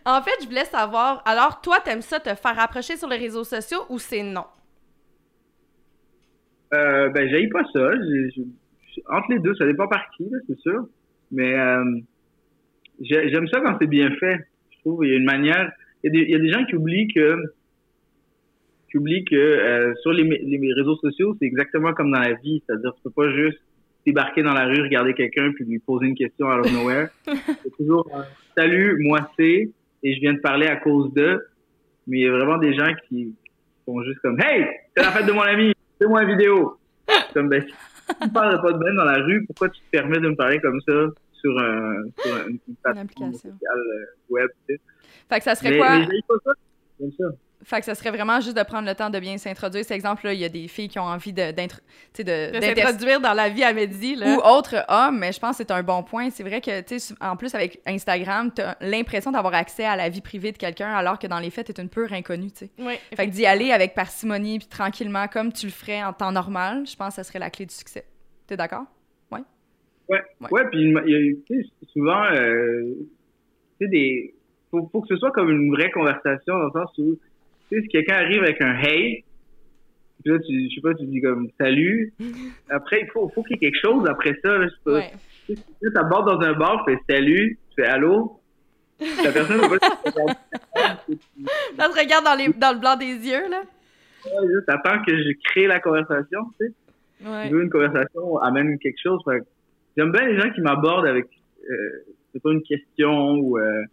En 0.05 0.21
fait, 0.21 0.32
je 0.41 0.45
voulais 0.45 0.65
savoir, 0.65 1.23
alors 1.25 1.61
toi, 1.61 1.80
t'aimes 1.84 2.03
ça 2.03 2.19
te 2.19 2.30
faire 2.36 2.59
approcher 2.59 2.95
sur 2.95 3.07
les 3.09 3.17
réseaux 3.17 3.43
sociaux 3.43 3.80
ou 3.89 3.97
c'est 3.97 4.21
non? 4.21 4.45
Euh, 6.75 7.09
ben, 7.09 7.27
j'aille 7.27 7.49
pas 7.49 7.63
ça. 7.73 7.89
J'ai- 7.95 8.30
j'ai- 8.36 9.03
entre 9.09 9.32
les 9.32 9.39
deux, 9.39 9.55
ça 9.55 9.65
dépend 9.65 9.88
par 9.88 10.07
qui, 10.15 10.23
là, 10.30 10.38
c'est 10.47 10.59
sûr. 10.59 10.88
Mais 11.32 11.55
euh, 11.55 11.84
j'ai- 13.01 13.30
j'aime 13.32 13.47
ça 13.47 13.61
quand 13.61 13.77
c'est 13.82 13.88
bien 13.88 14.11
fait. 14.19 14.38
Je 14.69 14.80
trouve 14.82 15.03
il 15.05 15.09
y 15.11 15.13
a 15.13 15.17
une 15.17 15.25
manière. 15.25 15.71
Il 16.03 16.13
y 16.13 16.17
a 16.17 16.19
des, 16.21 16.25
il 16.27 16.32
y 16.32 16.36
a 16.36 16.39
des 16.39 16.51
gens 16.51 16.63
qui 16.65 16.75
oublient 16.75 17.07
que 17.13 17.36
qui 18.89 18.97
oublient 18.97 19.25
que 19.25 19.35
euh, 19.35 19.93
sur 20.01 20.11
les, 20.13 20.23
les 20.23 20.73
réseaux 20.73 20.95
sociaux, 20.97 21.35
c'est 21.39 21.45
exactement 21.45 21.93
comme 21.93 22.11
dans 22.11 22.19
la 22.19 22.33
vie. 22.33 22.61
C'est-à-dire, 22.65 22.93
tu 22.95 23.01
peux 23.03 23.11
pas 23.11 23.29
juste 23.31 23.59
débarquer 24.05 24.43
dans 24.43 24.53
la 24.53 24.65
rue, 24.65 24.81
regarder 24.81 25.13
quelqu'un 25.13 25.51
puis 25.53 25.65
lui 25.65 25.79
poser 25.79 26.07
une 26.07 26.15
question 26.15 26.47
out 26.47 26.65
of 26.65 26.71
nowhere. 26.71 27.09
c'est 27.27 27.75
toujours 27.77 28.09
euh, 28.15 28.21
Salut, 28.57 28.97
moi 29.05 29.29
c'est 29.37 29.69
et 30.01 30.13
je 30.15 30.19
viens 30.21 30.33
de 30.33 30.39
parler 30.39 30.67
à 30.67 30.77
cause 30.77 31.13
de. 31.13 31.41
Mais 32.07 32.19
il 32.19 32.23
y 32.23 32.27
a 32.27 32.31
vraiment 32.31 32.57
des 32.57 32.73
gens 32.73 32.91
qui 33.07 33.35
sont 33.85 34.01
juste 34.03 34.19
comme 34.19 34.39
Hey, 34.41 34.65
c'est 34.95 35.03
la 35.03 35.11
fête 35.11 35.25
de 35.25 35.31
mon 35.31 35.41
ami, 35.41 35.73
fais-moi 35.99 36.23
une 36.23 36.29
vidéo. 36.31 36.77
Comme 37.33 37.49
ben, 37.49 37.61
si 37.61 37.73
tu 38.21 38.29
parles 38.29 38.61
pas 38.61 38.71
de 38.71 38.77
même 38.77 38.95
dans 38.95 39.03
la 39.05 39.21
rue, 39.23 39.45
pourquoi 39.45 39.69
tu 39.69 39.79
te 39.81 39.85
permets 39.91 40.19
de 40.19 40.29
me 40.29 40.35
parler 40.35 40.59
comme 40.59 40.79
ça 40.81 40.93
sur, 41.33 41.57
un, 41.59 42.03
sur 42.23 42.33
un- 42.35 42.47
une 42.47 42.59
plateforme 42.83 43.33
euh, 43.45 44.05
web, 44.29 44.49
tu 44.67 44.75
sais? 44.75 44.81
fait 45.29 45.37
que 45.37 45.43
ça 45.43 45.55
serait 45.55 45.71
Mais, 45.71 45.77
quoi? 45.77 45.99
mais 46.99 47.09
ça. 47.17 47.25
Fait 47.62 47.80
que 47.80 47.86
ça 47.86 47.93
serait 47.93 48.12
vraiment 48.12 48.39
juste 48.39 48.55
de 48.55 48.64
prendre 48.64 48.88
le 48.88 48.95
temps 48.95 49.10
de 49.10 49.20
bien 49.20 49.38
s'introduire. 49.38 49.84
Cet 49.84 49.91
exemple-là, 49.91 50.34
il 50.34 50.39
y 50.39 50.45
a 50.45 50.49
des 50.49 50.70
filles 50.70 50.88
qui 50.88 50.97
ont 50.97 51.03
envie 51.03 51.34
de, 51.34 51.51
s'introduire 52.14 53.20
dans 53.20 53.34
la 53.34 53.49
vie 53.49 53.64
à 53.64 53.74
Mehdi, 53.74 54.16
là. 54.16 54.34
ou 54.34 54.39
autre 54.39 54.86
homme, 54.88 55.20
mais 55.20 55.34
je 55.34 55.39
pense 55.39 55.57
que 55.57 55.64
c'est 55.68 55.72
un 55.72 55.84
bon 55.84 56.01
point. 56.01 56.30
C'est 56.30 56.43
vrai 56.43 56.62
que, 56.62 56.80
tu 56.82 56.99
sais, 56.99 57.14
en 57.20 57.36
plus, 57.36 57.53
avec 57.55 57.82
Instagram, 57.86 58.51
t'as 58.55 58.76
l'impression 58.80 59.32
d'avoir 59.32 59.53
accès 59.55 59.84
à 59.84 59.97
la 59.97 60.07
vie 60.07 60.22
privée 60.22 60.53
de 60.53 60.57
quelqu'un, 60.57 60.93
alors 60.93 61.20
que 61.20 61.28
dans 61.28 61.39
les 61.39 61.49
faits, 61.49 61.68
t'es 61.68 61.82
une 61.82 61.89
pure 61.89 62.14
inconnue, 62.14 62.51
tu 62.51 62.66
sais. 62.66 62.72
Oui, 62.80 62.93
Fait 63.14 63.28
que 63.28 63.32
d'y 63.32 63.45
aller 63.45 63.72
avec 63.72 63.93
parcimonie 63.93 64.60
puis 64.60 64.68
tranquillement, 64.68 65.28
comme 65.28 65.51
tu 65.51 65.66
le 65.66 65.72
ferais 65.74 66.01
en 66.01 66.14
temps 66.14 66.32
normal, 66.32 66.86
je 66.88 66.95
pense 66.95 67.10
que 67.10 67.16
ça 67.16 67.24
serait 67.24 67.39
la 67.39 67.49
clé 67.49 67.66
du 67.66 67.76
succès. 67.76 68.05
T'es 68.47 68.55
d'accord? 68.55 68.86
Ouais? 69.32 69.41
Ouais. 70.07 70.22
Ouais. 70.49 70.64
Puis 70.72 70.93
souvent, 71.91 72.24
euh, 72.32 72.95
tu 73.80 73.86
sais, 73.86 73.88
des. 73.89 74.36
Faut, 74.72 74.88
faut 74.91 75.01
que 75.01 75.07
ce 75.07 75.18
soit 75.18 75.32
comme 75.32 75.49
une 75.49 75.72
vraie 75.72 75.89
conversation 75.91 76.57
dans 76.57 76.66
le 76.66 76.72
sens 76.72 76.97
où, 76.99 77.16
tu 77.16 77.28
sais, 77.76 77.82
si 77.82 77.88
quelqu'un 77.88 78.15
arrive 78.15 78.43
avec 78.43 78.61
un 78.61 78.78
hey, 78.80 79.24
puis 80.24 80.34
là, 80.34 80.39
tu, 80.39 80.70
je 80.70 80.76
sais 80.76 80.82
pas, 80.82 80.93
tu 80.95 81.05
dis 81.05 81.22
comme 81.22 81.49
salut. 81.57 82.13
Après, 82.70 83.01
il 83.01 83.07
faut, 83.11 83.30
faut 83.30 83.43
qu'il 83.43 83.53
y 83.53 83.55
ait 83.55 83.72
quelque 83.72 83.82
chose 83.82 84.05
après 84.09 84.38
ça, 84.43 84.57
là, 84.57 84.67
je 84.67 84.70
sais 84.70 84.82
pas. 84.84 84.93
Ouais. 84.93 85.11
Tu 85.47 85.55
sais, 85.55 85.93
t'abordes 85.93 86.28
dans 86.28 86.45
un 86.45 86.53
bar, 86.53 86.84
tu 86.86 86.93
fais 86.93 87.15
salut, 87.15 87.57
tu 87.70 87.82
fais 87.82 87.88
allô. 87.88 88.39
La 88.99 89.32
personne 89.32 89.61
va 89.61 89.70
pas. 89.70 90.26
Là, 90.76 90.97
tu 91.07 91.99
regardes 91.99 92.26
dans, 92.26 92.36
les, 92.38 92.49
dans 92.49 92.74
le 92.74 92.80
blanc 92.80 92.97
des 92.97 93.05
yeux, 93.05 93.49
là. 93.49 93.61
Ouais, 94.26 94.61
T'attends 94.67 95.01
que 95.03 95.17
je 95.17 95.32
crée 95.45 95.67
la 95.67 95.80
conversation, 95.80 96.39
tu 96.59 96.67
sais. 96.67 96.74
Ouais. 97.26 97.47
tu 97.47 97.55
veux 97.55 97.63
une 97.63 97.70
conversation 97.70 98.38
amène 98.39 98.78
quelque 98.80 98.99
chose. 99.01 99.22
J'aime 99.97 100.11
bien 100.11 100.26
les 100.28 100.39
gens 100.39 100.51
qui 100.51 100.61
m'abordent 100.61 101.07
avec 101.07 101.26
euh, 101.70 102.05
c'est 102.32 102.41
pas 102.41 102.51
une 102.51 102.63
question 102.63 103.36
ou 103.36 103.57
euh, 103.57 103.84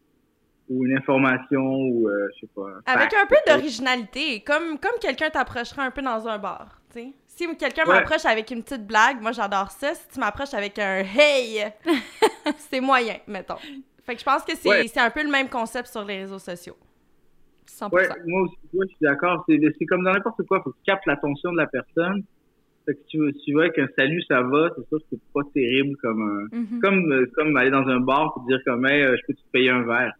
ou 0.68 0.84
une 0.84 0.96
information 0.96 1.62
ou 1.64 2.08
euh, 2.08 2.28
je 2.34 2.40
sais 2.46 2.52
pas. 2.54 2.66
Avec 2.86 3.10
fact, 3.12 3.16
un 3.22 3.26
peu 3.26 3.36
d'originalité, 3.46 4.40
comme, 4.40 4.78
comme 4.78 4.98
quelqu'un 5.00 5.30
t'approcherait 5.30 5.82
un 5.82 5.90
peu 5.90 6.02
dans 6.02 6.26
un 6.26 6.38
bar, 6.38 6.80
tu 6.92 7.00
sais. 7.00 7.12
Si 7.26 7.56
quelqu'un 7.56 7.84
Ouais. 7.86 7.94
m'approche 7.94 8.24
avec 8.24 8.50
une 8.50 8.62
petite 8.62 8.86
blague, 8.86 9.20
moi 9.20 9.32
j'adore 9.32 9.70
ça. 9.70 9.94
Si 9.94 10.08
tu 10.08 10.18
m'approches 10.20 10.54
avec 10.54 10.78
un 10.78 11.04
hey, 11.04 11.64
c'est 12.58 12.80
moyen, 12.80 13.16
mettons. 13.26 13.56
Fait 14.04 14.14
que 14.14 14.20
je 14.20 14.24
pense 14.24 14.42
que 14.44 14.56
c'est 14.56 14.68
Ouais. 14.68 14.98
un 14.98 15.10
peu 15.10 15.22
le 15.22 15.30
même 15.30 15.48
concept 15.48 15.88
sur 15.88 16.04
les 16.04 16.18
réseaux 16.20 16.38
sociaux. 16.38 16.76
100%. 17.68 17.90
Ouais, 17.92 18.08
moi 18.26 18.42
aussi, 18.42 18.56
ouais, 18.72 18.86
je 18.88 18.94
suis 18.96 19.02
d'accord. 19.04 19.44
C'est 19.48 19.58
c'est 19.78 19.84
comme 19.86 20.02
dans 20.04 20.12
n'importe 20.12 20.42
quoi, 20.48 20.62
faut 20.62 20.70
que 20.70 20.76
tu 20.78 20.84
captes 20.84 21.04
l'attention 21.06 21.52
de 21.52 21.58
la 21.58 21.66
personne. 21.66 22.22
Fait 22.86 22.94
que 22.94 23.00
si 23.00 23.06
tu 23.08 23.18
veux, 23.18 23.32
si 23.32 23.40
tu 23.46 23.52
vois 23.52 23.68
qu'un 23.70 23.88
salut 23.98 24.22
ça 24.28 24.40
va, 24.42 24.70
c'est 24.76 24.86
sûr 24.88 24.98
que 24.98 25.04
c'est 25.10 25.20
pas 25.34 25.40
terrible 25.52 25.96
comme 26.00 26.22
un, 26.52 26.56
Mhm. 26.56 26.80
comme 26.80 27.12
euh, 27.12 27.26
comme 27.34 27.56
aller 27.56 27.70
dans 27.72 27.86
un 27.86 28.00
bar 28.00 28.32
pour 28.32 28.44
dire 28.46 28.60
comme 28.64 28.86
hey, 28.86 29.02
euh, 29.02 29.16
je 29.16 29.22
peux 29.26 29.34
te 29.34 29.40
payer 29.52 29.70
un 29.70 29.82
verre. 29.82 30.12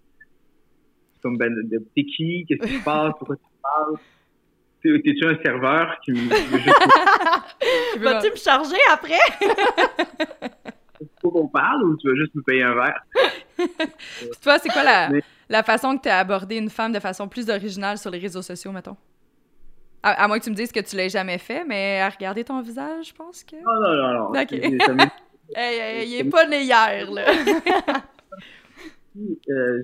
Comme 1.27 1.39
ben 1.39 1.53
t'es 1.97 2.05
qui, 2.05 2.45
qu'est-ce 2.49 2.65
qui 2.69 2.79
se 2.79 2.85
passe, 2.85 3.13
pourquoi 3.19 3.35
tu 3.35 3.43
parles? 3.61 3.97
T'es- 4.81 5.01
T'es-tu 5.03 5.27
un 5.27 5.37
serveur 5.45 5.97
qui 6.05 6.13
me 6.13 6.29
veut 6.29 6.59
juste 6.61 6.77
Tu 7.95 7.99
veux- 7.99 8.05
Vas-tu 8.05 8.31
me 8.31 8.37
charger 8.37 8.77
après? 8.93 9.19
faut 11.21 11.31
qu'on 11.33 11.49
parle 11.49 11.83
ou 11.83 11.97
tu 11.97 12.07
veux 12.09 12.15
juste 12.15 12.33
me 12.37 12.43
payer 12.43 12.63
un 12.63 12.75
verre? 12.75 13.01
Puis 13.57 14.31
toi, 14.41 14.59
c'est 14.61 14.69
quoi 14.69 14.85
la, 14.85 15.09
Mais- 15.11 15.23
la 15.49 15.63
façon 15.65 15.97
que 15.97 16.03
tu 16.03 16.09
as 16.09 16.19
abordé 16.21 16.59
une 16.59 16.71
femme 16.71 16.93
de 16.93 17.01
façon 17.01 17.27
plus 17.27 17.51
originale 17.51 17.99
sur 17.99 18.11
les 18.13 18.19
réseaux 18.19 18.43
sociaux, 18.43 18.71
mettons? 18.71 18.97
À, 20.05 20.23
à 20.23 20.29
moins 20.29 20.39
que 20.39 20.45
tu 20.45 20.51
me 20.51 20.55
dises 20.55 20.71
que 20.71 20.79
tu 20.79 20.95
l'aies 20.95 21.09
jamais 21.09 21.39
fait, 21.39 21.65
mais 21.65 21.99
à 22.01 22.09
regarder 22.09 22.45
ton 22.45 22.61
visage, 22.63 23.09
je 23.09 23.15
pense 23.15 23.43
que... 23.43 23.57
Non, 23.57 23.81
non, 23.81 23.95
non, 23.97 24.13
non. 24.33 24.41
Ok. 24.41 24.53
Hey, 25.57 25.79
hey, 25.81 26.09
il 26.09 26.21
est 26.21 26.31
pas 26.31 26.47
né 26.47 26.63
hier, 26.63 27.11
là. 27.11 27.23
euh, 29.51 29.83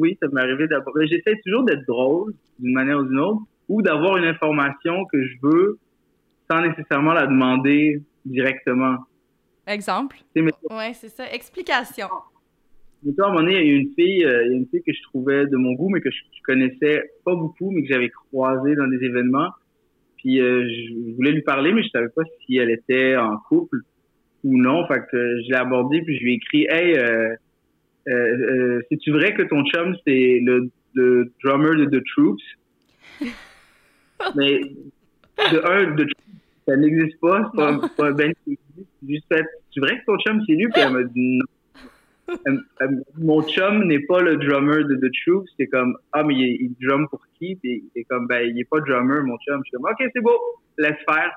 oui, 0.00 0.18
ça 0.20 0.28
m'est 0.32 0.40
arrivé 0.40 0.66
d'abord. 0.66 0.94
J'essaie 1.02 1.38
toujours 1.44 1.64
d'être 1.64 1.86
drôle 1.86 2.32
d'une 2.58 2.72
manière 2.72 2.98
ou 2.98 3.04
d'une 3.04 3.20
autre 3.20 3.42
ou 3.68 3.82
d'avoir 3.82 4.16
une 4.16 4.24
information 4.24 5.04
que 5.06 5.22
je 5.22 5.34
veux 5.42 5.78
sans 6.50 6.62
nécessairement 6.62 7.12
la 7.12 7.26
demander 7.26 8.02
directement. 8.24 8.96
Exemple? 9.66 10.16
Ouais, 10.34 10.92
c'est 10.94 11.08
ça. 11.08 11.32
Explication. 11.32 12.08
mais 13.04 13.12
toi, 13.12 13.26
à 13.26 13.28
un 13.28 13.32
moment 13.32 13.44
donné, 13.44 13.60
il 13.60 13.66
y 13.66 13.70
a 13.70 13.76
une 13.76 13.94
fille, 13.94 14.24
euh, 14.24 14.44
il 14.46 14.50
y 14.50 14.54
a 14.54 14.56
une 14.56 14.66
fille 14.66 14.82
que 14.82 14.92
je 14.92 15.02
trouvais 15.04 15.46
de 15.46 15.56
mon 15.56 15.74
goût, 15.74 15.88
mais 15.88 16.00
que 16.00 16.10
je, 16.10 16.18
je 16.36 16.42
connaissais 16.42 17.12
pas 17.24 17.36
beaucoup, 17.36 17.70
mais 17.70 17.82
que 17.82 17.88
j'avais 17.88 18.08
croisée 18.08 18.74
dans 18.74 18.88
des 18.88 19.04
événements. 19.04 19.50
Puis 20.16 20.40
euh, 20.40 20.68
je 20.68 21.14
voulais 21.14 21.32
lui 21.32 21.42
parler, 21.42 21.72
mais 21.72 21.82
je 21.82 21.90
savais 21.90 22.08
pas 22.08 22.22
si 22.44 22.56
elle 22.56 22.70
était 22.70 23.16
en 23.16 23.36
couple 23.48 23.78
ou 24.42 24.56
non. 24.58 24.86
Fait 24.88 25.00
que 25.10 25.16
euh, 25.16 25.42
je 25.44 25.50
l'ai 25.50 25.56
abordée, 25.56 26.02
puis 26.02 26.18
je 26.18 26.24
lui 26.24 26.32
ai 26.32 26.36
écrit 26.36 26.66
Hey, 26.68 26.98
euh, 28.08 28.12
euh, 28.12 28.78
euh, 28.78 28.82
c'est-tu 28.88 29.12
vrai 29.12 29.34
que 29.34 29.42
ton 29.42 29.64
chum, 29.66 29.94
c'est 30.06 30.40
le, 30.42 30.70
le 30.94 31.32
drummer 31.44 31.76
de 31.76 31.84
The 31.86 32.02
Troops? 32.14 32.42
mais 34.36 34.60
de 35.52 35.58
un, 35.64 35.94
The 35.96 36.08
Troops, 36.08 36.40
ça 36.66 36.76
n'existe 36.76 37.20
pas, 37.20 37.50
c'est 37.50 37.56
pas, 37.56 37.88
pas 37.96 38.08
un 38.08 38.12
band 38.12 38.32
qui 38.44 38.52
existe. 38.52 38.90
Juste 39.06 39.26
C'est 39.74 39.80
vrai 39.80 39.98
que 39.98 40.04
ton 40.06 40.18
chum, 40.18 40.42
c'est 40.46 40.54
lui? 40.54 40.68
Puis 40.68 40.82
elle 40.84 40.92
m'a 40.92 41.02
dit 41.04 41.38
non. 41.38 41.44
Elle- 42.46 42.60
elle 42.80 42.90
m'a 42.90 42.96
dit, 42.96 43.24
mon 43.24 43.42
chum 43.42 43.84
n'est 43.84 44.00
pas 44.00 44.20
le 44.20 44.36
drummer 44.36 44.84
de 44.84 44.96
The 44.96 45.12
Troops. 45.24 45.50
C'est 45.58 45.66
comme, 45.66 45.96
ah, 46.12 46.22
mais 46.22 46.34
il, 46.34 46.62
il 46.62 46.86
drum 46.86 47.08
pour 47.08 47.20
qui? 47.38 47.56
Puis 47.56 47.82
comme, 48.08 48.26
ben, 48.26 48.48
il 48.48 48.58
est 48.58 48.68
pas 48.68 48.80
drummer, 48.80 49.22
mon 49.24 49.36
chum. 49.38 49.60
Je 49.64 49.68
suis 49.68 49.76
comme, 49.76 49.90
ok, 49.90 50.10
c'est 50.14 50.22
beau, 50.22 50.38
laisse 50.78 50.98
faire. 51.08 51.32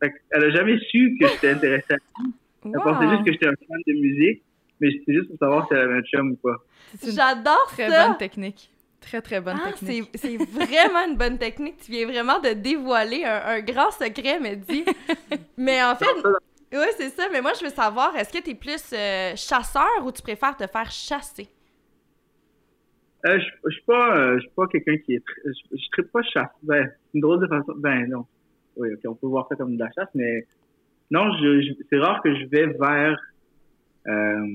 Fait 0.00 0.12
elle 0.30 0.44
a 0.44 0.50
jamais 0.50 0.78
su 0.90 1.16
que 1.18 1.26
j'étais 1.26 1.50
intéressé 1.50 1.86
à 1.90 1.96
lui. 1.96 2.32
Elle 2.66 2.72
pensait 2.72 3.08
juste 3.10 3.24
que 3.24 3.32
j'étais 3.32 3.46
un 3.46 3.54
fan 3.68 3.80
de 3.86 3.92
musique, 3.92 4.42
mais 4.86 4.92
c'était 4.98 5.12
juste 5.14 5.28
pour 5.28 5.38
savoir 5.38 5.66
si 5.68 5.74
elle 5.74 5.80
avait 5.80 5.94
un 5.98 6.02
chum 6.02 6.30
ou 6.32 6.36
pas. 6.36 6.56
C'est 6.98 7.06
une 7.10 7.12
J'adore 7.16 7.66
très 7.68 7.90
ça. 7.90 8.08
bonne 8.08 8.16
technique. 8.18 8.70
Très, 9.00 9.20
très 9.20 9.40
bonne 9.40 9.58
Ah, 9.62 9.70
technique. 9.72 10.08
c'est 10.14 10.18
c'est 10.28 10.36
vraiment 10.38 11.04
une 11.08 11.16
bonne 11.16 11.38
technique. 11.38 11.76
Tu 11.84 11.90
viens 11.92 12.06
vraiment 12.06 12.40
de 12.40 12.50
dévoiler 12.54 13.24
un, 13.24 13.42
un 13.44 13.60
grand 13.60 13.90
secret, 13.90 14.40
Mehdi. 14.40 14.84
Mais 15.58 15.82
en 15.82 15.94
fait, 15.94 16.06
oui, 16.72 16.86
c'est 16.96 17.10
ça. 17.10 17.28
Mais 17.30 17.40
moi, 17.42 17.52
je 17.58 17.64
veux 17.64 17.70
savoir, 17.70 18.16
est-ce 18.16 18.32
que 18.32 18.42
tu 18.42 18.50
es 18.50 18.54
plus 18.54 18.82
euh, 18.92 19.32
chasseur 19.36 20.04
ou 20.04 20.10
tu 20.12 20.22
préfères 20.22 20.56
te 20.56 20.66
faire 20.66 20.90
chasser? 20.90 21.48
Euh, 23.26 23.38
je, 23.38 23.46
je 23.70 23.74
suis 23.74 23.84
pas, 23.84 24.16
euh, 24.18 24.34
je 24.36 24.40
suis 24.40 24.50
pas 24.54 24.66
quelqu'un 24.66 24.96
qui 24.98 25.14
est, 25.14 25.22
je, 25.46 25.50
je 25.76 25.88
tripe 25.92 26.10
pas 26.12 26.22
chasse. 26.22 26.50
Ben, 26.62 26.86
c'est 26.90 27.14
une 27.14 27.20
drôle 27.22 27.40
de 27.40 27.46
façon. 27.46 27.72
Ben 27.78 28.06
non. 28.08 28.26
Oui, 28.76 28.88
ok, 28.92 29.00
on 29.06 29.14
peut 29.14 29.26
voir 29.28 29.46
ça 29.48 29.56
comme 29.56 29.76
de 29.76 29.78
la 29.82 29.90
chasse, 29.92 30.08
mais 30.14 30.46
non, 31.10 31.30
je, 31.38 31.60
je- 31.62 31.72
c'est 31.88 31.98
rare 31.98 32.20
que 32.22 32.34
je 32.34 32.46
vais 32.46 32.66
vers, 32.66 33.16
euh, 34.08 34.46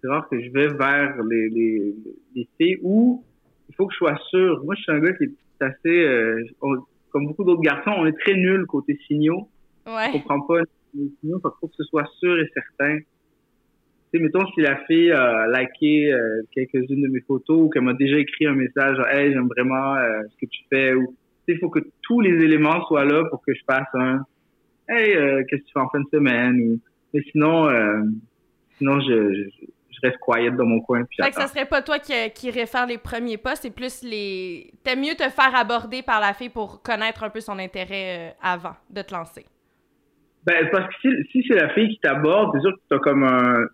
c'est 0.00 0.08
rare 0.08 0.28
que 0.28 0.40
je 0.40 0.50
vais 0.50 0.68
vers 0.68 1.16
les, 1.30 1.48
les, 1.50 1.94
les 2.34 2.48
filles 2.58 2.78
où 2.82 3.24
il 3.68 3.74
faut 3.74 3.86
que 3.86 3.92
je 3.92 3.98
sois 3.98 4.16
sûr. 4.30 4.62
Moi, 4.64 4.74
je 4.76 4.82
suis 4.82 4.92
un 4.92 5.00
gars 5.00 5.12
qui 5.12 5.24
est 5.24 5.64
assez, 5.64 6.04
euh, 6.04 6.42
on- 6.60 6.82
comme 7.10 7.26
beaucoup 7.26 7.44
d'autres 7.44 7.60
garçons, 7.62 7.92
on 7.96 8.06
est 8.06 8.18
très 8.18 8.34
nul 8.34 8.66
côté 8.66 8.98
signaux. 9.06 9.48
On 9.86 9.96
Ouais. 9.96 10.10
comprend 10.12 10.40
pas 10.42 10.60
les 10.94 11.10
signaux, 11.20 11.38
qu'il 11.40 11.50
faut 11.60 11.66
que 11.68 11.74
ce 11.76 11.84
soit 11.84 12.08
sûr 12.18 12.38
et 12.38 12.48
certain. 12.54 12.98
Tu 12.98 13.04
sais, 14.18 14.24
mettons, 14.24 14.44
si 14.54 14.60
la 14.60 14.76
fille 14.86 15.12
a 15.12 15.46
liké 15.48 16.12
euh, 16.12 16.42
quelques-unes 16.52 17.02
de 17.02 17.08
mes 17.08 17.20
photos 17.20 17.60
ou 17.62 17.68
qu'elle 17.68 17.82
m'a 17.82 17.94
déjà 17.94 18.18
écrit 18.18 18.46
un 18.46 18.54
message, 18.54 18.96
genre, 18.96 19.06
hey, 19.08 19.32
j'aime 19.32 19.46
vraiment 19.48 19.94
euh, 19.96 20.22
ce 20.30 20.36
que 20.46 20.50
tu 20.50 20.62
fais, 20.68 20.94
ou, 20.94 21.06
tu 21.08 21.14
sais, 21.46 21.52
il 21.52 21.58
faut 21.58 21.70
que 21.70 21.80
tous 22.02 22.20
les 22.20 22.42
éléments 22.44 22.84
soient 22.86 23.04
là 23.04 23.24
pour 23.30 23.40
que 23.44 23.54
je 23.54 23.60
fasse 23.64 23.86
un, 23.94 24.24
hey, 24.88 25.14
euh, 25.14 25.42
qu'est-ce 25.48 25.62
que 25.62 25.66
tu 25.66 25.72
fais 25.72 25.80
en 25.80 25.88
fin 25.90 26.00
de 26.00 26.08
semaine, 26.12 26.60
ou, 26.60 26.80
mais 27.14 27.22
sinon, 27.30 27.68
euh, 27.68 28.02
sinon, 28.78 29.00
je, 29.00 29.34
je, 29.34 29.66
je 30.02 30.08
reste 30.08 30.20
quiet 30.20 30.50
dans 30.50 30.66
mon 30.66 30.80
coin, 30.80 31.04
puis 31.04 31.18
Fait 31.22 31.30
que 31.30 31.36
ça 31.36 31.46
serait 31.46 31.66
pas 31.66 31.82
toi 31.82 31.98
qui, 31.98 32.12
qui 32.34 32.48
irais 32.48 32.66
faire 32.66 32.86
les 32.86 32.98
premiers 32.98 33.36
pas, 33.36 33.56
c'est 33.56 33.74
plus 33.74 34.02
les. 34.02 34.72
T'aimes 34.82 35.00
mieux 35.00 35.14
te 35.14 35.28
faire 35.28 35.54
aborder 35.54 36.02
par 36.02 36.20
la 36.20 36.32
fille 36.32 36.48
pour 36.48 36.82
connaître 36.82 37.24
un 37.24 37.30
peu 37.30 37.40
son 37.40 37.58
intérêt 37.58 38.30
euh, 38.30 38.30
avant 38.42 38.76
de 38.90 39.02
te 39.02 39.12
lancer. 39.14 39.46
Ben, 40.46 40.68
parce 40.72 40.86
que 40.88 40.94
si, 41.02 41.08
si 41.30 41.44
c'est 41.46 41.56
la 41.56 41.68
fille 41.70 41.88
qui 41.90 41.98
t'aborde, 42.00 42.52
c'est 42.54 42.60
sûr 42.60 42.72
que 42.72 42.80
t'as 42.88 42.98
comme 42.98 43.24
un, 43.24 43.66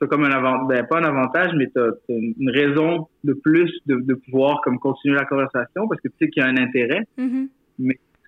t'as 0.00 0.06
comme 0.06 0.24
un 0.24 0.30
avantage, 0.30 0.68
ben, 0.68 0.86
pas 0.86 0.98
un 0.98 1.04
avantage, 1.04 1.52
mais 1.56 1.66
t'as, 1.74 1.90
une 2.08 2.50
raison 2.50 3.08
de 3.24 3.34
plus 3.34 3.70
de, 3.86 3.96
de 3.96 4.14
pouvoir 4.14 4.60
comme 4.62 4.78
continuer 4.78 5.16
la 5.16 5.24
conversation 5.24 5.88
parce 5.88 6.00
que 6.00 6.08
tu 6.08 6.14
sais 6.20 6.30
qu'il 6.30 6.42
y 6.42 6.46
a 6.46 6.48
un 6.48 6.56
intérêt. 6.56 7.02
Mhm. 7.16 7.48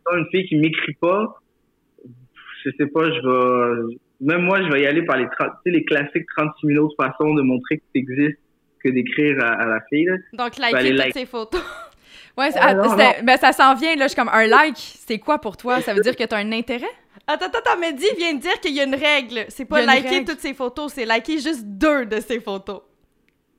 Quand 0.04 0.16
une 0.16 0.26
fille 0.30 0.46
qui 0.46 0.56
m'écrit 0.56 0.94
pas, 1.00 1.40
je 2.64 2.70
sais 2.76 2.86
pas, 2.86 3.04
je 3.04 3.20
vais, 3.20 3.96
même 4.20 4.42
moi, 4.42 4.62
je 4.62 4.70
vais 4.72 4.82
y 4.82 4.86
aller 4.86 5.02
par 5.02 5.16
les, 5.16 5.26
30 5.26 5.48
tu 5.64 5.70
sais, 5.72 5.78
les 5.78 5.84
classiques 5.84 6.26
36 6.36 6.66
000 6.66 6.84
autres 6.84 6.96
façons 7.02 7.34
de 7.34 7.42
montrer 7.42 7.78
que 7.78 7.82
tu 7.94 8.00
existes 8.00 8.38
que 8.82 8.88
d'écrire 8.90 9.36
à, 9.44 9.62
à 9.62 9.66
la 9.66 9.80
fille, 9.90 10.04
là. 10.06 10.16
Donc, 10.32 10.56
liker 10.58 10.88
toutes 10.90 10.98
like. 10.98 11.12
ses 11.14 11.26
photos. 11.26 11.60
Ouais, 12.38 12.48
Ah, 12.58 12.74
non, 12.74 12.94
ben, 13.24 13.36
ça 13.36 13.52
s'en 13.52 13.74
vient, 13.74 13.94
là. 13.96 14.04
Je 14.04 14.10
suis 14.12 14.16
comme 14.16 14.30
un 14.32 14.46
like. 14.46 14.76
C'est 14.76 15.18
quoi 15.18 15.38
pour 15.38 15.56
toi? 15.56 15.80
Ça 15.80 15.92
veut 15.92 16.00
dire 16.00 16.14
que 16.16 16.22
tu 16.24 16.34
as 16.34 16.38
un 16.38 16.52
intérêt? 16.52 16.86
Attends, 17.26 17.46
attends, 17.46 17.58
attends, 17.58 17.78
Mehdi 17.80 18.06
vient 18.16 18.32
de 18.34 18.40
dire 18.40 18.58
qu'il 18.60 18.72
y 18.74 18.80
a 18.80 18.84
une 18.84 18.94
règle. 18.94 19.44
C'est 19.48 19.64
pas 19.66 19.82
liker 19.84 20.08
règle. 20.08 20.30
toutes 20.30 20.38
ses 20.40 20.54
photos, 20.54 20.92
c'est 20.92 21.04
liker 21.04 21.34
juste 21.38 21.64
deux 21.66 22.06
de 22.06 22.20
ses 22.20 22.40
photos. 22.40 22.80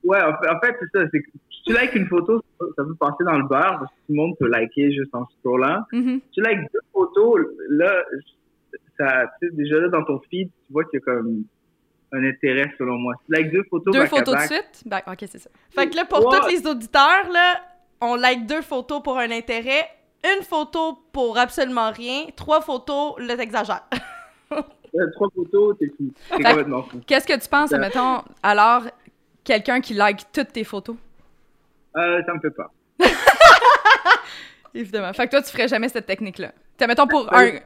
Ouais, 0.04 0.20
en 0.22 0.32
fait, 0.42 0.50
en 0.50 0.60
fait, 0.62 0.76
c'est 0.80 1.00
ça. 1.00 1.06
Si 1.12 1.64
tu 1.68 1.74
likes 1.74 1.94
une 1.96 2.08
photo, 2.08 2.42
ça 2.60 2.66
peut- 2.84 2.96
passer 2.96 3.24
dans 3.26 3.38
le 3.38 3.44
beurre 3.44 3.78
parce 3.80 3.92
que 3.92 3.98
tout 4.08 4.14
le 4.14 4.16
monde 4.16 4.36
peut 4.40 4.48
liker 4.48 4.92
juste 4.94 5.14
en 5.14 5.28
scrollant. 5.40 5.82
Mhm. 5.92 6.22
tu 6.34 6.42
likes 6.42 6.62
deux 6.74 6.80
photos, 6.94 7.42
là, 7.70 8.04
ça, 9.06 9.32
déjà 9.54 9.76
là, 9.80 9.88
dans 9.90 10.04
ton 10.04 10.20
feed, 10.30 10.50
tu 10.50 10.74
vois 10.74 10.84
qu'il 10.86 11.00
y 11.00 11.02
a 11.02 11.06
comme 11.06 11.44
un 12.14 12.24
intérêt, 12.24 12.72
selon 12.78 12.98
moi. 12.98 13.14
Tu 13.26 13.34
likes 13.36 13.52
deux 13.52 13.64
photos 13.70 13.94
Deux 13.94 14.06
photos 14.06 14.36
de 14.36 14.42
suite? 14.54 14.84
Ben, 14.86 15.02
ok, 15.08 15.18
c'est 15.28 15.40
ça. 15.40 15.50
Fait 15.74 15.90
que 15.90 15.96
là, 15.96 16.06
pour 16.06 16.20
tous 16.30 16.48
les 16.48 16.68
auditeurs, 16.68 17.30
là, 17.32 17.62
on 18.02 18.16
like 18.16 18.46
deux 18.46 18.62
photos 18.62 19.02
pour 19.02 19.18
un 19.18 19.32
intérêt, 19.32 19.88
une 20.24 20.44
photo 20.44 21.00
pour 21.14 21.38
absolument 21.38 21.92
rien, 21.92 22.26
trois 22.36 22.62
photos, 22.62 23.16
là, 23.20 23.38
t'exagères. 23.38 23.84
ouais, 24.52 25.04
trois 25.14 25.30
photos, 25.34 25.78
t'es 25.80 25.88
fou. 25.88 26.12
T'es 26.30 26.36
Fait- 26.38 26.44
complètement 26.44 26.84
fou. 26.84 27.00
Qu'est-ce 27.08 27.28
que 27.28 27.40
tu 27.42 27.48
penses, 27.48 27.70
Ça- 27.70 27.78
mettons, 27.78 28.22
alors, 28.44 28.84
quelqu'un 29.44 29.80
qui 29.82 29.94
like 29.94 30.32
toutes 30.32 30.52
tes 30.52 30.64
photos? 30.64 30.96
Euh, 31.98 32.22
ça 32.26 32.34
me 32.34 32.40
fait 32.40 32.52
pas. 32.52 32.72
Évidemment. 34.74 35.12
Fait 35.14 35.26
que 35.26 35.32
toi, 35.32 35.42
tu 35.42 35.52
ferais 35.52 35.68
jamais 35.68 35.90
cette 35.90 36.06
technique-là. 36.06 36.52
T'as, 36.78 36.88
mettons, 36.88 37.08
pour 37.08 37.32
Ouais. 37.34 37.64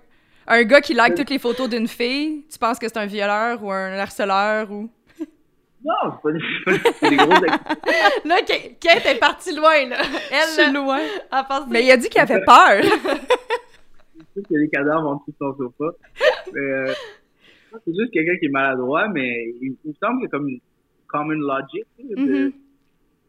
Un 0.47 0.63
gars 0.63 0.81
qui 0.81 0.93
like 0.93 1.15
toutes 1.15 1.29
les 1.29 1.39
photos 1.39 1.69
d'une 1.69 1.87
fille, 1.87 2.45
tu 2.51 2.59
penses 2.59 2.77
que 2.79 2.87
c'est 2.87 2.97
un 2.97 3.05
violeur 3.07 3.63
ou 3.63 3.71
un 3.71 3.93
harceleur 3.97 4.71
ou... 4.71 4.89
Non, 5.83 6.13
c'est 6.15 6.21
pas 6.23 7.09
des, 7.09 7.15
gros. 7.15 7.29
Là, 8.25 8.37
Kate 8.41 8.79
Kate 8.79 9.05
est 9.05 9.19
partie 9.19 9.55
loin, 9.55 9.87
là. 9.87 9.97
Elle, 10.31 10.47
Je 10.47 10.53
suis 10.53 10.65
là, 10.65 10.71
loin. 10.71 10.99
elle 10.99 11.43
Mais 11.69 11.83
il 11.85 11.91
a 11.91 11.97
dit 11.97 12.09
qu'il 12.09 12.19
avait 12.21 12.43
peur. 12.43 12.81
Je 12.81 12.87
sais 14.41 14.41
qu'il 14.47 14.57
y 14.57 14.59
a 14.59 14.63
des 14.63 14.69
cadavres 14.69 15.07
en 15.07 15.15
dessous 15.17 15.31
de 15.31 15.35
son 15.39 15.55
sofa. 15.55 15.91
Mais, 16.53 16.59
euh, 16.59 16.93
c'est 17.85 17.93
juste 17.93 18.11
quelqu'un 18.11 18.35
qui 18.39 18.45
est 18.45 18.49
maladroit, 18.49 19.07
mais 19.09 19.45
il, 19.61 19.75
il 19.85 19.89
me 19.89 19.95
semble 20.01 20.23
que 20.25 20.31
comme 20.31 20.49
une 20.49 20.59
common 21.07 21.33
logic, 21.33 21.85
de- 21.99 22.15
Mhm. 22.19 22.53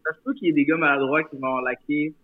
ça 0.07 0.15
se 0.15 0.21
peut 0.25 0.33
qu'il 0.35 0.47
y 0.47 0.51
ait 0.51 0.55
des 0.55 0.65
gars 0.65 0.77
maladroits 0.79 1.25
qui 1.25 1.37
vont 1.37 1.59
liker 1.59 2.15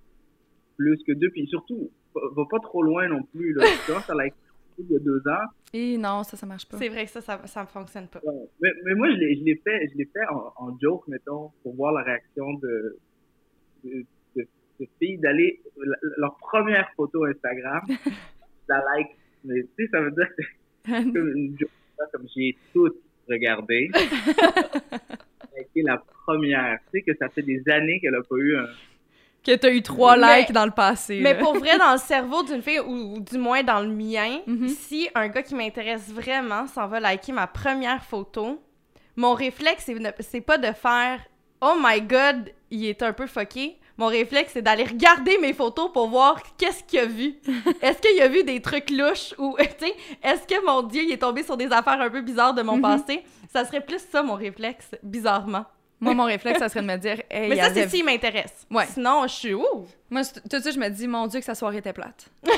plus 0.78 0.98
que 1.06 1.12
deux, 1.12 1.28
puis 1.30 1.46
surtout, 1.48 1.90
va, 2.14 2.22
va 2.36 2.42
pas 2.50 2.58
trop 2.60 2.82
loin 2.82 3.06
non 3.08 3.22
plus, 3.34 3.52
là. 3.52 3.66
Tu 3.66 3.92
commences 3.92 4.08
à 4.08 4.14
liker 4.14 4.34
il 4.78 4.90
y 4.90 4.96
a 4.96 4.98
deux 4.98 5.22
ans. 5.28 5.46
Et 5.72 5.96
non, 5.98 6.22
ça, 6.22 6.36
ça 6.36 6.46
marche 6.46 6.66
pas. 6.68 6.76
C'est 6.78 6.88
vrai 6.88 7.04
que 7.04 7.10
ça, 7.10 7.20
ça, 7.20 7.46
ça 7.46 7.66
fonctionne 7.66 8.08
pas. 8.08 8.20
Ouais. 8.24 8.48
Mais, 8.60 8.70
mais 8.84 8.94
moi, 8.94 9.10
je 9.10 9.16
l'ai, 9.16 9.56
fait, 9.56 9.88
je 9.92 9.98
l'ai 9.98 10.04
fait 10.06 10.24
en, 10.30 10.52
en 10.56 10.78
joke, 10.78 11.06
mettons, 11.08 11.50
pour 11.62 11.74
voir 11.74 11.92
la 11.92 12.02
réaction 12.02 12.54
de, 12.54 12.98
de, 13.84 14.04
de, 14.36 14.46
de 14.80 14.86
filles 14.98 15.18
d'aller, 15.18 15.60
leur 16.18 16.36
première 16.38 16.90
photo 16.96 17.24
Instagram, 17.24 17.82
la 18.68 18.84
like. 18.94 19.10
Mais 19.44 19.62
tu 19.62 19.84
sais, 19.84 19.90
ça 19.90 20.00
veut 20.00 20.12
dire 20.12 20.28
que 20.36 20.42
c'est 20.84 21.12
comme 21.12 21.36
une 21.36 21.56
joke, 21.58 21.70
comme 22.12 22.26
j'ai 22.36 22.56
toutes 22.72 23.00
regardé. 23.28 23.90
Liké 25.56 25.82
la 25.82 25.98
première. 25.98 26.78
Tu 26.92 26.98
sais 26.98 27.02
que 27.02 27.16
ça 27.16 27.28
fait 27.28 27.42
des 27.42 27.62
années 27.68 28.00
qu'elle 28.00 28.14
a 28.14 28.22
pas 28.22 28.36
eu 28.36 28.56
un. 28.56 28.66
Que 29.44 29.56
t'as 29.56 29.70
eu 29.70 29.82
trois 29.82 30.16
Mais- 30.16 30.40
likes 30.40 30.52
dans 30.52 30.64
le 30.66 30.70
passé. 30.70 31.18
Mais 31.20 31.34
là. 31.34 31.40
pour 31.40 31.54
vrai, 31.58 31.76
dans 31.78 31.92
le 31.92 31.98
cerveau 31.98 32.42
d'une 32.44 32.62
fille, 32.62 32.78
ou, 32.80 33.16
ou 33.16 33.20
du 33.20 33.38
moins 33.38 33.62
dans 33.62 33.80
le 33.80 33.88
mien, 33.88 34.40
Mhm. 34.46 34.68
si 34.68 35.08
un 35.14 35.28
gars 35.28 35.42
qui 35.42 35.54
m'intéresse 35.54 36.08
vraiment 36.10 36.66
s'en 36.68 36.86
va 36.86 37.00
liker 37.00 37.32
ma 37.32 37.46
première 37.48 38.04
photo, 38.04 38.62
mon 39.16 39.34
réflexe, 39.34 39.90
c'est 40.20 40.40
pas 40.40 40.58
de 40.58 40.72
faire 40.72 41.20
«Oh 41.60 41.74
my 41.80 42.00
God, 42.02 42.50
il 42.70 42.84
est 42.86 43.02
un 43.02 43.12
peu 43.12 43.26
fucké». 43.26 43.76
Mon 43.98 44.06
réflexe, 44.06 44.52
c'est 44.54 44.62
d'aller 44.62 44.84
regarder 44.84 45.36
mes 45.38 45.52
photos 45.52 45.90
pour 45.92 46.08
voir 46.08 46.40
qu'est-ce 46.56 46.82
qu'il 46.84 46.98
a 47.00 47.04
vu. 47.06 47.34
Est-ce 47.82 47.98
qu'il 48.00 48.20
a 48.22 48.28
vu 48.28 48.42
des 48.42 48.60
trucs 48.62 48.88
louches 48.90 49.34
ou, 49.38 49.54
tu 49.58 49.86
sais, 49.86 49.94
est-ce 50.22 50.46
que, 50.46 50.64
mon 50.64 50.82
Dieu, 50.82 51.02
il 51.02 51.12
est 51.12 51.18
tombé 51.18 51.42
sur 51.42 51.56
des 51.58 51.66
affaires 51.70 52.00
un 52.00 52.08
peu 52.08 52.22
bizarres 52.22 52.54
de 52.54 52.62
mon 52.62 52.76
Mhm. 52.76 52.82
passé? 52.82 53.22
Ça 53.52 53.64
serait 53.66 53.82
plus 53.82 54.00
ça, 54.10 54.22
mon 54.22 54.34
réflexe, 54.34 54.92
bizarrement. 55.02 55.66
Moi, 56.02 56.14
mon 56.14 56.24
réflexe, 56.24 56.58
ça 56.58 56.68
serait 56.68 56.82
de 56.82 56.86
me 56.86 56.96
dire, 56.96 57.22
hey, 57.30 57.48
Mais 57.48 57.56
ça, 57.56 57.72
c'est 57.74 57.88
s'il 57.88 58.04
m'intéresse. 58.04 58.66
Ouais. 58.70 58.86
Sinon, 58.86 59.22
je 59.26 59.32
suis 59.32 59.54
«Ouh! 59.54 59.86
Moi, 60.10 60.22
tout 60.24 60.56
de 60.56 60.60
suite, 60.62 60.74
je 60.74 60.78
me 60.80 60.88
dis, 60.88 61.06
mon 61.08 61.26
Dieu, 61.26 61.38
que 61.40 61.46
sa 61.46 61.54
soirée 61.54 61.78
était 61.78 61.92
plate. 61.92 62.26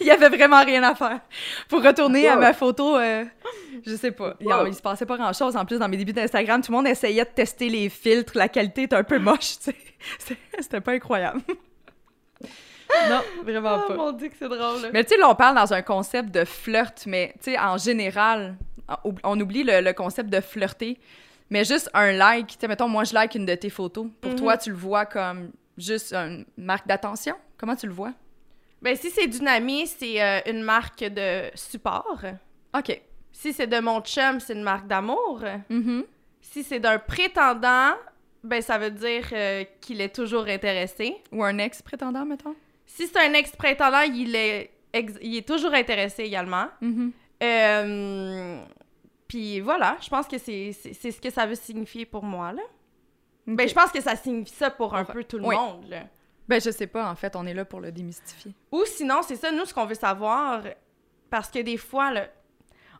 il 0.00 0.06
y 0.06 0.10
avait 0.10 0.28
vraiment 0.28 0.64
rien 0.64 0.82
à 0.82 0.94
faire. 0.94 1.20
Pour 1.68 1.82
retourner 1.82 2.26
à 2.28 2.36
ma 2.36 2.52
photo, 2.54 2.96
euh, 2.96 3.24
je 3.86 3.94
sais 3.96 4.10
pas. 4.10 4.34
Il, 4.40 4.48
il 4.68 4.74
se 4.74 4.82
passait 4.82 5.06
pas 5.06 5.16
grand-chose. 5.16 5.56
En 5.56 5.64
plus, 5.64 5.78
dans 5.78 5.88
mes 5.88 5.96
débuts 5.96 6.12
d'Instagram, 6.12 6.62
tout 6.62 6.72
le 6.72 6.76
monde 6.78 6.86
essayait 6.88 7.24
de 7.24 7.30
tester 7.30 7.68
les 7.68 7.88
filtres. 7.88 8.32
La 8.36 8.48
qualité 8.48 8.82
était 8.84 8.96
un 8.96 9.04
peu 9.04 9.18
moche, 9.18 9.58
tu 9.58 9.64
sais. 9.64 9.76
C'était- 10.18 10.40
C'était 10.60 10.80
pas 10.80 10.92
incroyable. 10.92 11.40
Non, 13.08 13.22
vraiment 13.42 13.78
Oh 13.84 13.88
pas. 13.88 13.94
mon 13.96 14.12
Dieu, 14.12 14.28
que 14.28 14.36
c'est 14.38 14.48
drôle! 14.48 14.90
Mais 14.92 15.04
tu 15.04 15.14
sais, 15.14 15.20
là, 15.20 15.28
on 15.28 15.34
parle 15.34 15.56
dans 15.56 15.72
un 15.72 15.82
concept 15.82 16.30
de 16.30 16.44
flirt, 16.44 17.04
mais 17.06 17.32
tu 17.42 17.52
sais, 17.52 17.58
en 17.58 17.76
général, 17.78 18.56
on 19.24 19.40
oublie 19.40 19.64
le, 19.64 19.80
le 19.80 19.92
concept 19.92 20.30
de 20.30 20.40
flirter. 20.40 20.98
Mais 21.50 21.64
juste 21.64 21.88
un 21.94 22.12
like, 22.12 22.48
tu 22.48 22.56
sais, 22.60 22.68
mettons, 22.68 22.88
moi, 22.88 23.04
je 23.04 23.14
like 23.14 23.34
une 23.34 23.46
de 23.46 23.54
tes 23.54 23.70
photos. 23.70 24.06
Pour 24.20 24.32
Mhm. 24.32 24.38
toi, 24.38 24.56
tu 24.58 24.70
le 24.70 24.76
vois 24.76 25.06
comme 25.06 25.50
juste 25.78 26.12
une 26.12 26.44
marque 26.56 26.86
d'attention? 26.88 27.34
Comment 27.58 27.76
tu 27.76 27.86
le 27.86 27.92
vois? 27.92 28.12
Ben, 28.82 28.96
si 28.96 29.10
c'est 29.10 29.26
d'une 29.26 29.48
amie, 29.48 29.86
c'est 29.86 30.20
euh, 30.22 30.40
une 30.46 30.62
marque 30.62 31.00
de 31.04 31.50
support. 31.54 32.20
OK. 32.76 33.00
Si 33.32 33.52
c'est 33.52 33.66
de 33.66 33.78
mon 33.80 34.00
chum, 34.00 34.40
c'est 34.40 34.54
une 34.54 34.62
marque 34.62 34.86
d'amour. 34.86 35.42
Mhm. 35.70 36.04
Si 36.40 36.62
c'est 36.62 36.80
d'un 36.80 36.98
prétendant, 36.98 37.92
ben 38.44 38.60
ça 38.62 38.78
veut 38.78 38.90
dire 38.90 39.24
euh, 39.32 39.64
qu'il 39.80 40.00
est 40.00 40.14
toujours 40.14 40.46
intéressé. 40.46 41.16
Ou 41.32 41.42
un 41.44 41.58
ex-prétendant, 41.58 42.24
mettons? 42.24 42.54
Si 42.96 43.06
c'est 43.06 43.18
un 43.18 43.32
ex-prétendant, 43.34 44.00
il 44.00 44.34
est, 44.34 44.70
ex- 44.92 45.18
il 45.20 45.36
est 45.36 45.46
toujours 45.46 45.74
intéressé 45.74 46.22
également. 46.24 46.68
Mhm. 46.80 47.12
Euh, 47.42 48.64
Puis 49.28 49.60
voilà, 49.60 49.98
je 50.00 50.08
pense 50.08 50.26
que 50.26 50.38
c'est 50.38 50.72
ce 50.72 51.20
que 51.20 51.28
ça 51.30 51.44
veut 51.44 51.54
signifier 51.56 52.06
pour 52.06 52.22
moi, 52.24 52.52
là. 52.52 52.62
Ben, 53.46 53.68
je 53.68 53.74
pense 53.74 53.92
que 53.92 54.00
ça 54.00 54.16
signifie 54.16 54.54
ça 54.54 54.70
pour 54.70 54.94
un 54.94 55.04
peu 55.04 55.22
tout 55.24 55.38
le 55.38 55.44
oui. 55.46 55.54
monde, 55.54 55.88
là. 55.90 56.04
Ben, 56.48 56.60
je 56.60 56.70
sais 56.70 56.86
pas, 56.86 57.08
en 57.10 57.14
fait, 57.16 57.36
on 57.36 57.44
est 57.46 57.52
là 57.54 57.64
pour 57.66 57.80
le 57.80 57.92
démystifier. 57.92 58.54
Ou 58.72 58.84
sinon, 58.86 59.20
c'est 59.22 59.36
ça, 59.36 59.50
nous, 59.52 59.64
ce 59.66 59.74
qu'on 59.74 59.84
veut 59.84 59.94
savoir, 59.94 60.62
parce 61.28 61.50
que 61.50 61.58
des 61.58 61.76
fois, 61.76 62.12
là, 62.12 62.28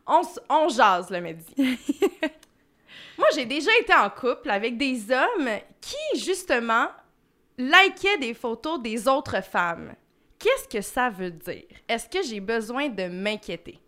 on, 0.05 0.69
jase 0.69 1.09
le 1.09 1.21
midi. 1.21 1.43
Moi, 3.17 3.27
j'ai 3.33 3.45
déjà 3.45 3.71
été 3.81 3.93
en 3.93 4.09
couple 4.09 4.51
avec 4.51 4.77
des 4.77 5.11
hommes 5.11 5.49
qui, 5.81 6.19
justement, 6.19 6.87
likaient 7.57 8.17
des 8.19 8.33
photos 8.33 8.81
des 8.81 9.07
autres 9.07 9.43
femmes. 9.43 9.93
Qu'est-ce 10.39 10.67
que 10.67 10.81
ça 10.81 11.09
veut 11.09 11.31
dire? 11.31 11.65
Est-ce 11.89 12.07
que 12.07 12.23
j'ai 12.23 12.39
besoin 12.39 12.89
de 12.89 13.07
m'inquiéter? 13.07 13.79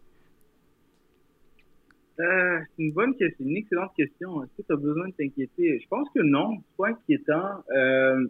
Euh, 2.19 2.59
c'est 2.75 2.83
une 2.83 2.91
bonne 2.91 3.15
question, 3.15 3.45
une 3.45 3.57
excellente 3.57 3.91
question. 3.95 4.43
Est-ce 4.43 4.61
que 4.61 4.67
tu 4.67 4.73
as 4.73 4.75
besoin 4.75 5.07
de 5.07 5.13
t'inquiéter? 5.13 5.79
Je 5.79 5.87
pense 5.87 6.09
que 6.13 6.21
non, 6.21 6.57
c'est 6.57 6.77
pas 6.77 6.89
inquiétant. 6.89 7.63
Euh, 7.75 8.27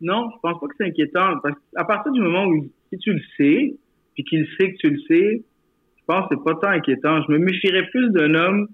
non, 0.00 0.28
je 0.34 0.40
pense 0.42 0.60
pas 0.60 0.66
que 0.66 0.74
c'est 0.78 0.86
inquiétant. 0.86 1.38
Parce 1.42 1.54
qu'à 1.72 1.84
partir 1.84 2.12
du 2.12 2.20
moment 2.20 2.46
où 2.46 2.68
si 2.90 2.98
tu 2.98 3.12
le 3.12 3.22
sais, 3.36 3.76
puis 4.14 4.24
qu'il 4.24 4.46
sait 4.58 4.72
que 4.72 4.76
tu 4.78 4.90
le 4.90 5.00
sais, 5.08 5.42
je 5.96 6.04
pense 6.06 6.28
que 6.28 6.34
c'est 6.34 6.44
pas 6.44 6.54
tant 6.60 6.68
inquiétant. 6.68 7.22
Je 7.22 7.32
me 7.32 7.38
méfierais 7.38 7.86
plus 7.90 8.10
d'un 8.10 8.34
homme 8.34 8.68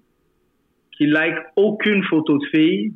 qui 0.96 1.06
like 1.06 1.36
aucune 1.56 2.02
photo 2.04 2.38
de 2.38 2.46
fille 2.46 2.94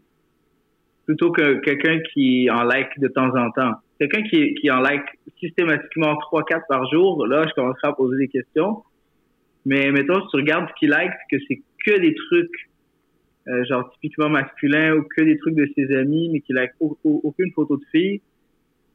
plutôt 1.11 1.33
que 1.33 1.55
quelqu'un 1.61 1.99
qui 2.13 2.49
en 2.51 2.63
like 2.63 2.89
de 3.01 3.09
temps 3.09 3.35
en 3.37 3.51
temps. 3.51 3.73
Quelqu'un 3.99 4.23
qui, 4.23 4.55
qui 4.55 4.71
en 4.71 4.79
like 4.81 5.03
systématiquement 5.41 6.15
3-4 6.15 6.61
par 6.69 6.89
jour, 6.93 7.27
là, 7.27 7.45
je 7.49 7.53
commencerai 7.55 7.89
à 7.89 7.93
poser 7.93 8.17
des 8.17 8.29
questions. 8.29 8.83
Mais 9.67 9.91
mettons, 9.91 10.21
si 10.23 10.29
tu 10.31 10.37
regardes 10.37 10.69
ce 10.69 10.75
qu'il 10.79 10.91
like, 10.91 11.11
que 11.31 11.37
c'est 11.49 11.61
que 11.85 11.99
des 11.99 12.15
trucs 12.15 12.71
euh, 13.49 13.65
genre 13.65 13.91
typiquement 13.95 14.29
masculins 14.29 14.95
ou 14.95 15.03
que 15.17 15.23
des 15.25 15.37
trucs 15.39 15.57
de 15.57 15.69
ses 15.75 15.93
amis, 15.97 16.29
mais 16.33 16.41
qu'il 16.43 16.55
like 16.55 16.73
au- 16.79 16.97
au- 17.03 17.21
aucune 17.25 17.51
photo 17.53 17.77
de 17.77 17.85
fille, 17.91 18.21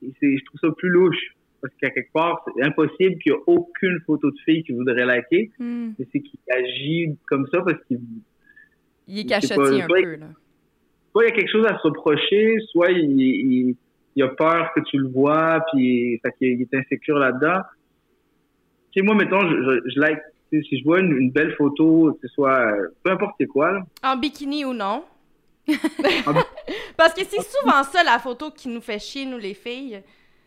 je 0.02 0.46
trouve 0.46 0.60
ça 0.62 0.70
plus 0.78 0.90
louche. 0.90 1.34
Parce 1.62 1.74
qu'à 1.82 1.90
quelque 1.90 2.14
part, 2.14 2.46
c'est 2.56 2.64
impossible 2.64 3.18
qu'il 3.22 3.32
y 3.34 3.36
ait 3.36 3.40
aucune 3.48 4.00
photo 4.06 4.30
de 4.32 4.38
fille 4.46 4.64
qu'il 4.64 4.76
voudrait 4.76 5.06
liker, 5.06 5.52
Hmm. 5.60 5.92
mais 6.00 6.08
c'est 6.14 6.22
qu'il 6.22 6.40
agit 6.50 7.18
comme 7.28 7.46
ça 7.52 7.62
parce 7.62 7.84
qu'il 7.88 8.00
Il 9.08 9.20
est 9.20 9.56
pas- 9.56 9.74
un 9.74 9.88
peu, 9.88 10.16
là. 10.16 10.28
Soit 11.16 11.24
il 11.24 11.30
y 11.30 11.32
a 11.32 11.36
quelque 11.36 11.52
chose 11.52 11.66
à 11.66 11.78
se 11.78 11.88
reprocher, 11.88 12.58
soit 12.72 12.92
il, 12.92 13.22
il, 13.22 13.76
il 14.18 14.24
a 14.24 14.28
peur 14.28 14.74
que 14.76 14.82
tu 14.82 14.98
le 14.98 15.08
vois, 15.08 15.64
puis 15.72 16.20
fait 16.20 16.34
qu'il 16.38 16.62
est 16.62 16.74
insécure 16.74 17.18
là-dedans. 17.18 17.62
Tu 18.92 19.00
sais, 19.00 19.06
moi, 19.06 19.16
mettons, 19.16 19.40
je, 19.40 19.56
je, 19.56 19.92
je 19.92 20.00
like, 20.02 20.20
si 20.52 20.78
je 20.78 20.84
vois 20.84 21.00
une, 21.00 21.16
une 21.16 21.32
belle 21.32 21.54
photo, 21.56 22.18
que 22.22 22.28
ce 22.28 22.34
soit, 22.34 22.60
euh, 22.60 22.90
peu 23.02 23.12
importe 23.12 23.36
c'est 23.40 23.48
quoi, 23.48 23.72
là, 23.72 23.86
En 24.04 24.18
bikini 24.18 24.66
ou 24.66 24.74
non? 24.74 25.06
Parce 26.98 27.14
que 27.14 27.24
c'est 27.24 27.42
souvent 27.42 27.84
ça, 27.84 28.04
la 28.04 28.20
photo 28.20 28.52
qui 28.52 28.68
nous 28.68 28.82
fait 28.82 29.00
chier, 29.00 29.26
nous, 29.26 29.38
les 29.38 29.54
filles. 29.54 30.02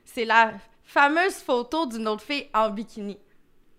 C'est 0.04 0.26
la 0.26 0.52
fameuse 0.84 1.42
photo 1.42 1.86
d'une 1.86 2.06
autre 2.08 2.22
fille 2.22 2.44
en 2.54 2.70
bikini. 2.70 3.16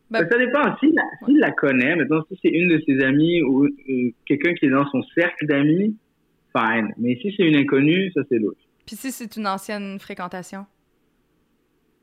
Ben- 0.09 0.27
ça 0.27 0.37
dépend. 0.39 0.75
S'il 0.79 0.95
la, 0.95 1.03
la 1.27 1.51
connaît, 1.51 1.95
maintenant, 1.95 2.23
si 2.31 2.39
c'est 2.41 2.49
une 2.49 2.67
de 2.67 2.81
ses 2.85 2.99
amies 3.05 3.43
ou 3.43 3.65
euh, 3.65 4.11
quelqu'un 4.25 4.53
qui 4.55 4.65
est 4.65 4.69
dans 4.69 4.89
son 4.89 5.03
cercle 5.15 5.45
d'amis, 5.45 5.95
fine. 6.55 6.93
Mais 6.97 7.15
si 7.21 7.33
c'est 7.35 7.43
une 7.43 7.55
inconnue, 7.55 8.11
ça 8.13 8.21
c'est 8.29 8.39
louche. 8.39 8.57
Puis 8.85 8.95
si 8.95 9.11
c'est 9.11 9.35
une 9.35 9.47
ancienne 9.47 9.99
fréquentation? 9.99 10.65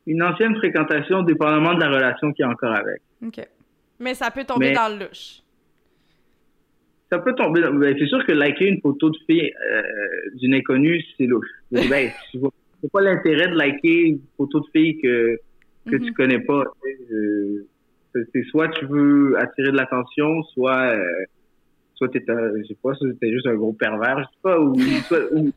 Une 0.06 0.22
ancienne 0.22 0.54
fréquentation, 0.56 1.22
dépendamment 1.22 1.74
de 1.74 1.80
la 1.80 1.88
relation 1.88 2.32
qu'il 2.32 2.44
y 2.44 2.48
a 2.48 2.50
encore 2.50 2.74
avec. 2.74 3.00
OK. 3.24 3.40
Mais 3.98 4.14
ça 4.14 4.30
peut 4.30 4.44
tomber 4.44 4.68
Mais- 4.68 4.74
dans 4.74 4.88
le 4.96 5.04
louche. 5.04 5.40
Ça 7.10 7.18
peut 7.20 7.34
tomber. 7.34 7.60
dans- 7.62 7.72
ben, 7.74 7.94
c'est 7.98 8.06
sûr 8.06 8.24
que 8.26 8.32
liker 8.32 8.66
une 8.66 8.80
photo 8.80 9.10
de 9.10 9.16
fille 9.26 9.52
euh, 9.70 9.82
d'une 10.34 10.54
inconnue, 10.54 11.02
c'est 11.16 11.26
louche. 11.26 11.46
Ben, 11.70 12.10
c'est 12.32 12.92
pas 12.92 13.00
l'intérêt 13.00 13.48
de 13.48 13.54
liker 13.56 14.02
une 14.08 14.20
photo 14.36 14.60
de 14.60 14.66
fille 14.72 14.98
que, 15.00 15.38
que 15.88 15.96
Mhm. 15.96 16.04
tu 16.04 16.12
connais 16.14 16.40
pas. 16.40 16.64
euh, 17.12 17.66
c'est 18.32 18.42
soit 18.50 18.68
tu 18.70 18.86
veux 18.86 19.36
attirer 19.38 19.70
de 19.72 19.76
l'attention, 19.76 20.42
soit 20.54 20.94
euh, 20.94 21.04
soit 21.96 22.08
t'es 22.08 22.24
un, 22.28 22.50
je 22.62 22.68
sais 22.68 22.76
pas, 22.82 22.94
soit 22.94 23.08
t'es 23.20 23.32
juste 23.32 23.46
un 23.48 23.54
gros 23.54 23.72
pervers, 23.72 24.18
je 24.20 24.24
sais 24.24 24.40
pas, 24.42 24.58
ou, 24.60 24.74
soit- 25.08 25.32
ou- 25.32 25.48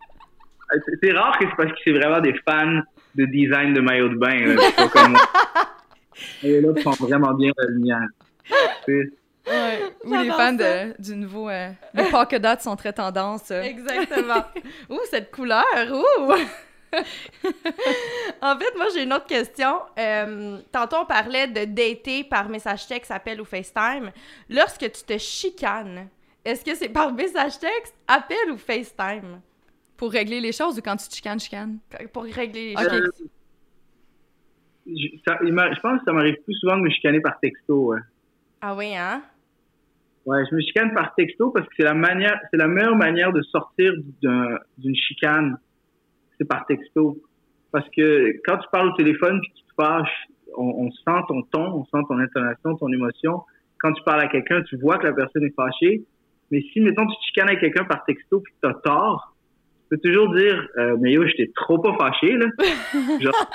euh, 0.74 0.80
c'est- 0.86 0.98
c'est 1.04 1.12
rare 1.14 1.38
que 1.38 1.46
c'est 1.50 1.56
parce 1.56 1.70
que 1.72 1.78
c'est 1.86 1.92
vraiment 1.94 2.20
des 2.22 2.34
fans 2.48 2.82
de 3.16 3.26
design 3.26 3.74
de 3.74 3.82
maillot 3.82 4.10
de 4.10 4.16
bain, 4.16 4.46
là, 4.56 4.56
c'est 4.62 4.76
pas 4.76 4.88
comme 4.90 5.12
moi. 5.12 5.22
Et 6.44 6.60
là, 6.62 6.74
prend 6.82 6.92
vraiment 6.92 7.34
bien 7.34 7.52
la 7.58 7.66
lumière. 7.70 8.08
Tu 8.86 9.04
sais, 9.04 9.14
Ouais. 9.48 9.80
Ou 10.04 10.14
les 10.14 10.30
fans 10.30 10.54
de, 10.54 11.02
du 11.02 11.16
nouveau... 11.16 11.50
euh, 11.50 11.70
les 11.96 12.04
polka 12.12 12.38
dots 12.38 12.60
sont 12.60 12.76
très 12.76 12.94
tendance. 12.94 13.50
euh. 13.50 13.64
Exactement. 13.64 14.44
Ouh, 14.92 15.00
cette 15.10 15.32
couleur! 15.32 15.64
Ouh! 15.92 16.34
en 18.42 18.58
fait, 18.60 18.76
moi, 18.78 18.88
j'ai 18.94 19.04
une 19.04 19.14
autre 19.14 19.26
question. 19.26 19.80
Euh, 19.98 20.58
tantôt, 20.72 20.98
on 21.02 21.06
parlait 21.06 21.48
de 21.48 21.66
dater 21.66 22.24
par 22.26 22.48
message 22.50 22.86
texte, 22.88 23.10
appel 23.12 23.42
ou 23.42 23.46
FaceTime. 23.46 24.12
Lorsque 24.50 24.82
tu 24.92 25.04
te 25.04 25.18
chicanes, 25.18 26.08
est-ce 26.46 26.64
que 26.66 26.76
c'est 26.76 26.90
par 26.90 27.14
message 27.14 27.60
texte, 27.60 27.96
appel 28.08 28.52
ou 28.52 28.58
FaceTime? 28.58 29.42
Pour 29.98 30.12
régler 30.12 30.40
les 30.40 30.52
choses 30.54 30.78
ou 30.80 30.82
quand 30.82 30.96
tu 30.96 31.08
te 31.10 31.16
chicanes, 31.16 31.40
chicanes? 31.40 31.80
Pour 32.14 32.24
régler 32.24 32.70
les 32.70 32.76
Ok. 32.76 32.90
choses. 32.90 33.24
Je, 34.88 35.08
ça- 35.28 35.38
il 35.44 35.54
m'a- 35.54 35.72
je 35.74 35.80
pense 35.82 36.00
que 36.00 36.06
ça 36.06 36.14
m'arrive 36.14 36.38
plus 36.46 36.56
souvent 36.56 36.78
de 36.78 36.82
me 36.84 36.90
chicaner 36.90 37.20
par 37.20 37.40
texto. 37.40 37.94
Ouais. 37.94 38.00
Ah 38.62 38.76
oui, 38.76 38.96
hein? 38.96 39.22
Ouais, 40.26 40.44
je 40.50 40.56
me 40.56 40.62
chicane 40.62 40.94
par 40.94 41.14
texto 41.16 41.52
parce 41.52 41.68
que 41.68 41.74
c'est 41.78 41.84
la 41.86 41.94
manière, 41.94 42.40
c'est 42.52 42.58
la 42.58 42.68
meilleure 42.68 42.96
manière 42.96 43.32
de 43.34 43.42
sortir 43.44 43.94
d'un- 44.22 44.58
d'une 44.78 44.96
chicane. 44.96 45.58
C'est 46.38 46.46
par 46.48 46.66
texto. 46.66 47.18
Parce 47.72 47.88
que 47.96 48.34
quand 48.46 48.58
tu 48.58 48.68
parles 48.72 48.90
au 48.90 48.96
téléphone 48.96 49.40
puis 49.42 49.52
tu 49.56 49.64
te 49.64 49.74
fâches, 49.82 50.28
on, 50.58 50.88
on 50.88 50.92
sent 50.92 51.22
ton 51.28 51.42
ton, 51.44 51.66
on 51.74 51.86
sent 51.86 52.04
ton 52.08 52.18
intonation, 52.18 52.76
ton 52.78 52.92
émotion. 52.92 53.44
Quand 53.80 53.94
tu 53.94 54.04
parles 54.04 54.22
à 54.22 54.28
quelqu'un, 54.28 54.62
tu 54.64 54.78
vois 54.78 54.98
que 54.98 55.06
la 55.08 55.14
personne 55.14 55.44
est 55.44 55.54
fâchée. 55.56 56.04
Mais 56.52 56.62
si, 56.74 56.82
mettons, 56.82 57.06
tu 57.06 57.16
te 57.16 57.22
chicanes 57.28 57.48
avec 57.50 57.60
quelqu'un 57.60 57.84
par 57.86 58.04
texto 58.06 58.40
puis 58.40 58.54
que 58.54 58.68
t'as 58.68 58.74
tort, 58.76 59.34
tu 59.90 59.98
peux 59.98 60.08
toujours 60.10 60.34
dire, 60.36 60.68
euh, 60.78 60.98
mais 61.00 61.12
yo, 61.12 61.26
j'étais 61.28 61.52
trop 61.56 61.80
pas 61.80 61.96
fâché, 62.00 62.34
là. 62.34 62.48
Genre, 63.20 63.50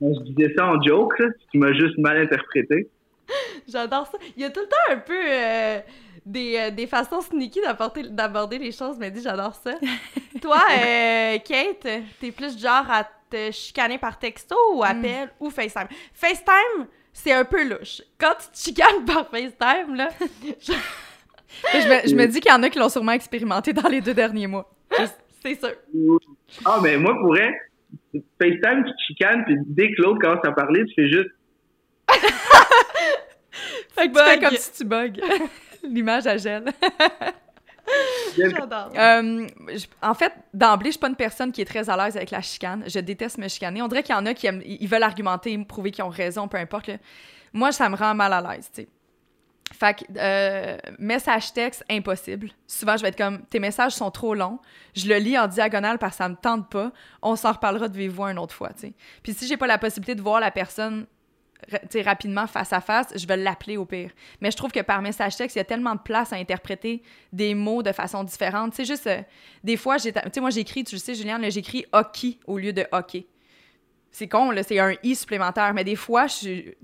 je 0.00 0.22
disais 0.32 0.54
ça 0.56 0.66
en 0.66 0.82
joke, 0.82 1.18
là. 1.18 1.26
Tu 1.50 1.58
m'as 1.58 1.72
juste 1.72 1.98
mal 1.98 2.18
interprété. 2.18 2.88
J'adore 3.68 4.06
ça. 4.06 4.18
Il 4.36 4.42
y 4.42 4.44
a 4.44 4.50
tout 4.50 4.60
le 4.60 4.66
temps 4.66 4.92
un 4.94 4.96
peu 4.96 5.16
euh, 5.16 5.78
des, 6.26 6.56
euh, 6.58 6.70
des 6.70 6.86
façons 6.88 7.20
sneaky 7.20 7.60
d'apporter- 7.60 8.08
d'aborder 8.08 8.58
les 8.58 8.72
choses, 8.72 8.96
mais 8.98 9.10
dis, 9.10 9.22
j'adore 9.22 9.54
ça. 9.54 9.74
Toi, 10.42 10.58
euh, 10.72 11.38
Kate, 11.38 11.86
t'es 12.20 12.32
plus 12.32 12.60
genre 12.60 12.86
à 12.90 13.04
te 13.30 13.52
chicaner 13.52 13.98
par 13.98 14.18
texto 14.18 14.56
ou 14.74 14.82
appel 14.82 15.30
ou 15.38 15.50
FaceTime? 15.50 15.86
FaceTime, 16.12 16.86
c'est 17.12 17.32
un 17.32 17.44
peu 17.44 17.68
louche. 17.68 18.02
Quand 18.18 18.34
tu 18.40 18.50
te 18.50 18.58
chicanes 18.58 19.04
par 19.06 19.28
FaceTime, 19.28 19.94
là, 19.94 20.08
je 20.60 20.72
me, 21.74 22.08
je 22.08 22.14
me 22.14 22.26
dis 22.26 22.40
qu'il 22.40 22.50
y 22.50 22.54
en 22.54 22.62
a 22.62 22.70
qui 22.70 22.78
l'ont 22.78 22.88
sûrement 22.88 23.12
expérimenté 23.12 23.72
dans 23.72 23.88
les 23.88 24.00
deux 24.00 24.14
derniers 24.14 24.46
mois. 24.46 24.70
c'est 25.42 25.58
sûr. 25.58 25.72
Ah, 26.64 26.78
mais 26.82 26.96
moi, 26.96 27.14
pour 27.20 27.28
vrai, 27.34 27.52
FaceTime, 28.40 28.84
tu 28.84 28.92
te 28.92 29.02
chicanes, 29.06 29.44
puis 29.44 29.56
dès 29.66 29.90
que 29.92 30.02
l'autre 30.02 30.20
commence 30.20 30.44
à 30.44 30.52
parler, 30.52 30.84
tu 30.86 30.94
fais 30.94 31.08
juste. 31.08 31.30
Fait 33.94 34.08
que 34.08 34.16
tu 34.18 34.24
fais 34.24 34.38
comme 34.40 34.56
si 34.56 34.72
tu 34.72 34.84
bugs. 34.84 35.12
L'image, 35.82 36.26
elle. 36.26 36.64
J'adore. 38.36 38.92
Euh, 38.96 39.46
je- 39.74 39.86
en 40.00 40.14
fait, 40.14 40.32
d'emblée, 40.54 40.88
je 40.90 40.92
suis 40.92 41.00
pas 41.00 41.08
une 41.08 41.16
personne 41.16 41.50
qui 41.52 41.60
est 41.60 41.64
très 41.64 41.90
à 41.90 41.96
l'aise 41.96 42.16
avec 42.16 42.30
la 42.30 42.40
chicane. 42.40 42.84
Je 42.86 43.00
déteste 43.00 43.38
me 43.38 43.48
chicaner. 43.48 43.82
On 43.82 43.88
dirait 43.88 44.02
qu'il 44.02 44.14
y 44.14 44.18
en 44.18 44.26
a 44.26 44.34
qui 44.34 44.46
aiment, 44.46 44.62
ils 44.64 44.86
veulent 44.86 45.02
argumenter, 45.02 45.56
me 45.56 45.64
prouver 45.64 45.90
qu'ils 45.90 46.04
ont 46.04 46.08
raison, 46.08 46.46
peu 46.48 46.58
importe. 46.58 46.86
là. 46.86 46.94
Moi, 47.52 47.72
ça 47.72 47.88
me 47.88 47.96
rend 47.96 48.14
mal 48.14 48.32
à 48.32 48.40
l'aise, 48.40 48.70
tu 48.72 48.82
sais. 48.82 48.88
Fait 49.72 49.94
que, 49.94 50.04
euh, 50.16 50.76
message 50.98 51.52
texte, 51.52 51.84
impossible. 51.88 52.50
Souvent, 52.66 52.96
je 52.96 53.02
vais 53.02 53.08
être 53.08 53.16
comme, 53.16 53.44
tes 53.46 53.60
messages 53.60 53.92
sont 53.92 54.10
trop 54.10 54.34
longs. 54.34 54.58
Je 54.94 55.08
le 55.08 55.16
lis 55.16 55.38
en 55.38 55.46
diagonale 55.46 55.98
parce 55.98 56.14
que 56.14 56.18
ça 56.18 56.28
me 56.28 56.34
tente 56.34 56.68
pas. 56.68 56.92
On 57.22 57.36
s'en 57.36 57.52
reparlera 57.52 57.88
de 57.88 57.96
vive 57.96 58.10
voix 58.10 58.30
une 58.32 58.38
autre 58.38 58.54
fois. 58.54 58.70
Puis 59.22 59.32
si 59.32 59.46
j'ai 59.46 59.56
pas 59.56 59.68
la 59.68 59.78
possibilité 59.78 60.14
de 60.14 60.22
voir 60.22 60.40
la 60.40 60.50
personne 60.50 61.06
rapidement 62.04 62.46
face 62.46 62.72
à 62.72 62.80
face, 62.80 63.12
je 63.14 63.26
vais 63.26 63.36
l'appeler 63.36 63.76
au 63.76 63.84
pire. 63.84 64.10
Mais 64.40 64.50
je 64.50 64.56
trouve 64.56 64.72
que 64.72 64.80
par 64.80 65.02
message 65.02 65.36
texte, 65.36 65.56
il 65.56 65.60
y 65.60 65.62
a 65.62 65.64
tellement 65.64 65.94
de 65.94 66.00
place 66.00 66.32
à 66.32 66.36
interpréter 66.36 67.02
des 67.32 67.54
mots 67.54 67.82
de 67.82 67.92
façon 67.92 68.24
différente. 68.24 68.74
Sais, 68.74 68.84
juste, 68.84 69.06
euh, 69.06 69.22
des 69.62 69.76
fois, 69.76 69.98
j'ai, 69.98 70.12
moi, 70.40 70.50
j'écris, 70.50 70.84
tu 70.84 70.94
le 70.94 71.00
sais, 71.00 71.14
Juliane, 71.14 71.48
j'écris 71.50 71.84
hockey 71.92 72.38
au 72.46 72.58
lieu 72.58 72.72
de 72.72 72.86
hockey. 72.92 73.26
C'est 74.10 74.26
con, 74.26 74.50
là, 74.50 74.62
c'est 74.62 74.78
un 74.78 74.94
i 75.02 75.14
supplémentaire. 75.14 75.72
Mais 75.74 75.84
des 75.84 75.96
fois, 75.96 76.26
je 76.26 76.32
suis, 76.32 76.74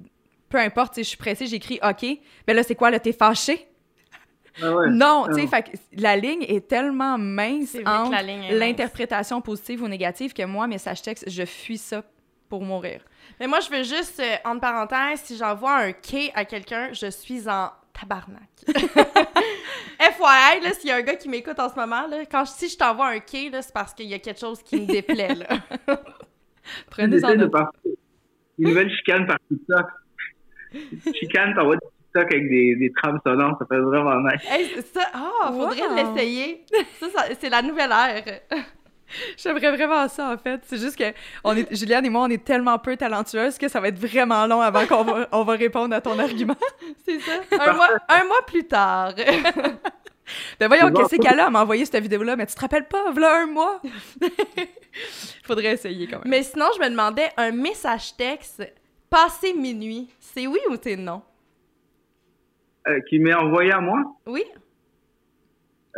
peu 0.49 0.59
importe, 0.59 0.95
sais, 0.95 1.03
je 1.03 1.09
suis 1.09 1.17
pressée, 1.17 1.47
j'écris 1.47 1.79
hockey. 1.83 2.21
Mais 2.47 2.55
là, 2.55 2.63
c'est 2.63 2.75
quoi, 2.75 2.91
là, 2.91 2.99
t'es 2.99 3.13
fâché? 3.13 3.69
Ah 4.63 4.73
ouais. 4.73 4.91
Non, 4.91 5.27
tu 5.35 5.47
sais, 5.47 5.63
que 5.63 5.71
la 6.01 6.17
ligne 6.17 6.43
est 6.49 6.67
tellement 6.67 7.19
mince 7.19 7.77
entre 7.85 8.17
l'interprétation 8.55 9.41
positive 9.41 9.83
ou 9.83 9.89
négative 9.89 10.33
que 10.33 10.45
moi, 10.45 10.67
message 10.67 11.03
texte, 11.03 11.29
je 11.29 11.45
fuis 11.45 11.79
ça 11.79 12.03
pour 12.49 12.63
mourir. 12.63 13.03
Mais 13.39 13.47
moi, 13.47 13.61
je 13.61 13.71
veux 13.71 13.83
juste, 13.83 14.21
euh, 14.21 14.37
entre 14.45 14.61
parenthèses, 14.61 15.21
si 15.21 15.37
j'envoie 15.37 15.77
un 15.77 15.93
K 15.93 16.31
à 16.35 16.45
quelqu'un, 16.45 16.91
je 16.93 17.11
suis 17.11 17.49
en 17.49 17.71
tabarnak. 17.93 18.49
FYI, 19.99 20.61
là, 20.63 20.73
s'il 20.73 20.89
y 20.89 20.93
a 20.93 20.97
un 20.97 21.03
gars 21.03 21.17
qui 21.17 21.29
m'écoute 21.29 21.59
en 21.59 21.69
ce 21.69 21.75
moment, 21.75 22.07
là, 22.07 22.25
quand 22.31 22.45
je, 22.45 22.53
si 22.53 22.69
je 22.69 22.77
t'envoie 22.79 23.09
un 23.09 23.19
K, 23.19 23.51
là, 23.53 23.63
c'est 23.63 23.75
parce 23.75 23.93
qu'il 23.93 24.07
y 24.07 24.15
a 24.15 24.19
quelque 24.19 24.41
chose 24.41 24.63
qui 24.63 24.81
me 24.81 24.87
déplaît, 24.87 25.35
là. 25.35 25.47
Prenez 26.91 27.17
en 27.25 27.29
J'essaie 27.29 27.37
de 27.37 27.47
note. 27.47 27.53
Une 28.59 28.69
nouvelle 28.69 28.91
chicane 28.91 29.27
par 29.27 29.39
TikTok. 29.49 29.87
Chicane, 31.15 31.55
t'envoies 31.55 31.77
des 31.77 31.87
TikTok 32.07 32.33
avec 32.35 32.49
des, 32.49 32.77
des 32.77 32.93
trames 32.93 33.19
sonores, 33.27 33.57
ça 33.59 33.67
fait 33.71 33.79
vraiment 33.81 34.17
nice. 34.21 34.41
Hey, 34.49 34.71
c'est 34.75 34.87
ça, 34.95 35.07
ah, 35.15 35.51
faudrait 35.53 35.81
Wow. 35.83 35.95
l'essayer. 35.97 36.65
Ça, 37.01 37.07
ça- 37.15 37.25
c'est 37.39 37.49
la 37.51 37.63
nouvelle 37.63 37.91
ère. 37.91 38.41
J'aimerais 39.37 39.71
vraiment 39.77 40.09
ça, 40.09 40.31
en 40.33 40.37
fait. 40.39 40.61
C'est 40.65 40.79
juste 40.79 40.97
que 40.99 41.05
on 41.45 41.57
est, 41.57 41.73
Juliane 41.73 42.05
et 42.07 42.11
moi, 42.11 42.23
on 42.23 42.29
est 42.31 42.43
tellement 42.45 42.77
peu 42.79 42.97
talentueuses 42.97 43.57
que 43.57 43.69
ça 43.69 43.79
va 43.81 43.89
être 43.89 43.99
vraiment 44.01 44.47
long 44.47 44.61
avant 44.61 44.85
qu'on 44.87 45.05
va, 45.05 45.29
on 45.31 45.45
va 45.45 45.53
répondre 45.55 45.95
à 45.95 46.01
ton 46.01 46.19
argument. 46.19 46.57
C'est 47.07 47.21
ça. 47.21 47.35
Un 47.61 47.73
mois, 47.75 47.89
un 48.09 48.25
mois 48.25 48.43
plus 48.47 48.65
tard. 48.65 49.15
Ben 50.59 50.67
voyons, 50.67 50.91
qu'est-ce 50.93 51.15
qu'elle 51.23 51.39
a 51.39 51.47
à 51.47 51.51
m'envoyer 51.51 51.85
cette 51.85 52.03
vidéo-là? 52.03 52.35
Mais 52.35 52.47
tu 52.47 52.55
te 52.57 52.61
rappelles 52.61 52.89
pas, 52.89 53.13
voilà 53.13 53.43
un 53.43 53.47
mois? 53.47 53.81
Faudrait 55.45 55.75
essayer 55.75 56.09
quand 56.09 56.19
même. 56.19 56.29
Mais 56.29 56.43
sinon, 56.43 56.67
je 56.77 56.81
me 56.83 56.89
demandais, 56.91 57.29
un 57.37 57.53
message 57.53 58.17
texte 58.17 58.63
passé 59.11 59.55
minuit, 59.55 60.09
c'est 60.21 60.47
oui 60.47 60.59
ou 60.71 60.77
c'est 60.81 60.97
non? 60.97 61.23
Euh, 62.89 63.01
qui 63.09 63.19
m'est 63.19 63.35
envoyé 63.35 63.73
à 63.73 63.81
moi? 63.81 63.99
Oui? 64.27 64.45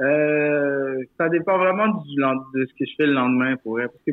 Euh, 0.00 1.02
ça 1.18 1.28
dépend 1.28 1.58
vraiment 1.58 1.88
du, 1.88 2.16
de 2.16 2.66
ce 2.66 2.72
que 2.74 2.86
je 2.86 2.94
fais 2.96 3.06
le 3.06 3.12
lendemain 3.12 3.56
pour 3.56 3.72
vrai. 3.72 3.88
Parce 3.88 4.02
que 4.06 4.12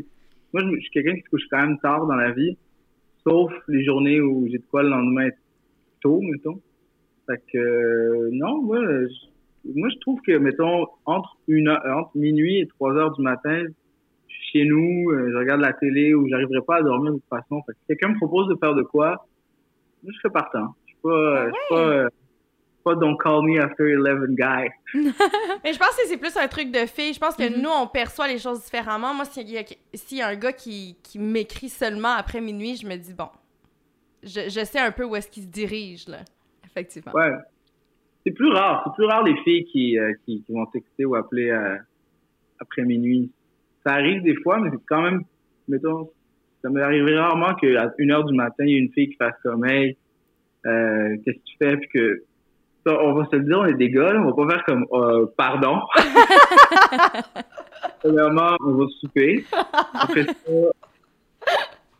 moi, 0.53 0.63
je, 0.63 0.79
suis 0.81 0.89
quelqu'un 0.91 1.15
qui 1.15 1.21
se 1.21 1.29
couche 1.29 1.47
quand 1.49 1.61
même 1.61 1.79
tard 1.79 2.05
dans 2.05 2.15
la 2.15 2.31
vie, 2.31 2.57
sauf 3.25 3.51
les 3.67 3.83
journées 3.83 4.19
où 4.19 4.47
j'ai 4.49 4.57
de 4.57 4.65
quoi 4.69 4.83
le 4.83 4.89
lendemain 4.89 5.29
tôt, 6.01 6.19
mettons. 6.21 6.59
Fait 7.27 7.41
que, 7.51 7.57
euh, 7.57 8.29
non, 8.31 8.61
moi, 8.61 8.79
je, 8.81 9.71
moi, 9.73 9.89
je 9.89 9.97
trouve 9.99 10.19
que, 10.21 10.37
mettons, 10.37 10.87
entre, 11.05 11.37
une 11.47 11.67
heure- 11.67 11.85
entre 11.85 12.17
minuit 12.17 12.59
et 12.59 12.67
3 12.67 12.93
heures 12.93 13.11
du 13.13 13.21
matin, 13.21 13.63
je 14.39 14.43
suis 14.47 14.59
chez 14.59 14.65
nous, 14.65 15.09
euh, 15.11 15.29
je 15.31 15.37
regarde 15.37 15.61
la 15.61 15.73
télé 15.73 16.13
ou 16.13 16.27
j'arriverai 16.27 16.61
pas 16.65 16.77
à 16.77 16.81
dormir 16.81 17.13
de 17.13 17.17
toute 17.19 17.29
façon. 17.29 17.61
Fait 17.65 17.73
que 17.73 17.77
si 17.81 17.87
quelqu'un 17.87 18.09
me 18.09 18.17
propose 18.17 18.47
de 18.47 18.55
faire 18.55 18.73
de 18.75 18.83
quoi, 18.83 19.27
je 20.05 20.11
serais 20.13 20.31
partant. 20.31 20.75
Je 20.85 20.91
suis 20.91 21.01
pas, 21.01 21.09
euh, 21.09 21.45
je 21.47 21.75
suis 21.75 22.09
pas, 22.83 22.93
pas 22.93 22.95
don't 22.95 23.17
call 23.17 23.41
me 23.43 23.59
after 23.61 23.95
11 23.97 24.35
guy. 24.35 24.69
Mais 25.63 25.73
je 25.73 25.79
pense 25.79 25.95
que 25.97 26.05
c'est 26.07 26.17
plus 26.17 26.35
un 26.37 26.47
truc 26.47 26.71
de 26.71 26.85
fille. 26.85 27.13
Je 27.13 27.19
pense 27.19 27.35
que 27.35 27.49
Mhm. 27.49 27.61
nous, 27.61 27.69
on 27.69 27.87
perçoit 27.87 28.27
les 28.27 28.37
choses 28.37 28.63
différemment. 28.63 29.13
Moi, 29.13 29.25
s'il 29.25 29.49
y 29.49 30.15
y 30.15 30.21
a 30.21 30.27
un 30.27 30.35
gars 30.35 30.53
qui, 30.53 30.95
qui 31.03 31.17
m'écrit 31.19 31.69
seulement 31.69 32.13
après 32.17 32.41
minuit, 32.41 32.75
je 32.75 32.87
me 32.87 32.95
dis, 32.95 33.13
bon, 33.13 33.29
je, 34.23 34.49
je 34.49 34.63
sais 34.65 34.79
un 34.79 34.91
peu 34.91 35.03
où 35.03 35.15
est-ce 35.15 35.29
qu'il 35.29 35.43
se 35.43 35.47
dirige, 35.49 36.07
là. 36.07 36.19
Effectivement. 36.65 37.13
Ouais. 37.13 37.31
C'est 38.25 38.31
plus 38.33 38.49
rare. 38.49 38.83
C'est 38.85 38.93
plus 38.95 39.05
rare 39.05 39.23
les 39.23 39.35
filles 39.43 39.65
qui, 39.65 39.97
euh, 39.99 40.11
qui, 40.25 40.43
qui 40.43 40.51
vont 40.51 40.65
texter 40.67 41.05
ou 41.05 41.15
appeler 41.15 41.49
euh, 41.51 41.77
après 42.59 42.81
minuit. 42.83 43.31
Ça 43.85 43.93
arrive 43.93 44.23
des 44.23 44.35
fois, 44.41 44.59
mais 44.59 44.69
c'est 44.71 44.83
quand 44.87 45.01
même, 45.01 45.21
mettons, 45.67 46.09
ça 46.63 46.69
m'est 46.69 46.81
arrivé 46.81 47.15
rarement 47.17 47.53
qu'à 47.55 47.93
une 47.99 48.11
heure 48.11 48.23
du 48.25 48.33
matin, 48.35 48.63
il 48.65 48.71
y 48.71 48.75
a 48.75 48.79
une 48.79 48.91
fille 48.91 49.09
qui 49.09 49.15
fasse 49.15 49.35
comme, 49.43 49.65
hey, 49.65 49.95
euh, 50.65 51.15
qu'est-ce 51.23 51.37
que 51.37 51.43
tu 51.43 51.55
fais? 51.59 51.77
Puis 51.77 51.89
que, 51.89 52.23
ça, 52.85 52.99
on 53.01 53.13
va 53.13 53.25
se 53.25 53.35
le 53.35 53.43
dire, 53.43 53.59
on 53.59 53.65
est 53.65 53.73
des 53.75 53.89
gars, 53.91 54.13
là, 54.13 54.21
on 54.21 54.31
va 54.31 54.45
pas 54.45 54.49
faire 54.55 54.63
comme, 54.65 54.85
euh, 54.93 55.25
pardon. 55.37 55.79
Premièrement, 57.99 58.55
on 58.63 58.71
va 58.73 58.85
souper. 58.99 59.45
Après 59.93 60.25
ça, 60.25 60.33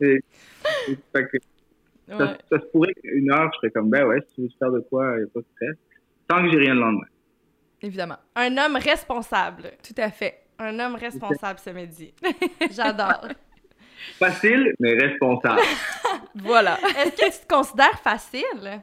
c'est- 0.00 0.20
c'est- 0.86 0.98
fait 1.12 1.24
que 1.26 1.38
ça, 2.08 2.16
Ouais. 2.16 2.38
ça 2.50 2.60
se 2.60 2.66
pourrait 2.72 2.94
qu'une 3.02 3.30
heure, 3.32 3.50
je 3.54 3.58
serais 3.58 3.70
comme, 3.70 3.90
ben 3.90 4.06
ouais, 4.06 4.20
si 4.28 4.34
tu 4.36 4.42
veux 4.42 4.48
faire 4.58 4.70
de 4.70 4.80
quoi, 4.80 5.14
il 5.16 5.18
n'y 5.18 5.24
a 5.24 5.26
pas 5.32 5.40
de 5.40 5.46
stress. 5.54 5.76
Tant 6.28 6.42
que 6.42 6.50
j'ai 6.50 6.58
rien 6.58 6.74
le 6.74 6.80
lendemain. 6.80 7.06
Évidemment. 7.82 8.16
Un 8.34 8.56
homme 8.56 8.76
responsable. 8.76 9.64
Tout 9.86 9.94
à 10.00 10.10
fait. 10.10 10.34
Un 10.58 10.78
homme 10.80 10.94
responsable 10.96 11.58
ce 11.58 11.70
midi. 11.70 12.14
J'adore. 12.74 13.28
Facile, 14.18 14.72
mais 14.80 14.94
responsable. 14.94 15.60
Voilà. 16.36 16.76
Est-ce 16.98 17.10
que 17.16 17.32
tu 17.40 17.46
te 17.46 17.54
considères 17.54 17.98
facile? 18.00 18.82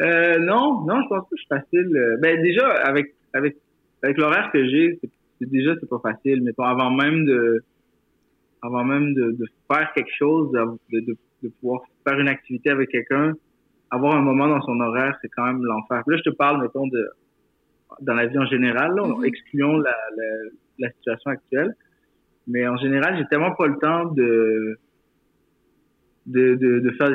euh, 0.00 0.38
non, 0.38 0.84
non, 0.86 1.02
je 1.02 1.08
pense 1.08 1.20
pas 1.20 1.20
que 1.30 1.36
je 1.36 1.42
suis 1.42 1.48
facile. 1.48 2.16
Ben 2.20 2.40
déjà, 2.42 2.66
avec 2.84 3.14
avec 3.34 3.56
avec 4.02 4.16
l'horaire 4.16 4.50
que 4.52 4.64
j'ai, 4.68 4.98
c'est- 5.02 5.10
déjà 5.46 5.74
c'est 5.80 5.88
pas 5.88 5.98
facile. 6.00 6.42
Mettons, 6.42 6.64
avant 6.64 6.90
même 6.90 7.24
de 7.26 7.62
avant 8.62 8.84
même 8.84 9.12
de, 9.14 9.32
de 9.32 9.46
faire 9.72 9.92
quelque 9.94 10.10
chose, 10.18 10.50
de, 10.52 11.00
de, 11.00 11.16
de 11.42 11.48
pouvoir 11.60 11.82
faire 12.06 12.18
une 12.18 12.28
activité 12.28 12.70
avec 12.70 12.88
quelqu'un, 12.90 13.34
avoir 13.90 14.16
un 14.16 14.22
moment 14.22 14.48
dans 14.48 14.62
son 14.62 14.80
horaire, 14.80 15.16
c'est 15.22 15.28
quand 15.28 15.44
même 15.44 15.62
l'enfer. 15.62 16.02
Là, 16.06 16.16
je 16.16 16.22
te 16.30 16.34
parle, 16.34 16.62
mettons, 16.62 16.86
de 16.88 17.08
dans 18.00 18.14
la 18.14 18.26
vie 18.26 18.38
en 18.38 18.46
général, 18.46 18.94
là, 18.94 19.06
Mhm. 19.06 19.24
excluons 19.24 19.78
la, 19.78 19.94
la, 20.16 20.24
la 20.78 20.90
situation 20.92 21.30
actuelle. 21.30 21.74
Mais 22.46 22.66
en 22.66 22.76
général, 22.78 23.16
j'ai 23.18 23.26
tellement 23.26 23.54
pas 23.54 23.66
le 23.66 23.78
temps 23.78 24.06
de 24.12 24.78
de, 26.26 26.56
de, 26.56 26.80
de 26.80 26.90
faire. 26.92 27.10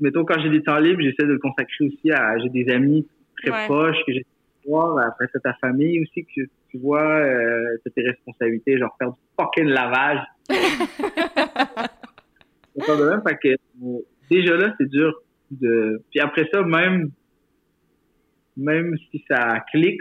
Mettons, 0.00 0.24
quand 0.24 0.40
j'ai 0.40 0.48
des 0.50 0.62
temps 0.62 0.78
libres, 0.78 1.00
j'essaie 1.02 1.26
de 1.26 1.32
le 1.32 1.38
consacrer 1.38 1.84
aussi 1.86 2.10
à. 2.12 2.38
J'ai 2.38 2.48
des 2.48 2.70
amis 2.72 3.06
très 3.36 3.50
Ouais. 3.50 3.64
proches 3.66 3.96
que 4.06 4.12
j'ai 4.12 4.24
voir. 4.66 4.98
Après, 5.06 5.26
c'est 5.32 5.42
ta 5.42 5.54
famille 5.54 6.00
aussi 6.02 6.24
que 6.24 6.42
tu 6.70 6.78
vois. 6.78 7.02
Euh, 7.20 7.76
c'est 7.84 7.94
tes 7.94 8.02
responsabilités, 8.02 8.78
genre 8.78 8.94
faire 8.98 9.10
du 9.12 9.18
fucking 9.38 9.66
lavage. 9.68 10.20
c'est 12.76 12.86
pas 12.86 12.96
de 12.96 13.04
même, 13.08 13.22
fait 13.26 13.36
que 13.42 13.48
euh, 13.48 13.98
déjà 14.30 14.56
là, 14.56 14.74
c'est 14.78 14.88
dur 14.88 15.14
de. 15.50 16.02
Puis 16.10 16.20
après 16.20 16.46
ça, 16.52 16.62
même 16.62 17.10
même 18.58 18.94
si 19.10 19.24
ça 19.30 19.60
clique, 19.72 20.00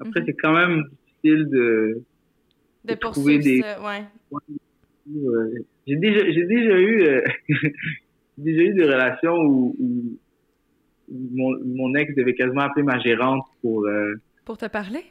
après 0.00 0.20
Mhm. 0.20 0.26
c'est 0.26 0.36
quand 0.42 0.52
même 0.54 0.82
difficile 1.22 1.48
de 1.50 2.02
De 2.84 2.94
de 2.94 2.94
trouver 2.98 3.38
poursuivre 3.38 3.44
des- 3.44 3.60
ça, 3.62 3.82
ouais. 3.82 4.04
euh, 5.14 5.54
j'ai 5.86 5.96
déjà 5.96 6.24
j'ai 6.30 6.44
déjà 6.46 6.78
eu 6.78 7.02
euh, 7.02 7.22
déjà 8.38 8.62
eu 8.62 8.74
des 8.74 8.84
relations 8.84 9.36
où, 9.36 9.76
où 9.78 10.18
mon, 11.10 11.50
mon 11.64 11.94
ex 11.96 12.14
devait 12.14 12.34
quasiment 12.34 12.62
appeler 12.62 12.84
ma 12.84 12.98
gérante 13.00 13.44
pour, 13.60 13.84
euh, 13.86 14.14
Pour 14.44 14.56
te 14.56 14.66
parler? 14.66 15.04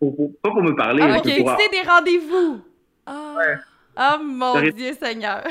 pour, 0.00 0.14
pour- 0.16 0.32
pas 0.42 0.50
pour 0.50 0.62
me 0.62 0.74
parler 0.74 1.02
Ah, 1.02 1.16
ok, 1.18 1.22
pour 1.22 1.56
des 1.72 1.88
rendez-vous. 1.88 2.62
Ah! 3.06 3.36
Oh 3.96 4.22
mon 4.22 4.60
Dieu 4.72 4.92
Seigneur. 4.94 5.44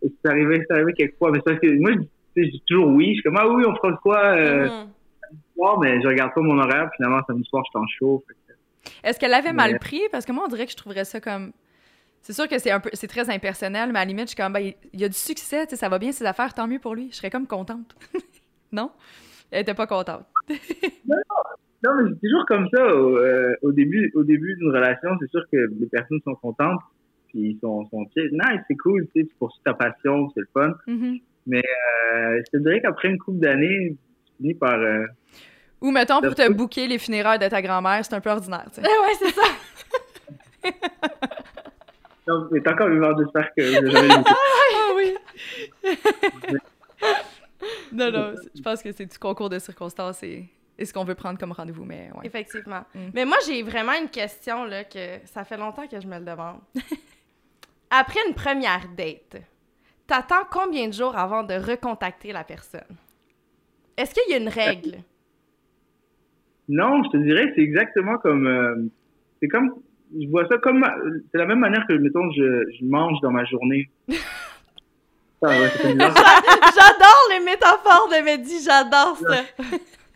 c'est 0.00 0.30
arrivé 0.30 0.62
c'est 0.66 0.74
arrivé 0.74 0.92
quelquefois 0.92 1.32
mais 1.32 1.38
c'est 1.38 1.52
parce 1.52 1.58
que 1.60 1.78
moi 1.80 1.90
je, 2.36 2.42
dis 2.42 2.62
toujours 2.68 2.88
oui 2.94 3.08
je 3.08 3.12
suis 3.14 3.22
comme 3.24 3.36
ah 3.36 3.48
oui 3.48 3.64
on 3.66 3.74
fera 3.74 3.90
de 3.90 3.96
quoi 3.96 4.24
euh, 4.36 4.68
Mhm. 4.70 4.90
ce 4.90 4.95
soir 5.54 5.78
mais 5.80 6.00
je 6.00 6.06
regarde 6.06 6.32
pas 6.34 6.40
mon 6.40 6.58
horaire 6.58 6.90
finalement 6.96 7.20
samedi 7.26 7.44
soir 7.48 7.62
je 7.66 7.70
suis 7.70 7.78
en 7.84 7.86
show 7.86 8.24
que- 8.28 8.34
Est-ce 9.04 9.18
qu'elle 9.18 9.30
l'avait 9.32 9.52
mal 9.52 9.72
Mais- 9.72 9.78
pris? 9.78 10.00
Parce 10.12 10.24
que 10.24 10.32
moi, 10.32 10.44
on 10.46 10.48
dirait 10.48 10.64
que 10.66 10.70
je 10.72 10.76
trouverais 10.76 11.04
ça 11.04 11.20
comme. 11.20 11.52
C'est 12.22 12.32
sûr 12.32 12.48
que 12.48 12.58
c'est 12.58 12.70
un 12.70 12.80
peu, 12.80 12.90
c'est 12.92 13.06
très 13.08 13.28
impersonnel, 13.30 13.90
mais 13.92 13.98
à 13.98 14.02
la 14.02 14.08
limite, 14.08 14.24
je 14.26 14.34
suis 14.34 14.36
comme, 14.36 14.52
ben, 14.52 14.72
il 14.92 15.00
y 15.00 15.04
a 15.04 15.08
du 15.08 15.14
succès, 15.16 15.64
tu 15.66 15.70
sais, 15.70 15.76
ça 15.76 15.88
va 15.88 15.98
bien 15.98 16.12
ses 16.12 16.24
affaires, 16.24 16.54
tant 16.54 16.66
mieux 16.68 16.78
pour 16.78 16.94
lui. 16.94 17.08
Je 17.10 17.16
serais 17.16 17.30
comme 17.30 17.46
contente. 17.46 17.94
non? 18.72 18.90
Elle 19.50 19.62
était 19.62 19.74
pas 19.74 19.86
contente. 19.86 20.24
Non, 21.84 21.92
mais 22.02 22.10
c'est 22.14 22.26
toujours 22.28 22.46
comme 22.46 22.68
ça. 22.74 22.84
Au, 22.94 23.16
euh, 23.18 23.54
au 23.62 23.70
début, 23.72 24.10
au 24.14 24.24
début 24.24 24.56
d'une 24.56 24.70
relation, 24.72 25.10
c'est 25.20 25.28
sûr 25.30 25.42
que 25.52 25.56
les 25.78 25.86
personnes 25.86 26.20
sont 26.24 26.34
contentes, 26.34 26.80
puis 27.28 27.50
ils 27.50 27.58
sont, 27.60 27.86
sont 27.90 28.00
nice, 28.16 28.60
c'est 28.66 28.76
cool, 28.76 29.06
tu 29.14 29.20
sais, 29.22 29.26
tu 29.28 29.34
poursuis 29.38 29.60
ta 29.64 29.74
passion, 29.74 30.28
c'est 30.34 30.40
le 30.40 30.48
fun. 30.54 30.72
Mhm. 30.86 31.18
Euh, 31.52 31.58
je 32.44 32.50
te 32.50 32.56
dirais 32.62 32.80
qu'après 32.80 33.08
une 33.08 33.18
couple 33.18 33.38
d'années, 33.38 33.96
finis 34.36 34.54
par. 34.54 34.74
euh, 34.78 35.06
Ou 35.80 35.90
mettons, 35.90 36.20
pour 36.20 36.34
te 36.34 36.48
booker 36.50 36.86
les 36.86 36.98
funérailles 36.98 37.38
de 37.38 37.48
ta 37.48 37.60
grand-mère, 37.62 38.04
c'est 38.04 38.14
un 38.14 38.20
peu 38.20 38.30
ordinaire, 38.30 38.66
tu 38.74 38.80
sais. 38.80 38.86
ouais, 38.86 39.14
c'est 39.18 39.32
ça. 39.32 39.42
Non, 42.28 42.48
mais 42.50 42.60
t'as 42.60 42.72
encore 42.72 42.88
vivant, 42.88 43.16
j'espère 43.16 43.54
que 43.56 43.62
j'ai 43.62 43.88
jamais 43.88 44.08
eu. 44.16 44.24
Ah 44.26 44.92
oui! 44.96 45.14
non, 47.92 48.10
non, 48.10 48.34
je 48.52 48.60
pense 48.62 48.82
que 48.82 48.90
c'est 48.90 49.06
du 49.06 49.16
concours 49.16 49.48
de 49.48 49.60
circonstances 49.60 50.24
et, 50.24 50.48
et 50.76 50.84
ce 50.84 50.92
qu'on 50.92 51.04
veut 51.04 51.14
prendre 51.14 51.38
comme 51.38 51.52
rendez-vous, 51.52 51.84
mais 51.84 52.10
ouais. 52.16 52.26
Effectivement. 52.26 52.84
Mm. 52.94 52.98
Mais 53.14 53.24
moi, 53.24 53.36
j'ai 53.46 53.62
vraiment 53.62 53.92
une 53.92 54.08
question, 54.08 54.64
là, 54.64 54.82
que 54.82 55.20
ça 55.26 55.44
fait 55.44 55.56
longtemps 55.56 55.86
que 55.86 56.00
je 56.00 56.06
me 56.08 56.18
le 56.18 56.24
demande. 56.24 56.58
Après 57.90 58.18
une 58.26 58.34
première 58.34 58.88
date, 58.96 59.36
t'attends 60.08 60.44
combien 60.50 60.88
de 60.88 60.94
jours 60.94 61.16
avant 61.16 61.44
de 61.44 61.54
recontacter 61.54 62.32
la 62.32 62.42
personne? 62.42 62.96
Est-ce 63.96 64.14
qu'il 64.14 64.30
y 64.30 64.34
a 64.34 64.38
une 64.38 64.48
règle? 64.48 64.98
Non, 66.68 67.02
je 67.04 67.10
te 67.10 67.16
dirais, 67.18 67.52
c'est 67.54 67.62
exactement 67.62 68.18
comme. 68.18 68.46
euh, 68.46 68.74
c'est 69.40 69.48
comme. 69.48 69.74
Je 70.18 70.28
vois 70.28 70.46
ça 70.48 70.58
comme. 70.58 70.84
C'est 71.30 71.38
la 71.38 71.46
même 71.46 71.60
manière 71.60 71.86
que, 71.86 71.94
mettons, 71.94 72.30
je, 72.32 72.64
je 72.78 72.84
mange 72.84 73.20
dans 73.22 73.30
ma 73.30 73.44
journée. 73.44 73.90
Ah 75.42 75.48
ouais. 75.48 75.68
J'adore 75.84 77.28
les 77.30 77.44
métaphores 77.44 78.08
de 78.10 78.24
Mehdi, 78.24 78.64
j'adore 78.64 79.18
ça. 79.18 79.44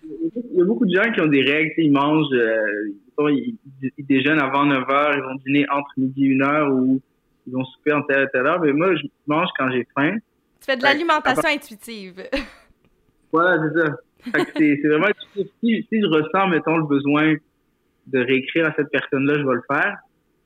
Il 0.03 0.57
y 0.57 0.61
a 0.61 0.65
beaucoup 0.65 0.87
de 0.87 0.95
gens 0.95 1.13
qui 1.13 1.21
ont 1.21 1.27
des 1.27 1.43
règles, 1.43 1.75
ils 1.77 1.93
mangent, 1.93 2.33
euh, 2.33 3.29
ils, 3.29 3.55
ils 3.99 4.07
déjeunent 4.07 4.41
avant 4.41 4.65
9 4.65 4.83
h, 4.83 5.15
ils 5.19 5.23
vont 5.23 5.35
dîner 5.47 5.67
entre 5.71 5.91
midi 5.99 6.33
et 6.33 6.35
1 6.35 6.41
heure 6.41 6.73
ou 6.73 7.01
ils 7.47 7.53
vont 7.53 7.65
souper 7.67 7.93
en 7.93 8.03
telle 8.03 8.29
telle 8.33 8.47
heure. 8.47 8.61
Mais 8.61 8.73
moi, 8.73 8.97
je 8.97 9.03
mange 9.27 9.49
quand 9.59 9.71
j'ai 9.71 9.87
faim. 9.95 10.17
Tu 10.61 10.67
fais 10.67 10.77
de 10.77 10.83
l'alimentation 10.83 11.49
intuitive. 11.49 12.23
Voilà, 13.33 13.63
c'est 13.63 13.81
ça. 13.81 13.97
C'est 14.57 14.81
vraiment, 14.89 15.07
si, 15.35 15.87
si 15.89 16.01
je 16.01 16.07
ressens, 16.07 16.49
mettons, 16.49 16.77
le 16.77 16.85
besoin 16.87 17.35
de 18.07 18.19
réécrire 18.19 18.67
à 18.67 18.75
cette 18.75 18.91
personne-là, 18.91 19.35
je 19.39 19.45
vais 19.47 19.55
le 19.55 19.63
faire. 19.71 19.97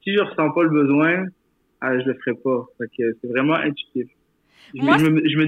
Si 0.02 0.14
je 0.14 0.20
ressens 0.20 0.50
pas 0.52 0.62
le 0.62 0.68
besoin, 0.70 1.26
ah, 1.80 1.98
je 1.98 2.04
le 2.04 2.14
ferai 2.14 2.36
pas. 2.36 2.66
C'est 2.96 3.28
vraiment 3.28 3.54
intuitif. 3.54 4.06
Je, 4.74 4.80
me- 4.80 4.86
Moi, 4.86 4.98
je 4.98 5.06
me, 5.06 5.28
je 5.28 5.36
me 5.38 5.46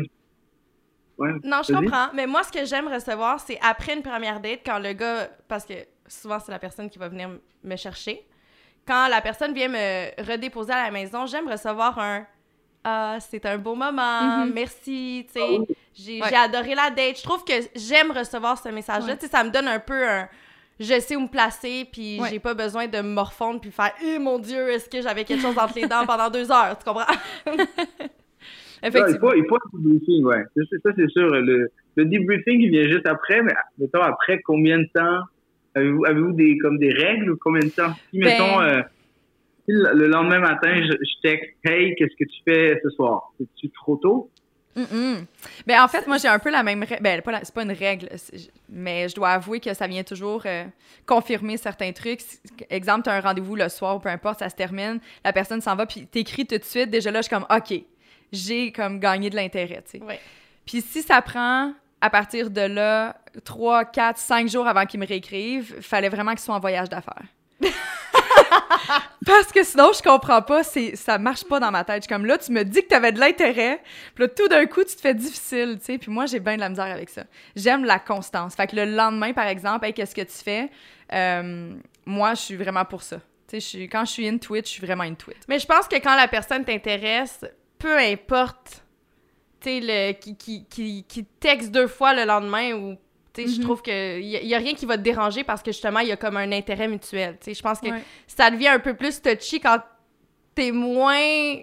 ouais. 1.19 1.33
Non, 1.45 1.61
je 1.67 1.73
comprends. 1.73 2.09
Mais 2.15 2.27
moi, 2.27 2.43
ce 2.43 2.53
que 2.53 2.65
j'aime 2.65 2.89
recevoir, 2.89 3.41
c'est 3.41 3.59
après 3.63 3.95
une 3.95 4.03
première 4.03 4.41
date, 4.41 4.61
quand 4.65 4.79
le 4.79 4.93
gars, 4.93 5.29
parce 5.49 5.65
que 5.67 5.75
souvent 6.07 6.39
c'est 6.39 6.53
la 6.53 6.59
personne 6.59 6.89
qui 6.89 6.99
va 6.99 7.09
venir 7.09 7.31
me 7.65 7.77
chercher, 7.77 8.21
quand 8.87 9.09
la 9.09 9.21
personne 9.21 9.53
vient 9.53 9.69
me 9.69 10.23
redéposer 10.23 10.73
à 10.73 10.85
la 10.85 10.91
maison, 10.91 11.27
j'aime 11.27 11.49
recevoir 11.49 11.99
un 11.99 12.27
Ah, 12.89 13.17
c'est 13.19 13.45
un 13.47 13.59
beau 13.59 13.75
moment, 13.75 14.45
Mhm. 14.47 14.53
merci, 14.55 15.27
tu 15.27 15.41
sais, 15.41 15.59
oui. 15.59 15.67
j'ai 15.93 16.21
Ouais. 16.23 16.35
adoré 16.37 16.75
la 16.77 16.91
date. 16.91 17.19
Je 17.19 17.23
trouve 17.25 17.43
que 17.45 17.53
j'aime 17.75 18.13
recevoir 18.13 18.57
ce 18.63 18.69
message-là. 18.69 19.13
Ouais. 19.15 19.19
Tu 19.19 19.27
sais, 19.27 19.33
ça 19.33 19.43
me 19.43 19.51
donne 19.51 19.67
un 19.67 19.81
peu 19.81 20.07
un. 20.09 20.29
Je 20.79 21.01
sais 21.01 21.17
où 21.17 21.21
me 21.23 21.27
placer, 21.29 21.89
puis 21.91 22.21
Ouais. 22.21 22.29
j'ai 22.31 22.39
pas 22.39 22.55
besoin 22.55 22.87
de 22.87 22.99
me 22.99 23.09
morfondre 23.15 23.61
puis 23.61 23.71
faire 23.73 23.93
Eh 24.05 24.19
mon 24.21 24.39
Dieu, 24.39 24.69
est-ce 24.71 24.89
que 24.89 25.03
j'avais 25.03 25.25
quelque 25.25 25.41
chose 25.43 25.59
entre 25.59 25.75
les 25.75 25.89
dents 25.89 26.07
pendant 26.07 26.31
deux 26.31 26.49
heures? 26.53 26.79
Tu 26.79 26.85
comprends? 26.85 27.07
Effectivement. 28.83 29.31
faut, 29.31 29.35
il 29.35 29.45
faut 29.49 29.57
un 29.57 29.79
debriefing, 29.79 30.25
ouais. 30.25 30.45
Ça, 30.85 30.91
c'est- 30.97 31.09
sûr. 31.09 31.29
Le, 31.31 31.71
le 31.97 32.05
debriefing, 32.05 32.61
il 32.61 32.71
vient 32.71 32.85
juste 32.89 33.07
après, 33.09 33.43
mais 33.43 33.55
mettons, 33.79 34.03
après 34.03 34.41
combien 34.45 34.79
de 34.79 34.89
temps? 34.95 35.21
Avez-vous, 35.75 36.05
avez-vous 36.07 36.33
des, 36.33 36.57
comme 36.59 36.79
des 36.79 36.93
règles 36.93 37.31
ou 37.33 37.37
combien 37.41 37.65
de 37.65 37.71
temps? 37.71 37.93
Si, 38.13 38.19
Ben- 38.21 38.29
mettons, 38.29 38.61
euh, 38.61 38.83
le, 39.66 39.94
le 39.94 40.06
lendemain 40.09 40.40
matin, 40.40 40.82
je, 40.82 40.93
je 40.93 41.28
texte, 41.28 41.51
hey, 41.64 41.94
qu'est-ce 41.97 42.16
que 42.16 42.28
tu 42.28 42.43
fais 42.44 42.80
ce 42.82 42.90
soir? 42.90 43.32
C'est-tu 43.38 43.70
trop 43.70 43.97
tôt? 43.97 44.30
Mm-mm. 44.76 45.24
Ben, 45.66 45.80
en 45.80 45.88
fait, 45.88 46.06
moi, 46.06 46.18
j'ai 46.18 46.28
un 46.28 46.38
peu 46.38 46.51
la 46.51 46.62
même 46.62 46.82
règle. 46.82 47.02
Ben, 47.02 47.22
c'est 47.43 47.55
pas 47.55 47.62
une 47.62 47.72
règle, 47.72 48.09
mais 48.68 49.09
je 49.09 49.14
dois 49.14 49.30
avouer 49.30 49.59
que 49.59 49.72
ça 49.72 49.86
vient 49.86 50.02
toujours 50.02 50.43
euh, 50.44 50.64
confirmer 51.06 51.56
certains 51.56 51.93
trucs. 51.93 52.20
Exemple, 52.68 53.05
tu 53.05 53.10
as 53.10 53.14
un 53.14 53.20
rendez-vous 53.20 53.56
le 53.56 53.70
soir 53.70 53.97
ou 53.97 53.98
peu 54.01 54.10
importe, 54.10 54.40
ça 54.40 54.51
se 54.51 54.55
termine, 54.55 55.01
la 55.24 55.32
personne 55.32 55.62
s'en 55.62 55.74
va, 55.76 55.86
puis 55.86 56.06
t'écris 56.06 56.47
tout 56.47 56.59
de 56.59 56.64
suite. 56.64 56.90
Déjà 56.90 57.10
là, 57.10 57.20
je 57.20 57.28
suis 57.28 57.34
comme, 57.34 57.47
OK, 57.51 57.82
j'ai 58.32 58.70
comme 58.70 59.01
gagné 59.01 59.30
de 59.30 59.36
l'intérêt, 59.36 59.82
tu 59.90 59.98
sais. 59.98 60.05
Ouais. 60.05 60.20
Puis 60.66 60.82
si 60.82 61.01
ça 61.01 61.22
prend 61.22 61.72
à 62.02 62.10
partir 62.10 62.51
de 62.51 62.60
là 62.60 63.16
3, 63.44 63.86
4, 63.86 64.18
5 64.18 64.48
jours 64.48 64.66
avant 64.66 64.84
qu'ils 64.84 65.01
me 65.01 65.06
réécrivent, 65.06 65.80
fallait 65.80 66.10
vraiment 66.10 66.32
qu'ils 66.32 66.40
soient 66.40 66.55
en 66.55 66.60
voyage 66.60 66.90
d'affaires. 66.90 67.24
Parce 69.27 69.53
que 69.53 69.65
sinon, 69.65 69.91
je 69.93 70.03
comprends 70.03 70.43
pas, 70.43 70.63
c'est, 70.63 70.95
ça 70.95 71.19
marche 71.19 71.45
pas 71.45 71.59
dans 71.59 71.71
ma 71.71 71.85
tête. 71.85 72.07
Comme 72.07 72.27
là, 72.27 72.39
tu 72.39 72.53
me 72.53 72.65
dis 72.65 72.83
que 72.83 72.89
t'avais 72.89 73.13
de 73.13 73.19
l'intérêt, 73.19 73.83
puis 74.15 74.25
là, 74.25 74.29
tout 74.29 74.49
d'un 74.49 74.67
coup, 74.67 74.85
tu 74.85 74.95
te 74.95 75.01
fais 75.01 75.15
difficile, 75.15 75.77
tu 75.79 75.85
sais. 75.85 75.99
Puis 75.99 76.11
moi, 76.11 76.27
j'ai 76.27 76.41
bien 76.41 76.55
de 76.55 76.61
la 76.61 76.69
misère 76.69 76.87
avec 76.87 77.11
ça. 77.11 77.25
J'aime 77.55 77.85
la 77.85 77.99
constance. 77.99 78.55
Fait 78.55 78.67
que 78.67 78.77
le 78.77 78.85
lendemain, 78.85 79.33
par 79.33 79.47
exemple, 79.47 79.85
hey, 79.85 79.93
qu'est-ce 79.93 80.15
que 80.15 80.23
tu 80.23 80.45
fais? 80.45 80.71
Euh, 81.13 81.75
moi, 82.05 82.35
je 82.35 82.41
suis 82.41 82.57
vraiment 82.57 82.85
pour 82.85 83.03
ça. 83.03 83.17
Tu 83.49 83.61
sais, 83.61 83.83
quand 83.89 84.05
je 84.05 84.13
suis 84.13 84.29
in 84.29 84.39
tweet, 84.39 84.67
je 84.67 84.73
suis 84.73 84.87
vraiment 84.87 85.05
in 85.05 85.15
tweet. 85.15 85.39
Mais 85.49 85.59
je 85.59 85.67
pense 85.67 85.89
que 85.89 85.97
quand 85.97 86.17
la 86.17 86.29
personne 86.29 86.65
t'intéresse, 86.65 87.45
peu 87.79 87.97
importe, 87.99 88.85
tu 89.61 89.81
sais, 89.81 90.19
qui, 90.21 90.37
qui, 90.37 90.65
qui, 90.67 91.05
qui 91.05 91.25
texte 91.25 91.71
deux 91.73 91.89
fois 91.89 92.15
le 92.15 92.25
lendemain 92.25 92.73
ou. 92.75 92.97
Je 93.37 93.57
Mhm. 93.59 93.63
trouve 93.65 93.83
qu'il 93.83 94.23
y, 94.25 94.55
a- 94.55 94.57
a 94.57 94.61
rien 94.61 94.75
qui 94.75 94.87
va 94.87 94.97
te 94.97 95.03
déranger 95.03 95.45
parce 95.45 95.63
que 95.63 95.73
justement, 95.73 96.01
il 96.01 96.09
y 96.09 96.13
a 96.13 96.17
comme 96.17 96.37
un 96.37 96.53
intérêt 96.53 96.89
mutuel. 96.89 97.37
Je 97.47 97.61
pense 97.63 97.81
que 97.81 97.89
Ouais. 97.91 98.03
ça 98.27 98.51
devient 98.51 98.69
un 98.69 98.79
peu 98.79 98.95
plus 98.95 99.21
touchy 99.21 99.61
quand 99.61 99.79
t'es 100.55 100.71
moins 100.73 101.57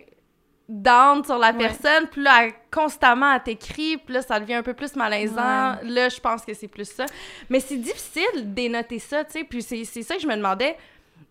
down 0.69 1.23
sur 1.25 1.37
la 1.37 1.51
Ouais. 1.51 1.57
personne, 1.57 2.07
puis 2.07 2.21
là, 2.21 2.45
elle- 2.45 2.53
constamment, 2.71 3.33
elle 3.33 3.43
t'écrit, 3.43 3.97
puis 3.97 4.13
là, 4.13 4.21
ça 4.21 4.39
devient 4.39 4.53
un 4.55 4.63
peu 4.63 4.73
plus 4.73 4.95
malaisant. 4.95 5.75
Là, 5.83 6.09
je 6.09 6.19
pense 6.19 6.43
que 6.45 6.53
c'est 6.53 6.67
plus 6.67 6.89
ça. 6.89 7.05
Mais 7.49 7.59
c'est 7.59 7.77
difficile 7.77 8.53
d'énoter 8.53 8.99
ça, 8.99 9.23
tu 9.25 9.31
sais, 9.31 9.43
puis 9.43 9.61
c'est 9.61 9.83
c'est 9.85 10.03
ça 10.03 10.15
que 10.15 10.21
je 10.21 10.27
me 10.27 10.35
demandais. 10.35 10.77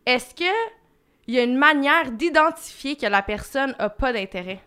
Est-ce 0.07 0.35
que 0.35 0.51
il 1.29 1.35
y 1.35 1.39
a 1.39 1.45
une 1.45 1.57
manière 1.57 2.11
d'identifier 2.11 2.97
que 2.97 3.07
la 3.07 3.23
personne 3.23 3.75
a 3.79 3.89
pas 3.89 4.13
d'intérêt? 4.13 4.61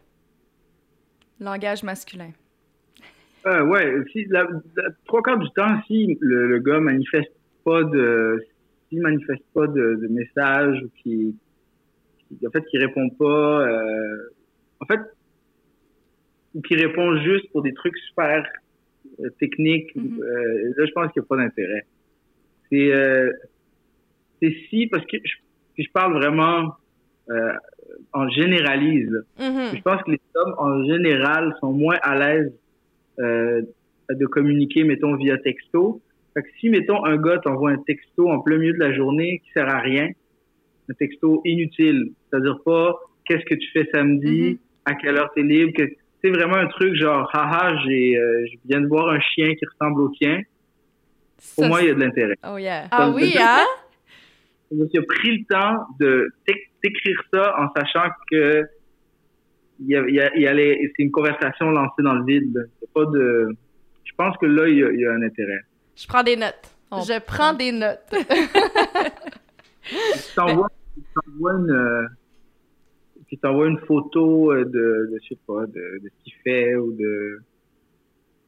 Langage 1.39 1.83
masculin. 1.83 2.31
Euh, 3.47 3.63
ouais, 3.65 3.93
si 4.11 4.25
la, 4.29 4.43
la- 4.75 4.89
trois 5.05 5.21
quarts 5.21 5.37
du 5.37 5.49
temps, 5.55 5.79
si 5.87 6.17
le, 6.19 6.47
le 6.47 6.59
gars 6.59 6.79
manifeste 6.79 7.31
pas 7.63 7.83
de, 7.83 8.43
s'il 8.89 9.01
manifeste 9.01 9.43
pas 9.53 9.67
de, 9.67 9.95
de 10.01 10.07
message 10.07 10.81
ou 10.83 10.89
qui, 11.03 11.35
en 12.45 12.49
fait, 12.49 12.63
qui 12.65 12.77
répond 12.79 13.09
pas, 13.11 13.67
euh, 13.67 14.29
en 14.79 14.85
fait, 14.85 14.99
ou 16.55 16.61
qui 16.61 16.75
répond 16.75 17.17
juste 17.21 17.51
pour 17.51 17.61
des 17.61 17.73
trucs 17.73 17.95
super 18.09 18.43
euh, 19.19 19.29
techniques, 19.39 19.95
euh, 19.95 20.73
là, 20.77 20.85
je 20.85 20.91
pense 20.93 21.11
qu'il 21.11 21.21
n'y 21.21 21.25
a 21.25 21.27
pas 21.27 21.37
d'intérêt. 21.37 21.85
C'est, 22.71 22.91
euh, 22.93 23.31
c'est 24.41 24.55
si, 24.69 24.87
parce 24.87 25.05
que 25.05 25.17
je, 25.23 25.33
puis 25.75 25.83
je 25.83 25.91
parle 25.91 26.13
vraiment 26.13 26.75
euh, 27.29 27.53
en 28.13 28.27
généralise. 28.29 29.11
Mhm. 29.39 29.75
Je 29.75 29.81
pense 29.81 30.01
que 30.03 30.11
les 30.11 30.21
hommes, 30.33 30.55
en 30.57 30.83
général, 30.85 31.53
sont 31.59 31.73
moins 31.73 31.97
à 32.01 32.17
l'aise 32.17 32.51
de 33.17 34.25
communiquer, 34.27 34.83
mettons, 34.83 35.15
via 35.15 35.37
texto. 35.37 36.01
Fait 36.33 36.43
que 36.43 36.49
si, 36.59 36.69
mettons, 36.69 37.03
un 37.05 37.17
gars 37.17 37.39
t'envoie 37.39 37.71
un 37.71 37.77
texto 37.77 38.29
en 38.29 38.39
plein 38.39 38.57
milieu 38.57 38.73
de 38.73 38.79
la 38.79 38.93
journée 38.93 39.41
qui 39.43 39.51
sert 39.51 39.69
à 39.69 39.79
rien, 39.79 40.09
un 40.89 40.93
texto 40.93 41.41
inutile, 41.45 42.11
c'est-à-dire 42.29 42.59
pas 42.63 42.95
qu'est-ce 43.25 43.45
que 43.45 43.55
tu 43.55 43.67
fais 43.71 43.89
samedi, 43.93 44.59
à 44.85 44.93
quelle 44.95 45.17
heure 45.17 45.31
t'es 45.33 45.41
libre, 45.41 45.71
que 45.75 45.83
c'est 46.21 46.29
vraiment 46.29 46.57
un 46.57 46.67
truc 46.67 46.95
genre, 46.95 47.29
haha, 47.33 47.75
j'ai, 47.85 48.17
euh, 48.17 48.45
je 48.51 48.57
viens 48.65 48.81
de 48.81 48.87
voir 48.87 49.09
un 49.09 49.19
chien 49.19 49.53
qui 49.55 49.65
ressemble 49.65 50.01
au 50.01 50.09
tien. 50.09 50.41
Pour 51.55 51.63
Ça, 51.63 51.67
moi, 51.67 51.81
il 51.81 51.87
y 51.87 51.91
a 51.91 51.93
de 51.93 51.99
l'intérêt. 51.99 52.35
Oh 52.47 52.57
yeah. 52.57 52.87
Ah 52.91 53.09
oui, 53.09 53.35
hein? 53.39 53.65
Donc, 54.71 54.89
il 54.93 54.99
a 54.99 55.03
pris 55.03 55.37
le 55.37 55.45
temps 55.45 55.85
de 55.99 56.27
t'éc- 56.45 56.69
t'écrire 56.81 57.21
ça 57.33 57.55
en 57.59 57.67
sachant 57.75 58.09
que 58.29 58.63
il 59.79 59.87
y 59.87 59.95
a, 59.95 60.07
il 60.07 60.15
y 60.15 60.19
a- 60.21 60.35
il 60.35 60.41
y 60.41 60.47
allait, 60.47 60.79
c'est 60.95 61.03
une 61.03 61.11
conversation 61.11 61.69
lancée 61.71 62.01
dans 62.03 62.13
le 62.13 62.25
vide. 62.25 62.69
C'est 62.79 62.91
pas 62.93 63.05
de, 63.05 63.49
je 64.03 64.11
pense 64.17 64.35
que 64.37 64.45
là, 64.45 64.67
il 64.67 64.77
y 64.77 64.83
a, 64.83 64.91
il 64.91 64.99
y 64.99 65.05
a 65.05 65.11
un 65.11 65.21
intérêt. 65.21 65.61
Je 65.95 66.07
prends 66.07 66.23
des 66.23 66.35
notes. 66.35 66.71
On 66.91 67.01
je 67.01 67.19
prends 67.19 67.53
des 67.53 67.71
notes. 67.71 67.99
Tu 69.83 70.35
t'envoies, 70.35 70.69
tu 70.95 71.01
t'envoies 71.13 71.53
une, 71.53 71.71
euh, 71.71 72.07
tu 73.27 73.37
t'envoies 73.37 73.67
une 73.67 73.79
photo 73.79 74.51
euh, 74.51 74.65
de, 74.65 75.09
de, 75.11 75.19
je 75.23 75.29
sais 75.29 75.39
pas, 75.47 75.65
de, 75.65 75.99
de 76.03 76.09
ce 76.09 76.23
qu'il 76.23 76.33
fait 76.43 76.75
ou 76.75 76.91
de, 76.93 77.39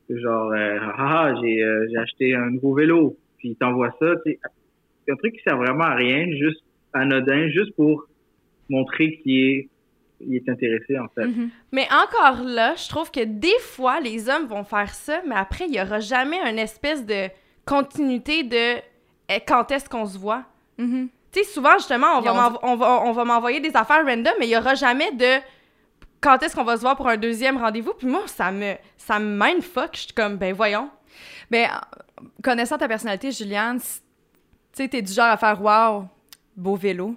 de 0.10 0.18
genre, 0.20 0.52
euh, 0.52 0.78
ah, 0.82 0.96
ah, 0.98 1.36
j'ai, 1.42 1.64
euh, 1.64 1.88
j'ai 1.90 1.98
acheté 1.98 2.36
un 2.36 2.52
nouveau 2.52 2.74
vélo. 2.74 3.18
Puis 3.38 3.50
il 3.50 3.56
t'envoie 3.56 3.96
ça, 4.00 4.16
tu 4.26 4.32
sais. 4.32 4.40
C'est 5.06 5.14
un 5.14 5.16
truc 5.18 5.34
qui 5.36 5.42
sert 5.44 5.58
vraiment 5.58 5.86
à 5.86 5.96
rien, 5.96 6.26
juste 6.38 6.64
anodin, 6.94 7.50
juste 7.50 7.76
pour 7.76 8.08
montrer 8.70 9.18
qu'il 9.20 9.34
est, 9.40 9.70
il 10.20 10.36
est 10.36 10.50
intéressé, 10.50 10.98
en 11.00 11.08
fait. 11.10 11.26
Mhm. 11.26 11.50
Mais 11.72 11.88
encore 11.92 12.44
là, 12.44 12.76
je 12.76 12.88
trouve 12.90 13.12
que 13.12 13.24
des 13.24 13.58
fois, 13.60 14.00
les 14.00 14.30
hommes 14.30 14.46
vont 14.46 14.64
faire 14.64 14.94
ça, 14.94 15.22
mais 15.28 15.36
après, 15.36 15.66
il 15.68 15.76
y 15.76 15.82
aura 15.82 16.00
jamais 16.00 16.40
une 16.50 16.60
espèce 16.60 17.06
de 17.06 17.30
continuité 17.66 18.44
de 18.44 18.82
eh, 19.30 19.40
quand 19.46 19.72
est-ce 19.72 19.90
qu'on 19.90 20.06
se 20.06 20.18
voit? 20.18 20.44
Mhm. 20.78 21.10
Tu 21.32 21.44
sais, 21.44 21.46
souvent, 21.52 21.74
justement, 21.74 22.18
on 22.18 22.22
va, 22.22 22.54
on 22.64 22.76
va, 22.76 23.02
on 23.04 23.12
va 23.12 23.26
m'envoyer 23.26 23.60
des 23.60 23.76
affaires 23.76 24.06
random, 24.06 24.34
mais 24.40 24.48
il 24.48 24.52
y 24.52 24.58
aura 24.58 24.76
jamais 24.76 25.12
de 25.12 25.42
quand 26.22 26.42
est-ce 26.42 26.56
qu'on 26.56 26.64
va 26.64 26.78
se 26.78 26.82
voir 26.82 26.96
pour 26.96 27.08
un 27.08 27.18
deuxième 27.18 27.58
rendez-vous. 27.58 27.94
Puis 27.94 28.08
moi, 28.08 28.24
ça 28.26 28.52
me, 28.52 28.74
ça 28.98 29.20
me 29.20 29.38
mindfuck. 29.38 29.90
Je 29.94 30.00
suis 30.02 30.14
comme, 30.14 30.38
ben 30.38 30.54
voyons. 30.54 30.90
Ben, 31.52 31.70
euh, 31.70 32.24
connaissant 32.44 32.78
ta 32.78 32.88
personnalité, 32.88 33.32
Juliane, 33.32 33.80
tu 33.80 33.86
sais, 34.74 34.88
t'es 34.88 35.02
du 35.02 35.12
genre 35.14 35.28
à 35.28 35.38
faire 35.38 35.62
Wow, 35.62 36.08
beau 36.56 36.76
vélo. 36.76 37.16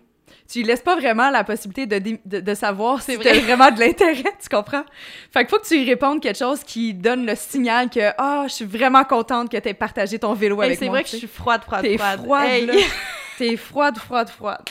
Tu 0.51 0.59
lui 0.61 0.67
laisses 0.67 0.81
pas 0.81 0.97
vraiment 0.97 1.31
la 1.31 1.45
possibilité 1.45 1.87
de, 1.87 2.19
de, 2.25 2.41
de 2.41 2.55
savoir 2.55 3.01
si 3.03 3.13
C'est 3.13 3.19
t'as 3.19 3.31
vrai. 3.31 3.41
vraiment 3.41 3.71
de 3.71 3.79
l'intérêt, 3.79 4.23
tu 4.43 4.49
comprends? 4.51 4.85
Fait 5.33 5.41
qu'il 5.41 5.49
faut 5.49 5.59
que 5.59 5.67
tu 5.69 5.77
lui 5.79 5.85
répondes 5.89 6.21
quelque 6.21 6.39
chose 6.39 6.65
qui 6.65 6.93
donne 6.93 7.25
le 7.27 7.35
signal 7.37 7.89
que 7.89 8.11
Ah, 8.19 8.45
je 8.49 8.55
suis 8.55 8.65
vraiment 8.65 9.05
contente 9.05 9.51
que 9.51 9.57
t'aies 9.59 9.75
partagé 9.75 10.19
ton 10.19 10.35
vélo 10.35 10.61
Hey, 10.61 10.67
avec 10.69 10.79
c'est 10.79 10.87
moi. 10.87 10.95
vrai 10.95 11.05
que 11.05 11.11
je 11.11 11.17
suis 11.17 11.27
froide, 11.29 11.63
froide, 11.63 11.83
T'es 11.83 11.97
froide. 11.97 12.21
froide, 12.25 12.49
Hey. 12.49 12.67
là. 12.67 12.73
T'es 13.39 13.57
froide, 13.57 13.97
froide, 13.99 14.29
froide. 14.29 14.63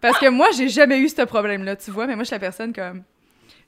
Parce 0.00 0.18
que 0.18 0.28
moi, 0.28 0.48
j'ai 0.56 0.68
jamais 0.68 0.98
eu 0.98 1.08
ce 1.08 1.22
problème-là, 1.22 1.76
tu 1.76 1.90
vois, 1.90 2.06
mais 2.06 2.14
moi, 2.14 2.24
je 2.24 2.28
suis 2.28 2.34
la 2.34 2.40
personne 2.40 2.72
comme. 2.72 3.02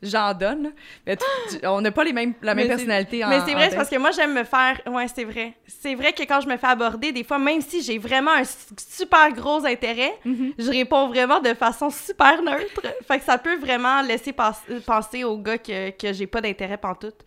J'en 0.03 0.33
donne, 0.33 0.63
là. 0.63 0.69
Mais 1.07 1.15
tu- 1.17 1.25
tu- 1.59 1.67
on 1.67 1.81
n'a 1.83 1.91
pas 1.91 2.05
les 2.05 2.13
mêmes, 2.15 2.33
la 2.41 2.55
même 2.55 2.67
Mais 2.67 2.75
personnalité 2.75 3.23
en 3.25 3.29
Mais 3.29 3.41
c'est 3.47 3.53
vrai, 3.53 3.69
c'est 3.71 3.77
parce 3.77 3.91
que 3.91 3.99
moi, 3.99 4.11
j'aime 4.13 4.33
me 4.33 4.45
faire. 4.45 4.81
Ouais, 4.91 5.07
c'est 5.15 5.25
vrai. 5.25 5.53
C'est 5.67 5.95
vrai 5.95 6.13
que 6.15 6.23
quand 6.23 6.41
je 6.41 6.49
me 6.49 6.57
fais 6.57 6.69
aborder, 6.69 7.13
des 7.13 7.23
fois, 7.23 7.39
même 7.39 7.61
si 7.61 7.83
j'ai 7.83 7.99
vraiment 7.99 8.31
un 8.33 8.45
su- 8.45 8.75
super 8.79 9.31
gros 9.33 9.65
intérêt, 9.67 10.15
Mhm. 10.25 10.55
je 10.59 10.71
réponds 10.71 11.09
vraiment 11.09 11.41
de 11.41 11.53
façon 11.53 11.91
super 11.91 12.41
neutre. 12.43 12.81
Fait 13.07 13.19
que 13.19 13.25
ça 13.25 13.37
peut 13.39 13.57
vraiment 13.57 14.01
laisser 14.03 14.33
pas- 14.33 14.59
penser 14.87 15.23
au 15.25 15.37
gars 15.37 15.59
que, 15.59 15.91
que 15.91 16.13
j'ai 16.15 16.27
pas 16.27 16.41
d'intérêt 16.41 16.79
pantoute. 16.79 17.21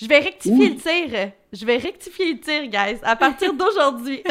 Je 0.00 0.06
vais 0.06 0.20
rectifier 0.20 0.68
le 0.70 0.76
tir. 0.76 1.30
Je 1.52 1.66
vais 1.66 1.78
rectifier 1.78 2.32
le 2.34 2.38
tir, 2.38 2.66
guys, 2.68 3.00
à 3.02 3.16
partir 3.16 3.52
d'aujourd'hui. 3.60 4.22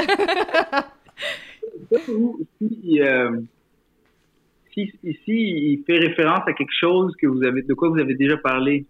Si, 4.73 4.81
euh, 4.81 4.85
si, 5.03 5.13
si 5.25 5.31
il 5.31 5.83
fait 5.85 5.97
référence 5.97 6.41
à 6.47 6.53
quelque 6.53 6.73
chose 6.79 7.13
que 7.21 7.27
vous 7.27 7.43
avez, 7.43 7.61
de 7.61 7.73
quoi 7.73 7.89
vous 7.89 7.99
avez 7.99 8.15
déjà 8.15 8.37
parlé, 8.37 8.85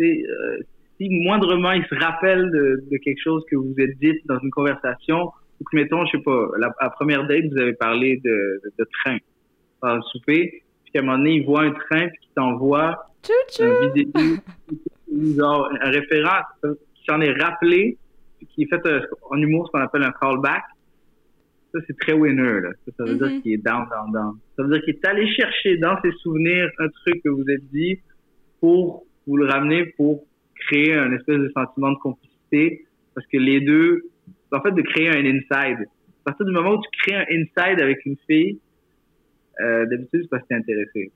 euh, 0.00 0.58
si 0.96 1.08
moindrement 1.10 1.72
il 1.72 1.84
se 1.86 1.94
rappelle 1.94 2.50
de, 2.50 2.84
de 2.90 2.96
quelque 2.98 3.20
chose 3.22 3.44
que 3.50 3.56
vous 3.56 3.74
êtes 3.78 3.98
dit 3.98 4.18
dans 4.26 4.38
une 4.40 4.50
conversation, 4.50 5.30
ou 5.60 5.64
que 5.64 5.76
mettons, 5.76 6.04
je 6.06 6.12
sais 6.12 6.22
pas, 6.22 6.48
la, 6.58 6.68
à 6.78 6.84
la 6.84 6.90
première 6.90 7.26
date 7.26 7.44
vous 7.50 7.60
avez 7.60 7.74
parlé 7.74 8.20
de, 8.24 8.60
de, 8.64 8.72
de 8.78 8.88
train 9.02 9.18
par 9.80 9.96
le 9.96 10.02
souper, 10.02 10.62
puis 10.84 10.92
qu'à 10.92 11.00
un 11.00 11.02
moment 11.02 11.18
donné 11.18 11.34
il 11.34 11.46
voit 11.46 11.62
un 11.62 11.72
train 11.72 12.08
puis 12.08 12.18
qu'il 12.20 12.32
t'envoie 12.34 12.96
un 13.60 13.92
vidéo, 13.92 14.36
genre 15.36 15.70
un 15.80 15.90
référent 15.90 16.42
qui 16.94 17.04
s'en 17.08 17.20
est 17.20 17.32
rappelé, 17.32 17.98
qui 18.54 18.62
est 18.62 18.66
fait 18.66 18.84
euh, 18.86 19.00
en 19.30 19.36
humour 19.36 19.66
ce 19.66 19.72
qu'on 19.72 19.80
appelle 19.80 20.02
un 20.02 20.12
callback. 20.12 20.62
Ça, 21.72 21.78
c'est 21.86 21.96
très 21.98 22.12
winner, 22.14 22.60
là. 22.62 22.70
Ça, 22.84 22.92
ça 22.96 23.04
veut 23.04 23.12
Mhm. 23.14 23.18
dire 23.28 23.42
qu'il 23.42 23.52
est 23.52 23.58
down, 23.58 23.86
down, 23.90 24.12
down. 24.12 24.38
Ça 24.56 24.62
veut 24.64 24.70
dire 24.70 24.82
qu'il 24.84 24.94
est 24.94 25.06
allé 25.06 25.26
chercher 25.34 25.76
dans 25.76 25.96
ses 26.02 26.10
souvenirs 26.22 26.68
un 26.78 26.88
truc 26.88 27.22
que 27.22 27.28
vous 27.28 27.44
êtes 27.48 27.64
dit 27.72 28.00
pour 28.60 29.04
vous 29.26 29.36
le 29.36 29.46
ramener 29.46 29.84
pour 29.96 30.24
créer 30.68 30.94
un 30.94 31.12
espèce 31.12 31.38
de 31.38 31.50
sentiment 31.54 31.92
de 31.92 31.98
complicité. 31.98 32.86
Parce 33.14 33.26
que 33.28 33.36
les 33.38 33.60
deux, 33.60 34.02
en 34.52 34.60
fait, 34.60 34.72
de 34.72 34.82
créer 34.82 35.08
un 35.10 35.24
inside. 35.24 35.86
À 36.22 36.30
partir 36.32 36.44
du 36.46 36.52
moment 36.52 36.72
où 36.74 36.82
tu 36.82 36.90
crées 37.02 37.16
un 37.16 37.26
inside 37.30 37.80
avec 37.80 38.04
une 38.04 38.16
fille, 38.28 38.58
euh, 39.60 39.86
d'habitude, 39.86 40.22
c'est 40.22 40.28
parce 40.30 40.42
que 40.42 40.48
t'es 40.48 40.54
intéressé. 40.54 41.12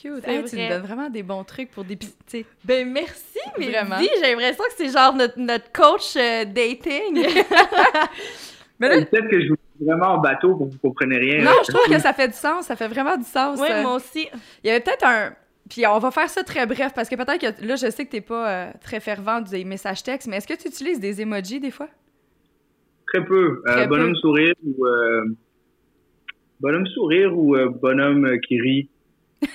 Cute. 0.00 0.26
Hey, 0.26 0.42
tu 0.44 0.56
nous 0.56 0.68
donnes 0.68 0.82
vraiment 0.82 1.10
des 1.10 1.22
bons 1.22 1.44
trucs 1.44 1.70
pour 1.70 1.84
dépister. 1.84 2.46
Ben 2.64 2.90
merci, 2.90 3.38
mais 3.58 3.70
Vraiment. 3.70 3.96
j'ai 4.00 4.22
l'impression 4.22 4.64
que 4.64 4.72
c'est 4.76 4.88
genre 4.90 5.14
notre, 5.14 5.38
notre 5.38 5.70
coach 5.72 6.16
euh, 6.16 6.44
dating. 6.46 7.22
Mais 8.78 8.88
là, 8.88 9.04
Peut-être 9.04 9.28
que 9.28 9.40
je 9.40 9.48
vous 9.48 9.56
dis 9.78 9.84
vraiment 9.86 10.14
en 10.14 10.18
bateau 10.18 10.56
pour 10.56 10.66
que 10.68 10.72
vous 10.72 10.78
compreniez 10.78 11.18
rien. 11.18 11.44
non, 11.44 11.52
je 11.66 11.72
trouve 11.72 11.86
que 11.94 12.00
ça 12.00 12.12
fait 12.12 12.28
du 12.28 12.34
sens. 12.34 12.66
Ça 12.66 12.76
fait 12.76 12.88
vraiment 12.88 13.16
du 13.16 13.24
sens. 13.24 13.58
oui, 13.60 13.68
euh. 13.70 13.82
moi 13.82 13.94
aussi. 13.96 14.28
Il 14.64 14.68
y 14.68 14.70
avait 14.70 14.80
peut-être 14.80 15.04
un. 15.06 15.32
Puis 15.70 15.86
on 15.86 15.98
va 15.98 16.10
faire 16.10 16.28
ça 16.28 16.42
très 16.42 16.66
bref 16.66 16.92
parce 16.94 17.08
que 17.08 17.14
peut-être 17.14 17.40
que 17.40 17.64
là, 17.66 17.76
je 17.76 17.88
sais 17.90 18.04
que 18.04 18.10
t'es 18.10 18.20
pas 18.20 18.48
euh, 18.50 18.70
très 18.82 19.00
fervent 19.00 19.40
des 19.40 19.64
messages 19.64 20.02
textes, 20.02 20.28
mais 20.28 20.36
est-ce 20.38 20.46
que 20.46 20.60
tu 20.60 20.68
utilises 20.68 21.00
des 21.00 21.20
emojis 21.22 21.60
des 21.60 21.70
fois? 21.70 21.88
Très 23.06 23.24
peu. 23.24 23.62
Euh, 23.68 23.72
Très 23.72 23.86
bonhomme 23.86 24.12
peu. 24.12 24.18
sourire 24.18 24.54
ou 24.66 24.84
euh, 24.86 25.24
bonhomme 26.60 26.86
sourire 26.88 27.36
ou 27.38 27.54
euh, 27.56 27.68
bonhomme 27.70 28.24
euh, 28.26 28.38
qui 28.46 28.60
rit. 28.60 28.88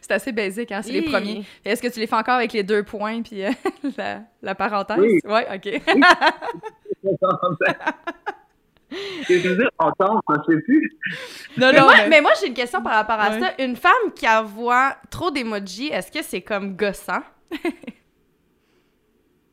C'est 0.00 0.12
assez 0.12 0.32
basique, 0.32 0.72
hein? 0.72 0.82
C'est 0.82 0.92
les 0.92 1.02
premiers. 1.02 1.44
Est-ce 1.64 1.80
que 1.82 1.88
tu 1.88 2.00
les 2.00 2.06
fais 2.06 2.16
encore 2.16 2.34
avec 2.34 2.52
les 2.52 2.62
deux 2.62 2.82
points 2.82 3.22
puis 3.22 3.44
euh, 3.44 3.50
la, 3.98 4.20
la 4.42 4.54
parenthèse? 4.54 4.98
Oui. 4.98 5.20
Ouais, 5.24 5.46
OK. 5.54 5.82
je 9.28 9.48
veux 9.48 9.56
dire? 9.56 9.70
Entendre, 9.78 10.20
ça 10.28 10.42
se 10.44 10.52
fait 10.52 10.60
plus. 10.62 10.90
non, 11.58 11.68
Mais 11.72 11.78
non, 11.78 11.84
moi, 11.84 11.94
mais- 11.98 12.08
mais 12.08 12.20
moi, 12.20 12.30
j'ai 12.40 12.48
une 12.48 12.54
question 12.54 12.82
par 12.82 12.92
rapport 12.94 13.20
à 13.20 13.30
Ouais. 13.30 13.40
ça. 13.40 13.52
Une 13.64 13.76
femme 13.76 14.12
qui 14.14 14.28
envoie 14.28 14.96
trop 15.10 15.30
d'emojis, 15.30 15.88
est-ce 15.88 16.10
que 16.12 16.22
c'est 16.22 16.40
comme 16.42 16.76
gossant? 16.76 17.22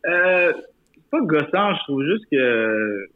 Euh, 0.06 0.52
c'est 0.94 1.10
pas 1.12 1.22
gossant, 1.22 1.74
je 1.76 1.84
trouve 1.84 2.04
juste 2.04 2.26
que. 2.32 3.08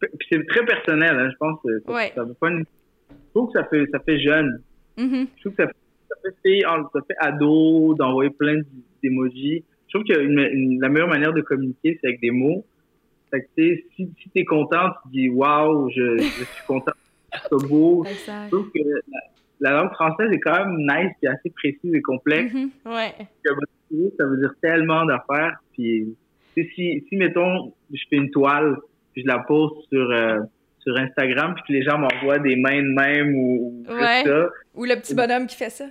Puis 0.00 0.28
c'est 0.30 0.46
très 0.46 0.64
personnel, 0.64 1.16
hein, 1.18 1.28
je 1.32 1.36
pense. 1.38 1.58
que 1.64 1.80
Ça, 1.84 1.92
Ouais. 1.92 2.12
ça 2.14 2.22
pas 2.40 2.48
une- 2.50 2.64
Je 3.10 3.14
trouve 3.34 3.52
que 3.52 3.58
ça 3.58 3.64
fait, 3.66 3.84
ça 3.92 3.98
fait 4.00 4.20
jeune. 4.20 4.62
Mhm. 4.96 5.26
Je 5.36 5.40
trouve 5.42 5.54
que 5.56 5.64
ça, 5.64 5.70
ça 6.08 6.14
fait 6.22 6.36
fille, 6.48 6.62
ça 6.62 7.00
fait 7.08 7.16
ado 7.18 7.94
d'envoyer 7.94 8.30
plein 8.30 8.60
d'émojis. 9.02 9.64
Je 9.88 9.98
trouve 9.98 10.06
que 10.06 10.20
une- 10.20 10.38
une- 10.38 10.80
la 10.80 10.88
meilleure 10.88 11.08
manière 11.08 11.32
de 11.32 11.40
communiquer, 11.40 11.98
c'est 12.00 12.06
avec 12.08 12.20
des 12.20 12.30
mots. 12.30 12.64
Fait 13.30 13.42
que, 13.42 13.46
tu 13.56 13.84
si, 13.96 14.10
si 14.22 14.30
t'es 14.30 14.44
content, 14.44 14.90
tu 15.02 15.08
dis 15.10 15.28
waouh, 15.28 15.90
je, 15.90 16.18
je 16.18 16.44
suis 16.44 16.66
content, 16.66 16.92
c'est 17.32 17.68
beau. 17.68 18.04
Exact. 18.04 18.44
Je 18.46 18.56
trouve 18.56 18.70
que 18.70 18.78
la, 18.78 19.20
la 19.60 19.82
langue 19.82 19.92
française 19.92 20.30
est 20.32 20.40
quand 20.40 20.56
même 20.64 20.76
nice 20.78 21.12
et 21.22 21.28
assez 21.28 21.50
précise 21.50 21.92
et 21.94 22.00
complexe. 22.02 22.52
Ouais. 22.54 23.12
Que 23.44 23.52
votre 23.52 23.72
CV, 23.90 24.12
ça 24.18 24.24
veut 24.26 24.38
dire 24.38 24.54
tellement 24.62 25.04
d'affaires. 25.04 25.58
Puis, 25.74 26.16
tu 26.56 26.64
si, 26.74 27.04
si, 27.08 27.16
mettons, 27.16 27.72
je 27.92 28.02
fais 28.08 28.16
une 28.16 28.30
toile, 28.30 28.76
puis 29.12 29.22
je 29.22 29.26
la 29.28 29.40
poste 29.40 29.76
sur, 29.92 30.10
euh, 30.10 30.38
sur 30.80 30.96
Instagram, 30.98 31.54
puis 31.54 31.64
que 31.68 31.72
les 31.72 31.82
gens 31.82 31.98
m'envoient 31.98 32.38
des 32.38 32.56
mains 32.56 32.82
de 32.82 32.94
même 32.94 33.34
ou, 33.34 33.84
ou 33.88 33.92
Ouais. 33.92 34.22
ça, 34.24 34.48
Ou 34.74 34.84
le 34.84 34.94
petit 34.96 35.14
bonhomme 35.14 35.46
qui 35.46 35.56
fait 35.56 35.70
ça. 35.70 35.86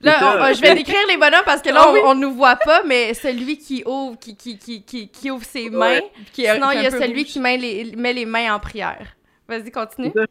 Là, 0.00 0.14
on- 0.22 0.42
euh, 0.44 0.52
je 0.54 0.60
vais 0.60 0.74
décrire 0.76 1.00
les 1.08 1.16
bonhommes 1.16 1.42
parce 1.44 1.60
que 1.60 1.70
là, 1.70 1.80
Ah 1.82 1.88
on, 1.88 1.92
oui. 1.94 2.00
on 2.04 2.14
nous 2.14 2.32
voit 2.32 2.54
pas, 2.56 2.82
mais 2.84 3.14
celui 3.14 3.58
qui 3.58 3.82
ouvre, 3.84 4.16
qui, 4.18 4.36
qui, 4.36 4.56
qui, 4.56 4.82
qui, 4.84 5.08
qui 5.08 5.30
ouvre 5.30 5.44
ses 5.44 5.70
mains. 5.70 6.00
Qui 6.32 6.44
est- 6.44 6.54
Sinon, 6.54 6.70
il 6.72 6.82
y 6.82 6.86
a 6.86 6.90
celui 6.90 7.22
rouge. 7.22 7.32
qui 7.32 7.40
met 7.40 7.56
les, 7.56 7.96
met 7.96 8.12
les 8.12 8.24
mains 8.24 8.54
en 8.54 8.60
prière. 8.60 9.06
Vas-y, 9.48 9.70
continue. 9.72 10.12
je 10.14 10.24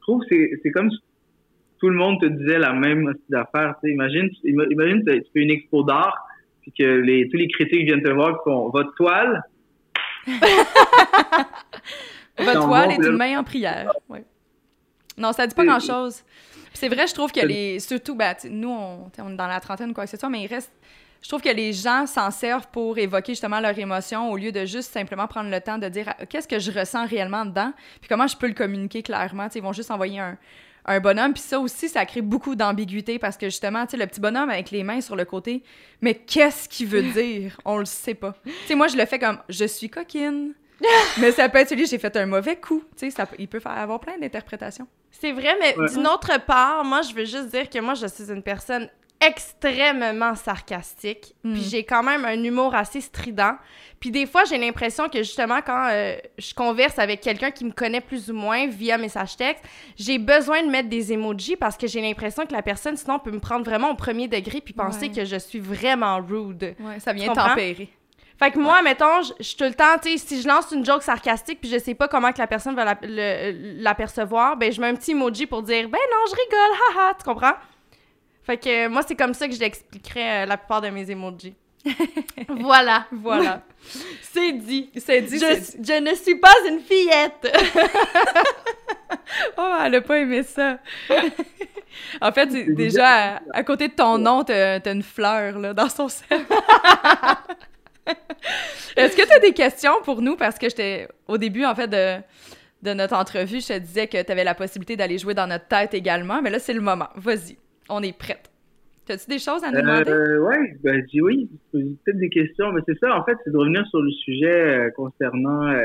trouve 0.00 0.20
que 0.22 0.26
c'est, 0.30 0.50
c'est 0.62 0.70
comme 0.70 0.90
si 0.90 0.98
tout 1.78 1.88
le 1.90 1.96
monde 1.96 2.20
te 2.20 2.26
disait 2.26 2.58
la 2.58 2.72
même 2.72 3.12
affaire. 3.34 3.74
Tu 3.82 3.88
sais, 3.88 3.92
imagine, 3.94 4.30
imagine, 4.44 5.02
tu 5.06 5.22
tu 5.24 5.30
fais 5.34 5.40
une 5.40 5.50
expo 5.50 5.82
d'art, 5.82 6.16
puis 6.62 6.72
que 6.72 6.82
les, 6.84 7.28
tous 7.28 7.36
les 7.36 7.48
critiques 7.48 7.84
viennent 7.84 8.02
te 8.02 8.10
voir, 8.10 8.38
qui 8.38 8.44
font 8.50 8.70
votre 8.70 8.94
toile? 8.94 9.42
Votre 12.38 12.66
toile 12.66 12.92
est 12.92 12.96
une 12.96 13.16
main 13.16 13.38
en 13.40 13.44
prière. 13.44 13.90
Ouais. 14.08 14.24
Non, 15.18 15.32
ça 15.32 15.46
dit 15.46 15.54
pas 15.54 15.64
grand-chose. 15.64 16.22
C'est 16.80 16.88
vrai, 16.88 17.06
je 17.06 17.12
trouve 17.12 17.30
que 17.30 17.44
les... 17.44 17.78
Surtout, 17.78 18.14
ben, 18.14 18.34
nous, 18.48 18.70
on, 18.70 19.10
on, 19.18 19.32
est 19.32 19.36
dans 19.36 19.46
la 19.46 19.60
trentaine 19.60 19.90
ou 19.90 19.92
quoi 19.92 20.04
que 20.04 20.10
ce 20.10 20.16
soit, 20.16 20.30
mais 20.30 20.44
il 20.44 20.46
reste... 20.46 20.72
Je 21.20 21.28
trouve 21.28 21.42
que 21.42 21.50
les 21.50 21.74
gens 21.74 22.06
s'en 22.06 22.30
servent 22.30 22.68
pour 22.72 22.96
évoquer 22.96 23.32
justement 23.32 23.60
leurs 23.60 23.78
émotions 23.78 24.30
au 24.32 24.38
lieu 24.38 24.50
de 24.50 24.64
juste 24.64 24.90
simplement 24.90 25.26
prendre 25.26 25.50
le 25.50 25.60
temps 25.60 25.76
de 25.76 25.86
dire 25.90 26.14
qu'est-ce 26.30 26.48
que 26.48 26.58
je 26.58 26.70
ressens 26.70 27.04
réellement 27.04 27.44
dedans, 27.44 27.74
puis 28.00 28.08
comment 28.08 28.26
je 28.26 28.34
peux 28.34 28.46
le 28.46 28.54
communiquer 28.54 29.02
clairement? 29.02 29.48
ils 29.54 29.60
vont 29.60 29.74
juste 29.74 29.90
envoyer 29.90 30.20
un, 30.20 30.38
un 30.86 31.00
bonhomme. 31.00 31.34
Puis 31.34 31.42
ça 31.42 31.60
aussi, 31.60 31.90
ça 31.90 32.06
crée 32.06 32.22
beaucoup 32.22 32.54
d'ambiguïté 32.54 33.18
parce 33.18 33.36
que 33.36 33.44
justement, 33.48 33.84
tu 33.84 33.90
sais, 33.90 33.96
le 33.98 34.06
petit 34.06 34.20
bonhomme 34.20 34.48
avec 34.48 34.70
les 34.70 34.82
mains 34.82 35.02
sur 35.02 35.16
le 35.16 35.26
côté, 35.26 35.62
mais 36.00 36.14
qu'est-ce 36.14 36.66
qu'il 36.66 36.86
veut 36.86 37.02
dire? 37.12 37.60
On 37.66 37.76
le 37.76 37.84
sait 37.84 38.14
pas. 38.14 38.34
Tu 38.42 38.52
sais, 38.68 38.74
moi, 38.74 38.88
je 38.88 38.96
le 38.96 39.04
fais 39.04 39.18
comme 39.18 39.38
je 39.50 39.66
suis 39.66 39.90
coquine. 39.90 40.54
mais 41.20 41.30
ça 41.32 41.46
peut 41.50 41.58
être 41.58 41.68
celui 41.68 41.84
j'ai 41.84 41.98
fait 41.98 42.16
un 42.16 42.24
mauvais 42.24 42.56
coup. 42.56 42.82
Tu 42.96 43.10
sais, 43.10 43.22
il 43.38 43.48
peut 43.48 43.60
faire, 43.60 43.72
avoir 43.72 44.00
plein 44.00 44.16
d'interprétations. 44.16 44.88
C'est 45.10 45.32
vrai, 45.32 45.56
mais 45.60 45.74
d'une 45.88 46.06
autre 46.06 46.38
part, 46.44 46.84
moi, 46.84 47.02
je 47.02 47.14
veux 47.14 47.24
juste 47.24 47.48
dire 47.48 47.68
que 47.68 47.78
moi, 47.78 47.94
je 47.94 48.06
suis 48.06 48.30
une 48.30 48.42
personne 48.42 48.88
extrêmement 49.20 50.34
sarcastique. 50.34 51.34
Puis 51.42 51.52
hmm. 51.52 51.56
j'ai 51.56 51.84
quand 51.84 52.02
même 52.02 52.24
un 52.24 52.42
humour 52.42 52.74
assez 52.74 53.02
strident. 53.02 53.56
Puis 53.98 54.10
des 54.10 54.24
fois, 54.24 54.44
j'ai 54.44 54.56
l'impression 54.56 55.10
que 55.10 55.18
justement, 55.18 55.60
quand 55.64 55.88
euh, 55.90 56.16
je 56.38 56.54
converse 56.54 56.98
avec 56.98 57.20
quelqu'un 57.20 57.50
qui 57.50 57.66
me 57.66 57.72
connaît 57.72 58.00
plus 58.00 58.30
ou 58.30 58.34
moins 58.34 58.66
via 58.66 58.96
message 58.96 59.36
texte, 59.36 59.62
j'ai 59.96 60.18
besoin 60.18 60.62
de 60.62 60.70
mettre 60.70 60.88
des 60.88 61.12
emojis 61.12 61.56
parce 61.56 61.76
que 61.76 61.86
j'ai 61.86 62.00
l'impression 62.00 62.46
que 62.46 62.52
la 62.52 62.62
personne, 62.62 62.96
sinon, 62.96 63.18
peut 63.18 63.30
me 63.30 63.40
prendre 63.40 63.64
vraiment 63.64 63.90
au 63.90 63.94
premier 63.94 64.26
degré 64.26 64.62
puis 64.62 64.72
penser 64.72 65.10
que 65.10 65.26
je 65.26 65.36
suis 65.36 65.60
vraiment 65.60 66.18
rude. 66.18 66.74
Ouais, 66.80 66.98
ça 66.98 67.12
vient 67.12 67.34
tempérer. 67.34 67.90
Fait 68.40 68.50
que 68.50 68.58
moi, 68.58 68.80
mettons, 68.80 69.20
je 69.38 69.42
suis 69.42 69.56
tout 69.56 69.64
le 69.64 69.74
temps, 69.74 69.98
tu 70.02 70.16
sais, 70.16 70.16
si 70.16 70.40
je 70.40 70.48
lance 70.48 70.72
une 70.72 70.82
joke 70.82 71.02
sarcastique 71.02 71.60
puis 71.60 71.68
je 71.68 71.78
sais 71.78 71.94
pas 71.94 72.08
comment 72.08 72.32
que 72.32 72.38
la 72.38 72.46
personne 72.46 72.74
va 72.74 72.96
l'apercevoir, 73.02 74.56
ben 74.56 74.72
je 74.72 74.80
mets 74.80 74.86
un 74.86 74.94
petit 74.94 75.10
emoji 75.10 75.44
pour 75.44 75.62
dire 75.62 75.88
«Ben 75.90 75.98
non, 76.10 76.24
je 76.26 76.32
rigole, 76.32 76.78
haha», 76.96 77.14
tu 77.18 77.24
comprends? 77.24 77.52
Fait 78.42 78.56
que 78.56 78.88
moi, 78.88 79.02
c'est 79.06 79.14
comme 79.14 79.34
ça 79.34 79.46
que 79.46 79.54
je 79.54 79.60
l'expliquerais 79.60 80.44
euh, 80.44 80.46
la 80.46 80.56
plupart 80.56 80.80
de 80.80 80.88
mes 80.88 81.10
emojis. 81.10 81.54
voilà. 82.48 83.06
Voilà. 83.12 83.62
c'est 84.22 84.52
dit. 84.52 84.90
C'est 84.96 85.20
dit. 85.20 85.38
Je, 85.38 85.76
je, 85.78 86.00
ne 86.00 86.14
suis 86.14 86.36
pas 86.36 86.54
une 86.66 86.80
fillette. 86.80 87.46
oh, 89.58 89.74
elle 89.84 89.96
a 89.96 90.00
pas 90.00 90.18
aimé 90.18 90.42
ça. 90.44 90.78
en 92.22 92.32
fait, 92.32 92.46
déjà, 92.74 93.42
à, 93.52 93.64
côté 93.64 93.88
de 93.88 93.92
ton 93.92 94.16
nom, 94.16 94.44
t'as 94.44 94.80
as 94.82 94.90
une 94.90 95.02
fleur 95.02 95.58
là, 95.58 95.74
dans 95.74 95.90
son 95.90 96.08
cercle. 96.08 96.46
Est-ce 98.96 99.16
que 99.16 99.26
tu 99.26 99.32
as 99.32 99.38
des 99.38 99.52
questions 99.52 100.02
pour 100.04 100.22
nous? 100.22 100.36
Parce 100.36 100.58
que 100.58 100.68
j'étais 100.68 101.08
au 101.28 101.38
début, 101.38 101.64
en 101.64 101.74
fait, 101.74 101.88
de, 101.88 102.22
de 102.82 102.94
notre 102.94 103.14
entrevue, 103.14 103.60
je 103.60 103.68
te 103.68 103.78
disais 103.78 104.06
que 104.06 104.22
tu 104.22 104.32
avais 104.32 104.44
la 104.44 104.54
possibilité 104.54 104.96
d'aller 104.96 105.18
jouer 105.18 105.34
dans 105.34 105.46
notre 105.46 105.68
tête 105.68 105.94
également. 105.94 106.42
Mais 106.42 106.50
là, 106.50 106.58
c'est 106.58 106.74
le 106.74 106.80
moment. 106.80 107.08
Vas-y, 107.16 107.56
on 107.88 108.02
est 108.02 108.16
prête. 108.16 108.50
As-tu 109.10 109.28
des 109.28 109.38
choses 109.38 109.64
à 109.64 109.72
nous 109.72 109.80
demander? 109.80 110.10
Euh, 110.10 110.40
ouais, 110.40 110.76
ben, 110.84 111.00
je 111.00 111.06
dis 111.06 111.20
oui. 111.20 111.50
Peut-être 111.72 112.18
des 112.18 112.28
questions, 112.28 112.70
mais 112.72 112.80
c'est 112.86 112.98
ça, 112.98 113.18
en 113.18 113.24
fait, 113.24 113.36
c'est 113.44 113.50
de 113.50 113.56
revenir 113.56 113.84
sur 113.88 114.00
le 114.00 114.10
sujet 114.12 114.46
euh, 114.52 114.90
concernant, 114.90 115.66
euh, 115.66 115.84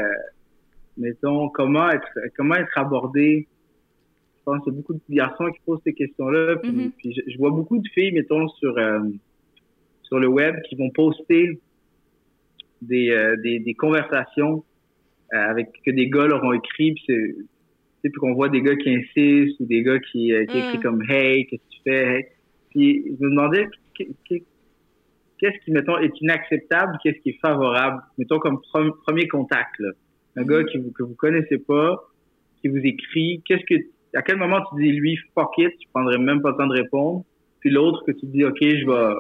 mettons, 0.98 1.50
comment 1.50 1.90
être, 1.90 2.08
comment 2.38 2.56
être 2.56 2.78
abordé. 2.78 3.48
Je 4.38 4.44
pense 4.44 4.64
qu'il 4.64 4.74
y 4.74 4.76
a 4.76 4.78
beaucoup 4.78 4.94
de 4.94 5.02
garçons 5.10 5.50
qui 5.52 5.60
posent 5.66 5.82
ces 5.84 5.94
questions-là. 5.94 6.58
Puis, 6.58 6.72
mm-hmm. 6.72 7.24
je, 7.32 7.38
vois 7.40 7.50
beaucoup 7.50 7.80
de 7.80 7.88
filles, 7.96 8.12
mettons, 8.12 8.48
sur, 8.48 8.78
euh, 8.78 9.00
sur 10.04 10.20
le 10.20 10.28
web 10.28 10.62
qui 10.70 10.76
vont 10.76 10.92
poster 10.92 11.60
des, 12.86 13.36
des, 13.44 13.60
des 13.60 13.74
conversations 13.74 14.64
avec 15.32 15.70
que 15.86 15.92
des 15.92 16.10
gars 16.10 16.28
leur 16.28 16.44
ont 16.44 16.54
écrit. 16.54 16.94
Puis 16.94 17.04
c'est 17.08 18.10
puis 18.10 18.20
qu'on 18.20 18.34
voit 18.34 18.50
des 18.50 18.62
gars 18.62 18.76
qui 18.76 18.96
insistent 18.96 19.60
ou 19.60 19.66
des 19.66 19.82
gars 19.82 20.00
qui, 20.00 20.32
qui 20.50 20.58
écrivent 20.58 20.80
mm. 20.80 20.84
comme 20.84 21.04
Hey, 21.10 21.48
qu'est-ce 21.48 21.64
que 21.64 21.70
tu 21.70 21.82
fais? 21.84 22.32
Puis 22.70 23.04
je 23.08 23.26
me 23.26 23.30
demandais 23.32 23.68
qu'est-ce 25.40 25.64
qui, 25.64 25.72
mettons, 25.72 25.98
est 25.98 26.12
inacceptable, 26.22 26.98
qu'est-ce 27.02 27.20
qui 27.20 27.30
est 27.30 27.40
favorable, 27.42 28.02
mettons 28.18 28.40
comme 28.40 28.60
premier 29.06 29.28
contact, 29.28 29.80
là. 29.80 29.90
Un 30.38 30.44
gars 30.44 30.64
qui 30.66 30.78
vous, 30.78 30.92
que 30.92 31.04
vous 31.04 31.16
connaissez 31.16 31.58
pas, 31.58 31.98
qui 32.60 32.68
vous 32.68 32.78
écrit, 32.78 33.42
qu'est-ce 33.46 33.64
que, 33.66 33.82
à 34.14 34.22
quel 34.22 34.38
moment 34.38 34.60
tu 34.70 34.84
dis 34.84 34.92
lui, 34.92 35.18
fuck 35.34 35.58
it, 35.58 35.72
tu 35.80 35.88
prendrais 35.94 36.18
même 36.18 36.42
pas 36.42 36.52
le 36.52 36.58
temps 36.58 36.68
de 36.68 36.74
répondre, 36.74 37.24
puis 37.62 37.70
l'autre 37.70 38.04
que 38.06 38.12
tu 38.12 38.26
dis, 38.26 38.44
ok, 38.44 38.58
je 38.60 38.86
vais, 38.86 39.14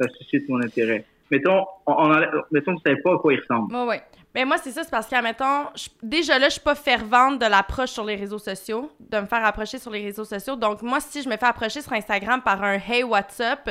ça 0.00 0.08
suscite 0.16 0.48
mon 0.48 0.62
intérêt. 0.62 1.04
Mettons, 1.34 1.66
on, 1.86 2.08
mettons, 2.52 2.76
tu 2.76 2.82
savais 2.86 3.00
pas 3.02 3.14
à 3.14 3.18
quoi 3.18 3.34
il 3.34 3.40
ressemble. 3.40 3.74
Ouais, 3.74 3.84
ouais. 3.84 4.02
Mais 4.34 4.44
moi, 4.44 4.56
c'est 4.58 4.70
ça, 4.70 4.84
c'est 4.84 4.90
parce 4.90 5.08
que, 5.08 5.20
mettons, 5.20 5.66
déjà 6.02 6.38
là, 6.38 6.48
je 6.48 6.54
suis 6.54 6.60
pas 6.60 6.76
fervente 6.76 7.40
de 7.40 7.46
l'approche 7.46 7.90
sur 7.90 8.04
les 8.04 8.14
réseaux 8.14 8.38
sociaux, 8.38 8.90
de 9.00 9.18
me 9.18 9.26
faire 9.26 9.44
approcher 9.44 9.78
sur 9.78 9.90
les 9.90 10.04
réseaux 10.04 10.24
sociaux. 10.24 10.54
Donc, 10.54 10.82
moi, 10.82 11.00
si 11.00 11.22
je 11.22 11.28
me 11.28 11.36
fais 11.36 11.46
approcher 11.46 11.80
sur 11.80 11.92
Instagram 11.92 12.40
par 12.40 12.62
un 12.62 12.74
Hey, 12.74 13.02
what's 13.02 13.40
up, 13.40 13.70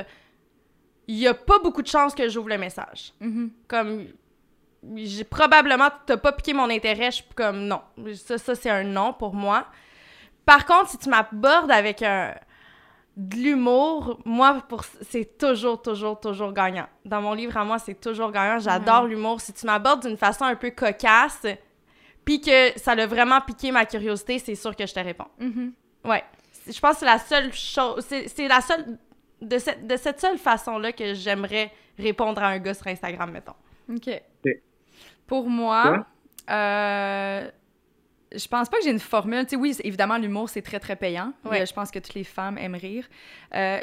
il 1.07 1.17
y 1.17 1.27
a 1.27 1.33
pas 1.33 1.59
beaucoup 1.59 1.81
de 1.81 1.87
chances 1.87 2.13
que 2.13 2.27
j'ouvre 2.27 2.49
le 2.49 2.57
message. 2.57 3.13
Mm-hmm. 3.21 3.49
Comme, 3.69 4.07
j'ai 4.95 5.23
probablement, 5.23 5.87
t'as 6.05 6.17
pas 6.17 6.33
piqué 6.33 6.53
mon 6.53 6.69
intérêt, 6.69 7.11
je 7.11 7.17
suis 7.17 7.25
comme 7.35 7.65
non. 7.65 7.81
Ça, 8.15 8.37
ça 8.37 8.55
c'est 8.55 8.69
un 8.69 8.83
non 8.83 9.13
pour 9.13 9.33
moi. 9.33 9.67
Par 10.45 10.65
contre, 10.65 10.89
si 10.89 10.97
tu 10.97 11.09
m'abordes 11.09 11.71
avec 11.71 12.01
un 12.01 12.33
de 13.15 13.35
l'humour, 13.35 14.19
moi, 14.25 14.63
pour 14.67 14.83
c'est 14.83 15.37
toujours, 15.37 15.81
toujours, 15.81 16.19
toujours 16.19 16.51
gagnant. 16.51 16.87
Dans 17.05 17.21
mon 17.21 17.33
livre 17.33 17.55
à 17.57 17.63
moi, 17.63 17.77
c'est 17.77 17.99
toujours 17.99 18.31
gagnant. 18.31 18.59
J'adore 18.59 19.05
l'humour. 19.05 19.39
Si 19.39 19.53
tu 19.53 19.65
m'abordes 19.65 20.07
d'une 20.07 20.17
façon 20.17 20.45
un 20.45 20.55
peu 20.55 20.71
cocasse, 20.71 21.45
puis 22.25 22.41
que 22.41 22.77
ça 22.79 22.95
l'a 22.95 23.05
vraiment 23.05 23.39
piqué 23.41 23.71
ma 23.71 23.85
curiosité, 23.85 24.39
c'est 24.39 24.55
sûr 24.55 24.75
que 24.75 24.85
je 24.87 24.93
te 24.93 24.99
réponds. 24.99 25.27
Mm-hmm. 25.39 25.71
Ouais. 26.05 26.23
Je 26.65 26.79
pense 26.79 26.93
que 26.93 26.99
c'est 26.99 27.05
la 27.05 27.19
seule 27.19 27.53
chose... 27.53 28.05
C'est 28.05 28.47
la 28.47 28.61
seule... 28.61 28.97
De 29.41 29.57
cette, 29.57 29.85
de 29.85 29.97
cette 29.97 30.21
seule 30.21 30.37
façon-là 30.37 30.93
que 30.93 31.13
j'aimerais 31.13 31.69
répondre 31.99 32.41
à 32.41 32.47
un 32.47 32.59
gars 32.59 32.73
sur 32.73 32.87
Instagram, 32.87 33.29
mettons. 33.29 33.55
OK. 33.93 34.09
Pour 35.27 35.49
moi, 35.49 36.05
euh, 36.49 37.51
je 38.33 38.47
pense 38.47 38.69
pas 38.69 38.77
que 38.77 38.83
j'ai 38.83 38.91
une 38.91 38.99
formule. 38.99 39.43
Tu 39.45 39.51
sais, 39.51 39.55
oui, 39.55 39.75
évidemment, 39.83 40.17
l'humour, 40.17 40.49
c'est 40.49 40.61
très, 40.61 40.79
très 40.79 40.95
payant. 40.95 41.33
Je 41.45 41.73
pense 41.73 41.91
que 41.91 41.99
toutes 41.99 42.15
les 42.15 42.23
femmes 42.23 42.57
aiment 42.57 42.75
rire. 42.75 43.05
Euh, 43.55 43.79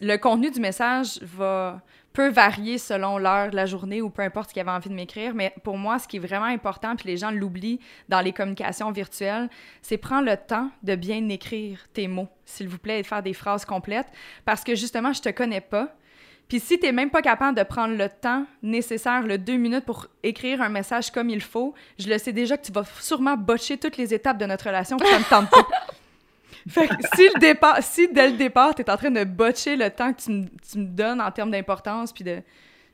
le 0.00 0.16
contenu 0.16 0.50
du 0.50 0.60
message 0.60 1.20
va 1.22 1.82
peut 2.12 2.28
varier 2.28 2.78
selon 2.78 3.18
l'heure 3.18 3.50
de 3.50 3.56
la 3.56 3.66
journée 3.66 4.02
ou 4.02 4.10
peu 4.10 4.22
importe 4.22 4.48
ce 4.48 4.54
qu'il 4.54 4.60
avait 4.60 4.70
envie 4.70 4.88
de 4.88 4.94
m'écrire. 4.94 5.34
Mais 5.34 5.54
pour 5.62 5.78
moi, 5.78 5.98
ce 5.98 6.08
qui 6.08 6.16
est 6.16 6.20
vraiment 6.20 6.46
important, 6.46 6.96
puis 6.96 7.08
les 7.08 7.16
gens 7.16 7.30
l'oublient 7.30 7.80
dans 8.08 8.20
les 8.20 8.32
communications 8.32 8.90
virtuelles, 8.90 9.48
c'est 9.82 9.96
prendre 9.96 10.26
le 10.26 10.36
temps 10.36 10.70
de 10.82 10.94
bien 10.96 11.28
écrire 11.28 11.78
tes 11.92 12.08
mots, 12.08 12.28
s'il 12.44 12.68
vous 12.68 12.78
plaît, 12.78 12.98
et 12.98 13.02
de 13.02 13.06
faire 13.06 13.22
des 13.22 13.34
phrases 13.34 13.64
complètes. 13.64 14.08
Parce 14.44 14.64
que 14.64 14.74
justement, 14.74 15.12
je 15.12 15.22
te 15.22 15.28
connais 15.28 15.60
pas. 15.60 15.94
Puis 16.50 16.58
si 16.58 16.80
t'es 16.80 16.90
même 16.90 17.10
pas 17.10 17.22
capable 17.22 17.56
de 17.56 17.62
prendre 17.62 17.94
le 17.94 18.08
temps 18.08 18.44
nécessaire, 18.60 19.22
le 19.22 19.38
deux 19.38 19.56
minutes 19.56 19.84
pour 19.84 20.08
écrire 20.24 20.60
un 20.60 20.68
message 20.68 21.12
comme 21.12 21.30
il 21.30 21.40
faut, 21.40 21.74
je 21.96 22.08
le 22.08 22.18
sais 22.18 22.32
déjà 22.32 22.56
que 22.56 22.66
tu 22.66 22.72
vas 22.72 22.82
sûrement 22.98 23.36
botcher 23.36 23.78
toutes 23.78 23.96
les 23.96 24.12
étapes 24.12 24.36
de 24.36 24.46
notre 24.46 24.66
relation 24.66 24.96
que 24.96 25.06
ça 25.06 25.20
ne 25.20 25.24
tente 25.24 25.48
pas. 25.48 25.68
fait 26.68 26.88
que 26.88 26.94
si, 27.14 27.28
le 27.32 27.38
départ, 27.38 27.80
si 27.80 28.08
dès 28.08 28.30
le 28.30 28.36
départ, 28.36 28.74
t'es 28.74 28.90
en 28.90 28.96
train 28.96 29.12
de 29.12 29.22
botcher 29.22 29.76
le 29.76 29.90
temps 29.90 30.12
que 30.12 30.22
tu, 30.22 30.32
me 30.32 30.86
donnes 30.86 31.20
en 31.20 31.30
termes 31.30 31.52
d'importance, 31.52 32.12
puis 32.12 32.24
de 32.24 32.42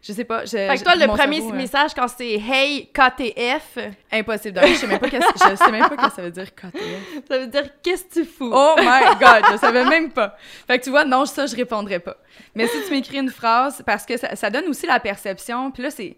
je 0.03 0.13
sais 0.13 0.25
pas. 0.25 0.45
Je, 0.45 0.51
fait 0.51 0.77
que 0.77 0.83
toi, 0.83 0.95
le 0.95 1.07
premier 1.07 1.41
message, 1.53 1.93
quand 1.95 2.07
c'est 2.09 2.35
Hey 2.35 2.89
KTF. 2.93 3.79
Impossible. 4.13 4.61
Je 4.67 4.75
sais 4.75 4.87
même 4.87 4.99
pas 4.99 5.11
qu'est-ce 5.11 5.27
je 5.51 5.57
sais 5.57 5.71
même 5.71 5.89
pas 5.89 5.97
que 5.97 6.15
ça 6.15 6.23
veut 6.23 6.31
dire 6.31 6.55
KTF. 6.55 7.25
Ça 7.29 7.39
veut 7.39 7.47
dire 7.49 7.65
qu'est-ce 7.83 8.05
que 8.05 8.13
tu 8.21 8.25
fous? 8.25 8.51
Oh 8.53 8.75
my 8.79 9.17
god, 9.19 9.45
je 9.53 9.57
savais 9.59 9.85
même 9.85 10.13
pas. 10.13 10.37
Fait 10.67 10.79
que 10.79 10.85
tu 10.85 10.91
vois, 10.91 11.05
non, 11.05 11.27
ça, 11.27 11.47
je 11.47 11.57
répondrais 11.57 11.99
pas. 11.99 12.17
Mais 12.55 12.69
si 12.69 12.85
tu 12.85 12.91
m'écris 12.93 13.19
une 13.19 13.31
phrase, 13.31 13.83
parce 13.85 14.07
que 14.07 14.17
ça, 14.17 14.37
ça 14.37 14.51
donne 14.51 14.67
aussi 14.67 14.87
la 14.87 15.01
perception, 15.01 15.71
puis 15.71 15.83
là, 15.83 15.91
c'est. 15.91 16.17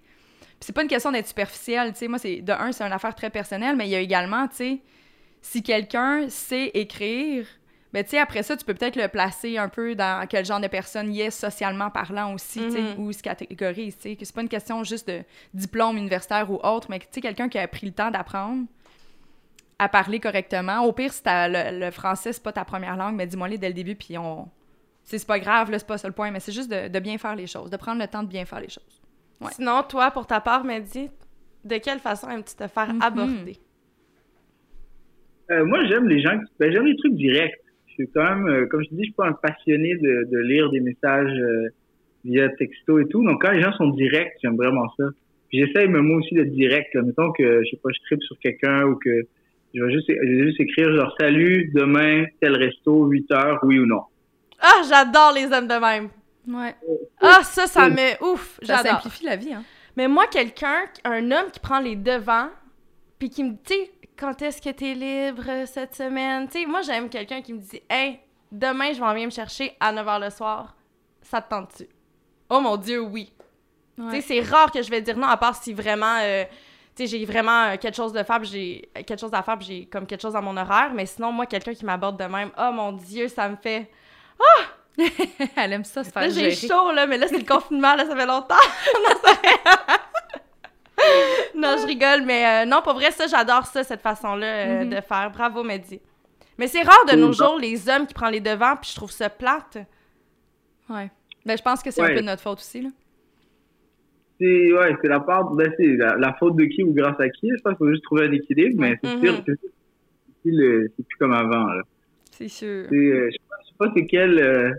c'est 0.60 0.74
pas 0.74 0.82
une 0.82 0.88
question 0.88 1.10
d'être 1.10 1.28
superficiel, 1.28 1.92
tu 1.92 2.00
sais. 2.00 2.08
Moi, 2.08 2.18
c'est 2.18 2.42
de 2.42 2.52
un, 2.52 2.72
c'est 2.72 2.84
une 2.84 2.92
affaire 2.92 3.14
très 3.14 3.30
personnelle, 3.30 3.76
mais 3.76 3.86
il 3.86 3.90
y 3.90 3.96
a 3.96 4.00
également, 4.00 4.46
tu 4.48 4.56
sais, 4.56 4.78
si 5.40 5.62
quelqu'un 5.62 6.28
sait 6.28 6.70
écrire, 6.74 7.46
mais 7.92 8.04
tu 8.04 8.10
sais, 8.10 8.18
après 8.18 8.42
ça, 8.42 8.56
tu 8.56 8.64
peux 8.64 8.74
peut-être 8.74 8.96
le 8.96 9.08
placer 9.08 9.56
un 9.56 9.68
peu 9.68 9.94
dans 9.94 10.26
quel 10.28 10.44
genre 10.44 10.60
de 10.60 10.66
personne 10.66 11.12
il 11.12 11.20
est 11.22 11.30
socialement 11.30 11.90
parlant 11.90 12.34
aussi, 12.34 12.60
tu 12.60 12.70
sais, 12.72 12.82
mm-hmm. 12.82 12.98
ou 12.98 13.12
se 13.12 13.22
catégorise, 13.22 13.96
tu 13.96 14.10
sais, 14.10 14.16
que 14.16 14.24
c'est 14.24 14.34
pas 14.34 14.42
une 14.42 14.48
question 14.48 14.84
juste 14.84 15.08
de 15.08 15.22
diplôme 15.54 15.96
universitaire 15.96 16.50
ou 16.50 16.56
autre, 16.62 16.88
mais 16.90 16.98
tu 16.98 17.06
sais, 17.10 17.20
quelqu'un 17.20 17.48
qui 17.48 17.58
a 17.58 17.66
pris 17.66 17.86
le 17.86 17.92
temps 17.92 18.10
d'apprendre 18.10 18.66
à 19.78 19.88
parler 19.88 20.20
correctement. 20.20 20.84
Au 20.84 20.92
pire, 20.92 21.12
si 21.12 21.22
le, 21.24 21.78
le, 21.78 21.90
français, 21.90 22.32
c'est 22.32 22.42
pas 22.42 22.52
ta 22.52 22.64
première 22.64 22.96
langue, 22.96 23.14
mais 23.14 23.26
dis-moi-les 23.26 23.58
dès 23.58 23.68
le 23.68 23.74
début, 23.74 23.94
puis 23.94 24.18
on... 24.18 24.48
C'est 25.04 25.26
pas 25.26 25.38
grave, 25.38 25.70
là, 25.70 25.78
c'est 25.78 25.86
pas 25.86 25.96
ça 25.96 26.06
le 26.06 26.12
point, 26.12 26.30
mais 26.30 26.40
c'est 26.40 26.52
juste 26.52 26.70
de, 26.70 26.98
bien 26.98 27.16
faire 27.16 27.34
les 27.34 27.46
choses, 27.46 27.70
de 27.70 27.78
prendre 27.78 27.98
le 27.98 28.06
temps 28.08 28.22
de 28.22 28.28
bien 28.28 28.44
faire 28.44 28.60
les 28.60 28.68
choses. 28.68 29.00
Sinon, 29.52 29.82
toi, 29.88 30.10
pour 30.10 30.26
ta 30.26 30.40
part, 30.40 30.64
Mehdi, 30.64 31.08
de 31.64 31.78
quelle 31.78 32.00
façon 32.00 32.28
aimes-tu 32.28 32.54
te 32.54 32.66
faire 32.66 32.92
mm-hmm. 32.92 33.02
aborder? 33.02 33.56
Euh, 35.50 35.64
moi, 35.64 35.86
j'aime 35.86 36.06
les 36.08 36.20
gens... 36.20 36.38
Ben, 36.58 36.70
j'aime 36.70 36.84
les 36.84 36.96
trucs 36.96 37.14
directs 37.14 37.54
suis 38.04 38.12
quand 38.12 38.24
même, 38.24 38.48
euh, 38.48 38.66
comme 38.66 38.82
je 38.82 38.88
te 38.88 38.94
dis, 38.94 39.02
je 39.02 39.06
suis 39.06 39.12
pas 39.12 39.28
un 39.28 39.32
passionné 39.32 39.94
de, 39.96 40.28
de 40.30 40.38
lire 40.38 40.70
des 40.70 40.80
messages 40.80 41.38
euh, 41.38 41.68
via 42.24 42.48
texto 42.50 42.98
et 42.98 43.06
tout. 43.08 43.24
Donc 43.24 43.42
quand 43.42 43.52
les 43.52 43.62
gens 43.62 43.72
sont 43.72 43.88
directs, 43.88 44.34
j'aime 44.42 44.56
vraiment 44.56 44.88
ça. 44.96 45.04
Puis 45.48 45.58
j'essaye 45.58 45.88
même 45.88 46.02
moi 46.02 46.18
aussi 46.18 46.34
d'être 46.34 46.52
direct. 46.52 46.94
Là. 46.94 47.02
Mettons 47.02 47.32
que 47.32 47.62
je 47.64 47.70
sais 47.70 47.80
pas, 47.82 47.90
je 47.92 48.00
tripe 48.06 48.22
sur 48.22 48.38
quelqu'un 48.38 48.84
ou 48.84 48.96
que 48.96 49.22
Je 49.74 49.82
vais 49.82 49.92
juste, 49.92 50.08
je 50.08 50.14
vais 50.14 50.44
juste 50.44 50.60
écrire 50.60 50.94
genre 50.94 51.14
salut, 51.18 51.70
demain, 51.74 52.24
tel 52.40 52.56
resto, 52.56 53.06
8 53.06 53.32
heures, 53.32 53.60
oui 53.62 53.78
ou 53.78 53.86
non. 53.86 54.02
Ah, 54.60 54.82
j'adore 54.88 55.32
les 55.34 55.46
hommes 55.52 55.68
de 55.68 55.80
même. 55.80 56.08
Ouais. 56.48 56.74
Ah, 57.20 57.40
ça, 57.42 57.66
ça 57.66 57.88
me... 57.88 58.32
Ouf, 58.32 58.58
Ça 58.62 58.78
simplifie 58.78 59.24
la 59.24 59.36
vie, 59.36 59.52
hein. 59.52 59.62
Mais 59.96 60.06
moi, 60.06 60.26
quelqu'un, 60.30 60.84
un 61.04 61.30
homme 61.32 61.50
qui 61.52 61.58
prend 61.58 61.80
les 61.80 61.96
devants, 61.96 62.50
puis 63.18 63.30
qui 63.30 63.42
me 63.42 63.50
dit, 63.50 63.58
tu 63.66 63.74
sais, 63.74 63.90
quand 64.18 64.42
est-ce 64.42 64.60
que 64.60 64.70
t'es 64.70 64.94
libre 64.94 65.66
cette 65.66 65.94
semaine? 65.94 66.48
Tu 66.48 66.60
sais, 66.60 66.66
moi, 66.66 66.82
j'aime 66.82 67.08
quelqu'un 67.08 67.40
qui 67.40 67.52
me 67.52 67.60
dit, 67.60 67.80
hey, 67.88 68.20
demain, 68.50 68.92
je 68.92 68.98
vais 68.98 69.06
en 69.06 69.12
venir 69.12 69.26
me 69.26 69.32
chercher 69.32 69.76
à 69.78 69.92
9h 69.92 70.24
le 70.24 70.30
soir. 70.30 70.74
Ça 71.22 71.40
te 71.40 71.50
tente-tu? 71.50 71.86
Oh 72.50 72.60
mon 72.60 72.76
Dieu, 72.76 73.00
oui. 73.00 73.32
Tu 73.96 74.10
sais, 74.10 74.20
c'est 74.20 74.40
rare 74.40 74.70
que 74.70 74.80
je 74.82 74.90
vais 74.90 75.02
dire 75.02 75.16
non, 75.16 75.26
à 75.26 75.36
part 75.36 75.56
si 75.60 75.72
vraiment, 75.72 76.18
euh, 76.22 76.44
tu 76.94 77.06
sais, 77.06 77.06
j'ai 77.06 77.24
vraiment 77.24 77.64
euh, 77.64 77.76
quelque 77.76 77.96
chose 77.96 78.12
de 78.12 78.24
j'ai 78.42 78.88
quelque 78.94 79.18
chose 79.18 79.34
à 79.34 79.42
faire, 79.42 79.60
j'ai 79.60 79.86
comme 79.86 80.06
quelque 80.06 80.22
chose 80.22 80.34
dans 80.34 80.42
mon 80.42 80.56
horaire. 80.56 80.92
Mais 80.94 81.06
sinon, 81.06 81.32
moi, 81.32 81.46
quelqu'un 81.46 81.74
qui 81.74 81.84
m'aborde 81.84 82.18
de 82.18 82.24
même, 82.24 82.50
oh 82.56 82.70
mon 82.72 82.92
Dieu, 82.92 83.28
ça 83.28 83.48
me 83.48 83.56
fait. 83.56 83.90
Elle 85.56 85.72
aime 85.72 85.84
ça 85.84 86.02
se 86.02 86.10
faire 86.10 86.22
Là, 86.22 86.28
j'ai 86.28 86.54
chaud, 86.54 86.92
là, 86.92 87.06
mais 87.06 87.18
là, 87.18 87.28
c'est 87.28 87.38
le 87.38 87.44
confinement, 87.44 87.94
là, 87.94 88.04
ça 88.04 88.16
fait 88.16 88.26
longtemps. 88.26 88.54
non. 89.08 89.96
non, 91.54 91.76
je 91.80 91.86
rigole, 91.86 92.22
mais 92.24 92.44
euh, 92.46 92.64
non, 92.66 92.80
pour 92.82 92.94
vrai, 92.94 93.10
ça, 93.10 93.26
j'adore 93.26 93.66
ça, 93.66 93.82
cette 93.84 94.00
façon-là 94.00 94.46
euh, 94.46 94.84
Mhm. 94.84 94.90
de 94.90 95.00
faire. 95.00 95.30
Bravo, 95.32 95.62
Mehdi. 95.62 96.00
Mais 96.58 96.66
c'est 96.66 96.82
rare 96.82 97.04
de 97.08 97.14
nos 97.16 97.32
jours, 97.32 97.58
les 97.60 97.88
hommes 97.88 98.06
qui 98.06 98.14
prennent 98.14 98.32
les 98.32 98.40
devants, 98.40 98.74
puis 98.80 98.90
je 98.90 98.96
trouve 98.96 99.10
ça 99.12 99.30
plate. 99.30 99.78
Ouais. 100.90 101.10
Ben, 101.46 101.56
je 101.56 101.62
pense 101.62 101.82
que 101.82 101.90
c'est 101.90 102.02
un 102.02 102.08
peu 102.08 102.16
de 102.16 102.20
notre 102.26 102.42
faute 102.42 102.58
aussi, 102.58 102.82
là. 102.82 102.88
C'est, 104.40 104.72
ouais, 104.72 104.94
c'est 105.02 105.08
la 105.08 105.20
part, 105.20 105.50
ben, 105.52 105.72
c'est 105.76 105.96
la, 105.96 106.16
la 106.16 106.32
faute 106.34 106.56
de 106.56 106.64
qui 106.64 106.82
ou 106.84 106.92
grâce 106.94 107.18
à 107.20 107.28
qui. 107.28 107.48
Je 107.48 107.60
pense 107.62 107.72
qu'il 107.76 107.78
faut 107.86 107.90
juste 107.90 108.04
trouver 108.04 108.26
un 108.26 108.32
équilibre, 108.32 108.80
mais 108.80 108.96
c'est 109.02 109.14
Mhm. 109.16 109.20
sûr 109.24 109.44
que 109.44 109.52
c'est, 110.44 110.50
plus 111.04 111.16
comme 111.18 111.32
avant, 111.32 111.64
là. 111.72 111.82
C'est 112.30 112.48
sûr. 112.48 112.86
Euh, 112.92 113.28
je 113.30 113.32
sais 113.32 113.38
pas, 113.48 113.56
je 113.62 113.68
sais 113.68 113.74
pas 113.78 113.92
c'est 113.96 114.06
quel, 114.06 114.38
euh, 114.38 114.72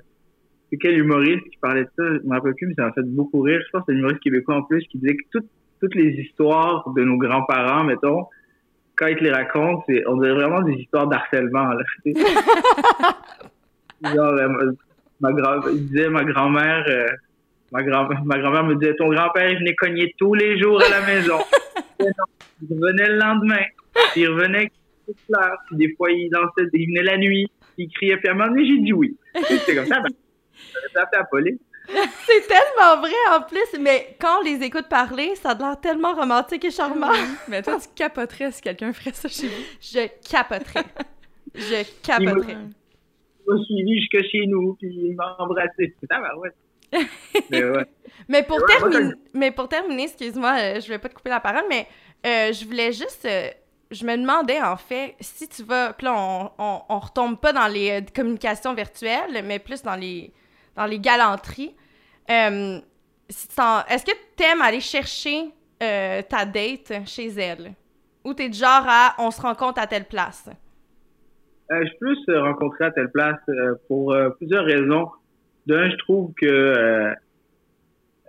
c'est 0.72 0.78
quel 0.78 0.98
humoriste 0.98 1.44
qui 1.50 1.58
parlait 1.58 1.84
de 1.84 1.90
ça, 1.98 2.04
je 2.06 2.28
me 2.28 2.34
rappelle 2.34 2.56
plus, 2.56 2.68
mais 2.68 2.74
ça 2.76 2.84
m'a 2.84 2.94
fait 2.94 3.04
beaucoup 3.04 3.42
rire. 3.42 3.60
Je 3.66 3.70
pense 3.72 3.82
que 3.82 3.92
c'est 3.92 3.96
un 3.96 4.00
humoriste 4.00 4.22
québécois 4.22 4.56
en 4.56 4.64
plus 4.64 4.82
qui 4.88 4.98
disait 4.98 5.16
que 5.18 5.24
toutes, 5.32 5.50
toutes 5.80 5.96
les 5.96 6.12
histoires 6.22 6.88
de 6.96 7.04
nos 7.04 7.18
grands-parents, 7.18 7.84
mettons, 7.84 8.28
quand 8.96 9.08
ils 9.08 9.16
te 9.16 9.24
les 9.24 9.32
racontent, 9.32 9.84
c'est, 9.88 10.04
on 10.08 10.18
dirait 10.18 10.34
vraiment 10.34 10.62
des 10.62 10.74
histoires 10.74 11.08
d'harcèlement, 11.08 11.72
là. 11.72 11.84
Genre, 14.02 14.34
euh, 14.34 14.48
ma, 15.20 15.30
ma 15.30 15.34
grand, 15.34 15.68
il 15.70 15.88
disait, 15.88 16.10
ma 16.10 16.24
grand-mère, 16.24 16.86
euh, 16.88 17.08
ma 17.72 17.84
grand, 17.84 18.10
ma 18.26 18.40
grand-mère 18.40 18.64
me 18.66 18.76
disait, 18.76 18.96
ton 18.96 19.10
grand-père, 19.10 19.50
il 19.50 19.60
venait 19.60 19.76
cogner 19.76 20.14
tous 20.18 20.34
les 20.34 20.60
jours 20.60 20.82
à 20.82 20.90
la 20.90 21.06
maison. 21.06 21.38
il 22.00 22.08
revenait 22.70 23.10
le 23.10 23.18
lendemain, 23.18 23.64
puis 24.12 24.22
il 24.22 24.28
revenait 24.28 24.58
avec 24.58 24.74
des 25.08 25.16
fleurs, 25.26 25.58
puis 25.68 25.78
des 25.78 25.96
fois, 25.96 26.12
il 26.12 26.30
dansait, 26.30 26.70
il 26.74 26.88
venait 26.88 27.04
la 27.04 27.18
nuit, 27.18 27.48
puis 27.76 27.86
il 27.86 27.90
criait, 27.90 28.18
puis 28.18 28.28
à 28.28 28.32
un 28.32 28.36
moment 28.36 28.50
donné, 28.50 28.66
j'ai 28.66 28.80
dit 28.80 28.94
oui. 28.94 29.18
Puis 29.34 29.44
C'était 29.48 29.76
comme 29.76 29.86
ça, 29.86 30.00
ben, 30.02 30.10
j'aurais 30.74 31.06
appelé 31.06 31.20
la 31.20 31.24
police. 31.26 31.60
C'est 32.26 32.48
tellement 32.48 33.02
vrai, 33.02 33.12
en 33.36 33.42
plus, 33.42 33.80
mais 33.80 34.16
quand 34.22 34.40
on 34.40 34.44
les 34.44 34.62
écoute 34.64 34.88
parler, 34.90 35.36
ça 35.36 35.52
a 35.52 35.56
l'air 35.56 35.80
tellement 35.82 36.14
romantique 36.14 36.64
et 36.66 36.72
charmant. 36.72 37.12
Mais 37.48 37.62
toi, 37.64 37.78
tu 37.82 37.88
capoterais 37.96 38.52
si 38.52 38.62
quelqu'un 38.62 38.94
ferait 38.94 39.14
ça 39.14 39.28
chez 39.28 39.48
vous. 39.48 39.64
Je 39.82 40.08
capoterais. 40.30 40.86
Je 41.56 41.84
capoterais. 42.04 42.58
Il 43.48 43.54
m'a 43.56 43.64
suivi 43.64 44.00
jusque 44.00 44.30
chez 44.32 44.46
nous, 44.48 44.76
puis 44.76 44.88
il 44.90 45.16
m'a 45.16 45.36
embrassé. 45.40 45.96
C'est 46.00 46.08
ça, 46.12 46.20
ouais. 46.38 46.52
Mais 47.50 47.64
ouais. 47.64 47.86
Mais 48.28 48.44
pour, 48.44 48.58
Ouais, 48.58 48.80
moi, 48.80 48.90
terminer, 48.90 49.14
mais 49.34 49.52
pour 49.52 49.68
terminer, 49.70 50.04
excuse-moi, 50.04 50.56
euh, 50.60 50.80
je 50.82 50.88
vais 50.90 51.00
pas 51.00 51.10
te 51.10 51.16
couper 51.16 51.30
la 51.30 51.40
parole, 51.40 51.64
mais 51.70 51.88
euh, 52.26 52.54
je 52.54 52.66
voulais 52.66 52.92
juste. 52.92 53.26
euh, 53.26 53.50
je 53.92 54.06
me 54.06 54.16
demandais, 54.18 54.62
en 54.62 54.78
fait, 54.78 55.16
si 55.20 55.48
tu 55.48 55.64
vas. 55.64 55.94
Puis 55.94 56.06
là, 56.06 56.14
on, 56.16 56.52
on, 56.60 56.82
on 56.90 57.00
retombe 57.00 57.40
pas 57.40 57.54
dans 57.54 57.68
les 57.68 57.90
euh, 57.90 58.06
communications 58.16 58.74
virtuelles, 58.76 59.44
mais 59.44 59.58
plus 59.60 59.82
dans 59.82 59.96
les, 59.96 60.32
dans 60.80 60.86
les 60.86 61.00
galanteries. 61.00 61.76
Euh, 62.30 62.80
Est-ce 63.28 64.06
que 64.06 64.16
t'aimes 64.38 64.62
aller 64.62 64.80
chercher 64.80 65.50
euh, 65.84 66.22
ta 66.22 66.46
date 66.46 67.06
chez 67.06 67.28
elle? 67.28 67.74
Ou 68.24 68.34
t'es 68.34 68.48
du 68.48 68.58
genre 68.58 68.86
à 68.88 69.16
on 69.20 69.30
se 69.30 69.42
rencontre 69.42 69.82
à 69.82 69.88
telle 69.88 70.06
place? 70.06 70.50
Euh, 71.72 71.84
je 71.86 71.92
peux 72.00 72.16
se 72.16 72.32
rencontrer 72.32 72.86
à 72.86 72.92
telle 72.92 73.12
place 73.12 73.40
pour 73.88 74.16
plusieurs 74.38 74.66
raisons. 74.66 75.10
D'un, 75.68 75.90
je 75.90 75.98
trouve 75.98 76.34
que 76.34 77.14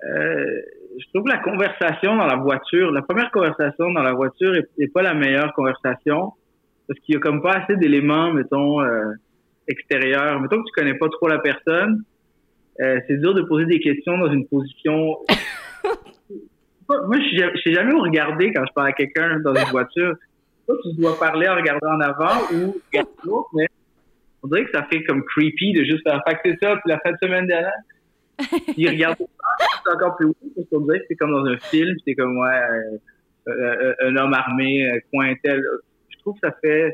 je 0.02 1.08
trouve 1.12 1.24
que 1.24 1.30
la 1.30 1.38
conversation 1.38 2.16
dans 2.16 2.26
la 2.26 2.36
voiture, 2.36 2.90
la 2.90 3.02
première 3.02 3.30
conversation 3.30 3.92
dans 3.92 4.02
la 4.02 4.12
voiture 4.12 4.54
est, 4.56 4.68
est 4.78 4.92
pas 4.92 5.02
la 5.02 5.14
meilleure 5.14 5.52
conversation 5.54 6.32
parce 6.88 6.98
qu'il 7.00 7.14
y 7.14 7.18
a 7.18 7.20
comme 7.20 7.40
pas 7.40 7.52
assez 7.52 7.76
d'éléments, 7.76 8.32
mettons, 8.32 8.80
extérieurs. 9.68 10.40
Mettons 10.40 10.58
que 10.62 10.66
tu 10.66 10.72
connais 10.74 10.98
pas 10.98 11.08
trop 11.08 11.28
la 11.28 11.38
personne, 11.38 12.02
euh, 12.80 13.00
c'est 13.06 13.16
dur 13.18 13.34
de 13.34 13.42
poser 13.42 13.66
des 13.66 13.80
questions 13.80 14.16
dans 14.18 14.30
une 14.32 14.46
position. 14.46 15.18
Moi, 16.88 17.18
je 17.18 17.30
sais 17.30 17.36
jamais- 17.36 17.52
je 17.56 17.62
sais 17.62 17.72
jamais 17.74 17.92
où 17.94 18.00
regarder 18.00 18.52
quand 18.52 18.64
je 18.66 18.72
parle 18.72 18.88
à 18.88 18.92
quelqu'un 18.92 19.38
dans 19.40 19.54
une 19.54 19.70
voiture. 19.70 20.14
Soit 20.66 20.76
tu 20.82 21.00
dois 21.00 21.18
parler 21.18 21.48
en 21.48 21.54
regardant 21.56 21.94
en 21.94 22.00
avant 22.00 22.36
ou 22.52 22.76
regarder 22.92 23.10
l'autre, 23.24 23.48
mais 23.54 23.66
on 24.42 24.48
dirait 24.48 24.64
que 24.64 24.70
ça 24.72 24.84
fait 24.84 25.02
comme 25.04 25.22
creepy 25.24 25.72
de 25.72 25.84
juste 25.84 26.02
faire 26.02 26.20
c'est 26.44 26.56
ça, 26.62 26.74
puis 26.76 26.82
la 26.86 26.98
fin 27.00 27.12
de 27.12 27.16
semaine 27.22 27.46
dernière. 27.46 27.72
Puis 28.72 28.88
regarder 28.88 29.24
ça, 29.24 29.66
c'est 29.84 29.92
encore 29.94 30.16
plus 30.16 30.26
weird 30.26 30.54
parce 30.56 30.68
qu'on 30.70 30.80
dirait 30.80 31.00
que 31.00 31.04
c'est 31.08 31.16
comme 31.16 31.32
dans 31.32 31.44
un 31.44 31.58
film, 31.58 31.94
c'est 32.06 32.14
comme 32.14 32.38
ouais, 32.38 32.60
euh, 33.48 33.50
euh, 33.52 33.94
un 34.02 34.16
homme 34.16 34.32
armé, 34.34 34.88
coin 35.12 35.34
tel. 35.42 35.62
Je 36.08 36.18
trouve 36.18 36.34
que 36.40 36.48
ça 36.48 36.54
fait, 36.62 36.92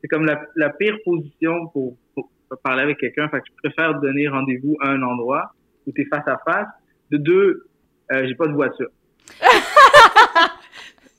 c'est 0.00 0.08
comme 0.08 0.26
la, 0.26 0.44
la 0.56 0.70
pire 0.70 0.98
position 1.04 1.66
pour, 1.68 1.96
pour 2.14 2.30
parler 2.56 2.82
avec 2.82 2.98
quelqu'un. 2.98 3.28
Fait 3.28 3.40
que 3.40 3.46
je 3.48 3.68
préfère 3.68 3.98
donner 4.00 4.28
rendez-vous 4.28 4.76
à 4.80 4.88
un 4.88 5.02
endroit 5.02 5.52
où 5.86 5.92
t'es 5.92 6.06
face 6.06 6.26
à 6.26 6.38
face. 6.44 6.68
De 7.10 7.18
deux, 7.18 7.66
euh, 8.12 8.26
j'ai 8.26 8.34
pas 8.34 8.46
de 8.46 8.52
voiture. 8.52 8.88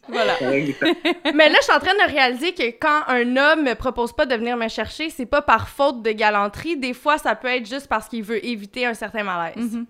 Voilà. 0.10 0.34
Mais 0.42 1.50
là, 1.50 1.56
je 1.60 1.64
suis 1.64 1.74
en 1.74 1.80
train 1.80 1.94
de 1.94 2.12
réaliser 2.12 2.54
que 2.54 2.78
quand 2.78 3.04
un 3.08 3.38
homme 3.38 3.64
me 3.64 3.74
propose 3.74 4.12
pas 4.14 4.26
de 4.26 4.36
venir 4.36 4.58
me 4.58 4.68
chercher, 4.68 5.10
c'est 5.10 5.26
pas 5.26 5.42
par 5.42 5.70
faute 5.70 6.04
de 6.04 6.12
galanterie. 6.12 6.78
Des 6.78 6.94
fois, 6.94 7.18
ça 7.18 7.36
peut 7.36 7.48
être 7.48 7.66
juste 7.66 7.88
parce 7.88 8.10
qu'il 8.10 8.24
veut 8.24 8.46
éviter 8.46 8.86
un 8.86 8.94
certain 8.94 9.24
malaise. 9.24 9.78
Mhm. 9.78 9.86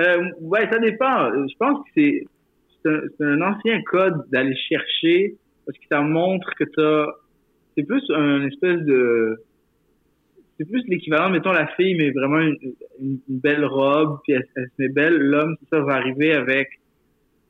Euh, 0.00 0.30
ouais, 0.40 0.68
ça 0.70 0.78
dépend. 0.78 1.30
Je 1.32 1.54
pense 1.58 1.84
que 1.84 1.90
c'est 1.94 2.88
un, 2.88 3.00
c'est 3.18 3.24
un 3.24 3.42
ancien 3.42 3.82
code 3.82 4.24
d'aller 4.30 4.56
chercher 4.56 5.36
parce 5.66 5.76
que 5.78 5.84
ça 5.90 6.00
montre 6.00 6.48
que 6.58 6.64
t'as 6.64 7.12
c'est 7.76 7.84
plus 7.84 8.02
un 8.10 8.46
espèce 8.46 8.80
de 8.80 9.42
c'est 10.58 10.68
plus 10.68 10.82
l'équivalent 10.88 11.30
mettons 11.30 11.52
la 11.52 11.66
fille 11.68 11.94
met 11.94 12.10
vraiment 12.10 12.40
une, 12.40 13.18
belle 13.28 13.64
robe 13.64 14.18
puis 14.24 14.34
elle, 14.34 14.46
elle 14.56 14.66
se 14.66 14.82
met 14.82 14.88
belle 14.88 15.16
l'homme 15.16 15.56
c'est 15.60 15.76
ça 15.76 15.82
va 15.82 15.94
arriver 15.94 16.32
avec 16.32 16.68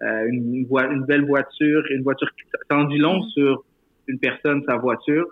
euh, 0.03 0.27
une, 0.28 0.66
une, 0.69 1.05
belle 1.05 1.24
voiture 1.24 1.83
une 1.91 2.03
voiture 2.03 2.28
qui 2.37 2.89
dit 2.89 2.99
long 2.99 3.23
sur 3.31 3.65
une 4.09 4.19
personne 4.19 4.62
sa 4.66 4.77
voiture 4.77 5.27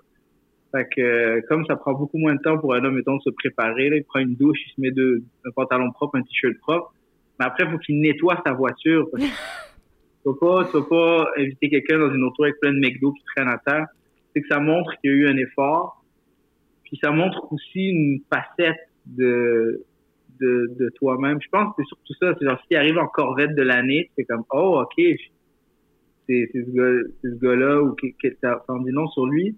fait 0.73 0.89
que 0.95 1.01
euh, 1.01 1.41
comme 1.49 1.65
ça 1.67 1.77
prend 1.77 1.93
beaucoup 1.93 2.19
moins 2.19 2.35
de 2.35 2.41
temps 2.41 2.59
pour 2.59 2.75
un 2.75 2.85
homme 2.85 2.95
mettons 2.95 3.17
de 3.17 3.23
se 3.23 3.31
préparer 3.31 3.91
là, 3.91 3.97
il 3.97 4.05
prend 4.05 4.21
une 4.21 4.37
douche 4.37 4.59
il 4.67 4.71
se 4.75 4.81
met 4.81 4.91
de, 4.91 5.23
un 5.45 5.51
pantalon 5.51 5.91
propre 5.93 6.17
un 6.17 6.23
t-shirt 6.23 6.57
propre 6.59 6.95
mais 7.39 7.47
après, 7.47 7.65
il 7.65 7.71
faut 7.71 7.79
qu'il 7.79 8.01
nettoie 8.01 8.41
sa 8.45 8.53
voiture. 8.53 9.09
Parce 9.11 9.25
que 9.25 9.31
tu 10.23 10.31
vas 10.31 10.35
pas, 10.41 10.63
vas 10.63 10.85
pas 10.85 11.31
inviter 11.39 11.69
quelqu'un 11.69 11.99
dans 11.99 12.13
une 12.13 12.23
auto 12.25 12.45
avec 12.45 12.61
plein 12.61 12.73
de 12.73 12.79
McDo 12.79 13.13
qui 13.13 13.25
traîne 13.35 13.49
à 13.49 13.59
terre. 13.59 13.87
C'est 14.33 14.43
que 14.43 14.49
ça 14.49 14.61
montre 14.61 14.91
qu'il 15.01 15.11
y 15.11 15.15
a 15.15 15.17
eu 15.17 15.29
un 15.29 15.37
effort. 15.37 16.04
Puis 16.95 17.01
ça 17.03 17.11
montre 17.11 17.53
aussi 17.53 17.89
une 17.89 18.21
facette 18.33 18.89
de, 19.05 19.85
de, 20.39 20.71
de 20.79 20.89
toi-même. 20.91 21.41
Je 21.43 21.49
pense 21.49 21.75
que 21.75 21.83
c'est 21.83 21.89
surtout 21.89 22.15
ça. 22.21 22.37
C'est 22.39 22.47
genre, 22.47 22.61
s'il 22.69 22.77
arrive 22.77 22.99
en 22.99 23.09
corvette 23.09 23.57
de 23.57 23.63
l'année, 23.63 24.13
c'est 24.17 24.23
comme, 24.25 24.45
oh, 24.53 24.81
ok, 24.85 25.05
c'est, 26.29 26.49
ce 26.55 27.35
gars-là 27.43 27.83
ou 27.83 27.97
que, 27.97 28.07
que 28.23 28.33
ça 28.41 28.63
ça 28.65 28.73
en 28.73 28.79
dit 28.79 28.93
non 28.93 29.09
sur 29.09 29.27
lui. 29.27 29.57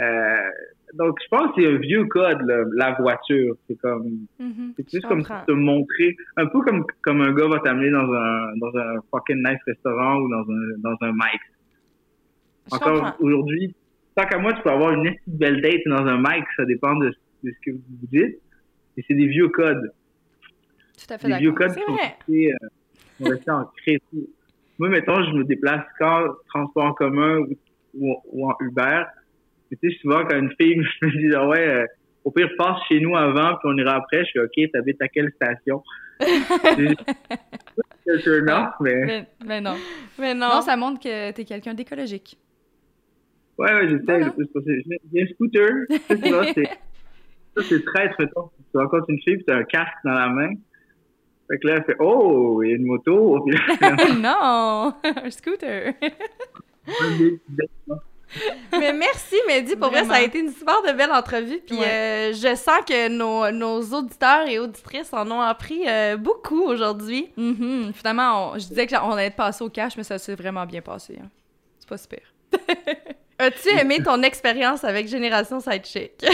Euh, 0.00 0.36
donc, 0.94 1.18
je 1.22 1.28
pense 1.28 1.54
que 1.54 1.60
c'est 1.60 1.68
un 1.68 1.76
vieux 1.76 2.06
code, 2.06 2.40
là, 2.46 2.64
la 2.76 2.94
voiture. 2.94 3.54
C'est 3.68 3.76
comme, 3.76 4.26
Mhm. 4.38 4.72
c'est 4.74 4.86
plus 4.86 5.02
Je 5.02 5.06
comme 5.06 5.22
te 5.22 5.52
montrer, 5.52 6.16
un 6.38 6.46
peu 6.46 6.62
comme, 6.62 6.86
comme 7.02 7.20
un 7.20 7.34
gars 7.34 7.46
va 7.48 7.58
t'amener 7.58 7.90
dans 7.90 8.10
un, 8.10 8.56
dans 8.56 8.74
un 8.74 8.94
fucking 9.10 9.46
nice 9.46 9.60
restaurant 9.66 10.16
ou 10.20 10.30
dans 10.30 10.50
un, 10.50 10.78
dans 10.78 10.96
un 11.02 11.12
Encore 12.70 13.16
aujourd'hui, 13.20 13.74
tant 14.18 14.26
qu'à 14.26 14.38
moi, 14.38 14.52
tu 14.52 14.62
peux 14.62 14.70
avoir 14.70 14.92
une 14.92 15.14
belle 15.26 15.60
date 15.60 15.80
dans 15.86 16.04
un 16.06 16.18
Mike, 16.18 16.44
ça 16.56 16.64
dépend 16.64 16.96
de, 16.96 17.08
de 17.44 17.50
ce 17.52 17.70
que 17.70 17.76
vous 17.76 17.82
dites. 18.10 18.38
Et 18.96 19.04
c'est 19.06 19.14
des 19.14 19.26
vieux 19.28 19.48
codes. 19.48 19.92
Tout 20.98 21.14
à 21.14 21.18
fait 21.18 21.28
Des 21.28 21.36
vieux 21.38 21.52
d'accord. 21.52 21.68
codes 21.68 21.76
C'est 21.76 21.80
qui 21.80 21.86
sont 21.86 21.92
vrai. 21.92 22.16
restés, 22.18 22.52
euh, 22.52 22.68
qui 23.16 23.24
sont 23.24 23.30
restés 23.30 23.50
ancrés. 23.50 24.02
Moi, 24.80 24.88
mettons, 24.88 25.22
je 25.24 25.30
me 25.36 25.44
déplace 25.44 25.84
quand 25.98 26.26
transport 26.48 26.84
en 26.84 26.92
commun 26.94 27.38
ou, 27.38 27.48
ou, 27.94 28.16
ou 28.32 28.50
en 28.50 28.54
Uber. 28.60 29.04
Et 29.70 29.76
Tu 29.76 29.90
sais, 29.90 29.98
souvent, 30.00 30.24
quand 30.24 30.36
une 30.36 30.52
fille 30.60 30.76
me 30.78 31.10
dit, 31.30 31.34
ah 31.36 31.46
ouais, 31.46 31.68
euh, 31.68 31.86
au 32.24 32.30
pire, 32.32 32.48
passe 32.58 32.78
chez 32.88 33.00
nous 33.00 33.16
avant, 33.16 33.56
puis 33.56 33.64
on 33.72 33.76
ira 33.76 33.94
après, 33.96 34.20
je 34.24 34.30
suis 34.30 34.40
OK, 34.40 34.70
t'habites 34.72 35.00
à 35.00 35.08
quelle 35.08 35.30
station? 35.36 35.82
Mais 38.10 38.24
Mais, 38.80 39.26
mais 39.46 39.60
non. 39.60 39.76
Mais 40.18 40.34
non. 40.34 40.48
Non, 40.54 40.60
ça 40.62 40.76
montre 40.76 40.98
que 41.00 41.30
t'es 41.30 41.44
quelqu'un 41.44 41.74
d'écologique. 41.74 42.38
Ouais, 43.58 43.72
ouais, 43.74 43.88
j'essaie. 43.88 44.20
Voilà. 44.20 44.32
J'ai 44.66 44.82
j'ai 45.12 45.22
un 45.22 45.26
scooter. 45.34 45.68
Ça, 47.56 47.62
c'est 47.68 47.84
très, 47.92 48.08
très 48.10 48.28
tôt. 48.28 48.50
Tu 48.70 48.78
rencontres 48.78 49.10
une 49.10 49.20
fille, 49.22 49.36
puis 49.36 49.44
t'as 49.46 49.56
un 49.56 49.64
casque 49.64 49.92
dans 50.04 50.12
la 50.12 50.28
main. 50.28 50.50
Fait 51.50 51.58
que 51.58 51.66
là, 51.66 51.74
elle 51.78 51.84
fait 51.84 51.96
Oh, 51.98 52.62
il 52.62 52.70
y 52.70 52.72
a 52.72 52.76
une 52.76 52.86
moto. 52.86 53.44
Non! 54.20 54.94
Un 55.24 55.30
scooter! 55.30 55.94
Mais 58.72 58.92
merci, 58.92 59.34
Mehdi. 59.46 59.74
Pour 59.76 59.88
vrai, 59.90 60.04
ça 60.04 60.14
a 60.16 60.20
été 60.20 60.38
une 60.40 60.50
super 60.50 60.82
de 60.82 60.92
belle 60.96 61.10
entrevue. 61.10 61.60
Puis 61.66 61.76
Ouais. 61.78 61.86
euh, 61.86 62.32
je 62.34 62.54
sens 62.54 62.80
que 62.86 63.08
nos, 63.08 63.50
nos 63.50 63.80
auditeurs 63.98 64.46
et 64.46 64.58
auditrices 64.58 65.12
en 65.14 65.30
ont 65.30 65.40
appris 65.40 65.88
euh, 65.88 66.16
beaucoup 66.18 66.62
aujourd'hui. 66.62 67.30
Mhm. 67.38 67.92
Finalement, 67.94 68.50
on- 68.52 68.58
je 68.58 68.68
disais 68.68 68.86
qu'on 68.86 69.12
allait 69.12 69.30
passer 69.30 69.64
au 69.64 69.70
cash, 69.70 69.96
mais 69.96 70.02
ça 70.02 70.18
s'est 70.18 70.34
vraiment 70.34 70.66
bien 70.66 70.82
passé. 70.82 71.18
hein. 71.22 71.28
C'est 71.78 71.88
pas 71.88 71.96
super. 71.96 72.20
As-tu 73.38 73.68
aimé 73.78 73.98
ton 74.02 74.22
expérience 74.22 74.84
avec 74.84 75.06
Génération 75.08 75.60
Sidechick? 75.60 76.24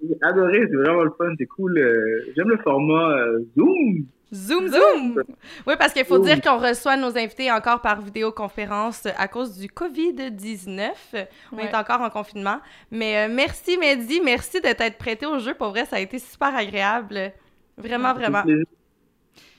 J'ai 0.00 0.16
adoré, 0.22 0.60
c'est 0.70 0.76
vraiment 0.76 1.02
le 1.02 1.10
fun, 1.18 1.32
c'est 1.38 1.46
cool. 1.46 1.76
euh, 1.78 2.32
J'aime 2.36 2.48
le 2.48 2.58
format 2.58 3.16
euh, 3.18 3.40
Zoom. 3.56 4.06
Zoom, 4.32 4.68
zoom! 4.68 5.22
Oui, 5.66 5.74
parce 5.78 5.94
qu'il 5.94 6.04
faut 6.04 6.16
Zoom. 6.16 6.24
dire 6.26 6.40
qu'on 6.42 6.58
reçoit 6.58 6.96
nos 6.98 7.16
invités 7.16 7.50
encore 7.50 7.80
par 7.80 8.00
vidéoconférence 8.02 9.06
à 9.16 9.26
cause 9.26 9.56
du 9.58 9.68
COVID-19. 9.68 10.90
On 11.52 11.56
Ouais. 11.56 11.64
est 11.64 11.74
encore 11.74 12.02
en 12.02 12.10
confinement. 12.10 12.58
Mais 12.90 13.26
euh, 13.26 13.32
merci, 13.34 13.78
Mehdi. 13.78 14.20
Merci 14.22 14.60
de 14.60 14.68
t'être 14.72 14.98
prêté 14.98 15.24
au 15.24 15.38
jeu. 15.38 15.54
Pour 15.54 15.70
vrai, 15.70 15.86
ça 15.86 15.96
a 15.96 16.00
été 16.00 16.18
super 16.18 16.54
agréable. 16.54 17.32
Vraiment, 17.78 18.12
vraiment. 18.12 18.42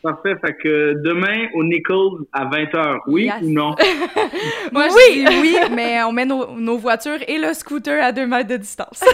Parfait, 0.01 0.35
fait 0.39 0.53
que 0.53 0.93
demain 1.03 1.47
au 1.55 1.63
Nichols 1.63 2.25
à 2.31 2.45
20h, 2.45 2.99
oui 3.07 3.25
Yes. 3.25 3.41
ou 3.41 3.49
non? 3.49 3.75
Moi, 4.71 4.85
Oui! 4.95 5.25
je 5.25 5.29
dis 5.29 5.37
oui, 5.41 5.57
mais 5.75 6.01
on 6.03 6.13
met 6.13 6.25
nos, 6.25 6.51
nos 6.57 6.77
voitures 6.77 7.19
et 7.27 7.37
le 7.37 7.53
scooter 7.53 8.01
à 8.01 8.13
deux 8.13 8.25
mètres 8.25 8.47
de 8.49 8.55
distance. 8.57 9.03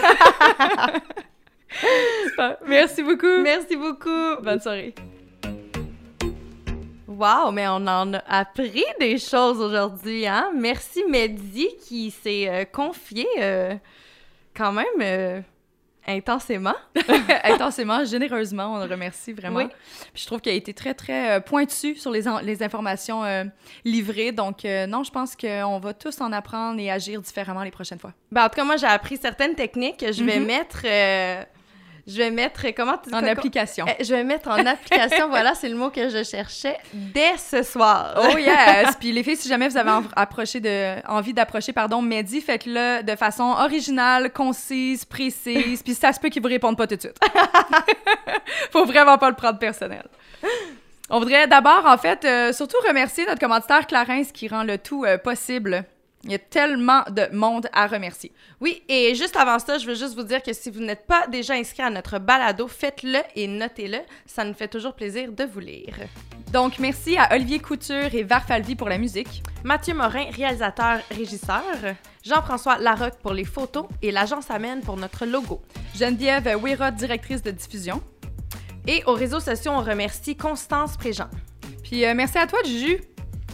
Merci 2.68 3.02
beaucoup. 3.02 3.42
Merci 3.42 3.76
beaucoup. 3.76 4.36
Bonne 4.42 4.60
soirée. 4.60 4.94
Wow, 7.08 7.50
mais 7.52 7.66
on 7.68 7.86
en 7.86 8.14
a 8.14 8.22
appris 8.28 8.84
des 9.00 9.18
choses 9.18 9.60
aujourd'hui, 9.60 10.26
hein? 10.26 10.50
Merci 10.54 11.02
Mehdi 11.08 11.68
qui 11.86 12.10
s'est 12.10 12.48
euh, 12.48 12.64
confié 12.64 13.26
euh, 13.40 13.74
quand 14.54 14.72
même 14.72 14.86
euh, 15.00 15.40
intensément. 16.06 16.74
Intensément, 17.44 18.04
généreusement, 18.04 18.74
on 18.74 18.78
le 18.84 18.90
remercie 18.90 19.32
vraiment. 19.32 19.58
Oui. 19.58 19.68
Puis 20.12 20.22
je 20.22 20.26
trouve 20.26 20.40
qu'il 20.40 20.52
a 20.52 20.54
été 20.54 20.74
très, 20.74 20.94
très 20.94 21.36
euh, 21.36 21.40
pointu 21.40 21.96
sur 21.96 22.10
les, 22.10 22.62
informations 22.62 23.24
euh, 23.24 23.44
livrées. 23.84 24.32
Donc, 24.32 24.64
euh, 24.64 24.86
non, 24.86 25.02
je 25.02 25.10
pense 25.10 25.36
qu'on 25.36 25.78
va 25.78 25.94
tous 25.94 26.20
en 26.20 26.32
apprendre 26.32 26.80
et 26.80 26.90
agir 26.90 27.20
différemment 27.20 27.62
les 27.62 27.70
prochaines 27.70 27.98
fois. 27.98 28.12
Ben, 28.30 28.44
en 28.44 28.48
tout 28.48 28.56
cas, 28.56 28.64
moi, 28.64 28.76
j'ai 28.76 28.86
appris 28.86 29.16
certaines 29.16 29.54
techniques 29.54 29.98
que 29.98 30.12
je 30.12 30.24
vais 30.24 30.38
Mhm. 30.38 30.46
mettre... 30.46 30.86
je 32.06 32.16
vais 32.18 32.30
mettre... 32.30 32.62
Comment 32.76 32.98
tu 32.98 33.12
En 33.14 33.24
application. 33.26 33.86
Euh, 33.88 33.92
Je 34.04 34.14
vais 34.14 34.22
mettre 34.24 34.48
en 34.48 34.64
application, 34.64 35.28
voilà, 35.28 35.54
c'est 35.54 35.68
le 35.68 35.74
mot 35.76 35.90
que 35.90 36.08
je 36.08 36.22
cherchais, 36.22 36.76
dès 36.92 37.36
ce 37.36 37.62
soir. 37.62 38.14
Oh 38.32 38.36
yes! 38.38 38.94
Puis 39.00 39.12
les 39.12 39.22
filles, 39.22 39.36
si 39.36 39.48
jamais 39.48 39.68
vous 39.68 39.76
avez 39.76 39.90
en- 39.90 40.04
approché 40.14 40.60
de, 40.60 40.96
envie 41.08 41.32
d'approcher, 41.34 41.72
pardon, 41.72 42.00
Mehdi, 42.02 42.40
faites-le 42.40 43.02
de 43.02 43.16
façon 43.16 43.54
originale, 43.58 44.32
concise, 44.32 45.04
précise, 45.04 45.82
puis 45.82 45.94
ça 45.94 46.12
se 46.12 46.20
peut 46.20 46.28
qu'il 46.28 46.42
vous 46.42 46.48
réponde 46.48 46.76
pas 46.76 46.86
tout 46.86 46.96
de 46.96 47.00
suite. 47.00 47.18
Faut 48.72 48.84
vraiment 48.84 49.18
pas 49.18 49.28
le 49.30 49.36
prendre 49.36 49.58
personnel. 49.58 50.04
On 51.10 51.18
voudrait 51.20 51.46
d'abord, 51.46 51.84
en 51.86 51.96
fait, 51.98 52.24
euh, 52.24 52.52
surtout 52.52 52.76
remercier 52.86 53.24
notre 53.26 53.40
commanditaire 53.40 53.86
Clarence 53.86 54.32
qui 54.32 54.48
rend 54.48 54.64
le 54.64 54.76
tout 54.78 55.04
euh, 55.04 55.18
possible. 55.18 55.84
Il 56.26 56.32
y 56.32 56.34
a 56.34 56.40
tellement 56.40 57.04
de 57.08 57.28
monde 57.32 57.68
à 57.72 57.86
remercier. 57.86 58.32
Oui, 58.60 58.82
et 58.88 59.14
juste 59.14 59.36
avant 59.36 59.60
ça, 59.60 59.78
je 59.78 59.86
veux 59.86 59.94
juste 59.94 60.16
vous 60.16 60.24
dire 60.24 60.42
que 60.42 60.52
si 60.52 60.70
vous 60.70 60.80
n'êtes 60.80 61.06
pas 61.06 61.28
déjà 61.28 61.54
inscrit 61.54 61.84
à 61.84 61.90
notre 61.90 62.18
balado, 62.18 62.66
faites-le 62.66 63.20
et 63.36 63.46
notez-le. 63.46 63.98
Ça 64.26 64.42
nous 64.42 64.54
fait 64.54 64.66
toujours 64.66 64.94
plaisir 64.94 65.30
de 65.30 65.44
vous 65.44 65.60
lire. 65.60 65.94
Donc, 66.52 66.80
merci 66.80 67.16
à 67.16 67.32
Olivier 67.32 67.60
Couture 67.60 68.12
et 68.12 68.24
Varfalvi 68.24 68.74
pour 68.74 68.88
la 68.88 68.98
musique. 68.98 69.44
Mathieu 69.62 69.94
Morin, 69.94 70.24
réalisateur, 70.32 70.98
régisseur. 71.12 71.62
Jean-François 72.24 72.78
Larocque 72.78 73.18
pour 73.22 73.32
les 73.32 73.44
photos 73.44 73.86
et 74.02 74.10
l'agence 74.10 74.50
Amène 74.50 74.80
pour 74.80 74.96
notre 74.96 75.26
logo. 75.26 75.62
Geneviève 75.94 76.58
Wira, 76.60 76.90
directrice 76.90 77.42
de 77.42 77.52
diffusion. 77.52 78.02
Et 78.88 79.04
aux 79.06 79.14
réseaux 79.14 79.40
sociaux, 79.40 79.72
on 79.72 79.80
remercie 79.80 80.36
Constance 80.36 80.96
Préjean. 80.96 81.28
Puis 81.84 82.04
euh, 82.04 82.14
merci 82.14 82.38
à 82.38 82.48
toi, 82.48 82.58
Juju. 82.64 83.00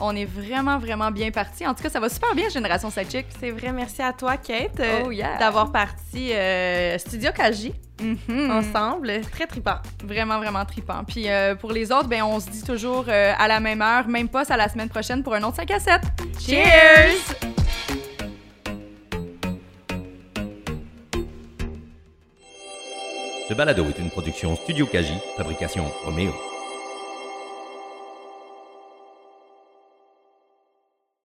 On 0.01 0.17
est 0.17 0.25
vraiment, 0.25 0.79
vraiment 0.79 1.11
bien 1.11 1.31
parti. 1.31 1.67
En 1.67 1.75
tout 1.75 1.83
cas, 1.83 1.91
ça 1.91 2.01
va 2.01 2.09
super 2.09 2.35
bien, 2.35 2.49
Génération 2.49 2.91
Sidechick. 2.91 3.27
C'est 3.39 3.51
vrai, 3.51 3.73
merci 3.73 4.03
à 4.03 4.13
toi, 4.13 4.37
Kate, 4.37 4.81
euh, 4.81 5.03
Oh, 5.07 5.11
yeah. 5.11 5.37
d'avoir 5.39 5.71
parti 5.71 6.33
euh, 6.33 6.99
Studio 6.99 7.31
Kaji 7.33 7.73
Mhm. 8.01 8.51
ensemble. 8.51 9.21
Très 9.31 9.47
trippant. 9.47 9.77
Vraiment, 10.03 10.39
vraiment 10.39 10.65
tripant. 10.65 11.05
Puis 11.07 11.29
euh, 11.29 11.55
pour 11.55 11.71
les 11.71 11.93
autres, 11.93 12.09
ben, 12.09 12.23
on 12.25 12.41
se 12.41 12.49
dit 12.51 12.63
toujours 12.65 13.05
euh, 13.09 13.33
à 13.39 13.47
la 13.47 13.61
même 13.61 13.81
heure, 13.81 14.09
même 14.09 14.29
pas, 14.29 14.45
c'est 14.45 14.55
à 14.55 14.57
la 14.57 14.69
semaine 14.69 14.89
prochaine 14.89 15.23
pour 15.23 15.35
un 15.35 15.43
autre 15.45 15.57
5 15.57 15.71
à 15.71 15.79
7. 15.79 16.01
Cheers! 16.41 17.19
Ce 23.49 23.55
balado 23.55 23.85
est 23.89 23.99
une 23.99 24.11
production 24.11 24.57
Studio 24.57 24.87
Kaji, 24.87 25.15
fabrication 25.37 25.85
Roméo. 26.05 26.33